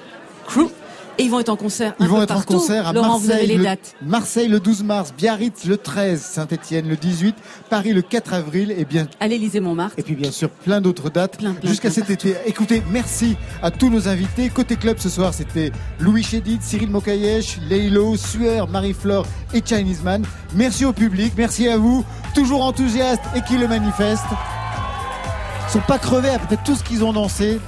Crew. 0.47 0.69
Et 1.17 1.23
ils 1.23 1.31
vont 1.31 1.39
être 1.39 1.49
en 1.49 1.55
concert. 1.55 1.93
un 1.99 2.05
Ils 2.05 2.09
vont 2.09 2.21
être 2.21 2.35
en 2.35 2.41
concert 2.41 2.87
à 2.87 2.93
Laurent, 2.93 3.19
Marseille, 3.19 3.47
les 3.47 3.57
le. 3.57 3.65
Marseille 4.01 4.47
le 4.47 4.59
12 4.59 4.83
mars, 4.83 5.13
Biarritz 5.17 5.65
le 5.65 5.77
13, 5.77 6.21
Saint-Etienne 6.21 6.87
le 6.89 6.95
18, 6.95 7.35
Paris 7.69 7.93
le 7.93 8.01
4 8.01 8.33
avril 8.33 8.73
et 8.77 8.85
bien 8.85 9.07
à 9.19 9.27
l'Élysée 9.27 9.59
Montmartre. 9.59 9.97
Et 9.97 10.03
puis 10.03 10.15
bien 10.15 10.31
sûr 10.31 10.49
plein 10.49 10.81
d'autres 10.81 11.09
dates 11.09 11.39
jusqu'à 11.63 11.89
cet 11.89 12.09
été. 12.09 12.35
Écoutez, 12.45 12.83
merci 12.91 13.37
à 13.61 13.71
tous 13.71 13.89
nos 13.89 14.07
invités. 14.07 14.49
Côté 14.49 14.75
club 14.75 14.97
ce 14.99 15.09
soir, 15.09 15.33
c'était 15.33 15.71
Louis 15.99 16.23
Chédid, 16.23 16.61
Cyril 16.61 16.89
Mokayesh, 16.89 17.59
Leilo, 17.69 18.17
Sueur, 18.17 18.67
Marie-Flore 18.67 19.25
et 19.53 19.61
Chinese 19.65 20.03
Man. 20.03 20.23
Merci 20.53 20.85
au 20.85 20.93
public, 20.93 21.33
merci 21.37 21.67
à 21.67 21.77
vous, 21.77 22.03
toujours 22.33 22.63
enthousiastes 22.63 23.23
et 23.35 23.41
qui 23.41 23.57
le 23.57 23.67
manifestent. 23.67 24.23
Ils 25.67 25.71
sont 25.71 25.79
pas 25.87 25.97
crevés 25.97 26.29
après 26.29 26.57
tout 26.63 26.75
ce 26.75 26.83
qu'ils 26.83 27.03
ont 27.03 27.13
dansé. 27.13 27.59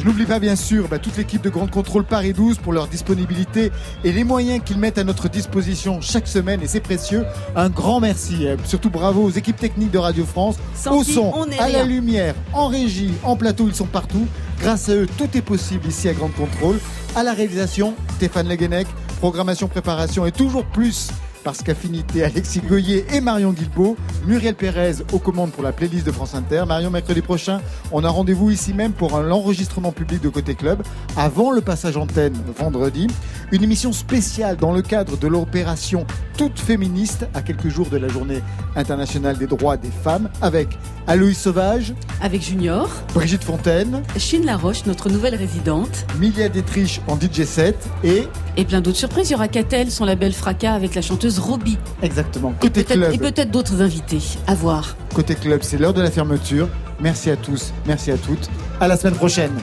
Je 0.00 0.06
n'oublie 0.06 0.24
pas 0.24 0.38
bien 0.38 0.56
sûr 0.56 0.88
bah, 0.88 0.98
toute 0.98 1.18
l'équipe 1.18 1.42
de 1.42 1.50
Grande 1.50 1.70
Contrôle 1.70 2.04
Paris 2.04 2.32
12 2.32 2.56
pour 2.56 2.72
leur 2.72 2.86
disponibilité 2.86 3.70
et 4.02 4.12
les 4.12 4.24
moyens 4.24 4.62
qu'ils 4.64 4.78
mettent 4.78 4.96
à 4.96 5.04
notre 5.04 5.28
disposition 5.28 6.00
chaque 6.00 6.26
semaine 6.26 6.62
et 6.62 6.66
c'est 6.66 6.80
précieux. 6.80 7.26
Un 7.54 7.68
grand 7.68 8.00
merci. 8.00 8.46
Euh, 8.46 8.56
Surtout 8.64 8.88
bravo 8.88 9.22
aux 9.22 9.30
équipes 9.30 9.58
techniques 9.58 9.90
de 9.90 9.98
Radio 9.98 10.24
France, 10.24 10.56
Sans 10.74 11.00
au 11.00 11.04
son, 11.04 11.30
on 11.36 11.50
à 11.58 11.68
la 11.68 11.84
lumière, 11.84 12.34
en 12.54 12.68
régie, 12.68 13.12
en 13.24 13.36
plateau, 13.36 13.66
ils 13.68 13.74
sont 13.74 13.84
partout. 13.84 14.26
Grâce 14.58 14.88
à 14.88 14.94
eux, 14.94 15.06
tout 15.18 15.28
est 15.34 15.42
possible 15.42 15.86
ici 15.86 16.08
à 16.08 16.14
Grande 16.14 16.32
Contrôle. 16.32 16.78
À 17.14 17.22
la 17.22 17.34
réalisation, 17.34 17.94
Stéphane 18.16 18.48
Leguenec, 18.48 18.86
programmation, 19.18 19.68
préparation 19.68 20.24
et 20.24 20.32
toujours 20.32 20.64
plus 20.64 21.10
parce 21.42 21.62
qu'affinité 21.62 22.24
Alexis 22.24 22.60
Goyer 22.60 23.04
et 23.12 23.20
Marion 23.20 23.52
Guilbeault, 23.52 23.96
Muriel 24.26 24.54
Pérez 24.54 24.96
aux 25.12 25.18
commandes 25.18 25.50
pour 25.50 25.62
la 25.62 25.72
playlist 25.72 26.06
de 26.06 26.12
France 26.12 26.34
Inter. 26.34 26.64
Marion, 26.66 26.90
mercredi 26.90 27.22
prochain, 27.22 27.60
on 27.92 28.04
a 28.04 28.08
rendez-vous 28.08 28.50
ici 28.50 28.74
même 28.74 28.92
pour 28.92 29.16
un 29.16 29.30
enregistrement 29.30 29.92
public 29.92 30.22
de 30.22 30.28
Côté 30.28 30.54
Club 30.54 30.82
avant 31.16 31.50
le 31.50 31.60
passage 31.60 31.96
antenne 31.96 32.34
vendredi. 32.58 33.06
Une 33.52 33.62
émission 33.62 33.92
spéciale 33.92 34.56
dans 34.56 34.72
le 34.72 34.82
cadre 34.82 35.16
de 35.16 35.26
l'opération 35.26 36.06
Toute 36.36 36.58
féministe 36.58 37.26
à 37.34 37.42
quelques 37.42 37.68
jours 37.68 37.88
de 37.88 37.96
la 37.96 38.08
journée 38.08 38.42
internationale 38.76 39.36
des 39.36 39.46
droits 39.46 39.76
des 39.76 39.90
femmes 39.90 40.28
avec 40.40 40.78
Aloïs 41.06 41.38
Sauvage, 41.38 41.94
Avec 42.22 42.42
Junior, 42.42 42.88
Brigitte 43.14 43.42
Fontaine, 43.42 44.02
Chine 44.16 44.44
Laroche, 44.44 44.86
notre 44.86 45.08
nouvelle 45.08 45.34
résidente. 45.34 46.06
Milia 46.18 46.48
Détriche 46.48 47.00
en 47.08 47.16
DJ 47.18 47.44
set 47.44 47.76
et 48.04 48.28
Et 48.56 48.64
plein 48.64 48.80
d'autres 48.80 48.98
surprises. 48.98 49.30
Il 49.30 49.32
y 49.32 49.34
aura 49.34 49.48
Catel, 49.48 49.90
son 49.90 50.04
label 50.04 50.32
Fracas 50.32 50.74
avec 50.74 50.94
la 50.94 51.02
chanteuse 51.02 51.29
Robbie. 51.38 51.78
exactement 52.02 52.52
Côté 52.60 52.80
et 52.80 53.18
peut-être 53.18 53.50
d'autres 53.50 53.82
invités. 53.82 54.20
À 54.46 54.54
voir. 54.54 54.96
Côté 55.14 55.34
Club, 55.34 55.60
c'est 55.62 55.78
l'heure 55.78 55.94
de 55.94 56.02
la 56.02 56.10
fermeture. 56.10 56.68
Merci 57.00 57.30
à 57.30 57.36
tous, 57.36 57.72
merci 57.86 58.10
à 58.10 58.16
toutes. 58.16 58.48
À 58.80 58.88
la 58.88 58.96
semaine 58.96 59.14
prochaine. 59.14 59.52